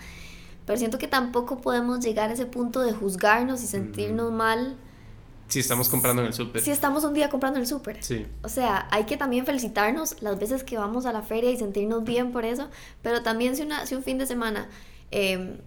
Pero 0.67 0.79
siento 0.79 0.99
que 0.99 1.07
tampoco 1.09 1.59
podemos 1.59 2.01
llegar 2.01 2.31
a 2.31 2.33
ese 2.33 2.47
punto 2.47 2.81
de 2.81 2.93
juzgarnos 2.93 3.63
y 3.63 3.67
sentirnos 3.67 4.33
mal 4.33 4.77
Si 5.47 5.61
estamos 5.61 5.89
comprando 5.89 6.23
en 6.23 6.29
el 6.29 6.35
súper. 6.35 6.61
si 6.61 6.73
estamos 6.73 7.05
un 7.05 7.15
día 7.15 7.29
comprando 7.29 7.59
en 7.59 7.63
el 7.63 7.69
súper. 7.69 8.03
Sí. 8.03 8.27
O 8.43 8.49
sea, 8.49 8.89
hay 8.91 9.05
que 9.05 9.17
también 9.17 9.47
felicitarnos 9.47 10.21
las 10.23 10.39
veces 10.39 10.65
que 10.65 10.77
vamos 10.77 11.07
a 11.07 11.13
la 11.13 11.23
feria 11.23 11.51
y 11.53 11.57
sentirnos 11.57 12.03
bien 12.03 12.33
por 12.33 12.45
eso, 12.45 12.69
pero 13.01 13.23
también 13.23 13.55
si, 13.55 13.63
una, 13.63 13.87
si 13.87 13.95
un 13.95 14.03
fin 14.03 14.19
de 14.19 14.27
semana 14.27 14.69
eh, 15.13 15.61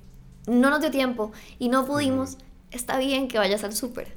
no 0.47 0.70
nos 0.70 0.82
dio 0.82 0.91
tiempo 0.91 1.32
y 1.59 1.70
no 1.70 1.86
pudimos, 1.86 2.38
está 2.72 2.97
bien 2.99 3.28
que 3.28 3.38
vayas 3.38 3.63
al 3.63 3.74
súper. 3.76 4.15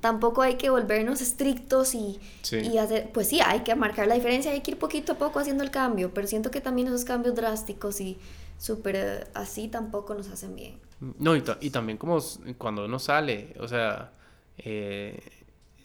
Tampoco 0.00 0.42
hay 0.42 0.54
que 0.56 0.70
volvernos 0.70 1.20
estrictos 1.20 1.94
y, 1.94 2.18
Sí. 2.42 2.56
y 2.58 2.78
hacer, 2.78 3.10
pues 3.12 3.28
sí, 3.28 3.40
hay 3.44 3.60
que 3.60 3.74
marcar 3.74 4.06
la 4.08 4.14
diferencia, 4.14 4.50
hay 4.52 4.60
que 4.60 4.72
ir 4.72 4.78
poquito 4.78 5.12
a 5.12 5.18
poco 5.18 5.38
haciendo 5.38 5.62
el 5.64 5.70
cambio, 5.70 6.12
pero 6.12 6.26
siento 6.26 6.50
que 6.50 6.60
también 6.60 6.88
esos 6.88 7.04
cambios 7.04 7.34
drásticos 7.34 8.00
y 8.00 8.18
súper 8.58 8.96
eh, 8.96 9.24
así 9.34 9.68
tampoco 9.68 10.14
nos 10.14 10.28
hacen 10.28 10.54
bien. 10.56 10.78
No, 11.18 11.36
y, 11.36 11.42
y 11.60 11.70
también 11.70 11.98
como 11.98 12.18
cuando 12.58 12.84
uno 12.84 12.98
sale, 12.98 13.54
o 13.58 13.66
sea, 13.68 14.12
eh, 14.58 15.20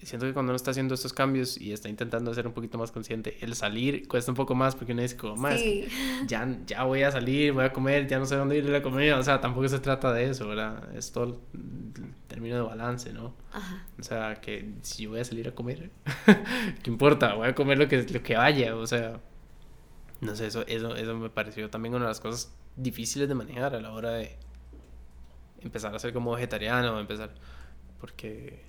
siento 0.06 0.26
que 0.26 0.34
cuando 0.34 0.52
uno 0.52 0.56
está 0.56 0.72
haciendo 0.72 0.94
estos 0.94 1.14
cambios 1.14 1.60
y 1.60 1.74
está 1.74 1.90
intentando 1.90 2.34
ser 2.34 2.48
un 2.48 2.54
poquito 2.54 2.78
más 2.78 2.92
consciente, 2.92 3.38
el 3.42 3.56
salir 3.56 4.08
cuesta 4.08 4.32
un 4.32 4.36
poco 4.36 4.56
más 4.56 4.76
porque 4.76 4.94
uno 4.94 5.02
dice 5.02 5.18
como, 5.18 5.36
más, 5.36 5.60
Sí. 5.60 5.88
ya, 6.28 6.48
ya 6.66 6.84
voy 6.84 7.04
a 7.04 7.12
salir, 7.12 7.54
voy 7.54 7.66
a 7.66 7.74
comer, 7.74 8.08
ya 8.08 8.20
no 8.20 8.26
sé 8.26 8.36
dónde 8.36 8.58
ir 8.58 8.76
a 8.76 8.82
comida, 8.82 9.18
o 9.18 9.24
sea, 9.24 9.42
tampoco 9.42 9.68
se 9.68 9.80
trata 9.80 10.14
de 10.14 10.30
eso, 10.30 10.48
¿verdad? 10.48 10.96
Es 10.96 11.12
todo 11.12 11.24
el 11.24 11.36
el 11.98 12.14
término 12.28 12.56
de 12.56 12.62
balance, 12.62 13.12
¿no? 13.14 13.34
Ajá. 13.52 13.86
O 14.00 14.04
sea, 14.04 14.36
que 14.36 14.74
si 14.82 15.04
yo 15.04 15.12
voy 15.12 15.20
a 15.20 15.26
salir 15.26 15.48
a 15.48 15.52
comer, 15.56 15.92
¿qué 16.84 16.90
importa? 16.90 17.34
Voy 17.36 17.48
a 17.48 17.56
comer 17.56 17.78
lo 17.78 17.88
que, 17.88 18.04
lo 18.04 18.24
que 18.24 18.36
vaya, 18.36 18.76
o 18.76 18.86
sea, 18.86 19.20
no 20.22 20.36
sé, 20.36 20.48
eso, 20.48 20.66
eso, 20.68 20.96
eso 20.96 21.16
me 21.16 21.30
pareció 21.30 21.70
también 21.70 21.96
una 21.96 22.06
de 22.06 22.10
las 22.12 22.20
cosas 22.20 22.54
difíciles 22.76 23.28
de 23.28 23.36
manejar 23.36 23.76
a 23.76 23.82
la 23.82 23.92
hora 23.92 24.12
de 24.12 24.38
empezar 25.62 25.96
a 25.96 26.00
ser 26.00 26.14
como 26.14 26.34
vegetariano, 26.34 27.00
empezar, 27.00 27.34
porque 28.00 28.67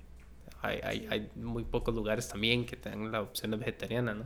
hay, 0.61 0.79
hay, 0.83 1.07
hay 1.09 1.29
muy 1.35 1.63
pocos 1.63 1.93
lugares 1.95 2.27
también 2.27 2.65
que 2.65 2.75
tengan 2.75 3.11
la 3.11 3.21
opción 3.21 3.51
de 3.51 3.57
vegetariana, 3.57 4.13
¿no? 4.13 4.25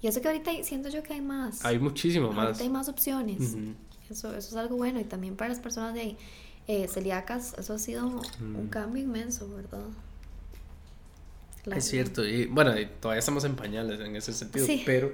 Y 0.00 0.08
eso 0.08 0.20
que 0.20 0.28
ahorita 0.28 0.50
hay- 0.50 0.64
siento 0.64 0.88
yo 0.88 1.02
que 1.02 1.12
hay 1.14 1.20
más. 1.20 1.64
Hay 1.64 1.78
muchísimo 1.78 2.32
más. 2.32 2.46
Ahorita 2.46 2.64
hay 2.64 2.70
más 2.70 2.88
opciones. 2.88 3.40
Ujú. 3.54 3.74
Eso, 4.10 4.28
eso 4.36 4.48
es 4.50 4.56
algo 4.56 4.76
bueno 4.76 4.98
y 5.00 5.04
también 5.04 5.36
para 5.36 5.48
las 5.50 5.60
personas 5.60 5.94
de 5.94 6.16
eh, 6.68 6.86
celíacas, 6.88 7.54
eso 7.58 7.74
ha 7.74 7.78
sido 7.78 8.06
un 8.06 8.66
Mm. 8.66 8.68
cambio 8.68 9.02
inmenso, 9.02 9.48
¿verdad? 9.52 9.84
La- 11.64 11.76
Es 11.76 11.84
cierto, 11.88 12.24
y 12.24 12.46
bueno, 12.46 12.78
y 12.78 12.86
todavía 12.86 13.20
estamos 13.20 13.44
en 13.44 13.54
pañales 13.56 14.00
en 14.00 14.14
ese 14.16 14.32
sentido, 14.32 14.66
Sí. 14.66 14.82
pero, 14.84 15.12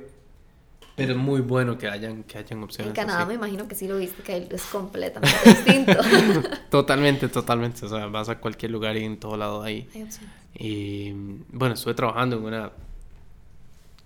pero 0.99 1.13
es 1.13 1.19
muy 1.19 1.41
bueno 1.41 1.79
que 1.79 1.89
hayan, 1.89 2.25
que 2.25 2.37
hayan 2.37 2.63
opciones. 2.63 2.91
En 2.91 2.95
Canadá 2.95 3.21
así. 3.21 3.29
me 3.29 3.35
imagino 3.35 3.67
que 3.67 3.75
sí 3.75 3.89
lo 3.89 3.97
viste, 3.97 4.23
que 4.23 4.47
es 4.51 4.63
completamente 4.65 5.37
distinto. 5.47 5.93
Totalmente, 6.71 7.29
totalmente. 7.29 7.87
O 7.87 7.89
sea, 7.89 8.07
vas 8.07 8.29
a 8.29 8.39
cualquier 8.39 8.73
lugar 8.73 8.97
y 8.97 9.05
en 9.05 9.19
todo 9.19 9.37
lado 9.37 9.63
ahí. 9.63 9.89
Hay 9.95 10.03
opciones. 10.03 10.31
Y 10.55 11.13
bueno, 11.53 11.75
estuve 11.75 11.95
trabajando 11.95 12.37
en 12.37 12.45
una, 12.45 12.71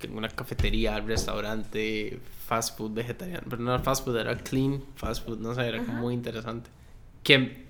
en 0.03 0.17
una 0.17 0.29
cafetería, 0.29 1.01
restaurante, 1.01 2.21
fast 2.47 2.77
food 2.77 2.93
vegetariano. 2.93 3.45
Pero 3.49 3.63
no 3.63 3.75
era 3.75 3.83
fast 3.83 4.05
food, 4.05 4.19
era 4.19 4.37
clean 4.37 4.83
fast 4.95 5.25
food. 5.25 5.39
No 5.39 5.55
sé, 5.55 5.67
era 5.67 5.81
Ajá. 5.81 5.93
muy 5.93 6.15
interesante. 6.15 6.71
Que 7.23 7.67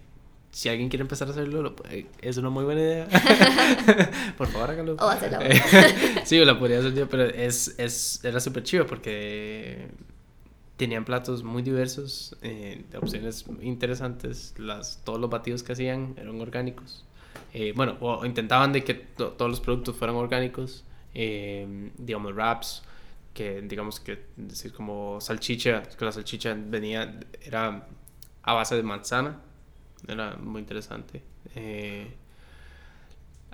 si 0.53 0.69
alguien 0.69 0.89
quiere 0.89 1.03
empezar 1.03 1.27
a 1.29 1.33
hacerlo, 1.33 1.63
lo 1.63 1.75
puede- 1.75 2.07
es 2.21 2.37
una 2.37 2.51
muy 2.51 2.65
buena 2.65 2.81
idea. 2.81 3.09
Por 4.39 4.47
favor, 4.49 4.71
hágalo. 4.71 4.95
O 5.01 5.09
hacerla 5.09 5.39
vos. 5.41 5.49
sí, 6.25 6.39
la 6.45 6.59
podría 6.59 6.79
hacer 6.79 6.95
yo, 6.95 7.09
pero 7.09 7.25
es, 7.25 7.75
es, 7.79 8.25
era 8.25 8.39
súper 8.39 8.63
chido 8.63 8.87
porque 8.87 9.89
tenían 10.77 11.05
platos 11.05 11.43
muy 11.43 11.63
diversos, 11.63 12.37
eh, 12.43 12.85
de 12.91 12.99
opciones 12.99 13.45
interesantes. 13.61 14.55
Las, 14.59 15.03
todos 15.05 15.21
los 15.21 15.31
batidos 15.31 15.63
que 15.63 15.73
hacían 15.73 16.15
eran 16.17 16.41
orgánicos. 16.41 17.05
Eh, 17.55 17.73
bueno, 17.77 17.97
o, 18.01 18.13
o 18.19 18.27
intentaban 18.27 18.73
de 18.73 18.83
que 18.85 18.95
to- 18.95 19.33
todos 19.33 19.51
los 19.51 19.61
productos 19.61 19.97
fueran 19.97 20.17
orgánicos. 20.17 20.85
eh, 21.15 21.91
digamos, 21.99 22.35
wraps, 22.35 22.83
que 23.35 23.61
digamos 23.63 24.01
que 24.01 24.25
decir 24.37 24.73
como 24.73 25.21
salchicha, 25.21 25.83
que 25.83 26.05
la 26.05 26.13
salchicha 26.13 26.55
venía, 26.59 27.19
era 27.43 27.87
a 28.43 28.53
base 28.55 28.75
de 28.77 28.83
manzana. 28.83 29.41
Era 30.09 30.37
muy 30.37 30.61
interesante. 30.61 31.23
Eh, 31.55 32.07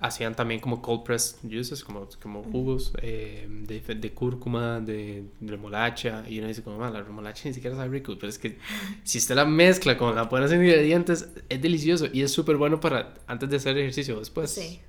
hacían 0.01 0.35
también 0.37 0.61
como 0.61 0.81
cold 0.81 1.03
pressed 1.03 1.39
juices, 1.43 1.83
como, 1.83 2.09
como 2.23 2.43
jugos 2.45 2.93
eh, 3.03 3.47
de, 3.51 3.81
de 3.81 4.13
cúrcuma, 4.13 4.81
de, 4.81 5.25
de 5.41 5.51
remolacha. 5.51 6.25
Y 6.29 6.39
uno 6.39 6.49
dice, 6.49 6.63
como, 6.63 6.79
"Man, 6.79 6.93
la 6.93 7.03
remolacha 7.03 7.49
ni 7.49 7.55
siquiera 7.55 7.77
sabe 7.77 7.91
rico. 7.91 8.15
Pero 8.19 8.29
es 8.31 8.39
que 8.39 8.59
si 9.05 9.19
usted 9.19 9.35
la 9.35 9.45
mezcla 9.45 9.97
con 9.99 10.15
la 10.15 10.25
buenos 10.25 10.53
ingredientes, 10.53 11.29
es 11.49 11.61
delicioso 11.63 12.07
y 12.13 12.23
es 12.23 12.33
súper 12.33 12.57
bueno 12.57 12.79
para 12.81 13.15
antes 13.27 13.51
de 13.51 13.57
hacer 13.57 13.77
ejercicio 13.77 14.17
o 14.17 14.19
después. 14.21 14.51
sí. 14.51 14.81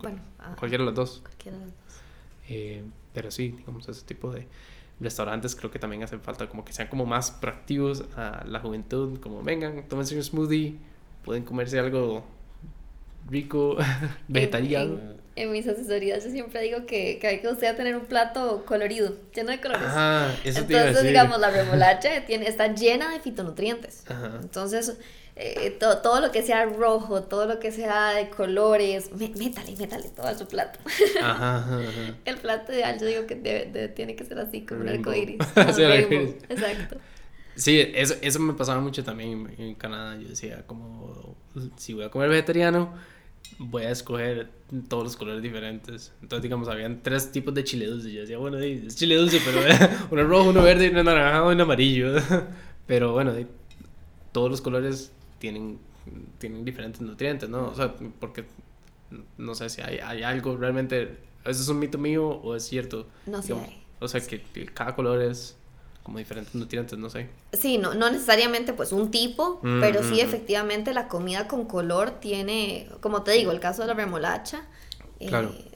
Bueno, 0.00 0.18
Cualquiera 0.58 0.82
de 0.84 0.86
los 0.86 0.94
dos. 0.94 1.20
cualquiera 1.22 1.58
de 1.58 1.64
los 1.66 1.74
dos. 1.74 1.84
Eh, 2.48 2.82
pero 3.12 3.30
sí, 3.30 3.48
digamos, 3.50 3.86
ese 3.88 4.04
tipo 4.04 4.30
de 4.32 4.46
restaurantes 5.00 5.56
creo 5.56 5.70
que 5.70 5.78
también 5.78 6.02
hacen 6.02 6.20
falta 6.20 6.48
como 6.48 6.64
que 6.64 6.72
sean 6.72 6.88
como 6.88 7.04
más 7.06 7.30
proactivos 7.30 8.04
a 8.16 8.44
la 8.46 8.60
juventud, 8.60 9.18
como 9.20 9.42
vengan, 9.42 9.88
tómense 9.88 10.16
un 10.16 10.22
smoothie, 10.22 10.76
pueden 11.24 11.44
comerse 11.44 11.78
algo 11.78 12.24
rico, 13.28 13.76
vegetariano. 14.28 14.94
En, 14.94 15.00
en- 15.10 15.24
en 15.36 15.50
mis 15.50 15.66
asesorías 15.66 16.22
yo 16.24 16.30
siempre 16.30 16.60
digo 16.62 16.86
que, 16.86 17.18
que 17.18 17.26
hay 17.26 17.40
que 17.40 17.48
usted 17.48 17.74
tener 17.76 17.96
un 17.96 18.04
plato 18.06 18.64
colorido, 18.64 19.16
lleno 19.34 19.50
de 19.50 19.60
colores. 19.60 19.88
Ajá, 19.88 20.32
eso 20.44 20.62
te 20.64 20.74
iba 20.74 20.82
a 20.82 20.86
Entonces, 20.86 20.94
decir. 20.94 21.08
digamos, 21.08 21.40
la 21.40 21.50
remolacha 21.50 22.08
tiene, 22.26 22.46
está 22.46 22.72
llena 22.72 23.10
de 23.10 23.18
fitonutrientes. 23.18 24.04
Ajá. 24.08 24.38
Entonces, 24.40 24.96
eh, 25.36 25.76
to- 25.80 25.98
todo 25.98 26.20
lo 26.20 26.30
que 26.30 26.42
sea 26.42 26.64
rojo, 26.66 27.22
todo 27.24 27.46
lo 27.46 27.58
que 27.58 27.72
sea 27.72 28.10
de 28.12 28.28
colores, 28.30 29.10
mé- 29.12 29.32
métale, 29.36 29.74
métale 29.76 30.08
todo 30.10 30.26
a 30.26 30.38
su 30.38 30.46
plato. 30.46 30.78
Ajá, 31.20 31.56
ajá, 31.58 31.78
ajá. 31.80 32.14
El 32.24 32.36
plato 32.36 32.72
ideal, 32.72 32.98
yo 33.00 33.06
digo 33.06 33.26
que 33.26 33.34
debe- 33.36 33.70
debe- 33.72 33.88
tiene 33.88 34.14
que 34.16 34.24
ser 34.24 34.38
así, 34.38 34.64
como 34.64 34.82
un 34.82 34.88
arcoíris. 34.88 35.38
Sí. 35.74 36.36
Exacto. 36.48 36.96
Sí, 37.56 37.80
eso, 37.94 38.14
eso 38.20 38.40
me 38.40 38.52
pasaba 38.54 38.80
mucho 38.80 39.04
también 39.04 39.48
en, 39.58 39.62
en 39.68 39.74
Canadá. 39.76 40.16
Yo 40.20 40.28
decía, 40.28 40.64
como, 40.66 41.36
si 41.76 41.94
voy 41.94 42.04
a 42.04 42.10
comer 42.10 42.28
vegetariano, 42.28 42.92
voy 43.58 43.84
a 43.84 43.90
escoger 43.90 44.48
todos 44.88 45.04
los 45.04 45.16
colores 45.16 45.40
diferentes. 45.42 46.12
Entonces, 46.20 46.42
digamos, 46.42 46.68
habían 46.68 47.02
tres 47.02 47.30
tipos 47.30 47.54
de 47.54 47.62
chile 47.62 47.86
dulce. 47.86 48.12
Yo 48.12 48.22
decía, 48.22 48.38
bueno, 48.38 48.58
es 48.58 48.96
chile 48.96 49.14
dulce, 49.16 49.40
pero 49.44 49.60
uno 50.10 50.24
rojo, 50.24 50.50
uno 50.50 50.62
verde, 50.62 50.90
uno 50.90 51.04
naranjado 51.04 51.50
y 51.50 51.54
uno 51.54 51.62
amarillo. 51.64 52.14
Pero 52.86 53.12
bueno, 53.12 53.32
todos 54.32 54.50
los 54.50 54.60
colores 54.60 55.12
tienen, 55.44 55.78
tienen 56.38 56.64
diferentes 56.64 57.02
nutrientes, 57.02 57.50
¿no? 57.50 57.68
O 57.68 57.74
sea, 57.74 57.94
porque 58.18 58.46
no 59.36 59.54
sé 59.54 59.68
si 59.68 59.82
hay, 59.82 59.98
hay 59.98 60.22
algo 60.22 60.56
realmente, 60.56 61.18
¿eso 61.44 61.60
es 61.60 61.68
un 61.68 61.80
mito 61.80 61.98
mío 61.98 62.26
o 62.26 62.56
es 62.56 62.64
cierto? 62.64 63.06
No 63.26 63.42
sé. 63.42 63.54
O 64.00 64.08
sea, 64.08 64.22
que, 64.22 64.40
cada 64.72 64.96
color 64.96 65.20
es 65.20 65.54
como 66.02 66.16
diferentes 66.18 66.54
nutrientes, 66.54 66.98
no 66.98 67.10
sé. 67.10 67.28
Sí, 67.52 67.76
no, 67.76 67.92
no 67.92 68.10
necesariamente 68.10 68.72
pues 68.72 68.90
un 68.92 69.10
tipo, 69.10 69.60
Mm, 69.62 69.80
pero 69.80 70.00
mm, 70.00 70.04
sí 70.04 70.14
mm. 70.14 70.20
efectivamente 70.20 70.94
la 70.94 71.08
comida 71.08 71.46
con 71.46 71.66
color 71.66 72.12
tiene, 72.20 72.88
como 73.00 73.22
te 73.22 73.32
digo, 73.32 73.52
el 73.52 73.60
caso 73.60 73.82
de 73.82 73.88
la 73.88 73.94
remolacha, 73.94 74.62
eh, 75.20 75.26
Claro. 75.28 75.50
que- 75.52 75.73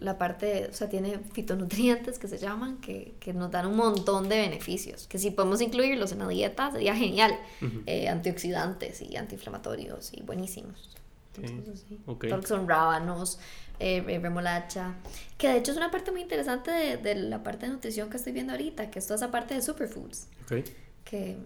la 0.00 0.16
parte, 0.16 0.68
o 0.70 0.72
sea, 0.72 0.88
tiene 0.88 1.18
fitonutrientes 1.32 2.18
que 2.18 2.28
se 2.28 2.38
llaman, 2.38 2.76
que, 2.78 3.14
que 3.18 3.32
nos 3.32 3.50
dan 3.50 3.66
un 3.66 3.76
montón 3.76 4.28
de 4.28 4.38
beneficios, 4.38 5.06
que 5.08 5.18
si 5.18 5.30
podemos 5.32 5.60
incluirlos 5.60 6.12
en 6.12 6.20
la 6.20 6.28
dieta 6.28 6.70
sería 6.70 6.94
genial, 6.94 7.32
Ujú. 7.60 7.82
Eh, 7.86 8.08
antioxidantes 8.08 9.02
y 9.02 9.16
antiinflamatorios 9.16 10.12
y 10.12 10.22
buenísimos. 10.22 10.90
Entonces, 11.36 11.84
sí. 11.88 11.98
ok. 12.06 12.20
Todo 12.26 12.36
lo 12.36 12.40
que 12.42 12.48
son 12.48 12.68
rábanos, 12.68 13.38
eh, 13.80 14.04
eh, 14.08 14.18
remolacha, 14.18 14.94
que 15.36 15.48
de 15.48 15.58
hecho 15.58 15.70
es 15.70 15.76
una 15.76 15.90
parte 15.90 16.10
muy 16.10 16.20
interesante 16.22 16.70
de, 16.70 16.96
de 16.96 17.14
la 17.14 17.42
parte 17.44 17.66
de 17.66 17.72
nutrición 17.72 18.10
que 18.10 18.16
estoy 18.16 18.32
viendo 18.32 18.52
ahorita, 18.52 18.90
que 18.90 18.98
es 18.98 19.06
toda 19.06 19.16
esa 19.16 19.30
parte 19.30 19.54
de 19.54 19.62
superfoods 19.62 20.26
Ok. 20.44 20.64
que, 21.04 21.36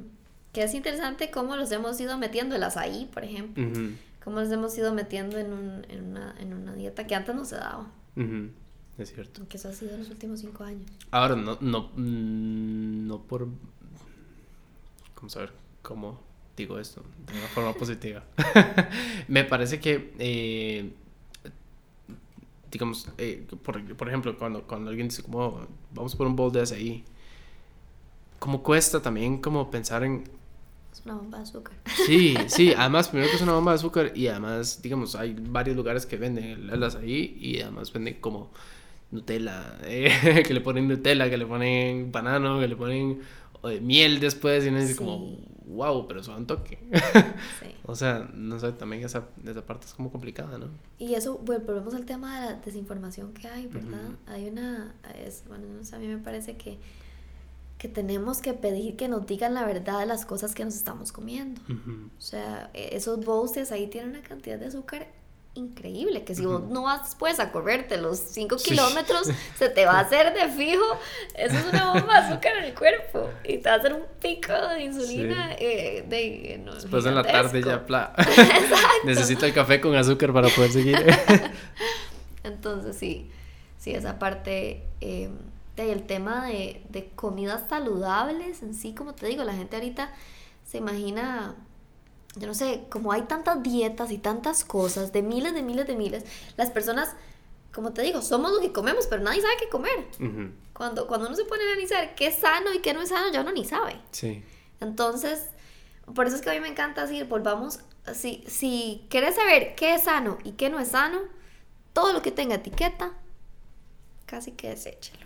que 0.52 0.62
es 0.62 0.72
interesante 0.74 1.30
cómo 1.30 1.56
los 1.56 1.70
hemos 1.72 2.00
ido 2.00 2.16
metiendo, 2.16 2.56
el 2.56 2.62
azaí, 2.62 3.04
por 3.12 3.22
ejemplo, 3.24 3.66
Ujú, 3.66 3.92
cómo 4.24 4.40
los 4.40 4.50
hemos 4.50 4.76
ido 4.78 4.92
metiendo 4.94 5.38
en, 5.38 5.52
un- 5.52 5.86
en, 5.88 6.04
una, 6.10 6.34
en 6.38 6.52
una 6.54 6.74
dieta 6.74 7.06
que 7.06 7.14
antes 7.14 7.34
no 7.34 7.44
se 7.44 7.56
daba, 7.56 7.90
ujú, 8.16 8.50
Es 8.98 9.12
cierto. 9.14 9.46
que 9.48 9.56
eso 9.56 9.68
ha 9.68 9.72
sido 9.72 9.92
en 9.94 10.00
los 10.00 10.10
últimos 10.10 10.40
cinco 10.40 10.64
años. 10.64 10.90
Ahora, 11.10 11.36
no, 11.36 11.58
no, 11.60 11.90
mm, 11.96 13.06
no 13.06 13.22
por... 13.22 13.48
Vamos 15.16 15.36
a 15.36 15.40
ver 15.40 15.52
cómo 15.82 16.20
digo 16.56 16.78
esto 16.78 17.02
de 17.26 17.38
una 17.38 17.48
forma 17.48 17.72
positiva. 17.74 18.24
Me 19.28 19.44
parece 19.44 19.78
que, 19.80 20.12
eh, 20.18 20.92
digamos, 22.70 23.08
eh, 23.18 23.46
por, 23.62 23.96
por 23.96 24.08
ejemplo, 24.08 24.36
cuando, 24.38 24.62
cuando 24.66 24.90
alguien 24.90 25.08
dice 25.08 25.22
como, 25.22 25.66
vamos 25.94 26.16
por 26.16 26.26
un 26.26 26.34
bol 26.36 26.50
de 26.52 26.62
azaí, 26.62 27.04
como 28.38 28.62
cuesta 28.62 29.00
también 29.00 29.38
como 29.40 29.70
pensar 29.70 30.02
en, 30.04 30.24
Es 30.92 31.02
una 31.04 31.14
bomba 31.14 31.38
de 31.38 31.44
azúcar. 31.44 31.74
Sí, 32.06 32.36
sí, 32.48 32.74
además, 32.76 33.08
primero 33.08 33.30
que 33.30 33.36
es 33.36 33.42
una 33.42 33.52
bomba 33.52 33.72
de 33.72 33.76
azúcar 33.76 34.12
y 34.14 34.28
además, 34.28 34.80
digamos, 34.82 35.14
hay 35.14 35.34
varios 35.38 35.76
lugares 35.76 36.04
que 36.04 36.16
venden 36.16 36.70
el, 36.70 36.82
azaí 36.82 37.36
y 37.40 37.60
además 37.60 37.92
venden 37.92 38.20
como 38.20 38.50
Nutella, 39.10 39.78
eh, 39.84 40.42
que 40.46 40.52
le 40.54 40.60
ponen 40.60 40.88
Nutella, 40.88 41.30
que 41.30 41.38
le 41.38 41.46
ponen 41.46 42.12
banano, 42.12 42.60
que 42.60 42.68
le 42.68 42.76
ponen 42.76 43.20
eh, 43.64 43.80
miel 43.80 44.20
después 44.20 44.64
y 44.64 44.68
uno 44.68 44.80
dice 44.80 44.96
como, 44.96 45.18
Sí. 45.18 45.38
wow, 45.66 46.06
pero 46.06 46.20
eso 46.20 46.36
un 46.36 46.46
toque. 46.46 46.78
Sí. 47.60 47.68
o 47.86 47.94
sea, 47.94 48.28
no 48.34 48.58
sé, 48.58 48.72
también 48.72 49.04
esa, 49.04 49.28
esa 49.46 49.64
parte 49.64 49.86
es 49.86 49.94
como 49.94 50.10
complicada, 50.10 50.58
¿no? 50.58 50.66
Y 50.98 51.14
eso, 51.14 51.38
bueno, 51.38 51.64
volvemos 51.64 51.94
al 51.94 52.04
tema 52.04 52.40
de 52.40 52.46
la 52.46 52.60
desinformación 52.60 53.32
que 53.32 53.48
hay, 53.48 53.66
¿verdad? 53.66 54.10
Hay 54.26 54.48
una, 54.48 54.94
es, 55.14 55.44
bueno, 55.48 55.64
no 55.68 55.84
sé, 55.84 55.96
a 55.96 55.98
mí 55.98 56.06
me 56.06 56.18
parece 56.18 56.56
que, 56.56 56.78
que 57.82 57.88
tenemos 57.88 58.40
que 58.40 58.52
pedir 58.54 58.94
que 58.96 59.08
nos 59.08 59.26
digan 59.26 59.54
la 59.54 59.64
verdad 59.64 59.98
de 59.98 60.06
las 60.06 60.24
cosas 60.24 60.54
que 60.54 60.64
nos 60.64 60.76
estamos 60.76 61.10
comiendo. 61.10 61.60
O 62.16 62.20
sea, 62.20 62.70
e- 62.74 62.90
esos 62.96 63.24
bowls 63.24 63.72
ahí 63.72 63.88
tienen 63.88 64.10
una 64.10 64.22
cantidad 64.22 64.56
de 64.56 64.66
azúcar 64.66 65.08
increíble, 65.54 66.22
que 66.22 66.36
si 66.36 66.46
vos 66.46 66.62
no 66.62 66.82
vas 66.84 67.02
después 67.06 67.40
a 67.40 67.50
correrte 67.50 67.96
los 67.98 68.20
5 68.20 68.56
Sí. 68.58 68.70
kilómetros, 68.70 69.28
se 69.58 69.68
te 69.68 69.84
va 69.84 69.94
a 69.94 70.00
hacer 70.02 70.32
de 70.32 70.48
fijo, 70.52 70.84
eso 71.34 71.56
es 71.58 71.64
una 71.72 71.92
bomba 71.92 72.20
de 72.20 72.28
azúcar 72.28 72.56
en 72.58 72.64
el 72.66 72.74
cuerpo, 72.74 73.28
y 73.42 73.58
te 73.58 73.68
va 73.68 73.74
a 73.74 73.78
hacer 73.78 73.94
un 73.94 74.04
pico 74.20 74.52
de 74.52 74.84
insulina 74.84 75.48
Sí. 75.50 75.56
eh, 75.64 76.04
de, 76.08 76.60
no, 76.64 76.76
Después 76.76 77.04
en 77.04 77.16
la 77.16 77.24
tarde 77.24 77.60
ya, 77.64 77.84
pla. 77.84 78.14
Necesita 79.04 79.44
el 79.44 79.52
café 79.54 79.80
con 79.80 79.96
azúcar 79.96 80.32
para 80.32 80.48
poder 80.50 80.70
seguir. 80.70 81.04
Entonces 82.44 82.96
sí, 82.96 83.28
sí, 83.78 83.90
esa 83.92 84.20
parte, 84.20 84.84
eh, 85.00 85.28
el 85.76 86.06
tema 86.06 86.46
de, 86.46 86.84
de 86.90 87.10
comidas 87.10 87.68
saludables 87.68 88.62
en 88.62 88.74
sí, 88.74 88.94
como 88.94 89.14
te 89.14 89.26
digo, 89.26 89.44
la 89.44 89.54
gente 89.54 89.76
ahorita 89.76 90.12
se 90.66 90.78
imagina, 90.78 91.54
yo 92.36 92.46
no 92.46 92.54
sé, 92.54 92.84
como 92.90 93.12
hay 93.12 93.22
tantas 93.22 93.62
dietas 93.62 94.10
y 94.10 94.18
tantas 94.18 94.64
cosas, 94.64 95.12
de 95.12 95.22
miles, 95.22 95.54
de 95.54 95.62
miles, 95.62 95.86
de 95.86 95.96
miles, 95.96 96.24
las 96.56 96.70
personas, 96.70 97.14
como 97.72 97.92
te 97.92 98.02
digo, 98.02 98.22
somos 98.22 98.52
lo 98.52 98.60
que 98.60 98.72
comemos, 98.72 99.06
pero 99.06 99.22
nadie 99.22 99.40
sabe 99.40 99.54
qué 99.58 99.68
comer. 99.68 100.06
Ujú. 100.20 100.50
Cuando, 100.72 101.06
cuando 101.06 101.26
uno 101.26 101.36
se 101.36 101.44
pone 101.44 101.62
a 101.62 101.66
analizar 101.66 102.14
qué 102.14 102.28
es 102.28 102.36
sano 102.36 102.72
y 102.72 102.80
qué 102.80 102.94
no 102.94 103.02
es 103.02 103.08
sano, 103.08 103.32
ya 103.32 103.40
uno 103.40 103.52
ni 103.52 103.64
sabe. 103.64 104.00
Sí. 104.10 104.42
Entonces, 104.80 105.48
por 106.14 106.26
eso 106.26 106.36
es 106.36 106.42
que 106.42 106.50
a 106.50 106.54
mí 106.54 106.60
me 106.60 106.68
encanta 106.68 107.02
decir, 107.02 107.26
volvamos, 107.26 107.80
si, 108.14 108.44
si 108.46 109.06
quieres 109.08 109.36
saber 109.36 109.74
qué 109.74 109.94
es 109.94 110.04
sano 110.04 110.38
y 110.44 110.52
qué 110.52 110.70
no 110.70 110.80
es 110.80 110.88
sano, 110.88 111.20
todo 111.92 112.12
lo 112.12 112.22
que 112.22 112.30
tenga 112.30 112.56
etiqueta, 112.56 113.12
casi 114.26 114.52
que 114.52 114.70
deséchelo. 114.70 115.21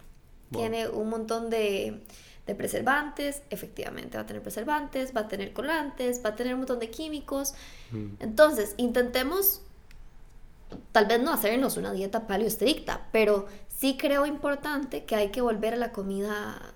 Tiene 0.52 0.88
un 0.88 1.08
montón 1.08 1.50
de, 1.50 2.02
de 2.46 2.54
preservantes, 2.54 3.42
efectivamente 3.50 4.16
va 4.16 4.22
a 4.22 4.26
tener 4.26 4.42
preservantes, 4.42 5.14
va 5.16 5.22
a 5.22 5.28
tener 5.28 5.52
colorantes, 5.52 6.22
va 6.24 6.30
a 6.30 6.36
tener 6.36 6.54
un 6.54 6.60
montón 6.60 6.78
de 6.78 6.90
químicos. 6.90 7.54
Mm. 7.90 8.14
Entonces, 8.20 8.74
intentemos, 8.76 9.62
tal 10.92 11.06
vez 11.06 11.20
no 11.20 11.32
hacernos 11.32 11.76
una 11.76 11.92
dieta 11.92 12.26
paleo 12.26 12.46
estricta, 12.46 13.08
pero 13.12 13.46
sí 13.68 13.96
creo 13.98 14.26
importante 14.26 15.04
que 15.04 15.16
hay 15.16 15.30
que 15.30 15.40
volver 15.40 15.74
a 15.74 15.76
la 15.76 15.92
comida 15.92 16.72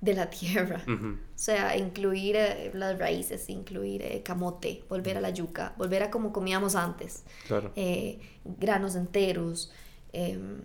de 0.00 0.14
la 0.14 0.28
tierra. 0.30 0.82
O 0.88 1.38
sea, 1.38 1.76
incluir 1.76 2.34
eh, 2.36 2.72
las 2.74 2.98
raíces, 2.98 3.48
incluir 3.48 4.02
eh, 4.02 4.22
camote, 4.24 4.82
volver 4.88 5.16
a 5.16 5.20
la 5.20 5.30
yuca, 5.30 5.74
volver 5.78 6.02
a 6.02 6.10
como 6.10 6.32
comíamos 6.32 6.74
antes, 6.74 7.22
Claro. 7.46 7.70
eh, 7.76 8.18
granos 8.44 8.96
enteros, 8.96 9.70
em, 10.12 10.60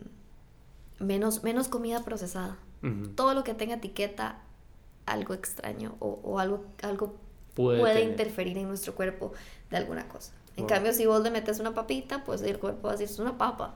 menos, 0.99 1.43
menos 1.43 1.67
comida 1.67 2.03
procesada. 2.03 2.57
Todo 3.15 3.33
lo 3.33 3.43
que 3.43 3.53
tenga 3.53 3.75
etiqueta, 3.75 4.39
algo 5.05 5.33
extraño 5.33 5.95
o, 5.99 6.19
o 6.23 6.39
algo, 6.39 6.65
algo 6.83 7.15
Puede 7.55 8.01
interferir 8.03 8.55
en 8.59 8.67
nuestro 8.67 8.93
cuerpo 8.93 9.33
de 9.71 9.77
alguna 9.77 10.07
cosa. 10.07 10.31
En 10.55 10.63
Wow. 10.63 10.69
cambio, 10.69 10.93
si 10.93 11.05
vos 11.07 11.21
le 11.23 11.31
metes 11.31 11.59
una 11.59 11.73
papita, 11.73 12.23
pues 12.23 12.41
el 12.43 12.59
cuerpo 12.59 12.83
va 12.87 12.93
a 12.93 12.97
decir, 12.97 13.11
es 13.11 13.19
una 13.19 13.35
papa. 13.37 13.75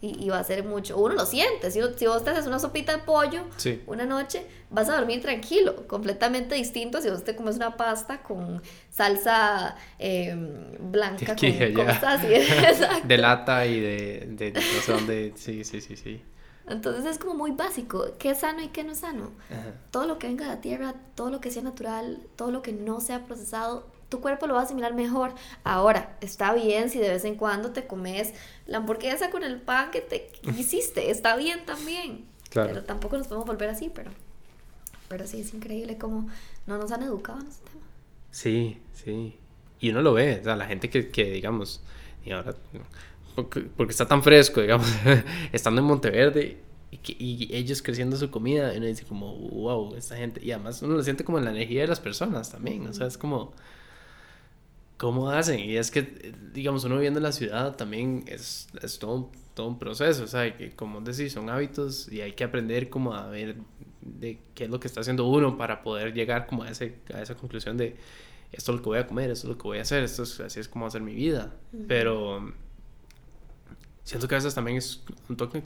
Y, 0.00 0.24
y 0.24 0.30
va 0.30 0.38
a 0.40 0.44
ser 0.44 0.64
mucho. 0.64 0.98
Uno 0.98 1.14
lo 1.14 1.24
siente. 1.26 1.70
Si, 1.70 1.80
si 1.96 2.06
vos 2.06 2.24
te 2.24 2.30
haces 2.30 2.46
una 2.48 2.58
sopita 2.58 2.90
de 2.96 2.98
pollo 3.04 3.42
Sí. 3.56 3.82
una 3.86 4.04
noche, 4.04 4.44
vas 4.70 4.88
a 4.88 4.96
dormir 4.96 5.22
tranquilo. 5.22 5.86
Completamente 5.86 6.56
distinto 6.56 7.00
si 7.00 7.08
vos 7.08 7.22
te 7.22 7.36
comes 7.36 7.54
una 7.56 7.76
pasta 7.76 8.22
con 8.22 8.60
salsa 8.90 9.76
eh, 10.00 10.34
blanca, 10.80 11.36
con 11.74 11.74
cosas 11.74 12.04
así. 12.04 12.26
De 13.06 13.18
lata 13.18 13.64
y 13.66 13.78
de, 13.80 14.26
de, 14.30 14.50
de 14.52 14.62
dónde. 14.88 15.32
Sí, 15.36 15.62
sí, 15.64 15.80
sí, 15.80 15.96
sí. 15.96 16.20
Entonces 16.68 17.04
es 17.04 17.18
como 17.18 17.34
muy 17.34 17.50
básico. 17.50 18.06
¿Qué 18.18 18.30
es 18.30 18.38
sano 18.38 18.62
y 18.62 18.68
qué 18.68 18.84
no 18.84 18.92
es 18.92 18.98
sano? 18.98 19.32
Ajá. 19.50 19.74
Todo 19.90 20.06
lo 20.06 20.18
que 20.18 20.26
venga 20.28 20.46
de 20.46 20.54
la 20.54 20.60
tierra, 20.60 20.94
todo 21.14 21.30
lo 21.30 21.40
que 21.40 21.50
sea 21.50 21.62
natural, 21.62 22.22
todo 22.36 22.50
lo 22.50 22.62
que 22.62 22.72
no 22.72 23.00
sea 23.00 23.24
procesado, 23.24 23.86
tu 24.08 24.20
cuerpo 24.20 24.46
lo 24.46 24.54
va 24.54 24.60
a 24.60 24.64
asimilar 24.64 24.94
mejor. 24.94 25.34
Ahora, 25.64 26.16
está 26.20 26.54
bien 26.54 26.88
si 26.88 26.98
de 26.98 27.08
vez 27.08 27.24
en 27.24 27.34
cuando 27.34 27.72
te 27.72 27.86
comes 27.86 28.32
la 28.66 28.78
hamburguesa 28.78 29.30
con 29.30 29.42
el 29.42 29.60
pan 29.60 29.90
que 29.90 30.00
te 30.00 30.30
hiciste, 30.58 31.10
está 31.10 31.36
bien 31.36 31.66
también. 31.66 32.26
Claro. 32.50 32.68
Pero 32.68 32.84
tampoco 32.84 33.18
nos 33.18 33.26
podemos 33.26 33.46
volver 33.46 33.68
así, 33.68 33.90
pero, 33.92 34.10
pero 35.08 35.26
sí 35.26 35.40
es 35.40 35.52
increíble 35.52 35.98
cómo 35.98 36.28
no 36.66 36.78
nos 36.78 36.92
han 36.92 37.02
educado 37.02 37.40
en 37.40 37.48
ese 37.48 37.62
tema. 37.64 37.84
Sí, 38.30 38.78
sí. 38.92 39.38
Y 39.80 39.90
uno 39.90 40.00
lo 40.00 40.14
ve, 40.14 40.38
o 40.40 40.44
sea, 40.44 40.56
la 40.56 40.66
gente 40.66 40.88
que, 40.88 41.10
que 41.10 41.24
digamos, 41.24 41.82
y 42.24 42.30
ahora, 42.30 42.54
porque, 43.34 43.60
porque 43.62 43.92
está 43.92 44.06
tan 44.06 44.22
fresco, 44.22 44.60
digamos, 44.60 44.88
estando 45.52 45.80
en 45.80 45.86
Monteverde 45.86 46.58
y, 46.90 46.96
que- 46.98 47.16
y 47.18 47.54
ellos 47.54 47.82
creciendo 47.82 48.16
su 48.16 48.30
comida, 48.30 48.74
y 48.74 48.78
uno 48.78 48.86
dice 48.86 49.04
como, 49.04 49.34
wow, 49.36 49.94
esta 49.96 50.16
gente, 50.16 50.40
y 50.44 50.52
además 50.52 50.82
uno 50.82 50.94
lo 50.94 51.02
siente 51.02 51.24
como 51.24 51.38
en 51.38 51.44
la 51.44 51.50
energía 51.50 51.82
de 51.82 51.88
las 51.88 52.00
personas 52.00 52.50
también, 52.50 52.86
o 52.86 52.92
sea, 52.92 53.06
es 53.06 53.18
como, 53.18 53.52
¿cómo 54.96 55.30
hacen? 55.30 55.60
Y 55.60 55.76
es 55.76 55.90
que, 55.90 56.34
digamos, 56.52 56.84
uno 56.84 56.96
viviendo 56.96 57.18
en 57.18 57.24
la 57.24 57.32
ciudad 57.32 57.76
también 57.76 58.24
es, 58.26 58.68
es 58.82 58.98
todo, 58.98 59.14
un- 59.16 59.28
todo 59.54 59.68
un 59.68 59.78
proceso, 59.78 60.24
o 60.24 60.26
sea, 60.26 60.56
que 60.56 60.70
como 60.72 61.00
decís, 61.00 61.32
son 61.32 61.50
hábitos 61.50 62.10
y 62.10 62.20
hay 62.20 62.32
que 62.32 62.44
aprender 62.44 62.88
como 62.90 63.14
a 63.14 63.26
ver 63.28 63.56
de 64.00 64.38
qué 64.54 64.64
es 64.64 64.70
lo 64.70 64.80
que 64.80 64.88
está 64.88 65.00
haciendo 65.00 65.26
uno 65.26 65.56
para 65.56 65.82
poder 65.82 66.12
llegar 66.14 66.46
como 66.46 66.62
a, 66.64 66.70
ese, 66.70 66.96
a 67.14 67.22
esa 67.22 67.34
conclusión 67.36 67.76
de 67.76 67.96
esto 68.52 68.70
es 68.72 68.76
lo 68.78 68.82
que 68.82 68.88
voy 68.90 68.98
a 68.98 69.06
comer, 69.06 69.30
esto 69.30 69.48
es 69.48 69.50
lo 69.50 69.58
que 69.58 69.64
voy 69.64 69.78
a 69.78 69.82
hacer, 69.82 70.04
esto 70.04 70.22
es, 70.22 70.38
así 70.40 70.60
es 70.60 70.68
como 70.68 70.84
va 70.84 70.88
a 70.88 70.92
ser 70.92 71.02
mi 71.02 71.14
vida. 71.14 71.54
Ujú. 71.72 71.84
Pero 71.88 72.52
siento 74.04 74.28
que 74.28 74.34
a 74.34 74.38
veces 74.38 74.54
también 74.54 74.76
es 74.78 75.02
un 75.28 75.36
toque, 75.36 75.62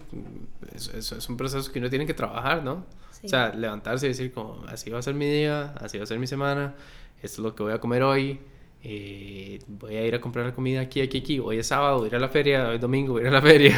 es, 0.74 0.88
es- 0.88 1.12
es 1.12 1.28
un 1.28 1.36
proceso 1.36 1.70
que 1.72 1.78
uno 1.80 1.90
tiene 1.90 2.06
que 2.06 2.14
trabajar, 2.14 2.64
¿no? 2.64 2.86
Sí. 3.12 3.26
O 3.26 3.28
sea, 3.28 3.52
levantarse 3.54 4.06
y 4.06 4.10
decir 4.10 4.32
como, 4.32 4.64
así 4.68 4.90
va 4.90 5.00
a 5.00 5.02
ser 5.02 5.14
mi 5.14 5.26
día, 5.26 5.74
así 5.80 5.98
va 5.98 6.04
a 6.04 6.06
ser 6.06 6.18
mi 6.18 6.26
semana, 6.26 6.74
esto 7.22 7.26
es 7.26 7.38
lo 7.40 7.54
que 7.54 7.62
voy 7.64 7.72
a 7.72 7.80
comer 7.80 8.02
hoy, 8.04 8.38
eh, 8.84 9.58
voy 9.66 9.96
a 9.96 10.06
ir 10.06 10.14
a 10.14 10.20
comprar 10.20 10.46
la 10.46 10.54
comida 10.54 10.80
aquí, 10.80 11.00
aquí, 11.00 11.18
aquí, 11.18 11.38
hoy 11.40 11.58
es 11.58 11.66
sábado, 11.66 11.98
voy 11.98 12.04
a 12.06 12.08
ir 12.08 12.14
a 12.16 12.20
la 12.20 12.28
feria, 12.28 12.68
hoy 12.68 12.76
es 12.76 12.80
domingo, 12.80 13.14
voy 13.14 13.22
a 13.22 13.24
ir 13.24 13.28
a 13.28 13.32
la 13.32 13.42
feria, 13.42 13.76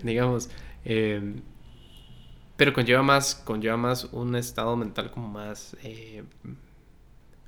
digamos. 0.02 0.48
eh, 0.86 1.34
pero 2.56 2.72
conlleva 2.72 3.02
más, 3.02 3.34
conlleva 3.34 3.76
más 3.76 4.04
un 4.04 4.36
estado 4.36 4.76
mental 4.76 5.10
como 5.10 5.28
más 5.28 5.76
eh, 5.82 6.22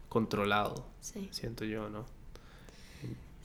controlado, 0.08 0.86
Sí. 1.00 1.28
siento 1.30 1.64
yo, 1.64 1.88
¿no? 1.88 2.04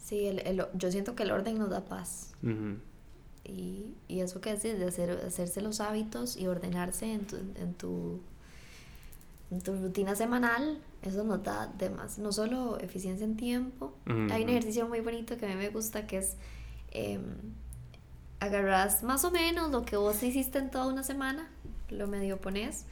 Sí, 0.04 0.26
el, 0.26 0.40
el, 0.40 0.66
yo 0.74 0.92
siento 0.92 1.16
que 1.16 1.24
el 1.24 1.32
orden 1.32 1.60
nos 1.60 1.70
da 1.70 1.86
paz. 1.86 2.34
Y, 3.50 3.96
y, 4.08 4.22
eso 4.22 4.42
que 4.42 4.56
decís, 4.56 4.78
de 4.78 4.86
hacer, 4.86 5.12
hacerse 5.26 5.62
los 5.62 5.80
hábitos 5.82 6.38
y 6.38 6.48
ordenarse 6.48 7.12
en 7.12 7.26
tu, 7.26 7.38
en 7.38 7.74
tu, 7.74 8.20
en 9.52 9.62
tu 9.62 9.76
rutina 9.76 10.16
semanal, 10.16 10.80
eso 11.02 11.24
nos 11.24 11.44
da 11.44 11.68
de 11.68 11.90
más. 11.90 12.20
No 12.20 12.32
solo 12.32 12.80
eficiencia 12.80 13.26
en 13.26 13.36
tiempo, 13.36 13.94
hay 14.32 14.44
un 14.44 14.50
ejercicio 14.50 14.88
muy 14.88 15.00
bonito 15.02 15.38
que 15.38 15.46
a 15.46 15.50
mí 15.50 15.56
me 15.56 15.70
gusta 15.70 16.08
que 16.08 16.18
es... 16.18 16.36
Eh, 16.92 17.20
agarras 18.40 19.04
más 19.04 19.26
o 19.26 19.32
menos 19.32 19.70
lo 19.70 19.84
que 19.84 19.98
vos 19.98 20.24
hiciste 20.24 20.60
en 20.60 20.72
toda 20.72 20.88
una 20.88 21.04
semana, 21.04 21.50
lo 21.90 22.08
medio 22.08 22.40
pones, 22.40 22.86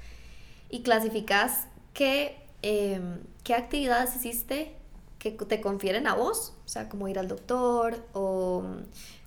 y 0.70 0.82
clasificas 0.82 1.68
qué, 1.94 2.38
em, 2.62 3.20
qué 3.44 3.54
actividades 3.54 4.16
hiciste 4.16 4.76
que 5.20 5.32
te 5.32 5.62
confieren 5.62 6.08
a 6.08 6.16
vos, 6.16 6.54
o 6.66 6.68
sea, 6.68 6.90
como 6.90 7.08
ir 7.08 7.18
al 7.18 7.28
doctor 7.28 8.06
o, 8.14 8.64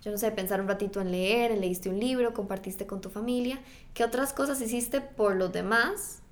yo 0.03 0.11
no 0.11 0.19
sé, 0.19 0.31
pensar 0.31 0.61
un 0.61 0.69
ratito 0.69 1.01
en 1.01 1.11
leer, 1.11 1.57
leíste 1.59 1.91
un 1.91 2.01
libro, 2.01 2.33
compartiste 2.33 2.87
con 2.87 3.01
tu 3.01 3.11
familia, 3.11 3.61
qué 3.93 4.05
otras 4.05 4.33
cosas 4.33 4.61
hiciste 4.61 5.01
por 5.01 5.37
los 5.37 5.53
demás, 5.53 6.23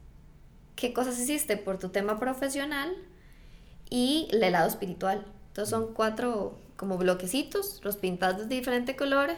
qué 0.75 0.93
cosas 0.93 1.19
hiciste 1.19 1.57
por 1.57 1.79
tu 1.79 1.91
tema 1.91 2.19
profesional 2.19 2.97
y 3.91 4.29
el 4.31 4.53
lado 4.53 4.69
espiritual. 4.69 5.27
Entonces 5.49 5.71
son 5.71 5.93
cuatro 5.93 6.59
como 6.77 6.97
bloquecitos, 6.97 7.81
los 7.83 7.97
pintas 7.97 8.39
de 8.39 8.47
diferente 8.47 8.97
color 8.97 9.31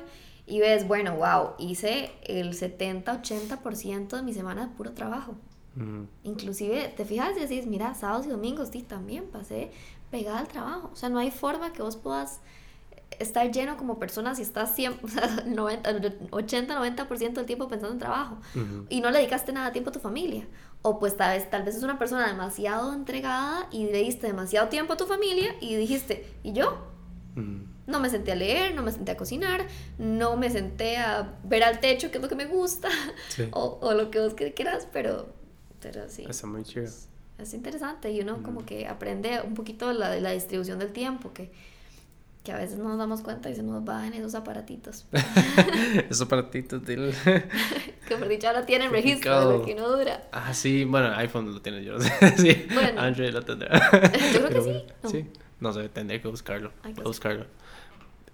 y 0.47 0.61
ves, 0.61 0.87
bueno, 0.87 1.17
wow, 1.17 1.55
hice 1.59 2.13
el 2.25 2.53
70-80% 2.53 4.17
de 4.17 4.23
mi 4.23 4.35
semana 4.35 4.67
de 4.67 4.75
puro 4.75 4.93
trabajo. 4.93 5.35
Inclusive, 6.25 6.93
te 6.95 7.05
fijas 7.07 7.37
y 7.37 7.41
decís, 7.41 7.67
mira, 7.67 7.95
sábados 7.95 8.27
y 8.27 8.29
domingos, 8.29 8.69
sí, 8.71 8.83
también 8.83 9.25
pasé 9.29 9.71
pegada 10.11 10.41
al 10.41 10.49
trabajo. 10.49 10.91
O 10.93 10.97
sea, 10.97 11.09
no 11.09 11.19
hay 11.19 11.31
forma 11.31 11.73
que 11.73 11.81
vos 11.81 11.97
puedas 11.97 12.41
estar 13.19 13.51
lleno 13.51 13.77
como 13.77 13.99
persona 13.99 14.35
si 14.35 14.43
estás 14.43 14.75
100, 14.77 15.01
o 15.03 15.09
sea, 15.09 15.45
80-90% 15.45 17.33
del 17.33 17.47
tiempo 17.47 17.69
pensando 17.69 17.93
en 17.93 17.99
trabajo 17.99 18.39
y 18.89 19.01
no 19.01 19.11
le 19.11 19.19
dedicaste 19.19 19.53
nada 19.53 19.67
de 19.67 19.73
tiempo 19.73 19.91
a 19.91 19.93
tu 19.93 20.01
familia. 20.01 20.47
O 20.83 20.99
pues 20.99 21.17
tal 21.17 21.37
vez, 21.37 21.51
tal 21.51 21.63
vez 21.63 21.77
es 21.77 21.83
una 21.83 21.99
persona 21.99 22.27
demasiado 22.27 22.95
entregada 22.95 23.69
y 23.71 23.85
le 23.85 23.99
diste 23.99 24.27
demasiado 24.27 24.69
tiempo 24.69 24.95
a 24.95 24.97
tu 24.97 25.07
familia 25.07 25.55
y 25.61 25.77
dijiste, 25.77 26.27
¿y 26.43 26.53
yo? 26.53 26.87
No 27.87 28.01
me 28.01 28.09
senté 28.09 28.33
a 28.33 28.35
leer, 28.35 28.75
no 28.75 28.83
me 28.83 28.93
senté 28.93 29.13
a 29.13 29.17
cocinar, 29.17 29.67
no 29.99 30.37
me 30.37 30.49
senté 30.49 30.97
a 30.97 31.39
ver 31.45 31.65
al 31.65 31.81
techo, 31.81 32.11
que 32.11 32.19
es 32.19 32.23
lo 32.23 32.29
que 32.29 32.35
me 32.35 32.47
gusta, 32.47 32.89
o, 33.53 33.79
o, 33.83 33.95
lo 33.95 34.11
que 34.11 34.21
vos 34.21 34.35
quieras, 34.35 34.87
pero, 34.93 35.35
pero 35.81 36.09
sí. 36.09 36.25
Está 36.29 36.47
muy 36.47 36.63
chido. 36.63 36.87
Es, 37.39 37.55
interesante 37.55 38.11
y 38.13 38.21
uno 38.21 38.43
como 38.43 38.65
que 38.65 38.87
aprende 38.87 39.41
un 39.43 39.55
poquito 39.55 39.93
la, 39.93 40.21
la 40.21 40.31
distribución 40.31 40.79
del 40.79 40.93
tiempo, 40.93 41.33
que, 41.33 41.51
que 42.45 42.53
a 42.53 42.57
veces 42.57 42.79
no 42.79 42.89
nos 42.89 42.99
damos 42.99 43.21
cuenta 43.21 43.51
y 43.51 43.55
se 43.55 43.63
nos 43.63 43.85
bajan 43.85 44.15
esos 44.15 44.35
aparatitos. 44.35 45.07
esos 46.11 46.23
aparatitos 46.23 46.85
del... 46.85 47.15
que 48.09 48.17
por 48.17 48.29
dicho 48.29 48.49
ahora 48.49 48.65
tienen 48.65 48.91
registro 48.91 49.41
de 49.41 49.59
lo 49.59 49.65
que 49.65 49.75
no 49.75 49.89
dura. 49.89 50.29
Ah, 50.33 50.55
sí, 50.55 50.85
bueno, 50.85 51.15
iPhone 51.17 51.53
lo 51.53 51.61
tiene 51.61 51.85
yo, 51.85 52.01
sí. 52.37 52.67
Bueno, 52.73 53.01
Android 53.01 53.31
lo 53.31 53.43
tendrá. 53.43 53.79
yo 54.33 54.47
creo 54.47 54.65
que 54.65 54.85
sí. 55.09 55.11
Sí, 55.11 55.27
no 55.61 55.73
sé, 55.73 55.89
tendré 55.91 56.21
que 56.21 56.29
buscarlo. 56.29 56.73
buscarlo. 57.05 57.47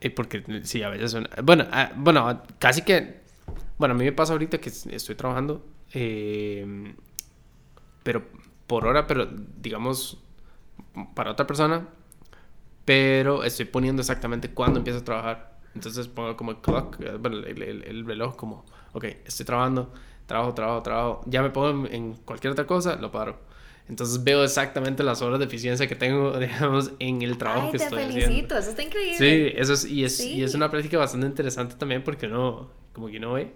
Eh, 0.00 0.10
porque 0.10 0.44
sí, 0.62 0.82
a 0.82 0.88
veces 0.88 1.10
son... 1.10 1.28
Bueno, 1.42 1.66
ah, 1.72 1.92
bueno, 1.96 2.42
casi 2.58 2.82
que... 2.82 3.20
Bueno, 3.78 3.94
a 3.94 3.98
mí 3.98 4.04
me 4.04 4.12
pasa 4.12 4.32
ahorita 4.32 4.58
que 4.58 4.70
estoy 4.70 5.14
trabajando, 5.16 5.64
eh, 5.92 6.94
pero 8.02 8.24
por 8.66 8.86
hora, 8.86 9.06
pero 9.06 9.28
digamos, 9.58 10.18
para 11.14 11.32
otra 11.32 11.46
persona, 11.46 11.88
pero 12.86 13.44
estoy 13.44 13.66
poniendo 13.66 14.00
exactamente 14.00 14.50
cuándo 14.50 14.78
empiezo 14.78 15.00
a 15.00 15.04
trabajar. 15.04 15.58
Entonces 15.74 16.08
pongo 16.08 16.34
como 16.36 16.52
el 16.52 16.58
clock, 16.58 16.98
eh, 17.00 17.18
bueno, 17.20 17.36
el, 17.38 17.62
el, 17.62 18.06
reloj 18.06 18.36
como, 18.36 18.64
ok, 18.94 19.04
estoy 19.26 19.44
trabajando, 19.44 19.92
trabajo, 20.24 20.54
trabajo, 20.54 20.82
trabajo. 20.82 21.20
Ya 21.26 21.42
me 21.42 21.50
pongo 21.50 21.86
en 21.88 22.14
cualquier 22.14 22.52
otra 22.52 22.66
cosa, 22.66 22.96
lo 22.96 23.10
paro. 23.10 23.38
Entonces 23.88 24.24
veo 24.24 24.42
exactamente 24.42 25.02
las 25.02 25.20
horas 25.20 25.38
de 25.38 25.44
eficiencia 25.44 25.86
que 25.86 25.96
tengo, 25.96 26.38
digamos, 26.38 26.92
en 26.98 27.20
el 27.22 27.36
trabajo 27.36 27.72
que 27.72 27.76
estoy 27.76 28.04
felicito, 28.04 28.24
haciendo. 28.30 28.58
eso 28.58 28.70
está 28.70 28.82
increíble. 28.82 29.18
Sí, 29.18 29.52
eso 29.56 29.72
es, 29.74 29.84
y, 29.84 30.04
es, 30.04 30.20
y 30.20 30.42
es 30.42 30.54
una 30.54 30.70
práctica 30.70 30.96
bastante 30.96 31.26
interesante 31.26 31.74
también 31.74 32.02
porque 32.02 32.28
no, 32.28 32.70
como 32.92 33.08
que 33.08 33.20
no 33.20 33.34
ve. 33.34 33.52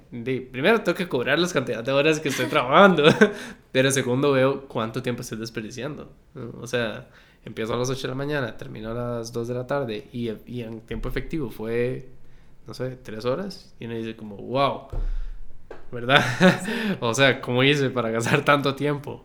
primero 0.52 0.82
tengo 0.82 0.98
que 0.98 1.09
cobrar 1.09 1.39
las 1.39 1.52
cantidades 1.52 1.86
de 1.86 1.93
horas 1.93 2.20
que 2.20 2.28
estoy 2.28 2.47
trabajando, 2.47 3.05
pero 3.73 3.90
segundo 3.90 4.32
veo 4.32 4.66
cuánto 4.69 5.02
tiempo 5.02 5.23
estoy 5.23 5.39
desperdiciando. 5.39 6.12
O 6.61 6.66
sea, 6.66 7.09
empiezo 7.45 7.75
a 7.75 7.77
las 7.77 7.91
8 7.91 8.03
de 8.03 8.09
la 8.09 8.15
mañana, 8.15 8.57
termino 8.57 8.91
a 8.91 8.95
las 8.95 9.33
2 9.33 9.49
de 9.49 9.55
la 9.55 9.67
tarde 9.67 10.09
y, 10.12 10.31
y 10.47 10.62
en 10.62 10.81
tiempo 10.81 11.09
efectivo 11.09 11.51
fue, 11.51 12.09
no 12.67 12.75
sé, 12.75 12.97
3 12.97 13.25
horas. 13.25 13.75
Y 13.79 13.87
uno 13.87 13.95
dice 13.95 14.17
como, 14.17 14.37
wow, 14.37 14.89
¿verdad? 15.91 16.25
o 17.01 17.15
sea, 17.15 17.41
¿cómo 17.41 17.62
hice 17.62 17.91
para 17.91 18.11
gastar 18.11 18.45
tanto 18.45 18.75
tiempo? 18.75 19.25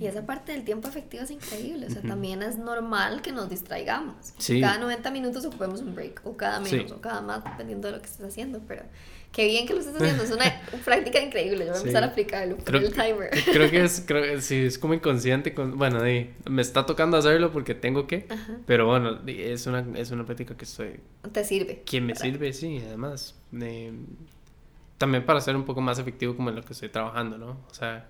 Y 0.00 0.06
esa 0.06 0.24
parte 0.24 0.52
del 0.52 0.64
tiempo 0.64 0.86
efectivo 0.86 1.24
es 1.24 1.30
increíble. 1.30 1.86
O 1.86 1.90
sea, 1.90 2.02
también 2.02 2.40
es 2.42 2.56
normal 2.56 3.20
que 3.20 3.32
nos 3.32 3.50
distraigamos. 3.50 4.32
Cada 4.60 4.78
90 4.78 5.10
minutos 5.10 5.44
ocupemos 5.44 5.80
un 5.80 5.94
break, 5.94 6.20
o 6.24 6.36
cada 6.36 6.60
menos, 6.60 6.92
o 6.92 7.00
cada 7.00 7.20
más, 7.20 7.42
dependiendo 7.42 7.88
de 7.88 7.94
lo 7.94 8.00
que 8.00 8.06
estés 8.06 8.24
haciendo. 8.24 8.60
Pero 8.68 8.84
qué 9.32 9.46
bien 9.46 9.66
que 9.66 9.74
lo 9.74 9.80
estés 9.80 9.94
haciendo. 9.94 10.22
Es 10.22 10.30
una 10.30 10.60
práctica 10.84 11.20
increíble. 11.20 11.66
Yo 11.66 11.70
voy 11.70 11.76
a 11.76 11.80
empezar 11.80 12.02
a 12.02 12.06
aplicarlo. 12.06 12.56
Creo, 12.64 12.80
el 12.80 12.92
timer. 12.92 13.30
Creo 13.52 13.70
que 13.70 13.84
es, 13.84 14.04
creo 14.06 14.22
que 14.22 14.40
sí, 14.40 14.56
es 14.64 14.78
como 14.78 14.94
inconsciente. 14.94 15.54
Con, 15.54 15.78
bueno, 15.78 16.00
me 16.48 16.62
está 16.62 16.86
tocando 16.86 17.16
hacerlo 17.16 17.52
porque 17.52 17.74
tengo 17.74 18.06
que. 18.06 18.26
Pero 18.66 18.86
bueno, 18.86 19.20
es 19.26 19.66
una, 19.66 19.86
es 19.96 20.10
una 20.10 20.24
práctica 20.24 20.56
que 20.56 20.64
estoy. 20.64 21.00
Te 21.32 21.44
sirve. 21.44 21.82
Que 21.84 22.00
me 22.00 22.14
sirve, 22.14 22.52
sí, 22.52 22.82
además. 22.86 23.34
también 24.98 25.24
para 25.24 25.40
ser 25.40 25.56
un 25.56 25.64
poco 25.64 25.80
más 25.80 25.98
efectivo 25.98 26.36
como 26.36 26.50
en 26.50 26.56
lo 26.56 26.62
que 26.62 26.72
estoy 26.72 26.88
trabajando, 26.88 27.38
¿no? 27.38 27.60
O 27.70 27.74
sea 27.74 28.08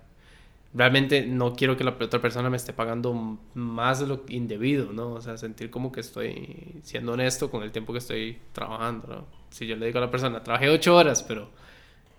realmente 0.73 1.25
no 1.25 1.55
quiero 1.55 1.77
que 1.77 1.83
la 1.83 1.91
otra 1.91 2.21
persona 2.21 2.49
me 2.49 2.57
esté 2.57 2.73
pagando 2.73 3.39
más 3.53 3.99
de 3.99 4.07
lo 4.07 4.23
indebido, 4.29 4.93
¿no? 4.93 5.13
O 5.13 5.21
sea, 5.21 5.37
sentir 5.37 5.69
como 5.69 5.91
que 5.91 6.01
estoy 6.01 6.79
siendo 6.83 7.13
honesto 7.13 7.49
con 7.49 7.63
el 7.63 7.71
tiempo 7.71 7.93
que 7.93 7.99
estoy 7.99 8.37
trabajando, 8.53 9.07
¿no? 9.07 9.38
Si 9.49 9.67
yo 9.67 9.75
le 9.75 9.87
digo 9.87 9.97
a 9.97 10.01
la 10.01 10.11
persona, 10.11 10.43
trabajé 10.43 10.69
ocho 10.69 10.95
horas, 10.95 11.23
pero 11.23 11.49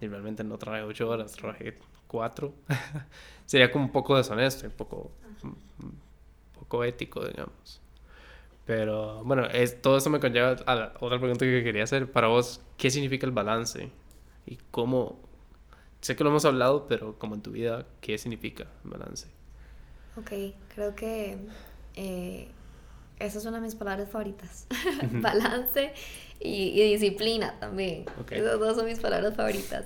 realmente 0.01 0.44
no 0.44 0.59
trabajé 0.59 0.85
ocho 0.85 1.09
horas, 1.09 1.32
trabajé 1.32 1.78
cuatro, 2.07 2.52
sería 3.47 3.70
como 3.70 3.85
un 3.85 3.93
poco 3.93 4.16
deshonesto, 4.16 4.66
un 4.66 4.73
poco, 4.73 5.11
un 5.43 5.94
poco 6.59 6.85
ético, 6.85 7.24
digamos. 7.24 7.81
Pero 8.66 9.24
bueno, 9.24 9.47
es, 9.47 9.82
todo 9.82 9.97
eso 9.97 10.11
me 10.11 10.20
conlleva 10.20 10.57
a 10.66 10.74
la 10.74 10.93
otra 11.01 11.19
pregunta 11.19 11.44
que 11.44 11.65
quería 11.65 11.85
hacer. 11.85 12.11
Para 12.11 12.28
vos, 12.28 12.61
¿qué 12.77 12.90
significa 12.90 13.27
el 13.27 13.32
balance? 13.32 13.90
¿Y 14.47 14.59
cómo, 14.70 15.19
sé 16.01 16.16
que 16.16 16.24
lo 16.24 16.31
hemos 16.31 16.44
hablado, 16.44 16.86
pero 16.86 17.19
como 17.19 17.35
en 17.35 17.43
tu 17.43 17.51
vida, 17.51 17.86
¿qué 18.01 18.16
significa 18.16 18.66
balance? 18.85 19.27
Ok, 20.16 20.55
creo 20.74 20.94
que 20.94 21.39
eh, 21.97 22.48
esa 23.21 23.39
es 23.39 23.45
una 23.45 23.59
de 23.59 23.63
mis 23.63 23.75
palabras 23.75 24.09
favoritas. 24.09 24.67
balance 25.13 25.93
y, 26.41 26.83
disciplina 26.93 27.55
también. 27.61 28.07
Esas 28.31 28.59
dos 28.59 28.77
son 28.77 28.87
mis 28.87 28.99
palabras 28.99 29.37
favoritas. 29.37 29.85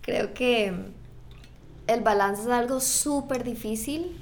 Creo 0.00 0.34
que 0.34 0.74
el 1.86 2.00
balance 2.00 2.42
es 2.42 2.48
algo 2.48 2.80
súper 2.80 3.44
difícil 3.44 4.20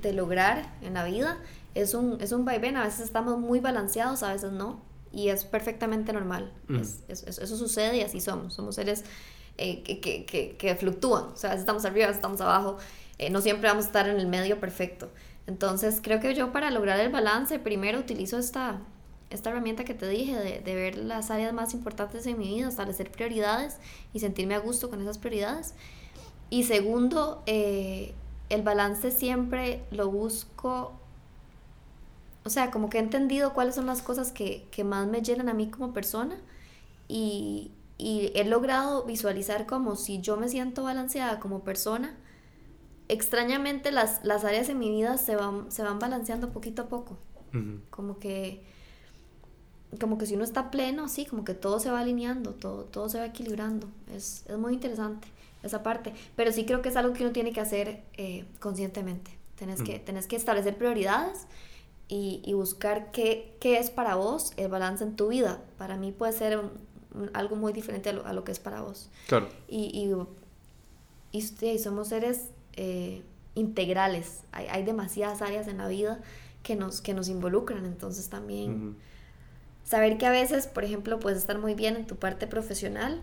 de 0.00 0.12
lograr 0.12 0.74
en 0.82 0.94
la 0.94 1.04
vida. 1.04 1.38
Es 1.74 1.94
un, 1.94 2.20
es 2.20 2.32
un 2.32 2.44
vaivén, 2.44 2.76
a 2.76 2.84
veces 2.84 3.00
estamos 3.00 3.38
muy 3.38 3.60
balanceados, 3.60 4.22
a 4.22 4.32
veces 4.32 4.52
no. 4.52 4.82
Y 5.10 5.28
es 5.28 5.44
perfectamente 5.44 6.12
normal. 6.12 6.52
eso 7.08 7.56
sucede 7.56 7.98
y 7.98 8.00
así 8.02 8.20
somos. 8.20 8.54
Somos 8.54 8.74
seres 8.74 9.04
eh, 9.56 9.82
que, 9.82 10.00
que, 10.00 10.56
que, 10.56 10.74
fluctúan. 10.74 11.24
O 11.32 11.36
sea, 11.36 11.50
a 11.50 11.52
veces 11.52 11.62
estamos 11.62 11.84
arriba, 11.84 12.06
a 12.06 12.08
veces 12.08 12.18
estamos 12.18 12.40
abajo. 12.40 12.76
Eh, 13.18 13.30
no 13.30 13.40
siempre 13.40 13.68
vamos 13.68 13.84
a 13.84 13.88
estar 13.88 14.08
en 14.08 14.18
el 14.18 14.26
medio 14.26 14.60
perfecto. 14.60 15.10
Entonces, 15.46 16.00
creo 16.02 16.20
que 16.20 16.34
yo 16.34 16.52
para 16.52 16.70
lograr 16.70 17.00
el 17.00 17.10
balance, 17.10 17.58
primero 17.58 17.98
utilizo 17.98 18.38
esta, 18.38 18.80
esta 19.30 19.50
herramienta 19.50 19.84
que 19.84 19.94
te 19.94 20.08
dije 20.08 20.38
de, 20.38 20.60
de, 20.60 20.74
ver 20.74 20.96
las 20.96 21.30
áreas 21.30 21.52
más 21.52 21.74
importantes 21.74 22.24
de 22.24 22.34
mi 22.34 22.54
vida, 22.54 22.68
establecer 22.68 23.10
prioridades 23.10 23.78
y 24.12 24.20
sentirme 24.20 24.54
a 24.54 24.58
gusto 24.58 24.88
con 24.88 25.02
esas 25.02 25.18
prioridades. 25.18 25.74
Y 26.50 26.64
segundo, 26.64 27.42
eh, 27.46 28.14
el 28.48 28.62
balance 28.62 29.10
siempre 29.10 29.84
lo 29.90 30.10
busco, 30.10 30.92
o 32.44 32.50
sea, 32.50 32.70
como 32.70 32.90
que 32.90 32.98
he 32.98 33.00
entendido 33.00 33.54
cuáles 33.54 33.74
son 33.74 33.86
las 33.86 34.02
cosas 34.02 34.32
que, 34.32 34.66
que 34.70 34.84
más 34.84 35.06
me 35.06 35.22
llenan 35.22 35.48
a 35.48 35.54
mí 35.54 35.68
como 35.68 35.92
persona 35.92 36.36
y, 37.08 37.72
y 37.98 38.32
he 38.34 38.44
logrado 38.44 39.04
visualizar 39.04 39.66
como 39.66 39.96
si 39.96 40.20
yo 40.20 40.36
me 40.36 40.48
siento 40.48 40.84
balanceada 40.84 41.40
como 41.40 41.60
persona, 41.60 42.14
extrañamente 43.08 43.92
las, 43.92 44.24
las 44.24 44.44
áreas 44.44 44.66
de 44.66 44.74
mi 44.74 44.90
vida 44.90 45.18
se 45.18 45.36
van, 45.36 45.70
se 45.70 45.82
van 45.82 45.98
balanceando 45.98 46.50
poquito 46.50 46.82
a 46.82 46.88
poco. 46.88 47.18
Como 47.90 48.18
que 48.18 48.64
como 50.00 50.18
que 50.18 50.26
si 50.26 50.34
uno 50.34 50.42
está 50.42 50.72
pleno, 50.72 51.08
sí, 51.08 51.24
como 51.24 51.44
que 51.44 51.54
todo 51.54 51.78
se 51.78 51.90
va 51.90 52.00
alineando, 52.00 52.52
todo, 52.52 52.84
todo 52.84 53.08
se 53.08 53.18
va 53.18 53.26
equilibrando. 53.26 53.88
Es, 54.12 54.44
es 54.48 54.58
muy 54.58 54.74
interesante 54.74 55.28
esa 55.62 55.82
parte. 55.82 56.12
Pero 56.36 56.52
sí 56.52 56.64
creo 56.64 56.82
que 56.82 56.88
es 56.88 56.96
algo 56.96 57.12
que 57.12 57.22
uno 57.22 57.32
tiene 57.32 57.52
que 57.52 57.60
hacer 57.60 58.02
eh, 58.14 58.44
conscientemente. 58.60 59.38
Tenés, 59.56 59.82
que, 59.82 59.98
tenés 60.00 60.26
que 60.26 60.34
establecer 60.34 60.76
prioridades 60.76 61.46
y, 62.08 62.42
y 62.44 62.54
buscar 62.54 63.12
qué, 63.12 63.56
qué, 63.60 63.78
es 63.78 63.88
para 63.88 64.16
vos 64.16 64.52
el 64.56 64.68
balance 64.68 65.04
en 65.04 65.14
tu 65.14 65.28
vida. 65.28 65.62
Para 65.78 65.96
mí 65.96 66.10
puede 66.10 66.32
ser 66.32 66.60
algo 67.32 67.56
muy 67.56 67.72
diferente 67.72 68.10
a 68.10 68.12
lo, 68.12 68.26
a 68.26 68.32
lo, 68.32 68.42
que 68.44 68.52
es 68.52 68.58
para 68.58 68.82
vos. 68.82 69.10
Claro. 69.28 69.48
Y, 69.68 70.16
y, 71.32 71.38
y, 71.38 71.78
somos 71.78 72.08
seres 72.08 72.50
eh, 72.76 73.22
integrales. 73.54 74.42
Hay, 74.52 74.66
hay, 74.66 74.84
demasiadas 74.84 75.42
áreas 75.42 75.68
en 75.68 75.78
la 75.78 75.88
vida 75.88 76.20
que 76.62 76.76
nos, 76.76 77.00
que 77.00 77.14
nos 77.14 77.28
involucran. 77.28 77.84
Entonces 77.86 78.28
también 78.28 78.96
saber 79.84 80.18
que 80.18 80.26
a 80.26 80.30
veces, 80.30 80.66
por 80.66 80.84
ejemplo, 80.84 81.20
puedes 81.20 81.38
estar 81.38 81.58
muy 81.58 81.74
bien 81.74 81.96
en 81.96 82.06
tu 82.06 82.16
parte 82.16 82.46
profesional, 82.46 83.20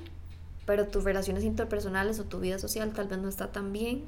pero 0.65 0.88
tus 0.88 1.03
relaciones 1.03 1.44
interpersonales 1.44 2.19
o 2.19 2.26
tu 2.26 2.40
vida 2.40 2.60
social 2.60 2.94
tal 2.94 3.07
vez 3.07 3.19
no 3.19 3.28
está 3.28 3.52
tan 3.52 3.73
bien. 3.73 4.06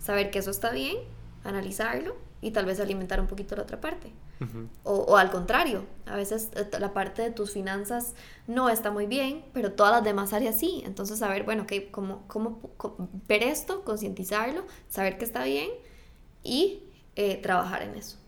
Saber 0.00 0.30
que 0.30 0.38
eso 0.38 0.50
está 0.50 0.72
bien, 0.72 0.96
analizarlo 1.44 2.16
y 2.40 2.52
tal 2.52 2.64
vez 2.64 2.80
alimentar 2.80 3.20
un 3.20 3.26
poquito 3.26 3.56
la 3.56 3.62
otra 3.62 3.80
parte. 3.80 4.12
O, 4.84 4.94
o, 4.94 5.16
al 5.16 5.30
contrario, 5.30 5.84
a 6.04 6.16
veces 6.16 6.50
eh, 6.54 6.68
la 6.78 6.92
parte 6.92 7.22
de 7.22 7.30
tus 7.30 7.52
finanzas 7.52 8.14
no 8.46 8.68
está 8.68 8.90
muy 8.90 9.06
bien, 9.06 9.44
pero 9.52 9.72
todas 9.72 9.92
las 9.92 10.04
demás 10.04 10.32
áreas 10.32 10.58
sí. 10.58 10.82
Entonces, 10.84 11.18
saber, 11.18 11.44
bueno, 11.44 11.66
que 11.66 11.90
cómo, 11.90 12.24
cómo, 12.26 12.60
ver 13.28 13.42
esto, 13.42 13.82
concientizarlo, 13.84 14.64
saber 14.88 15.18
que 15.18 15.24
está 15.24 15.44
bien 15.44 15.70
y 16.42 16.82
eh, 17.16 17.40
trabajar 17.42 17.82
en 17.82 17.94
eso. 17.94 18.18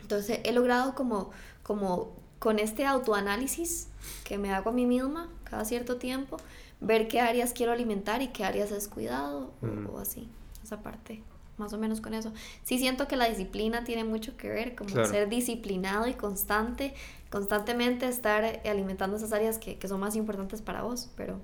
Entonces, 0.00 0.40
he 0.42 0.52
logrado 0.52 0.94
como, 0.94 1.30
como 1.62 2.16
con 2.38 2.58
este 2.58 2.86
autoanálisis 2.86 3.88
que 4.24 4.38
me 4.38 4.52
hago 4.52 4.70
a 4.70 4.72
mí 4.72 4.86
misma 4.86 5.28
cada 5.44 5.64
cierto 5.64 5.96
tiempo, 5.96 6.36
ver 6.80 7.08
qué 7.08 7.20
áreas 7.20 7.52
quiero 7.52 7.72
alimentar 7.72 8.22
y 8.22 8.28
qué 8.28 8.44
áreas 8.44 8.70
he 8.70 8.74
descuidado 8.74 9.52
o, 9.92 9.98
así, 9.98 10.28
esa 10.62 10.80
parte, 10.82 11.22
más 11.58 11.72
o 11.72 11.78
menos 11.78 12.00
con 12.00 12.14
eso. 12.14 12.32
Sí 12.62 12.78
siento 12.78 13.08
que 13.08 13.16
la 13.16 13.28
disciplina 13.28 13.84
tiene 13.84 14.04
mucho 14.04 14.36
que 14.36 14.48
ver, 14.48 14.74
como 14.74 14.90
ser 15.06 15.28
disciplinado 15.28 16.06
y 16.06 16.14
constante, 16.14 16.94
constantemente 17.30 18.08
estar 18.08 18.60
alimentando 18.64 19.16
esas 19.16 19.32
áreas 19.32 19.58
que, 19.58 19.76
que, 19.76 19.88
son 19.88 20.00
más 20.00 20.16
importantes 20.16 20.62
para 20.62 20.82
vos, 20.82 21.10
pero 21.16 21.40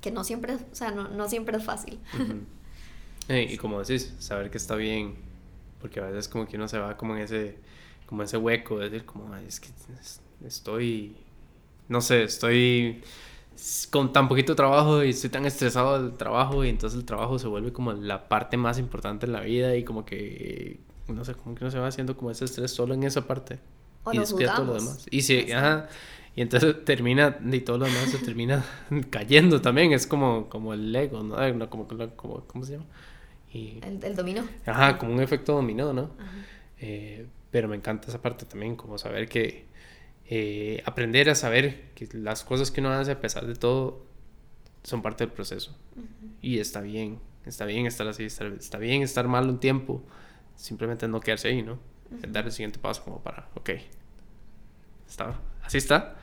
que 0.00 0.10
no 0.10 0.24
siempre, 0.24 0.54
o 0.54 0.74
sea, 0.74 0.90
no, 0.90 1.08
no 1.08 1.28
siempre 1.28 1.56
es 1.56 1.64
fácil. 1.64 1.98
y 3.28 3.56
como 3.56 3.80
decís, 3.80 4.14
saber 4.18 4.50
que 4.50 4.58
está 4.58 4.76
bien, 4.76 5.16
porque 5.80 6.00
a 6.00 6.04
veces 6.04 6.28
como 6.28 6.46
que 6.46 6.56
uno 6.56 6.68
se 6.68 6.78
va 6.78 6.96
como 6.96 7.16
en 7.16 7.22
ese 7.22 7.58
como 8.06 8.22
ese 8.22 8.36
hueco, 8.36 8.82
es 8.82 8.90
decir, 8.90 9.06
como, 9.06 9.34
es 9.36 9.60
que 9.60 9.70
estoy, 10.46 11.16
no 11.88 12.00
sé, 12.00 12.24
estoy 12.24 13.02
con 13.90 14.12
tan 14.12 14.28
poquito 14.28 14.54
trabajo 14.54 15.02
y 15.02 15.10
estoy 15.10 15.30
tan 15.30 15.46
estresado 15.46 16.02
del 16.02 16.16
trabajo 16.16 16.64
y 16.64 16.68
entonces 16.68 16.98
el 16.98 17.06
trabajo 17.06 17.38
se 17.38 17.48
vuelve 17.48 17.72
como 17.72 17.92
la 17.92 18.28
parte 18.28 18.56
más 18.56 18.78
importante 18.78 19.26
en 19.26 19.32
la 19.32 19.40
vida 19.40 19.74
y 19.76 19.84
como 19.84 20.04
que, 20.04 20.80
no 21.08 21.24
sé, 21.24 21.34
como 21.34 21.54
que 21.54 21.64
no 21.64 21.70
se 21.70 21.78
va 21.78 21.86
haciendo 21.86 22.16
como 22.16 22.30
ese 22.30 22.44
estrés 22.44 22.72
solo 22.72 22.94
en 22.94 23.04
esa 23.04 23.26
parte. 23.26 23.58
y 24.12 24.18
descuida 24.18 24.54
todo 24.54 24.66
lo 24.66 24.74
demás. 24.74 25.06
Y 25.10 25.22
si, 25.22 25.50
ajá, 25.52 25.88
y 26.36 26.42
entonces 26.42 26.84
termina, 26.84 27.38
y 27.50 27.60
todo 27.60 27.78
lo 27.78 27.86
demás 27.86 28.10
se 28.10 28.18
termina 28.18 28.64
cayendo 29.10 29.60
también, 29.60 29.92
es 29.92 30.06
como, 30.06 30.48
como 30.48 30.74
el 30.74 30.92
Lego, 30.92 31.22
¿no? 31.22 31.36
Como, 31.68 31.86
como, 32.16 32.40
¿Cómo 32.46 32.64
se 32.64 32.72
llama? 32.72 32.86
Y, 33.52 33.78
el, 33.82 34.02
el 34.02 34.16
dominó. 34.16 34.42
Ajá, 34.66 34.98
como 34.98 35.12
un 35.14 35.20
efecto 35.20 35.54
dominó, 35.54 35.92
¿no? 35.92 36.10
Eh, 36.80 37.26
pero 37.50 37.68
me 37.68 37.76
encanta 37.76 38.08
esa 38.08 38.20
parte 38.20 38.44
también, 38.46 38.74
como 38.74 38.98
saber 38.98 39.28
que 39.28 39.64
eh, 40.26 40.82
aprender 40.86 41.28
a 41.28 41.34
saber 41.34 41.90
que 41.94 42.08
las 42.12 42.44
cosas 42.44 42.70
que 42.70 42.80
uno 42.80 42.90
hace 42.90 43.12
a 43.12 43.20
pesar 43.20 43.46
de 43.46 43.54
todo 43.54 44.04
son 44.82 45.02
parte 45.02 45.24
del 45.24 45.32
proceso. 45.32 45.76
Y 46.40 46.58
está 46.58 46.80
bien, 46.80 47.18
está 47.44 47.64
bien 47.64 47.86
estar 47.86 48.06
así, 48.08 48.24
está, 48.24 48.78
bien 48.78 49.02
estar 49.02 49.28
mal 49.28 49.48
un 49.48 49.60
tiempo, 49.60 50.02
simplemente 50.56 51.08
no 51.08 51.20
quedarse 51.20 51.48
ahí, 51.48 51.62
¿no? 51.62 51.78
Dar 52.28 52.44
el 52.44 52.52
siguiente 52.52 52.78
paso 52.78 53.02
como 53.02 53.22
para, 53.22 53.48
ok, 53.54 53.70
está, 55.08 55.38
así 55.62 55.78
está, 55.78 56.16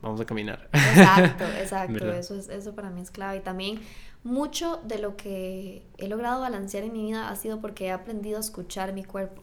vamos 0.00 0.20
a 0.20 0.26
caminar. 0.26 0.68
Exacto, 0.72 1.44
exacto, 1.60 2.12
eso, 2.12 2.36
es, 2.36 2.48
eso 2.48 2.74
para 2.74 2.90
mí 2.90 3.00
es 3.00 3.10
clave. 3.10 3.38
Y 3.38 3.40
también 3.40 3.80
mucho 4.22 4.80
de 4.84 4.98
lo 4.98 5.16
que 5.16 5.82
he 5.98 6.08
logrado 6.08 6.40
balancear 6.40 6.84
en 6.84 6.92
mi 6.92 7.04
vida 7.06 7.28
ha 7.28 7.36
sido 7.36 7.60
porque 7.60 7.86
he 7.86 7.90
aprendido 7.90 8.38
a 8.38 8.40
escuchar 8.40 8.92
mi 8.92 9.04
cuerpo. 9.04 9.42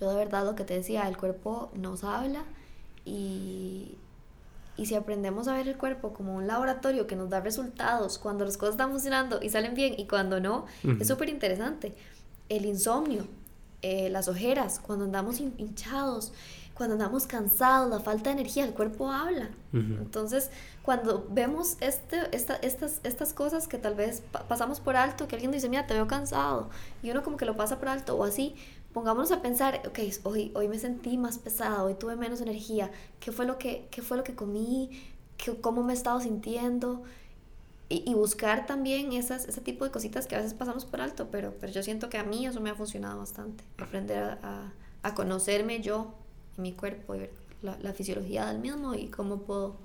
Yo 0.00 0.08
de 0.08 0.16
verdad 0.16 0.46
lo 0.46 0.54
que 0.54 0.64
te 0.64 0.72
decía, 0.72 1.06
el 1.06 1.18
cuerpo 1.18 1.70
nos 1.74 2.04
habla 2.04 2.46
y, 3.04 3.96
y 4.76 4.86
si 4.86 4.94
aprendemos 4.94 5.48
a 5.48 5.54
ver 5.54 5.68
el 5.68 5.76
cuerpo 5.76 6.12
como 6.12 6.34
un 6.34 6.46
laboratorio 6.46 7.06
que 7.06 7.16
nos 7.16 7.30
da 7.30 7.40
resultados 7.40 8.18
cuando 8.18 8.44
las 8.44 8.56
cosas 8.56 8.74
están 8.74 8.90
funcionando 8.90 9.40
y 9.42 9.50
salen 9.50 9.74
bien 9.74 9.94
y 9.98 10.06
cuando 10.06 10.40
no, 10.40 10.66
es 11.00 11.08
súper 11.08 11.28
interesante. 11.28 11.94
El 12.48 12.66
insomnio, 12.66 13.26
eh, 13.82 14.08
las 14.10 14.28
ojeras, 14.28 14.80
cuando 14.80 15.04
andamos 15.04 15.40
hinchados, 15.40 16.32
cuando 16.74 16.94
andamos 16.94 17.26
cansados, 17.26 17.90
la 17.90 18.00
falta 18.00 18.30
de 18.30 18.40
energía, 18.40 18.64
el 18.64 18.72
cuerpo 18.72 19.10
habla. 19.10 19.50
Entonces, 19.72 20.50
cuando 20.82 21.26
vemos 21.30 21.76
este, 21.80 22.18
esta, 22.32 22.56
estas, 22.56 23.00
estas 23.04 23.32
cosas 23.32 23.68
que 23.68 23.78
tal 23.78 23.94
vez 23.94 24.22
pasamos 24.48 24.80
por 24.80 24.96
alto, 24.96 25.28
que 25.28 25.36
alguien 25.36 25.52
dice, 25.52 25.68
mira, 25.68 25.86
te 25.86 25.94
veo 25.94 26.06
cansado, 26.06 26.70
y 27.02 27.10
uno 27.10 27.22
como 27.22 27.36
que 27.36 27.44
lo 27.44 27.56
pasa 27.56 27.78
por 27.78 27.88
alto 27.88 28.16
o 28.16 28.24
así, 28.24 28.54
pongámonos 28.92 29.32
a 29.32 29.42
pensar, 29.42 29.82
ok, 29.86 29.98
hoy, 30.24 30.52
hoy 30.54 30.68
me 30.68 30.78
sentí 30.78 31.16
más 31.16 31.38
pesada, 31.38 31.82
hoy 31.82 31.94
tuve 31.94 32.16
menos 32.16 32.40
energía, 32.40 32.90
¿qué 33.20 33.32
fue 33.32 33.46
lo 33.46 33.58
que, 33.58 33.88
qué 33.90 34.02
fue 34.02 34.16
lo 34.16 34.24
que 34.24 34.34
comí? 34.34 34.90
¿Qué, 35.36 35.54
¿Cómo 35.60 35.82
me 35.82 35.92
he 35.92 35.96
estado 35.96 36.20
sintiendo? 36.20 37.02
Y, 37.88 38.14
buscar 38.14 38.64
también 38.64 39.12
esas, 39.12 39.46
ese 39.46 39.60
tipo 39.60 39.84
de 39.84 39.90
cositas 39.90 40.26
que 40.26 40.34
a 40.34 40.38
veces 40.38 40.54
pasamos 40.54 40.86
por 40.86 41.02
alto, 41.02 41.28
pero, 41.30 41.52
pero 41.60 41.70
yo 41.70 41.82
siento 41.82 42.08
que 42.08 42.16
a 42.16 42.24
mí 42.24 42.46
eso 42.46 42.58
me 42.58 42.70
ha 42.70 42.74
funcionado 42.74 43.18
bastante, 43.18 43.64
aprender 43.76 44.38
a, 44.42 44.72
a, 45.02 45.14
conocerme 45.14 45.82
yo 45.82 46.14
y 46.56 46.62
mi 46.62 46.72
cuerpo 46.72 47.14
y 47.14 47.18
ver 47.18 47.32
la, 47.60 47.76
la, 47.82 47.92
fisiología 47.92 48.46
del 48.46 48.60
mismo 48.60 48.94
y 48.94 49.08
cómo 49.08 49.42
puedo 49.42 49.76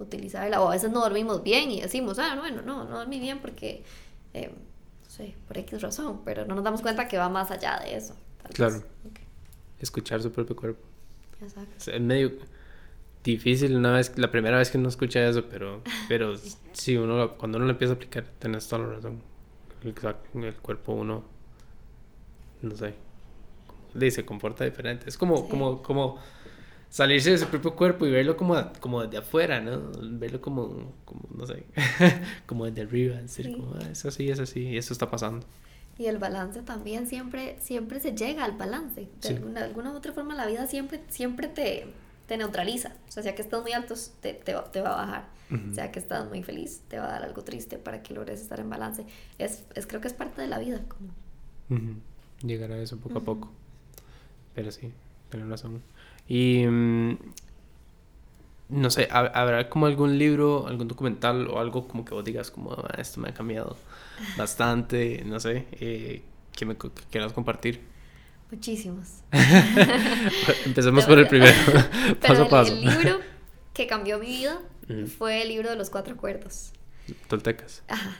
utilizarla. 0.00 0.60
O 0.60 0.66
a 0.66 0.72
veces 0.72 0.90
no 0.90 0.98
dormimos 0.98 1.44
bien 1.44 1.70
y 1.70 1.80
decimos, 1.80 2.18
ah, 2.18 2.36
bueno, 2.36 2.62
no, 2.62 2.82
no 2.82 2.98
dormí 2.98 3.20
bien 3.20 3.40
porque, 3.40 3.84
eh, 4.34 4.50
no 5.04 5.08
sé, 5.08 5.36
por 5.46 5.56
X 5.56 5.80
razón, 5.80 6.22
pero 6.24 6.46
no 6.46 6.56
nos 6.56 6.64
damos 6.64 6.82
cuenta 6.82 7.06
que 7.06 7.16
va 7.16 7.28
más 7.28 7.52
allá 7.52 7.78
de 7.78 7.94
eso. 7.94 8.16
Claro. 8.52 8.82
Escuchar 9.80 10.22
su 10.22 10.32
propio 10.32 10.56
cuerpo. 10.56 10.82
Exacto. 11.40 11.90
Es 11.90 12.00
medio 12.00 12.32
difícil 13.22 13.76
una 13.76 13.92
vez, 13.92 14.16
la 14.16 14.30
primera 14.30 14.56
vez 14.58 14.70
que 14.70 14.78
uno 14.78 14.88
escucha 14.88 15.26
eso, 15.28 15.44
pero, 15.48 15.82
pero 16.08 16.34
sí, 16.72 16.96
uno, 16.96 17.36
cuando 17.36 17.58
uno 17.58 17.66
lo 17.66 17.72
empieza 17.72 17.92
a 17.92 17.96
aplicar, 17.96 18.24
tenés 18.38 18.66
toda 18.68 18.86
la 18.86 18.94
razón. 18.94 19.22
El, 19.82 20.54
cuerpo 20.56 20.94
uno, 20.94 21.24
no 22.62 22.76
sé, 22.76 22.94
se 24.10 24.24
comporta 24.24 24.64
diferente. 24.64 25.08
Es 25.08 25.16
como, 25.16 25.48
como, 25.48 25.82
como 25.82 26.18
salirse 26.88 27.32
de 27.32 27.38
su 27.38 27.46
propio 27.46 27.74
cuerpo 27.74 28.06
y 28.06 28.10
verlo 28.10 28.36
como, 28.36 28.56
como 28.80 29.02
desde 29.02 29.18
afuera, 29.18 29.60
¿no? 29.60 29.90
Verlo 30.00 30.40
como, 30.40 30.94
como 31.04 31.28
no 31.36 31.46
sé, 31.46 31.64
como 32.46 32.64
desde 32.66 32.82
arriba, 32.82 33.16
decir, 33.16 33.52
como, 33.52 33.74
ah, 33.74 33.88
es 33.90 34.04
así, 34.04 34.30
es 34.30 34.40
así, 34.40 34.60
y 34.60 34.76
eso 34.76 34.92
está 34.92 35.10
pasando. 35.10 35.46
Y 35.98 36.06
el 36.06 36.18
balance 36.18 36.62
también 36.62 37.06
siempre, 37.06 37.56
siempre 37.60 38.00
se 38.00 38.14
llega 38.14 38.44
al 38.44 38.52
balance. 38.52 39.08
De 39.22 39.28
alguna, 39.28 39.64
alguna 39.64 39.92
u 39.92 39.96
otra 39.96 40.12
forma 40.12 40.34
la 40.34 40.46
vida 40.46 40.66
siempre, 40.66 41.00
siempre 41.08 41.48
te, 41.48 41.86
te 42.26 42.36
neutraliza. 42.36 42.92
O 43.08 43.12
sea, 43.12 43.22
sea 43.22 43.34
que 43.34 43.42
estás 43.42 43.62
muy 43.62 43.72
alto, 43.72 43.94
te, 44.20 44.34
te, 44.34 44.54
te 44.72 44.80
va 44.80 44.92
a 44.92 45.06
bajar. 45.06 45.36
O 45.70 45.74
sea 45.74 45.92
que 45.92 46.00
estás 46.00 46.28
muy 46.28 46.42
feliz, 46.42 46.82
te 46.88 46.98
va 46.98 47.04
a 47.04 47.12
dar 47.12 47.22
algo 47.22 47.42
triste 47.44 47.78
para 47.78 48.02
que 48.02 48.12
logres 48.12 48.40
estar 48.40 48.58
en 48.58 48.68
balance. 48.68 49.06
Es, 49.38 49.64
es 49.74 49.86
creo 49.86 50.00
que 50.00 50.08
es 50.08 50.14
parte 50.14 50.42
de 50.42 50.48
la 50.48 50.58
vida. 50.58 50.80
Como... 50.88 51.12
Llegar 52.42 52.72
a 52.72 52.78
eso 52.82 52.98
poco 52.98 53.18
a 53.18 53.22
poco. 53.22 53.52
Pero 54.54 54.72
sí, 54.72 54.92
tienes 55.30 55.48
razón. 55.48 55.82
Y 56.26 56.66
mm, 56.66 57.16
no 58.70 58.90
sé, 58.90 59.08
¿habrá 59.10 59.68
como 59.68 59.86
algún 59.86 60.18
libro, 60.18 60.66
algún 60.66 60.88
documental 60.88 61.48
o 61.48 61.60
algo 61.60 61.86
como 61.86 62.04
que 62.04 62.14
vos 62.14 62.24
digas 62.24 62.50
como 62.50 62.72
ah, 62.72 62.94
esto 62.98 63.20
me 63.20 63.28
ha 63.28 63.34
cambiado 63.34 63.76
bastante, 64.36 65.22
no 65.24 65.40
sé, 65.40 65.66
eh, 65.72 66.22
que 66.52 66.66
me 66.66 66.76
quieras 67.10 67.32
compartir? 67.32 67.80
Muchísimos. 68.50 69.22
Empecemos 70.64 71.04
por 71.04 71.18
el 71.18 71.26
primero, 71.26 71.56
paso 72.20 72.44
a 72.44 72.48
paso. 72.48 72.72
El, 72.72 72.84
libro 72.84 73.20
que 73.74 73.86
cambió 73.86 74.18
mi 74.18 74.26
vida 74.26 74.60
fue 75.18 75.42
el 75.42 75.48
libro 75.48 75.70
de 75.70 75.76
los 75.76 75.90
cuatro 75.90 76.14
acuerdos. 76.14 76.72
Toltecas. 77.28 77.82
Ajá, 77.88 78.16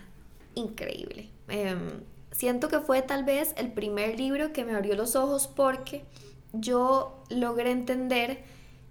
increíble. 0.55 1.31
Em, 1.49 2.01
siento 2.33 2.69
que 2.69 2.81
fue 2.81 3.03
tal 3.03 3.25
vez 3.25 3.55
el 3.57 3.73
primer 3.73 4.19
libro 4.19 4.53
que 4.53 4.65
me 4.65 4.75
abrió 4.75 4.97
los 4.97 5.17
ojos 5.17 5.49
porque 5.49 6.05
yo 6.53 7.23
logré 7.31 7.71
entender 7.71 8.43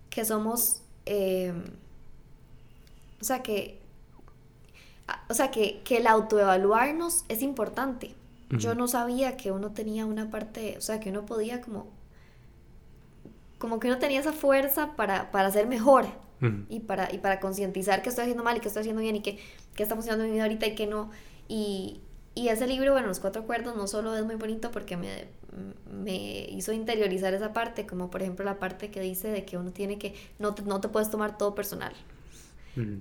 que 0.10 0.24
somos 0.24 0.82
Em, 1.06 1.64
o 3.22 3.24
sea, 3.24 3.44
que, 3.44 3.80
o 5.30 5.34
sea, 5.34 5.52
que, 5.52 5.82
que 5.84 5.98
el 5.98 6.08
autoevaluarnos 6.08 7.26
es 7.30 7.42
importante. 7.42 8.16
Yo 8.50 8.76
no 8.76 8.88
sabía 8.88 9.38
que 9.38 9.52
uno 9.52 9.72
tenía 9.72 10.06
una 10.06 10.30
parte, 10.30 10.76
o 10.78 10.82
sea, 10.82 11.00
que 11.00 11.10
uno 11.10 11.26
podía 11.26 11.62
como, 11.62 11.88
como 13.58 13.80
que 13.80 13.88
uno 13.88 13.98
tenía 13.98 14.20
esa 14.20 14.34
fuerza 14.34 14.96
para, 14.96 15.32
para 15.32 15.52
ser 15.52 15.68
mejor 15.68 16.06
y 16.70 16.82
para, 16.82 17.12
y 17.12 17.18
para 17.18 17.40
concientizar 17.40 18.04
que 18.04 18.10
estoy 18.10 18.24
haciendo 18.24 18.44
mal 18.44 18.58
y 18.58 18.60
que 18.60 18.68
estoy 18.68 18.82
haciendo 18.82 19.02
bien 19.02 19.16
y 19.16 19.22
que, 19.22 19.40
que 19.74 19.84
está 19.84 19.96
funcionando 19.96 20.26
mi 20.26 20.32
vida 20.32 20.44
ahorita 20.44 20.68
y 20.68 20.76
que 20.76 20.86
no. 20.86 21.10
Y, 21.48 22.02
y 22.36 22.50
ese 22.50 22.68
libro, 22.68 22.92
bueno, 22.92 23.08
Los 23.08 23.20
Cuatro 23.20 23.42
Acuerdos, 23.42 23.76
no 23.76 23.88
solo 23.88 24.16
es 24.16 24.24
muy 24.24 24.36
bonito 24.36 24.70
porque 24.72 24.96
me, 24.96 25.28
me 25.92 26.48
hizo 26.50 26.72
interiorizar 26.72 27.34
esa 27.34 27.54
parte, 27.54 27.88
como 27.88 28.12
por 28.12 28.22
ejemplo 28.22 28.46
la 28.46 28.60
parte 28.60 28.92
que 28.92 29.02
dice 29.02 29.30
de 29.30 29.46
que 29.46 29.58
uno 29.58 29.72
tiene 29.72 29.98
que, 29.98 30.14
no 30.38 30.54
te, 30.54 30.62
no 30.64 30.82
te 30.82 30.90
puedes 30.90 31.10
tomar 31.10 31.38
todo 31.38 31.56
personal. 31.56 31.94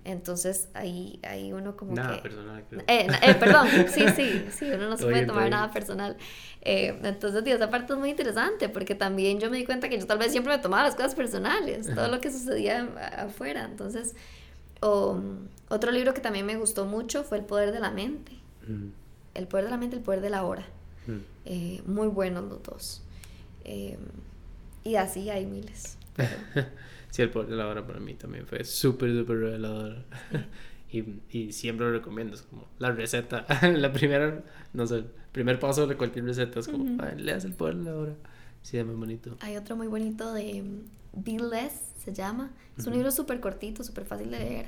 Entonces 0.05 0.69
ahí, 0.75 1.19
ahí 1.23 1.53
uno 1.53 1.77
como 1.77 1.95
nada 1.95 2.17
que... 2.17 2.23
personal. 2.23 2.65
Eh, 2.87 3.07
eh, 3.23 3.35
perdón, 3.35 3.69
sí, 3.89 4.05
sí, 4.17 4.45
sí, 4.51 4.71
uno 4.71 4.89
no 4.89 4.97
se 4.97 5.05
puede 5.05 5.27
tomar 5.27 5.51
nada 5.51 5.73
personal. 5.73 6.17
Eh, 6.63 6.99
entonces, 7.03 7.43
tío, 7.45 7.57
esa 7.57 7.71
parte 7.71 7.93
es 7.93 7.99
muy 7.99 8.11
interesante 8.11 8.69
porque 8.69 8.95
también 8.95 9.41
yo 9.41 9.51
me 9.51 9.57
di 9.57 9.65
cuenta 9.65 9.89
que 9.89 9.99
yo 9.99 10.07
tal 10.07 10.19
vez 10.19 10.31
siempre 10.31 10.57
me 10.57 10.63
tomaba 10.63 10.85
las 10.85 10.95
cosas 10.95 11.15
personales, 11.15 11.93
todo 11.93 12.09
lo 12.09 12.21
que 12.21 12.31
sucedía 12.31 12.89
afuera. 13.19 13.65
Entonces, 13.65 14.15
otro 14.81 15.91
libro 15.91 16.15
que 16.15 16.21
también 16.21 16.47
me 16.47 16.57
gustó 16.57 16.87
mucho 16.87 17.25
fue 17.25 17.39
El 17.39 17.45
Poder 17.45 17.73
de 17.73 17.81
la 17.81 17.91
Mente. 17.91 18.33
El 19.35 19.49
Poder 19.49 19.65
de 19.67 19.71
la 19.71 19.77
Mente, 19.77 19.97
El 19.97 20.03
Poder 20.03 20.21
de 20.21 20.31
la 20.31 20.45
Hora. 20.45 20.67
muy 21.87 22.07
buenos 22.07 22.45
los 22.45 22.63
dos. 22.63 23.03
y 24.85 24.97
así 24.97 25.31
hay 25.31 25.47
miles. 25.47 25.99
Sí, 27.15 27.23
el 27.23 27.31
poder 27.31 27.51
de 27.51 27.55
la 27.55 27.69
hora 27.69 27.86
para 27.86 28.01
mí 28.01 28.15
también 28.15 28.45
fue 28.45 28.65
súper, 28.65 29.16
súper 29.16 29.39
revelador. 29.39 29.99
y, 30.91 31.20
y, 31.31 31.53
siempre 31.53 31.86
lo 31.86 31.93
recomiendo. 31.93 32.35
Es 32.35 32.43
como 32.43 32.66
la 32.81 32.91
receta, 32.91 33.47
la 33.62 33.93
primera, 33.93 34.43
no 34.73 34.85
sé, 34.85 34.97
el 34.97 35.05
primer 35.31 35.61
paso 35.61 35.86
de 35.86 35.97
cualquier 35.97 36.24
receta 36.24 36.59
es 36.59 36.66
como, 36.66 37.01
leas 37.16 37.45
el 37.45 37.53
poder 37.53 37.77
de 37.77 37.85
la 37.85 37.97
hora. 37.97 38.15
Sí, 38.62 38.78
es 38.78 38.85
muy 38.85 38.97
bonito. 38.97 39.36
Hay 39.43 39.57
otro 39.57 39.77
muy 39.77 39.86
bonito 39.86 40.35
de 40.35 40.65
Be 41.12 41.39
Less, 41.39 41.82
se 42.05 42.12
llama. 42.12 42.51
Es 42.77 42.85
un 42.89 42.95
libro 42.95 43.12
súper 43.12 43.39
cortito, 43.39 43.85
súper 43.85 44.07
fácil 44.07 44.32
de 44.32 44.39
leer. 44.41 44.66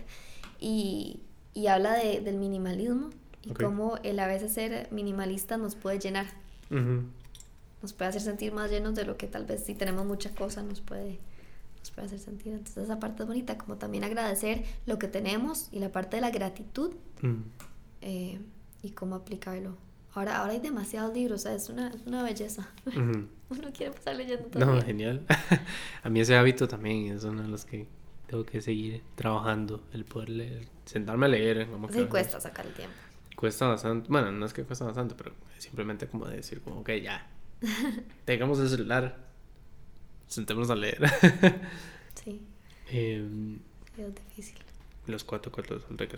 Y, 0.61 1.19
y 1.53 1.67
habla 1.67 1.95
de, 1.95 2.21
del 2.21 2.37
minimalismo 2.37 3.11
y 3.43 3.55
cómo 3.55 3.99
el 4.05 4.21
a 4.21 4.29
veces 4.29 4.53
ser 4.53 4.87
minimalista 4.93 5.57
nos 5.57 5.75
puede 5.75 5.99
llenar. 5.99 6.27
Nos 6.71 7.93
puede 7.93 8.11
hacer 8.11 8.23
sentir 8.23 8.53
más 8.53 8.71
llenos 8.71 8.95
de 8.95 9.05
lo 9.05 9.17
que 9.17 9.27
tal 9.27 9.47
vez 9.47 9.65
si 9.65 9.75
tenemos 9.75 10.07
mucha 10.07 10.33
cosa 10.33 10.63
nos 10.63 10.81
puede 10.81 11.19
puede 11.93 12.07
hacer 12.07 12.19
sentido. 12.19 12.57
Entonces 12.57 12.85
esa 12.85 12.99
parte 12.99 13.23
es 13.23 13.29
bonita, 13.29 13.59
como 13.59 13.77
también 13.77 14.05
agradecer 14.05 14.65
lo 14.87 14.99
que 14.99 15.09
tenemos 15.09 15.69
y 15.73 15.79
la 15.79 15.91
parte 15.91 16.17
de 16.17 16.23
la 16.23 16.31
gratitud 16.31 16.95
mm. 17.23 17.43
eh, 18.03 18.41
y 18.83 18.91
cómo 18.91 19.15
aplicarlo. 19.15 19.77
Ahora, 20.15 20.39
ahora 20.39 20.53
hay 20.53 20.61
demasiados 20.61 21.13
libros, 21.13 21.41
o 21.41 21.43
sea, 21.43 21.55
es 21.55 21.69
una, 21.69 21.89
es 21.89 22.07
una 22.07 22.23
belleza. 22.23 22.69
Uno 23.49 23.73
quiere 23.73 23.93
pasar 23.93 24.17
leyendo 24.17 24.47
todo. 24.47 24.65
No, 24.65 24.83
genial. 24.83 25.25
a 26.03 26.09
mí 26.09 26.21
ese 26.21 26.37
hábito 26.37 26.67
también 26.67 27.15
es 27.15 27.23
uno 27.25 27.43
de 27.43 27.49
los 27.49 27.65
que 27.65 27.87
tengo 28.27 28.45
que 28.45 28.61
seguir 28.61 29.03
trabajando, 29.15 29.85
el 29.93 30.05
poder 30.05 30.31
leer, 30.31 30.69
sentarme 30.85 31.27
a 31.27 31.29
leer. 31.29 31.69
Como 31.69 31.91
sí, 31.93 32.07
cuesta 32.07 32.41
sacar 32.41 32.67
el 32.67 32.73
tiempo. 32.73 32.95
Cuesta 33.37 33.67
bastante, 33.67 34.09
bueno, 34.11 34.33
no 34.33 34.47
es 34.47 34.55
que 34.55 34.65
cuesta 34.65 34.87
bastante, 34.87 35.15
pero 35.15 35.33
simplemente 35.59 36.09
como 36.09 36.27
decir, 36.27 36.63
como, 36.63 36.81
ok, 36.81 36.93
ya, 37.03 37.29
tengamos 38.25 38.59
el 38.59 38.69
celular, 38.69 39.26
sentémonos 40.27 40.71
a 40.71 40.77
leer. 40.77 41.01
sí. 42.25 42.41
Eh, 42.91 43.59
es 43.99 44.15
difícil. 44.15 44.57
Los 45.07 45.25
cuatro 45.25 45.51
acuerdos 45.51 45.85
del 45.89 46.09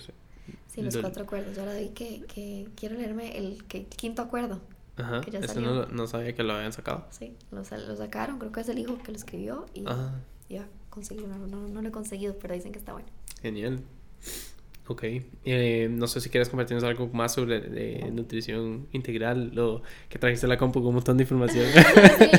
Sí, 0.67 0.83
los 0.83 0.97
cuatro 0.97 1.25
acuerdos. 1.25 1.55
Yo 1.55 1.63
ahora 1.63 1.75
vi 1.79 1.91
que, 1.91 2.23
que 2.27 2.69
quiero 2.75 2.97
leerme 2.97 3.37
el, 3.37 3.65
que, 3.65 3.85
quinto 3.85 4.23
acuerdo. 4.23 4.61
Ajá. 4.97 5.21
Que 5.21 5.31
ya 5.31 5.41
Eso 5.41 5.61
no, 5.61 5.87
no, 5.87 6.07
sabía 6.07 6.35
que 6.35 6.43
lo 6.43 6.55
habían 6.55 6.73
sacado. 6.73 7.07
Sí, 7.11 7.37
lo, 7.51 7.59
lo, 7.59 7.97
sacaron. 7.97 8.39
Creo 8.39 8.51
que 8.51 8.61
es 8.61 8.69
el 8.69 8.79
hijo 8.79 8.99
que 8.99 9.13
lo 9.13 9.19
escribió. 9.19 9.67
Y 9.75 9.85
ya 10.49 10.67
conseguí. 10.91 11.25
No, 11.27 11.39
no, 11.47 11.69
no 11.69 11.83
lo 11.83 11.89
he 11.89 11.93
conseguido, 11.93 12.39
pero 12.39 12.55
dicen 12.55 12.73
que 12.73 12.79
está 12.79 12.93
bueno. 12.93 13.09
Genial. 13.43 13.83
Ok. 14.89 15.05
Eh, 15.45 15.89
no 15.91 16.07
sé 16.07 16.23
si 16.23 16.31
quieres 16.31 16.49
compartirnos 16.49 16.83
algo 16.83 17.09
más 17.09 17.35
sobre 17.35 17.61
de 17.61 18.11
nutrición 18.11 18.89
integral 18.93 19.57
o 19.59 19.83
que 20.09 20.19
trajiste 20.19 20.47
la 20.47 20.57
compu 20.57 20.81
con 20.81 20.89
un 20.89 20.95
montón 20.95 21.19
de 21.19 21.25
información. 21.25 21.67
sí, 22.19 22.31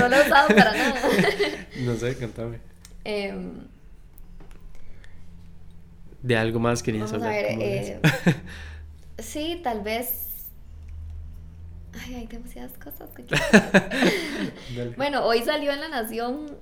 no, 0.00 0.08
lo 0.08 0.16
he 0.16 0.22
usado 0.22 0.48
para 0.48 0.72
nada. 0.72 1.00
no 1.84 1.94
sé, 1.94 2.18
contame. 2.18 2.58
Em, 3.04 3.60
de 6.20 6.36
algo 6.36 6.58
más 6.58 6.82
querías 6.82 7.12
hablar. 7.12 7.28
A 7.28 7.32
ver, 7.32 7.46
eh, 7.60 8.00
sí, 9.18 9.60
tal 9.62 9.82
vez. 9.82 10.48
Ay, 11.92 12.16
hay 12.16 12.26
demasiadas 12.26 12.72
cosas 12.76 13.08
que 13.10 13.24
Bueno, 14.96 15.24
hoy 15.24 15.42
salió 15.42 15.70
en 15.70 15.78
La 15.78 15.88
Nación, 15.88 16.58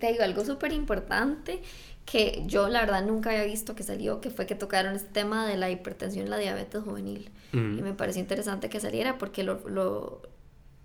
te 0.00 0.10
digo, 0.10 0.24
algo 0.24 0.42
súper 0.42 0.72
importante 0.72 1.60
que 2.04 2.42
yo 2.46 2.68
la 2.68 2.80
verdad 2.80 3.04
nunca 3.04 3.30
había 3.30 3.44
visto 3.44 3.74
que 3.74 3.82
salió, 3.82 4.20
que 4.20 4.30
fue 4.30 4.46
que 4.46 4.54
tocaron 4.54 4.94
este 4.94 5.08
tema 5.08 5.46
de 5.46 5.56
la 5.56 5.70
hipertensión 5.70 6.26
y 6.26 6.28
la 6.28 6.38
diabetes 6.38 6.82
juvenil. 6.82 7.30
Y 7.52 7.56
me 7.56 7.92
pareció 7.92 8.20
interesante 8.20 8.68
que 8.68 8.80
saliera 8.80 9.16
porque 9.16 9.44
lo, 9.44 9.60
lo, 9.68 10.22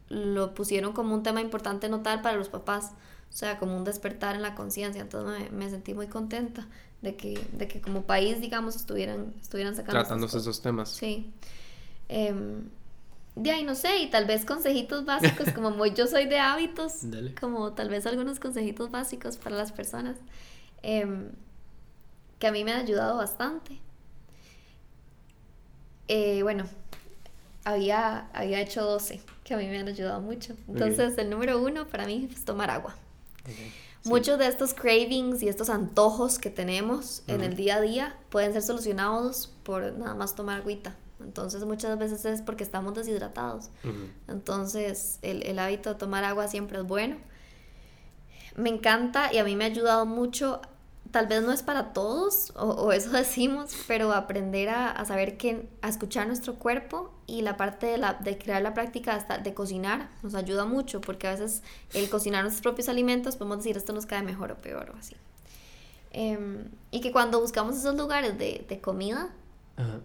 lo, 0.08 0.54
pusieron 0.54 0.94
como 0.94 1.16
un 1.16 1.24
tema 1.24 1.41
importante 1.41 1.90
notar 1.90 2.22
para 2.22 2.38
los 2.38 2.48
papás, 2.48 2.91
o 3.28 3.36
sea, 3.36 3.58
como 3.58 3.76
un 3.76 3.84
despertar 3.84 4.36
en 4.36 4.44
la 4.44 4.54
conciencia. 4.54 5.02
Entonces 5.02 5.52
me, 5.52 5.66
me, 5.66 5.70
sentí 5.72 5.96
muy 5.96 6.06
contenta 6.06 6.68
de 7.02 7.16
que, 7.16 7.44
de 7.54 7.68
que 7.68 7.82
como 7.82 8.04
país, 8.04 8.40
digamos, 8.40 8.76
estuvieran, 8.76 9.34
estuvieran 9.41 9.76
sacando... 9.76 10.00
Tratándose 10.00 10.38
esos 10.38 10.62
temas. 10.62 10.90
Sí. 10.90 11.32
Eh, 12.08 12.36
de 13.36 13.52
ahí 13.52 13.64
no 13.64 13.74
sé, 13.74 14.00
y 14.00 14.10
tal 14.10 14.26
vez 14.26 14.46
consejitos 14.46 15.06
básicos, 15.06 15.52
como 15.54 15.72
muy, 15.72 15.94
yo 15.94 16.08
soy 16.08 16.26
de 16.26 16.40
hábitos, 16.40 17.02
como 17.40 17.74
tal 17.74 17.90
vez 17.90 18.06
algunos 18.06 18.40
consejitos 18.40 18.91
básicos 18.91 19.38
para 19.38 19.56
las 19.56 19.72
personas. 19.72 20.18
Em, 20.82 21.32
que 22.40 22.48
a 22.48 22.52
mí 22.52 22.64
me 22.64 22.72
han 22.72 22.82
ayudado 22.82 23.18
bastante. 23.18 23.80
Eh, 26.08 26.42
bueno, 26.42 26.66
había, 27.66 28.30
había 28.34 28.62
hecho 28.62 28.84
12 28.84 29.22
que 29.44 29.54
a 29.54 29.58
mí 29.58 29.68
me 29.68 29.80
han 29.80 29.88
ayudado 29.88 30.22
mucho. 30.22 30.56
Entonces, 30.68 31.18
el 31.18 31.30
número 31.30 31.62
uno 31.62 31.88
para 31.88 32.06
mí 32.06 32.30
es 32.32 32.46
tomar 32.46 32.70
agua. 32.70 32.96
Muchos 34.06 34.40
de 34.40 34.48
estos 34.48 34.74
cravings 34.74 35.42
y 35.42 35.50
estos 35.50 35.70
antojos 35.70 36.40
que 36.40 36.50
tenemos 36.50 37.24
en 37.28 37.42
el 37.42 37.56
día 37.56 37.76
a 37.76 37.82
día 37.82 38.16
pueden 38.30 38.54
ser 38.54 38.62
solucionados 38.62 39.54
por 39.64 39.92
nada 39.94 40.16
más 40.16 40.36
tomar 40.36 40.62
agüita. 40.62 40.96
Entonces 41.20 41.66
muchas 41.66 41.98
veces 41.98 42.24
es 42.26 42.42
porque 42.42 42.64
estamos 42.64 42.94
deshidratados. 42.94 43.70
Entonces 44.28 45.20
el, 45.22 45.44
el, 45.44 45.60
hábito 45.60 45.90
de 45.90 45.96
tomar 45.96 46.24
agua 46.24 46.48
siempre 46.48 46.80
es 46.80 46.86
bueno 46.86 47.18
me 48.60 48.69
encanta 48.69 49.34
y 49.34 49.38
a 49.38 49.44
mí 49.44 49.56
me 49.56 49.65
ha 49.65 49.68
ayudado 49.68 50.06
mucho. 50.06 50.61
Tal 51.11 51.26
vez 51.26 51.41
no 51.41 51.52
es 51.52 51.64
para 51.64 51.91
todos, 51.91 52.53
o, 52.56 52.91
eso 52.91 53.10
decimos, 53.18 53.76
pero 53.88 54.14
aprender 54.14 54.69
a, 54.69 55.03
saber 55.06 55.38
que, 55.38 55.68
a 55.81 55.90
escuchar 55.90 56.27
nuestro 56.27 56.56
cuerpo 56.56 57.11
y 57.26 57.41
la 57.41 57.57
parte 57.57 57.88
de, 57.88 57.98
la, 57.98 58.14
de 58.14 58.38
crear 58.38 58.61
la 58.61 58.76
práctica 58.76 59.15
hasta 59.15 59.40
de 59.40 59.53
cocinar 59.56 60.11
nos 60.22 60.36
ayuda 60.36 60.65
mucho, 60.65 61.02
porque 61.02 61.27
a 61.27 61.31
veces 61.31 61.64
el 61.94 62.10
cocinar 62.10 62.44
nuestros 62.44 62.61
propios 62.61 62.90
alimentos 62.90 63.38
podemos 63.38 63.57
decir 63.57 63.76
esto 63.76 63.91
nos 63.91 64.06
cae 64.06 64.22
mejor 64.22 64.52
o 64.52 64.57
peor 64.57 64.91
o 64.91 64.98
así. 64.98 65.15
Em, 66.11 66.69
y 66.91 67.02
que 67.02 67.11
cuando 67.11 67.40
buscamos 67.40 67.77
esos 67.77 67.95
lugares 67.95 68.38
de, 68.38 68.65
de 68.68 68.80
comida, 68.80 69.31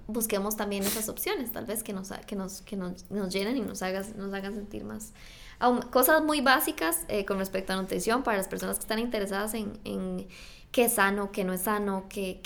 busquemos 0.06 0.56
también 0.56 0.84
esas 0.84 1.08
opciones, 1.08 1.50
tal 1.52 1.66
vez 1.66 1.82
que 1.82 1.92
nos, 1.92 2.10
que 2.26 2.36
nos, 2.36 2.62
que 2.62 2.76
nos, 2.76 3.10
nos 3.10 3.32
llenen 3.32 3.56
y 3.56 3.60
nos, 3.60 3.82
hagas, 3.82 4.14
nos 4.14 4.32
hagan 4.32 4.54
sentir 4.54 4.84
más, 4.84 5.12
cosas 5.90 6.22
muy 6.22 6.40
básicas 6.40 7.04
eh, 7.08 7.24
con 7.24 7.38
respecto 7.38 7.72
a 7.72 7.76
nutrición 7.76 8.22
para 8.22 8.36
las 8.36 8.48
personas 8.48 8.76
que 8.76 8.82
están 8.82 8.98
interesadas 8.98 9.54
en, 9.54 10.26
qué 10.72 10.84
es 10.84 10.94
sano, 10.94 11.30
qué 11.30 11.44
no 11.44 11.52
es 11.52 11.62
sano, 11.62 12.06
qué 12.08 12.40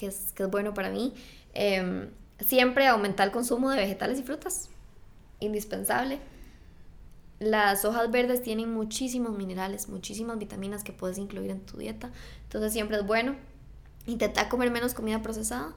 es, 0.00 0.34
bueno 0.50 0.74
para 0.74 0.90
mí. 0.90 1.14
Em, 1.54 2.10
siempre 2.40 2.86
aumentar 2.86 3.28
el 3.28 3.32
consumo 3.32 3.70
de 3.70 3.76
vegetales 3.76 4.18
y 4.18 4.22
frutas, 4.22 4.68
indispensable. 5.40 6.18
Las 7.38 7.84
hojas 7.84 8.10
verdes 8.10 8.42
tienen 8.42 8.72
muchísimos 8.72 9.36
minerales, 9.36 9.88
muchísimas 9.88 10.38
vitaminas 10.38 10.84
que 10.84 10.92
puedes 10.92 11.18
incluir 11.18 11.50
en 11.50 11.60
tu 11.60 11.76
dieta. 11.76 12.10
Entonces 12.44 12.72
siempre 12.72 12.98
es 12.98 13.06
bueno. 13.06 13.34
Intentar 14.06 14.48
comer 14.48 14.70
menos 14.70 14.94
comida 14.94 15.22
procesada. 15.22 15.74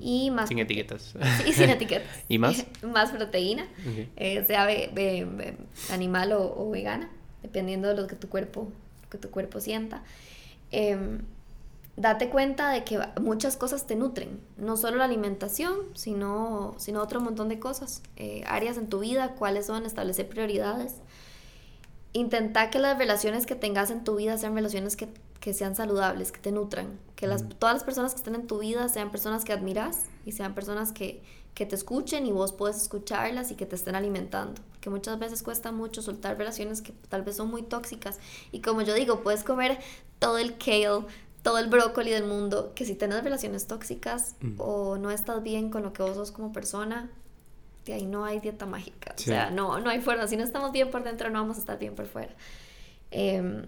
Y 0.00 0.30
más 0.30 0.48
sin 0.48 0.58
etiquetas. 0.58 1.14
Y 1.46 1.52
sin 1.52 1.70
etiquetas. 1.70 2.08
¿Y 2.28 2.38
más? 2.38 2.64
más 2.82 3.10
proteína, 3.10 3.66
eh, 4.16 4.44
sea 4.46 4.68
animal 5.90 6.32
o, 6.32 6.70
vegana, 6.70 7.10
dependiendo 7.42 7.88
de 7.88 7.94
lo 7.94 8.06
que 8.06 8.16
tu 8.16 8.28
cuerpo, 8.28 8.72
que 9.10 9.18
tu 9.18 9.30
cuerpo 9.30 9.60
sienta. 9.60 10.02
Em, 10.70 11.20
date 11.96 12.28
cuenta 12.28 12.70
de 12.70 12.84
que 12.84 12.98
muchas 13.20 13.56
cosas 13.56 13.86
te 13.86 13.96
nutren, 13.96 14.40
no 14.56 14.76
solo 14.76 14.98
la 14.98 15.04
alimentación, 15.04 15.76
sino, 15.94 16.74
sino 16.78 17.02
otro 17.02 17.20
montón 17.20 17.48
de 17.48 17.58
cosas, 17.58 18.02
eh, 18.16 18.44
áreas 18.46 18.76
en 18.76 18.88
tu 18.88 19.00
vida, 19.00 19.34
cuáles 19.34 19.66
son, 19.66 19.86
establecer 19.86 20.28
prioridades. 20.28 20.94
Intenta 22.12 22.70
que 22.70 22.78
las 22.78 22.98
relaciones 22.98 23.46
que 23.46 23.54
tengas 23.54 23.90
en 23.90 24.04
tu 24.04 24.16
vida 24.16 24.38
sean 24.38 24.54
relaciones 24.54 24.96
que 24.96 25.08
que 25.46 25.54
sean 25.54 25.76
saludables, 25.76 26.32
que 26.32 26.40
te 26.40 26.50
nutran, 26.50 26.98
que 27.14 27.28
las, 27.28 27.48
todas 27.60 27.72
las 27.72 27.84
personas 27.84 28.10
que 28.10 28.16
estén 28.16 28.34
en 28.34 28.48
tu 28.48 28.58
vida 28.58 28.88
sean 28.88 29.12
personas 29.12 29.44
que 29.44 29.52
admiras 29.52 30.06
y 30.24 30.32
sean 30.32 30.56
personas 30.56 30.90
que, 30.90 31.22
que 31.54 31.64
te 31.64 31.76
escuchen 31.76 32.26
y 32.26 32.32
vos 32.32 32.52
puedes 32.52 32.76
escucharlas 32.78 33.52
y 33.52 33.54
que 33.54 33.64
te 33.64 33.76
estén 33.76 33.94
alimentando. 33.94 34.60
Que 34.80 34.90
muchas 34.90 35.20
veces 35.20 35.44
cuesta 35.44 35.70
mucho 35.70 36.02
soltar 36.02 36.36
relaciones 36.36 36.82
que 36.82 36.90
tal 37.08 37.22
vez 37.22 37.36
son 37.36 37.48
muy 37.48 37.62
tóxicas. 37.62 38.18
Y 38.50 38.60
como 38.60 38.82
yo 38.82 38.92
digo, 38.92 39.20
puedes 39.22 39.44
comer 39.44 39.78
todo 40.18 40.38
el 40.38 40.58
kale, 40.58 41.06
todo 41.44 41.58
el 41.58 41.68
brócoli 41.68 42.10
del 42.10 42.24
mundo, 42.24 42.72
que 42.74 42.84
si 42.84 42.96
tienes 42.96 43.22
relaciones 43.22 43.68
tóxicas 43.68 44.34
o 44.58 44.98
no 44.98 45.12
estás 45.12 45.44
bien 45.44 45.70
con 45.70 45.84
lo 45.84 45.92
que 45.92 46.02
vos 46.02 46.16
sos 46.16 46.32
como 46.32 46.52
persona, 46.52 47.08
de 47.84 47.92
ahí 47.92 48.04
no 48.04 48.24
hay 48.24 48.40
dieta 48.40 48.66
mágica. 48.66 49.14
O 49.16 49.22
sea, 49.22 49.50
no, 49.50 49.78
no 49.78 49.90
hay 49.90 50.00
fuerza. 50.00 50.26
Si 50.26 50.36
no 50.36 50.42
estamos 50.42 50.72
bien 50.72 50.90
por 50.90 51.04
dentro, 51.04 51.30
no 51.30 51.38
vamos 51.38 51.58
a 51.58 51.60
estar 51.60 51.78
bien 51.78 51.94
por 51.94 52.06
fuera. 52.06 52.34
Eh, 53.12 53.64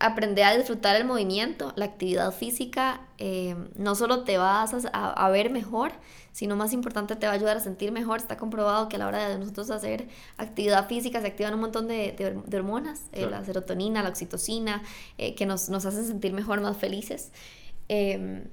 aprender 0.00 0.44
a 0.44 0.56
disfrutar 0.56 0.96
el 0.96 1.04
movimiento, 1.04 1.74
la 1.76 1.84
actividad 1.84 2.32
física, 2.32 3.02
eh, 3.18 3.54
no 3.76 3.94
solo 3.94 4.24
te 4.24 4.38
vas 4.38 4.74
a, 4.92 5.28
ver 5.28 5.50
mejor, 5.50 5.92
sino 6.32 6.56
más 6.56 6.72
importante 6.72 7.16
te 7.16 7.26
va 7.26 7.32
a 7.32 7.36
ayudar 7.36 7.58
a 7.58 7.60
sentir 7.60 7.92
mejor. 7.92 8.18
Está 8.18 8.38
comprobado 8.38 8.88
que 8.88 8.96
a 8.96 8.98
la 8.98 9.06
hora 9.06 9.28
de 9.28 9.38
nosotros 9.38 9.70
hacer 9.70 10.08
actividad 10.38 10.88
física 10.88 11.20
se 11.20 11.26
activan 11.26 11.52
un 11.52 11.60
montón 11.60 11.86
de, 11.86 12.42
hormonas, 12.52 13.02
eh, 13.12 13.26
la 13.30 13.44
serotonina, 13.44 14.02
la 14.02 14.08
oxitocina, 14.08 14.82
eh, 15.18 15.34
que 15.34 15.44
nos, 15.44 15.68
nos, 15.68 15.84
hacen 15.84 16.06
sentir 16.06 16.32
mejor, 16.32 16.62
más 16.62 16.78
felices. 16.78 17.30
Em, 17.88 18.44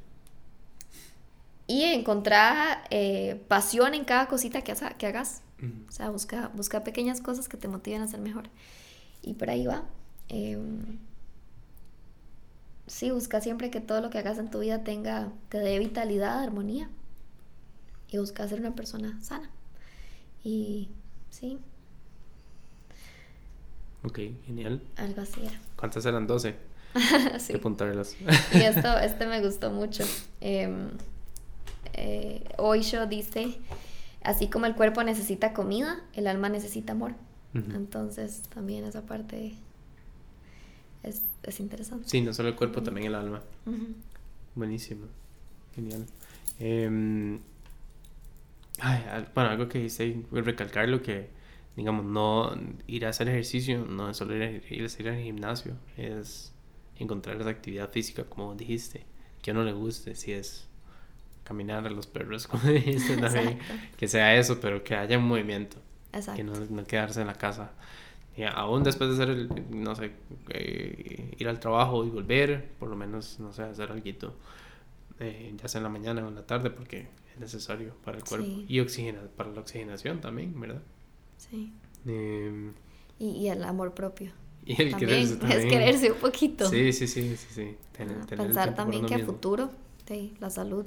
y 1.65 1.83
encontrar 1.83 2.89
pasión 3.47 3.93
en 3.93 4.03
cada 4.03 4.27
cosita 4.27 4.63
que, 4.63 4.73
que 4.97 5.07
hagas. 5.07 5.43
O 5.87 5.91
sea, 5.91 6.09
busca, 6.09 6.51
busca 6.53 6.83
pequeñas 6.83 7.21
cosas 7.21 7.47
que 7.47 7.57
te 7.57 7.67
motiven 7.67 8.01
a 8.01 8.07
ser 8.07 8.19
mejor. 8.19 8.49
Y 9.21 9.33
por 9.33 9.49
ahí 9.49 9.65
va. 9.65 9.83
Em, 10.29 10.99
sí, 12.87 13.11
busca 13.11 13.41
siempre 13.41 13.69
que 13.69 13.81
todo 13.81 14.01
lo 14.01 14.09
que 14.09 14.17
hagas 14.17 14.37
en 14.39 14.49
tu 14.49 14.59
vida 14.59 14.83
tenga, 14.83 15.31
te 15.49 15.59
dé 15.59 15.77
vitalidad, 15.79 16.39
armonía. 16.41 16.89
Y 18.09 18.17
busca 18.17 18.47
ser 18.47 18.61
una 18.61 18.73
persona 18.73 19.21
sana. 19.21 19.49
Y 20.43 20.89
sí. 21.29 21.59
Ok, 24.03 24.19
genial. 24.45 24.81
Algo 24.95 25.21
así 25.21 25.41
era. 25.45 25.59
¿Cuántas 25.75 26.05
eran? 26.05 26.25
12. 26.25 26.55
sí. 27.39 27.53
y 28.53 28.57
esto, 28.61 28.97
este 28.97 29.27
me 29.27 29.41
gustó 29.41 29.71
mucho. 29.71 30.03
Eh, 30.39 30.89
eh, 31.93 32.43
Oisho 32.57 33.07
dice, 33.07 33.57
así 34.23 34.47
como 34.47 34.65
el 34.65 34.75
cuerpo 34.75 35.03
necesita 35.03 35.53
comida, 35.53 35.99
el 36.13 36.27
alma 36.27 36.49
necesita 36.49 36.93
amor. 36.93 37.13
Entonces 37.53 38.43
también 38.53 38.85
esa 38.85 39.01
parte 39.01 39.55
es, 41.07 41.23
es, 41.43 41.59
interesante. 41.59 42.07
Sí, 42.07 42.21
no 42.21 42.33
solo 42.33 42.49
el 42.49 42.55
cuerpo, 42.55 42.83
también 42.83 43.07
el 43.07 43.15
alma. 43.15 43.41
Buenísimo. 44.55 45.05
Genial. 45.75 46.05
Em, 46.59 47.39
bueno, 49.33 49.49
algo 49.49 49.67
que 49.67 49.83
hice, 49.83 50.23
recalcar 50.31 50.87
lo 50.89 51.01
que, 51.01 51.29
digamos, 51.75 52.05
no 52.05 52.55
ir 52.87 53.05
a 53.05 53.09
hacer 53.09 53.29
ejercicio, 53.29 53.85
no 53.85 54.09
es 54.09 54.17
solo 54.17 54.35
ir, 54.35 54.43
a, 54.43 54.51
ir, 54.51 55.09
al 55.09 55.21
gimnasio, 55.21 55.75
es 55.97 56.53
encontrar 56.97 57.39
esa 57.39 57.49
actividad 57.49 57.89
física, 57.89 58.23
como 58.23 58.55
dijiste, 58.55 59.05
que 59.41 59.51
a 59.51 59.53
uno 59.53 59.63
le 59.63 59.73
guste, 59.73 60.15
si 60.15 60.31
es 60.31 60.67
caminar 61.43 61.85
a 61.85 61.89
los 61.89 62.07
perros, 62.07 62.47
como 62.47 62.63
dijiste 62.69 63.17
también, 63.17 63.59
que 63.95 64.07
sea 64.07 64.35
eso, 64.35 64.59
pero 64.59 64.83
que 64.83 64.95
haya 64.95 65.17
un 65.17 65.27
movimiento, 65.27 65.77
Exacto. 66.13 66.37
que 66.37 66.43
no, 66.43 66.53
no 66.53 66.83
quedarse 66.85 67.21
en 67.21 67.27
la 67.27 67.35
casa 67.35 67.71
aún 68.45 68.83
después 68.83 69.09
de 69.09 69.15
hacer 69.15 69.29
el, 69.35 69.49
no 69.71 69.95
sé, 69.95 70.11
eh, 70.49 71.35
ir 71.37 71.47
al 71.47 71.59
trabajo 71.59 72.05
y 72.05 72.09
volver, 72.09 72.69
por 72.79 72.89
lo 72.89 72.95
menos, 72.95 73.39
no 73.39 73.51
sé, 73.51 73.63
hacer 73.63 73.91
algo, 73.91 74.03
eh, 75.19 75.53
ya 75.55 75.67
sea 75.67 75.79
en 75.79 75.83
la 75.83 75.89
mañana 75.89 76.23
o 76.23 76.27
en 76.27 76.35
la 76.35 76.45
tarde, 76.45 76.69
porque 76.69 77.07
es 77.33 77.39
necesario 77.39 77.95
para 78.05 78.17
el 78.17 78.23
cuerpo. 78.23 78.47
Y 78.67 78.79
oxigena, 78.79 79.21
para 79.35 79.51
la 79.51 79.61
oxigenación 79.61 80.21
también, 80.21 80.59
¿verdad? 80.59 80.81
Sí. 81.37 81.73
Em, 82.05 82.73
y, 83.17 83.47
el 83.47 83.63
amor 83.63 83.93
propio. 83.93 84.31
Y 84.65 84.79
el 84.81 84.95
quererse 84.95 85.37
también. 85.37 85.61
Es 85.61 85.65
quererse 85.65 86.11
un 86.11 86.19
poquito. 86.19 86.69
Sí, 86.69 86.93
sí, 86.93 87.07
sí, 87.07 87.35
sí. 87.35 87.47
sí. 87.49 87.77
pensar 88.35 88.75
también 88.75 89.05
que 89.05 89.15
a 89.15 89.25
futuro, 89.25 89.71
sí, 90.07 90.35
la 90.39 90.51
salud, 90.51 90.85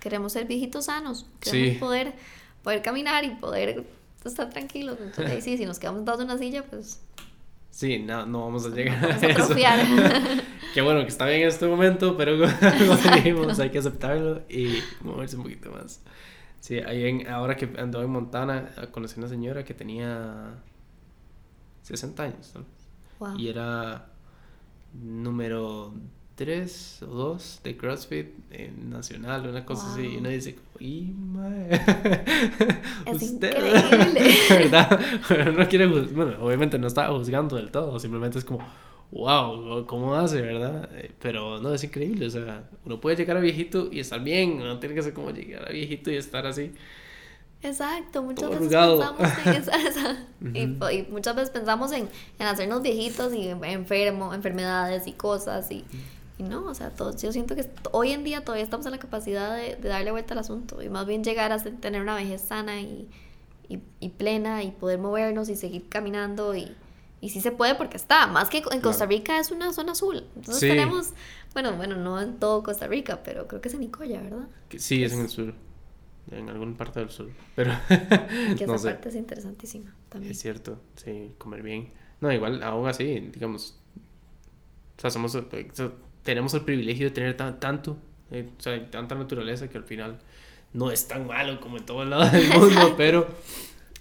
queremos 0.00 0.32
ser 0.32 0.46
viejitos 0.46 0.86
sanos, 0.86 1.26
queremos 1.40 1.78
poder, 1.78 2.14
poder 2.62 2.80
caminar 2.80 3.24
y 3.24 3.30
poder 3.30 3.84
estar 4.32 4.50
tranquilos. 4.50 4.98
Entonces, 5.00 5.44
sí, 5.44 5.56
si 5.56 5.66
nos 5.66 5.78
quedamos 5.78 6.04
dados 6.04 6.20
en 6.20 6.26
una 6.26 6.38
silla, 6.38 6.64
pues. 6.64 7.00
Sí, 7.70 7.98
no, 7.98 8.24
no 8.24 8.44
vamos 8.46 8.64
a 8.64 8.70
llegar 8.70 9.04
a, 9.04 9.16
eso. 9.16 9.54
Qué 10.74 10.80
bueno 10.80 11.02
que 11.02 11.08
está 11.08 11.26
bien 11.26 11.42
en 11.42 11.48
este 11.48 11.66
momento, 11.66 12.16
pero 12.16 12.36
dijimos, 13.14 13.58
hay 13.58 13.70
que 13.70 13.78
aceptarlo 13.78 14.42
y 14.48 14.78
moverse 15.02 15.36
un 15.36 15.42
poquito 15.42 15.70
más. 15.70 16.00
Sí, 16.60 16.78
ahí 16.78 17.04
en, 17.06 17.28
ahora 17.28 17.56
que 17.56 17.68
ando 17.78 18.02
en 18.02 18.10
Montana, 18.10 18.70
conocí 18.92 19.16
a 19.16 19.18
una 19.18 19.28
señora 19.28 19.64
que 19.64 19.74
tenía 19.74 20.54
60 21.82 22.22
años, 22.22 22.54
¿no? 22.54 23.38
Y 23.38 23.48
era 23.48 24.06
número 24.92 25.94
3 26.36 27.02
o 27.02 27.06
2 27.06 27.60
de 27.64 27.76
CrossFit 27.76 28.26
en 28.50 28.90
nacional, 28.90 29.48
una 29.48 29.64
cosa 29.64 29.90
así. 29.92 30.02
Y 30.02 30.16
uno 30.18 30.28
dice, 30.28 30.56
¡y! 30.78 31.14
Es 33.06 33.22
increíble. 33.22 33.82
¿Verdad? 34.50 35.00
no 35.56 35.66
quiere, 35.68 35.86
bueno, 35.86 36.36
obviamente 36.40 36.78
no 36.78 36.86
estaba 36.86 37.16
juzgando 37.16 37.56
del 37.56 37.70
todo, 37.70 37.98
simplemente 37.98 38.38
es 38.38 38.44
como, 38.44 38.60
wow, 39.12 39.86
¿cómo 39.86 40.14
hace, 40.14 40.42
verdad? 40.42 40.90
Eh, 40.94 41.10
pero 41.20 41.58
no, 41.58 41.72
es 41.72 41.82
increíble, 41.82 42.26
o 42.26 42.30
sea, 42.30 42.68
uno 42.84 43.00
puede 43.00 43.16
llegar 43.16 43.38
a 43.38 43.40
viejito 43.40 43.88
y 43.90 44.00
estar 44.00 44.22
bien, 44.22 44.58
no 44.58 44.78
tiene 44.78 44.94
que 44.94 45.02
ser 45.02 45.14
como 45.14 45.30
llegar 45.30 45.66
a 45.66 45.72
viejito 45.72 46.10
y 46.10 46.16
estar 46.16 46.46
así. 46.46 46.70
Exacto, 47.62 48.22
muchas 48.22 48.50
veces 48.50 48.68
pensamos 48.68 49.20
en 49.46 49.54
esa, 49.54 50.92
y, 50.92 51.02
muchas 51.10 51.34
veces 51.34 51.50
pensamos 51.50 51.90
en, 51.92 52.10
en 52.38 52.46
hacernos 52.46 52.82
viejitos 52.82 53.32
y 53.32 53.48
enfermo, 53.48 54.34
enfermedades 54.34 55.06
y 55.06 55.12
cosas 55.12 55.70
y, 55.70 55.82
y 56.38 56.42
no, 56.42 56.64
o 56.66 56.74
sea, 56.74 56.90
todo, 56.90 57.16
yo 57.16 57.32
siento 57.32 57.54
que 57.54 57.66
hoy 57.92 58.12
en 58.12 58.22
día 58.22 58.44
todavía 58.44 58.64
estamos 58.64 58.84
en 58.86 58.92
la 58.92 58.98
capacidad 58.98 59.56
de, 59.56 59.76
darle 59.76 60.10
vuelta 60.10 60.34
al 60.34 60.40
asunto 60.40 60.82
y 60.82 60.90
más 60.90 61.06
bien 61.06 61.24
llegar 61.24 61.50
a 61.50 61.58
tener 61.58 62.02
una 62.02 62.14
vejez 62.14 62.42
sana 62.42 62.80
y, 62.80 63.08
y, 63.68 64.08
plena 64.10 64.62
y 64.62 64.70
poder 64.70 64.98
movernos 64.98 65.48
y 65.48 65.56
seguir 65.56 65.88
caminando 65.88 66.54
y, 66.54 66.74
y 67.22 67.30
sí 67.30 67.40
se 67.40 67.52
puede 67.52 67.74
porque 67.74 67.96
está, 67.96 68.26
más 68.26 68.50
que 68.50 68.62
en 68.70 68.80
Costa 68.82 69.06
Rica 69.06 69.38
es 69.38 69.50
una 69.50 69.72
zona 69.72 69.92
azul. 69.92 70.24
Entonces 70.36 70.60
tenemos, 70.60 71.14
bueno, 71.54 71.74
bueno, 71.74 71.96
no 71.96 72.20
en 72.20 72.38
todo 72.38 72.62
Costa 72.62 72.86
Rica, 72.86 73.22
pero 73.24 73.48
creo 73.48 73.62
que 73.62 73.68
es 73.68 73.74
en 73.74 73.80
Nicoya, 73.80 74.20
¿verdad? 74.20 74.46
Sí, 74.76 75.02
es, 75.02 75.14
en 75.14 75.20
el 75.20 75.28
sur, 75.30 75.54
en 76.30 76.50
alguna 76.50 76.76
parte 76.76 77.00
del 77.00 77.08
sur, 77.08 77.30
pero... 77.54 77.72
que 78.58 78.64
esa 78.64 78.76
parte 78.76 79.08
es 79.08 79.14
interesantísima 79.14 79.94
también. 80.10 80.32
Es 80.32 80.38
cierto, 80.38 80.78
sí, 80.96 81.32
comer 81.38 81.62
bien. 81.62 81.88
No, 82.20 82.30
igual, 82.30 82.62
aún 82.62 82.86
así, 82.88 83.20
digamos, 83.32 83.78
o 84.96 85.00
sea, 85.00 85.10
somos 85.10 85.34
tenemos 86.26 86.52
el 86.54 86.62
privilegio 86.62 87.06
de 87.06 87.12
tener 87.12 87.36
tanto, 87.36 87.96
eh, 88.32 88.50
o 88.58 88.60
sea, 88.60 88.90
tanta 88.90 89.14
naturaleza 89.14 89.68
que 89.68 89.78
al 89.78 89.84
final 89.84 90.18
no 90.72 90.90
es 90.90 91.06
tan 91.06 91.26
malo 91.26 91.60
como 91.60 91.78
en 91.78 91.86
todos 91.86 92.06
lados 92.06 92.32
del 92.32 92.48
mundo, 92.58 92.94
pero 92.96 93.28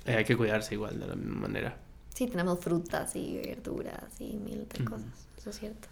eh, 0.06 0.16
hay 0.16 0.26
que 0.26 0.36
cuidarse 0.36 0.74
igual 0.74 1.00
de 1.00 1.08
la 1.08 1.16
misma 1.16 1.42
manera. 1.42 1.78
Sí, 2.14 2.28
tenemos 2.28 2.60
frutas 2.60 3.16
y 3.16 3.38
verduras 3.38 4.20
y 4.20 4.38
mil 4.38 4.68
de 4.68 4.84
cosas, 4.84 5.28
eso 5.38 5.52
es 5.52 5.60
cierto. 5.60 5.88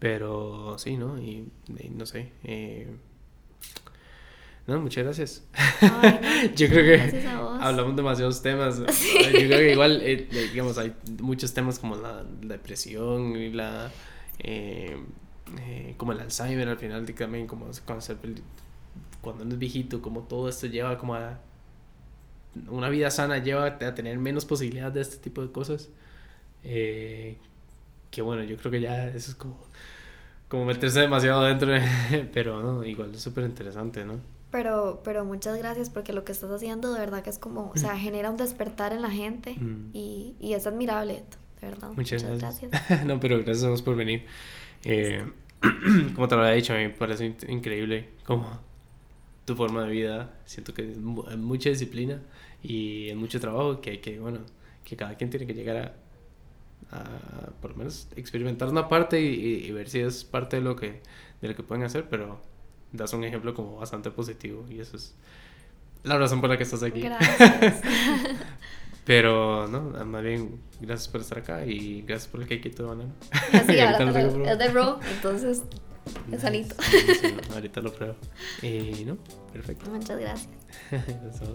Pero 0.00 0.76
sí, 0.78 0.96
¿no? 0.96 1.18
Y, 1.18 1.48
no 1.90 2.06
sé. 2.06 2.32
Eh, 2.42 2.88
no, 4.66 4.80
muchas 4.80 5.04
gracias. 5.04 5.44
Yo 6.56 6.68
creo 6.68 6.84
que 6.84 7.26
hablamos 7.60 7.96
demasiados 7.96 8.42
temas. 8.42 8.78
Yo 8.80 9.30
creo 9.30 9.58
que 9.58 9.72
igual, 9.72 10.02
digamos, 10.52 10.76
hay 10.78 10.92
muchos 11.20 11.54
temas 11.54 11.78
como 11.78 11.94
la, 11.96 12.24
depresión 12.42 13.36
y 13.36 13.50
la... 13.50 13.90
Eh, 14.40 14.96
como 15.96 16.12
el 16.12 16.20
Alzheimer 16.20 16.68
al 16.68 16.78
final 16.78 17.04
también 17.14 17.46
como 17.46 17.66
cuando, 17.84 18.04
cuando 19.20 19.44
uno 19.44 19.52
es 19.52 19.58
viejito 19.58 20.02
como 20.02 20.22
todo 20.22 20.48
esto 20.48 20.66
lleva 20.66 20.98
como 20.98 21.14
a 21.14 21.38
una 22.68 22.88
vida 22.88 23.10
sana 23.10 23.38
lleva 23.38 23.66
a 23.66 23.94
tener 23.94 24.18
menos 24.18 24.44
posibilidades 24.44 24.94
de 24.94 25.00
este 25.00 25.16
tipo 25.18 25.42
de 25.42 25.52
cosas 25.52 25.88
eh, 26.64 27.36
que 28.10 28.22
bueno 28.22 28.42
yo 28.44 28.56
creo 28.56 28.72
que 28.72 28.80
ya 28.80 29.08
eso 29.08 29.30
es 29.30 29.36
como 29.36 29.58
como 30.48 30.64
meterse 30.64 31.00
demasiado 31.00 31.42
dentro 31.44 31.68
pero 32.32 32.62
no 32.62 32.84
igual 32.84 33.14
es 33.14 33.20
súper 33.20 33.44
interesante 33.44 34.04
no 34.04 34.38
pero, 34.50 35.02
pero 35.04 35.24
muchas 35.24 35.58
gracias 35.58 35.90
porque 35.90 36.12
lo 36.12 36.24
que 36.24 36.32
estás 36.32 36.50
haciendo 36.50 36.92
de 36.92 37.00
verdad 37.00 37.22
que 37.22 37.30
es 37.30 37.38
como, 37.38 37.70
o 37.70 37.76
sea, 37.76 37.96
genera 37.98 38.30
un 38.30 38.38
despertar 38.38 38.92
en 38.92 39.02
la 39.02 39.10
gente 39.10 39.54
mm. 39.58 39.90
y, 39.92 40.36
y, 40.40 40.54
es 40.54 40.66
admirable, 40.66 41.24
de 41.60 41.68
verdad. 41.68 41.90
Muchas, 41.94 42.22
gracias. 42.22 42.70
no, 43.04 43.20
pero 43.20 43.42
gracias 43.44 43.82
por 43.82 43.96
venir. 43.96 44.24
Eh, 44.84 45.24
como 46.14 46.28
te 46.28 46.36
lo 46.36 46.42
había 46.42 46.54
dicho, 46.54 46.72
a 46.72 46.76
mí 46.76 46.84
me 46.84 46.90
parece 46.90 47.34
increíble 47.48 48.10
como 48.24 48.60
tu 49.44 49.54
forma 49.56 49.84
de 49.84 49.90
vida. 49.90 50.34
Siento 50.44 50.74
que 50.74 50.90
es 50.90 50.98
mucha 50.98 51.70
disciplina 51.70 52.20
y 52.62 53.08
es 53.08 53.16
mucho 53.16 53.40
trabajo 53.40 53.80
que 53.80 53.90
hay 53.90 53.98
que, 53.98 54.18
bueno, 54.18 54.40
que 54.84 54.96
cada 54.96 55.16
quien 55.16 55.30
tiene 55.30 55.46
que 55.46 55.54
llegar 55.54 55.76
a, 55.76 56.96
a 56.96 57.50
por 57.60 57.72
lo 57.72 57.76
menos 57.78 58.08
experimentar 58.16 58.68
una 58.68 58.88
parte 58.88 59.20
y, 59.20 59.70
ver 59.72 59.88
si 59.88 60.00
es 60.00 60.24
parte 60.24 60.56
de 60.56 60.62
lo 60.62 60.76
que 60.76 61.00
de 61.40 61.48
lo 61.48 61.54
que 61.54 61.62
pueden 61.62 61.84
hacer, 61.84 62.08
pero 62.08 62.40
das 62.92 63.12
un 63.12 63.22
ejemplo 63.24 63.54
como 63.54 63.76
bastante 63.76 64.10
positivo 64.10 64.64
y 64.68 64.80
eso 64.80 64.96
es 64.96 65.14
la 66.02 66.18
razón 66.18 66.40
por 66.40 66.50
la 66.50 66.56
que 66.56 66.64
estás 66.64 66.82
aquí. 66.82 67.00
Gracias. 67.00 67.82
Pero, 69.08 69.66
no, 69.68 69.80
más 70.04 70.22
bien, 70.22 70.60
gracias 70.82 71.08
por 71.08 71.22
estar 71.22 71.38
acá 71.38 71.64
y 71.64 72.02
gracias 72.02 72.30
por 72.30 72.42
el 72.42 72.46
cake 72.46 72.70
de 72.76 72.82
banana. 72.84 73.14
Así, 73.54 73.80
ahora 73.80 74.52
es 74.52 74.58
de 74.58 74.68
raw, 74.68 74.98
entonces 75.16 75.62
es 76.30 76.40
sanito. 76.42 76.74
ahorita 77.54 77.80
lo 77.80 77.90
pruebo. 77.90 78.16
Y, 78.60 79.04
¿no? 79.06 79.16
Perfecto. 79.50 79.88
Muchas 79.88 80.20
gracias. 80.20 80.50
gracias. 80.90 81.50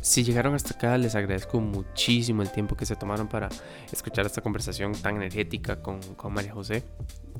Si 0.00 0.24
llegaron 0.24 0.54
hasta 0.54 0.74
acá, 0.74 0.96
les 0.98 1.14
agradezco 1.14 1.60
muchísimo 1.60 2.42
el 2.42 2.50
tiempo 2.50 2.76
que 2.76 2.86
se 2.86 2.96
tomaron 2.96 3.28
para 3.28 3.48
escuchar 3.92 4.26
esta 4.26 4.40
conversación 4.40 4.92
tan 4.92 5.16
energética 5.16 5.82
con, 5.82 6.00
con 6.14 6.32
María 6.32 6.52
José. 6.52 6.84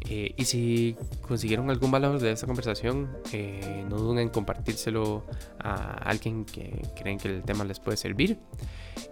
Eh, 0.09 0.35
y 0.37 0.45
si 0.45 0.97
consiguieron 1.27 1.70
algún 1.70 1.91
valor 1.91 2.20
de 2.20 2.33
esta 2.33 2.47
conversación, 2.47 3.09
eh, 3.33 3.85
no 3.89 3.97
duden 3.97 4.19
en 4.19 4.28
compartírselo 4.28 5.24
a 5.59 5.95
alguien 6.09 6.45
que 6.45 6.83
creen 6.95 7.19
que 7.19 7.28
el 7.28 7.43
tema 7.43 7.65
les 7.65 7.81
puede 7.81 7.97
servir. 7.97 8.39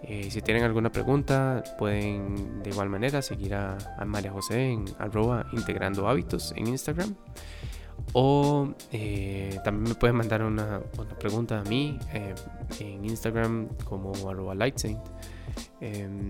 Eh, 0.03 0.29
si 0.29 0.41
tienen 0.41 0.63
alguna 0.63 0.91
pregunta, 0.91 1.63
pueden 1.77 2.61
de 2.63 2.69
igual 2.69 2.89
manera 2.89 3.21
seguir 3.21 3.55
a, 3.55 3.77
a 3.97 4.05
María 4.05 4.31
José 4.31 4.71
en 4.71 4.85
arroba 4.99 5.47
integrando 5.53 6.07
hábitos 6.07 6.53
en 6.55 6.67
Instagram. 6.67 7.15
O 8.13 8.69
eh, 8.91 9.59
también 9.63 9.89
me 9.89 9.95
pueden 9.95 10.15
mandar 10.15 10.43
una, 10.43 10.79
pregunta 11.19 11.59
a 11.59 11.63
mí 11.63 11.99
eh, 12.13 12.33
en 12.79 13.05
Instagram 13.05 13.67
como 13.83 14.13
arroba 14.29 14.55
lightsaint. 14.55 14.99
Em, 15.81 16.27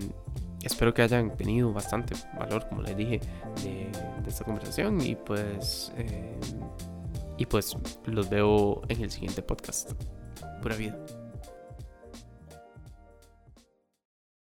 espero 0.62 0.92
que 0.92 1.02
hayan 1.02 1.36
tenido 1.36 1.72
bastante 1.72 2.14
valor, 2.38 2.68
como 2.68 2.82
les 2.82 2.96
dije, 2.96 3.20
de, 3.62 3.90
de 4.22 4.28
esta 4.28 4.44
conversación. 4.44 5.00
Y 5.00 5.14
pues, 5.14 5.92
em, 5.96 6.40
y 7.38 7.46
pues 7.46 7.76
los 8.06 8.28
veo 8.28 8.82
en 8.88 9.02
el 9.02 9.10
siguiente 9.10 9.42
podcast. 9.42 9.92
Pura 10.62 10.76
vida. 10.76 10.98